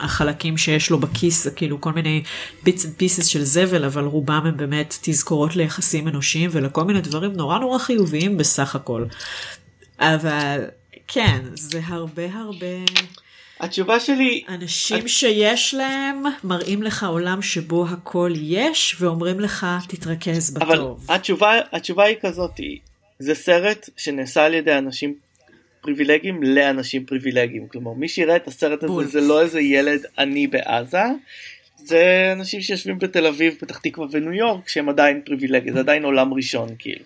החלקים 0.00 0.56
שיש 0.56 0.90
לו 0.90 0.98
בכיס 0.98 1.44
זה 1.44 1.50
כאילו 1.50 1.80
כל 1.80 1.92
מיני 1.92 2.22
bits 2.62 2.86
and 2.86 2.94
pieces 2.96 3.26
של 3.26 3.44
זבל 3.44 3.84
אבל 3.84 4.04
רובם 4.04 4.42
הם 4.46 4.56
באמת 4.56 4.98
תזכורות 5.00 5.56
ליחסים 5.56 6.08
אנושיים 6.08 6.50
ולכל 6.52 6.84
מיני 6.84 7.00
דברים 7.00 7.32
נורא 7.32 7.58
נורא 7.58 7.78
חיוביים 7.78 8.36
בסך 8.36 8.76
הכל. 8.76 9.04
אבל 9.98 10.60
כן 11.08 11.40
זה 11.54 11.80
הרבה 11.86 12.34
הרבה 12.34 12.66
התשובה 13.60 14.00
שלי, 14.00 14.44
אנשים 14.48 15.08
שיש 15.08 15.74
להם 15.74 16.22
מראים 16.44 16.82
לך 16.82 17.04
עולם 17.04 17.42
שבו 17.42 17.86
הכל 17.88 18.32
יש 18.36 18.96
ואומרים 19.00 19.40
לך 19.40 19.66
תתרכז 19.88 20.56
אבל 20.56 20.74
בטוב. 20.76 21.06
התשובה, 21.10 21.58
התשובה 21.72 22.04
היא 22.04 22.16
כזאתי, 22.22 22.78
זה 23.18 23.34
סרט 23.34 23.88
שנעשה 23.96 24.44
על 24.44 24.54
ידי 24.54 24.78
אנשים 24.78 25.14
פריבילגיים 25.80 26.42
לאנשים 26.42 27.06
פריבילגיים, 27.06 27.68
כלומר 27.68 27.92
מי 27.92 28.08
שיראה 28.08 28.36
את 28.36 28.48
הסרט 28.48 28.78
הזה 28.82 28.92
בול. 28.92 29.04
זה 29.04 29.20
לא 29.20 29.40
איזה 29.42 29.60
ילד 29.60 30.00
עני 30.18 30.46
בעזה, 30.46 31.02
זה 31.76 32.30
אנשים 32.36 32.60
שיושבים 32.60 32.98
בתל 32.98 33.26
אביב, 33.26 33.54
פתח 33.60 33.78
תקווה 33.78 34.06
וניו 34.12 34.32
יורק 34.32 34.68
שהם 34.68 34.88
עדיין 34.88 35.20
פריבילגיים, 35.24 35.74
זה 35.74 35.80
עדיין 35.80 36.04
עולם 36.04 36.34
ראשון 36.34 36.68
כאילו. 36.78 37.04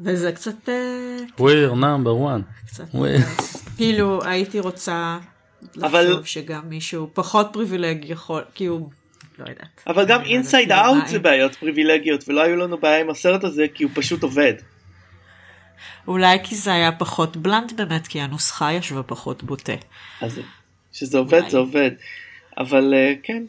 וזה 0.00 0.32
קצת 0.32 0.68
אה, 0.68 1.16
we're 1.38 1.72
number 1.74 2.14
one. 2.28 2.66
קצת 2.66 2.84
We're- 2.94 3.58
כאילו 3.78 4.20
הייתי 4.24 4.60
רוצה 4.60 5.18
אבל- 5.82 6.04
לחשוב 6.04 6.26
שגם 6.26 6.68
מישהו 6.68 7.10
פחות 7.14 7.48
privileged 7.52 8.04
יכול 8.04 8.42
כאילו 8.54 8.90
לא 9.38 9.48
יודעת. 9.48 9.82
אבל 9.86 10.06
גם 10.06 10.20
לא 10.20 10.26
Inside 10.26 10.68
כאילו, 10.72 10.84
Out 10.86 11.06
זה 11.06 11.18
בעיות 11.18 11.54
פריבילגיות 11.54 12.28
ולא 12.28 12.40
היו 12.42 12.56
לנו 12.56 12.78
בעיה 12.78 13.00
עם 13.00 13.10
הסרט 13.10 13.44
הזה 13.44 13.66
כי 13.74 13.84
הוא 13.84 13.90
פשוט 13.94 14.22
עובד. 14.22 14.52
אולי 16.08 16.38
כי 16.44 16.54
זה 16.54 16.72
היה 16.72 16.92
פחות 16.92 17.36
blunt 17.36 17.72
באמת 17.72 18.06
כי 18.06 18.20
הנוסחה 18.20 18.72
ישבה 18.72 19.02
פחות 19.02 19.42
בוטה. 19.42 19.72
אז 20.20 20.40
שזה 20.92 21.18
עובד 21.18 21.38
אולי. 21.38 21.50
זה 21.50 21.58
עובד. 21.58 21.90
אבל 22.58 22.94
אה, 22.94 23.12
כן, 23.22 23.42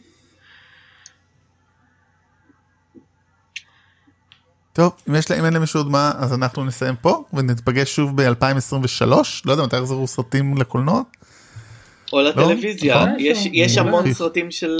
טוב, 4.72 4.92
אם 5.08 5.14
יש 5.14 5.30
לה, 5.30 5.38
אם 5.38 5.44
אין 5.44 5.52
למישהו 5.52 5.80
עוד 5.80 5.90
מה, 5.90 6.12
אז 6.18 6.32
אנחנו 6.32 6.64
נסיים 6.64 6.94
פה, 7.00 7.24
ונתפגש 7.34 7.96
שוב 7.96 8.22
ב-2023, 8.22 9.06
לא 9.44 9.52
יודע 9.52 9.62
מתי 9.64 9.76
יחזרו 9.76 10.06
סרטים 10.06 10.56
לקולנוע. 10.56 11.02
או 12.12 12.20
לטלוויזיה, 12.20 12.96
נכון. 12.96 13.16
יש, 13.18 13.46
יש 13.52 13.78
אני 13.78 13.88
המון 13.88 14.02
אומר. 14.02 14.14
סרטים 14.14 14.50
של 14.50 14.78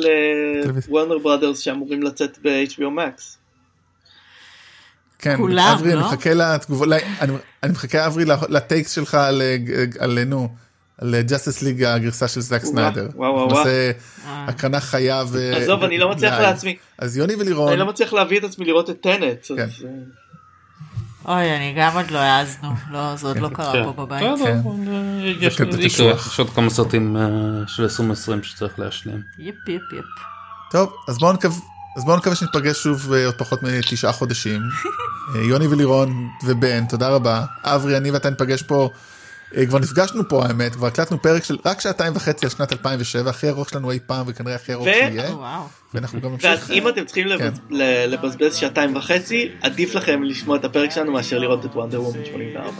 טלוויזיה. 0.62 0.92
וורנר 0.92 1.18
ברודרס 1.18 1.58
שאמורים 1.58 2.02
לצאת 2.02 2.38
ב-HBO 2.42 2.78
Max. 2.78 3.22
כן, 5.18 5.36
כולם, 5.36 5.74
אברי, 5.78 5.92
אני 5.92 6.00
לא? 6.00 6.06
מחכה 6.06 6.34
לתגובות, 6.34 6.88
לא, 6.88 6.96
אני, 7.20 7.32
אני 7.62 7.72
מחכה 7.72 8.06
אברי 8.06 8.24
ל 8.24 8.36
takes 8.36 8.92
שלך 8.92 9.14
על, 9.14 9.42
על, 9.98 10.24
נו, 10.24 10.48
על 11.00 11.14
ג'אסטיס 11.20 11.62
ליג 11.62 11.84
הגרסה 11.84 12.28
של 12.28 12.40
זאק 12.40 12.64
סניידר. 12.64 13.08
וואו, 13.14 13.34
וואו, 13.34 13.66
אה. 13.66 13.90
הקרנה 14.26 14.80
חיה 14.80 15.22
ו... 15.28 15.52
עזוב, 15.56 15.82
אני 15.82 15.98
לא 15.98 16.10
מצליח. 16.10 16.34
לעצמי. 16.34 16.76
אז 16.98 17.16
יוני 17.16 17.34
ולירון, 17.34 17.68
אני 17.68 17.78
לא 17.78 17.86
מצליח 17.86 18.12
להביא 18.12 18.38
את 18.38 18.44
עצמי 18.44 18.64
לראות 18.64 18.90
את 18.90 19.00
טנט. 19.00 19.46
כן. 19.56 19.68
אה, 21.28 21.34
אוי 21.34 21.56
אני 21.56 21.74
גם 21.78 21.96
עוד 21.96 22.10
לא 22.10 22.18
העזנו 22.18 22.68
לא 22.90 23.16
זה 23.16 23.26
עוד 23.26 23.38
לא 23.38 23.48
קרה 23.48 23.72
כן. 23.72 23.84
פה 23.84 23.92
בבית. 23.92 24.22
טוב, 24.22 24.40
כן. 24.44 24.58
אבל, 24.58 24.88
אה, 24.88 25.84
יש 25.86 26.38
עוד 26.38 26.50
כמה 26.50 26.70
סרטים 26.70 27.16
אה, 27.16 27.22
של 27.66 27.82
2020 27.82 28.42
שצריך 28.42 28.78
להשלים. 28.78 29.22
יפ 29.38 29.54
יפ 29.68 29.92
יפ. 29.98 30.04
טוב, 30.70 30.92
אז 31.08 31.18
בואו 31.18 31.32
נקווה, 31.32 31.56
אז 31.96 32.04
בואו 32.04 32.16
נקווה 32.16 32.36
שנתפגש 32.36 32.82
שוב 32.82 33.12
עוד 33.12 33.34
פחות 33.34 33.62
מתשעה 33.62 34.12
חודשים. 34.12 34.60
יוני 35.48 35.66
ולירון 35.66 36.28
ובן, 36.44 36.86
תודה 36.86 37.08
רבה. 37.08 37.44
אברי, 37.64 37.96
אני 37.96 38.10
ואתה 38.10 38.30
ניפגש 38.30 38.62
פה, 38.62 38.90
אה, 39.56 39.66
כבר 39.66 39.78
נפגשנו 39.78 40.28
פה 40.28 40.46
האמת, 40.46 40.74
כבר 40.74 40.86
הקלטנו 40.86 41.22
פרק 41.22 41.44
של 41.44 41.56
רק 41.64 41.80
שעתיים 41.80 42.12
וחצי 42.16 42.46
על 42.46 42.50
שנת 42.50 42.72
2007, 42.72 43.30
הכי 43.30 43.48
ארוך 43.48 43.68
שלנו 43.68 43.90
אי 43.90 43.98
פעם 44.06 44.26
וכנראה 44.28 44.54
הכי 44.54 44.72
ארוך 44.72 44.84
שיהיה. 44.84 45.30
ואנחנו 45.94 46.20
גם 46.20 46.32
נמשיך. 46.32 46.70
ואז 46.70 46.88
אתם 46.88 47.04
צריכים 47.04 47.28
כן. 47.38 47.52
לבזבז 48.06 48.54
שעתיים 48.54 48.96
וחצי, 48.96 49.48
עדיף 49.62 49.94
לכם 49.94 50.22
לשמוע 50.22 50.56
את 50.56 50.64
הפרק 50.64 50.90
שלנו 50.90 51.12
מאשר 51.12 51.38
לראות 51.38 51.64
את 51.64 51.70
וונדר 51.74 52.02
וומן 52.02 52.24
84. 52.24 52.70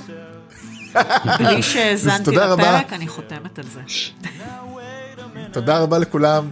בלי 1.38 1.62
שהאזנתי 1.62 2.30
לפרק, 2.30 2.92
אני 2.92 3.08
חותמת 3.08 3.58
על 3.58 3.64
זה. 3.64 3.80
תודה 5.52 5.78
רבה 5.78 5.98
לכולם. 5.98 6.48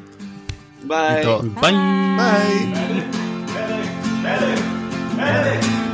ביי. 0.85 1.25
ביי. 1.61 1.75
ביי. 5.17 5.88